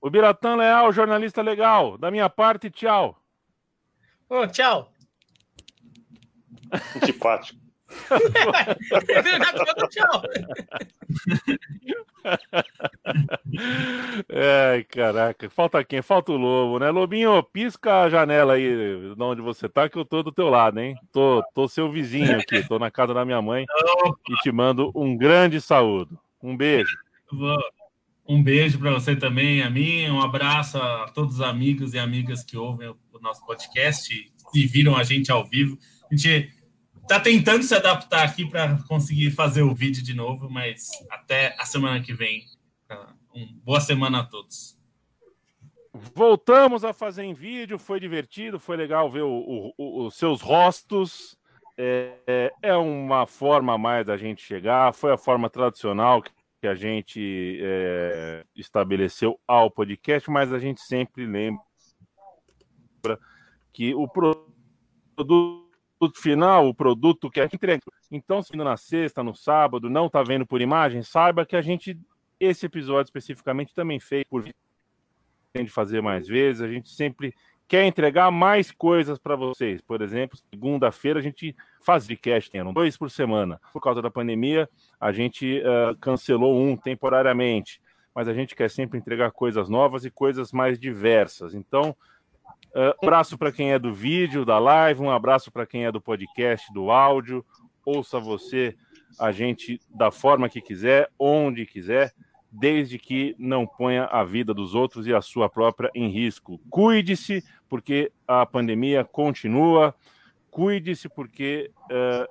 o 0.03 0.11
Biratã 0.11 0.57
Leal, 0.57 0.93
jornalista 0.93 1.41
legal. 1.41 1.97
Da 1.97 2.11
minha 2.11 2.29
parte, 2.29 2.69
tchau. 2.69 3.17
Oh, 4.29 4.47
tchau. 4.49 4.91
Antipático. 6.97 7.61
tchau. 9.89 10.23
Ai, 14.73 14.83
caraca, 14.85 15.51
falta 15.51 15.85
quem? 15.85 16.03
Falta 16.03 16.33
o 16.33 16.37
Lobo, 16.37 16.79
né? 16.79 16.91
Lobinho, 16.91 17.43
pisca 17.43 18.03
a 18.03 18.09
janela 18.09 18.55
aí 18.55 19.15
de 19.15 19.23
onde 19.23 19.43
você 19.43 19.69
tá, 19.69 19.89
que 19.89 19.99
eu 19.99 20.05
tô 20.05 20.23
do 20.23 20.33
teu 20.33 20.49
lado, 20.49 20.81
hein? 20.81 20.97
Tô, 21.13 21.45
tô 21.55 21.69
seu 21.69 21.91
vizinho 21.91 22.41
aqui, 22.41 22.67
tô 22.67 22.79
na 22.79 22.91
casa 22.91 23.15
da 23.15 23.25
minha 23.25 23.43
mãe 23.43 23.67
e 24.29 24.35
te 24.43 24.51
mando 24.51 24.91
um 24.95 25.17
grande 25.17 25.61
saúdo. 25.61 26.19
Um 26.43 26.57
beijo. 26.57 26.97
Um 28.33 28.43
beijo 28.43 28.79
para 28.79 28.93
você 28.93 29.15
também, 29.15 29.61
a 29.61 29.69
mim. 29.69 30.09
Um 30.09 30.23
abraço 30.23 30.79
a 30.79 31.07
todos 31.11 31.35
os 31.35 31.41
amigos 31.43 31.93
e 31.93 31.99
amigas 31.99 32.43
que 32.43 32.57
ouvem 32.57 32.89
o 32.89 33.19
nosso 33.21 33.45
podcast 33.45 34.33
e 34.55 34.67
viram 34.67 34.97
a 34.97 35.05
gente 35.05 35.31
ao 35.31 35.45
vivo. 35.45 35.79
A 36.11 36.17
gente 36.17 36.51
tá 37.07 37.21
tentando 37.21 37.63
se 37.63 37.75
adaptar 37.75 38.25
aqui 38.25 38.49
para 38.49 38.79
conseguir 38.89 39.33
fazer 39.33 39.61
o 39.61 39.75
vídeo 39.75 40.03
de 40.03 40.15
novo, 40.15 40.49
mas 40.49 40.89
até 41.11 41.55
a 41.59 41.67
semana 41.67 42.01
que 42.01 42.15
vem. 42.15 42.47
Um, 43.35 43.61
boa 43.63 43.83
semana 43.83 44.21
a 44.21 44.25
todos. 44.25 44.79
Voltamos 46.15 46.87
a 46.87 46.95
fazer 46.95 47.25
em 47.25 47.35
vídeo, 47.35 47.79
foi 47.79 48.01
divertido, 48.01 48.59
foi 48.59 48.79
legal 48.79 49.11
ver 49.11 49.25
os 49.77 50.15
seus 50.15 50.41
rostos. 50.41 51.37
É, 51.77 52.15
é, 52.27 52.53
é 52.63 52.77
uma 52.77 53.27
forma 53.27 53.77
mais 53.77 54.07
da 54.07 54.17
gente 54.17 54.43
chegar, 54.43 54.95
foi 54.95 55.13
a 55.13 55.19
forma 55.19 55.51
tradicional 55.51 56.23
que 56.23 56.31
a 56.67 56.75
gente 56.75 57.59
é, 57.61 58.45
estabeleceu 58.55 59.39
ao 59.47 59.71
podcast, 59.71 60.31
mas 60.31 60.53
a 60.53 60.59
gente 60.59 60.81
sempre 60.81 61.27
lembra 61.27 61.61
que 63.73 63.95
o 63.95 64.07
produto 64.07 65.63
final, 66.17 66.69
o 66.69 66.75
produto 66.75 67.31
que 67.31 67.41
gente 67.43 67.57
entrega. 67.57 67.83
Então, 68.11 68.43
se 68.43 68.57
na 68.57 68.77
sexta, 68.77 69.23
no 69.23 69.35
sábado, 69.35 69.89
não 69.89 70.07
está 70.07 70.23
vendo 70.23 70.47
por 70.47 70.61
imagem, 70.61 71.03
saiba 71.03 71.47
que 71.47 71.57
a 71.57 71.63
gente, 71.63 71.99
esse 72.39 72.67
episódio 72.67 73.09
especificamente, 73.09 73.75
também 73.75 73.99
fez 73.99 74.25
por 74.25 74.45
tem 75.53 75.65
de 75.65 75.71
fazer 75.71 76.01
mais 76.01 76.27
vezes. 76.27 76.63
A 76.63 76.69
gente 76.69 76.89
sempre 76.89 77.35
quer 77.73 77.87
entregar 77.87 78.31
mais 78.31 78.71
coisas 78.71 79.19
para 79.19 79.35
vocês. 79.35 79.81
Por 79.81 80.03
exemplo, 80.03 80.39
segunda-feira 80.51 81.21
a 81.21 81.23
gente 81.23 81.57
faz 81.81 82.07
podcast, 82.07 82.55
eram 82.55 82.71
dois 82.71 82.99
por 82.99 83.11
semana. 83.11 83.59
Por 83.73 83.81
causa 83.81 84.03
da 84.03 84.11
pandemia, 84.11 84.69
a 85.01 85.11
gente 85.11 85.61
uh, 85.61 85.97
cancelou 85.99 86.55
um 86.55 86.77
temporariamente. 86.77 87.81
Mas 88.15 88.29
a 88.29 88.35
gente 88.35 88.55
quer 88.55 88.69
sempre 88.69 88.99
entregar 88.99 89.31
coisas 89.31 89.71
novas 89.71 90.05
e 90.05 90.11
coisas 90.11 90.53
mais 90.53 90.79
diversas. 90.79 91.55
Então, 91.55 91.97
Uh, 92.75 92.95
abraço 93.03 93.37
para 93.37 93.53
quem 93.53 93.71
é 93.73 93.79
do 93.79 93.93
vídeo, 93.93 94.47
da 94.47 94.59
live, 94.59 95.03
um 95.03 95.11
abraço 95.11 95.53
para 95.53 95.67
quem 95.67 95.85
é 95.85 95.93
do 95.93 96.01
podcast, 96.01 96.73
do 96.73 96.91
áudio. 96.91 97.45
Ouça 97.85 98.19
você 98.19 98.75
a 99.19 99.31
gente 99.31 99.79
da 99.91 100.11
forma 100.11 100.49
que 100.49 100.59
quiser, 100.59 101.11
onde 101.19 101.67
quiser, 101.67 102.15
desde 102.53 102.99
que 102.99 103.35
não 103.39 103.67
ponha 103.67 104.05
a 104.05 104.23
vida 104.23 104.53
dos 104.53 104.75
outros 104.75 105.07
e 105.07 105.15
a 105.15 105.23
sua 105.23 105.49
própria 105.49 105.91
em 105.95 106.09
risco. 106.09 106.61
Cuide-se, 106.69 107.43
porque 107.69 108.13
a 108.29 108.45
pandemia 108.45 109.05
continua. 109.05 109.95
Cuide-se, 110.51 111.09
porque 111.09 111.71
uh, 111.85 112.31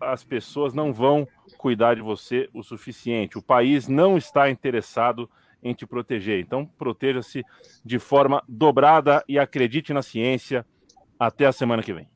as 0.00 0.24
pessoas 0.24 0.74
não 0.74 0.92
vão 0.92 1.28
cuidar 1.56 1.94
de 1.94 2.02
você 2.02 2.48
o 2.52 2.62
suficiente. 2.62 3.38
O 3.38 3.42
país 3.42 3.86
não 3.86 4.18
está 4.18 4.50
interessado 4.50 5.30
em 5.62 5.72
te 5.72 5.86
proteger. 5.86 6.40
Então, 6.40 6.66
proteja-se 6.66 7.44
de 7.84 7.98
forma 8.00 8.42
dobrada 8.48 9.24
e 9.28 9.38
acredite 9.38 9.92
na 9.92 10.02
ciência. 10.02 10.66
Até 11.16 11.46
a 11.46 11.52
semana 11.52 11.84
que 11.84 11.92
vem. 11.92 12.08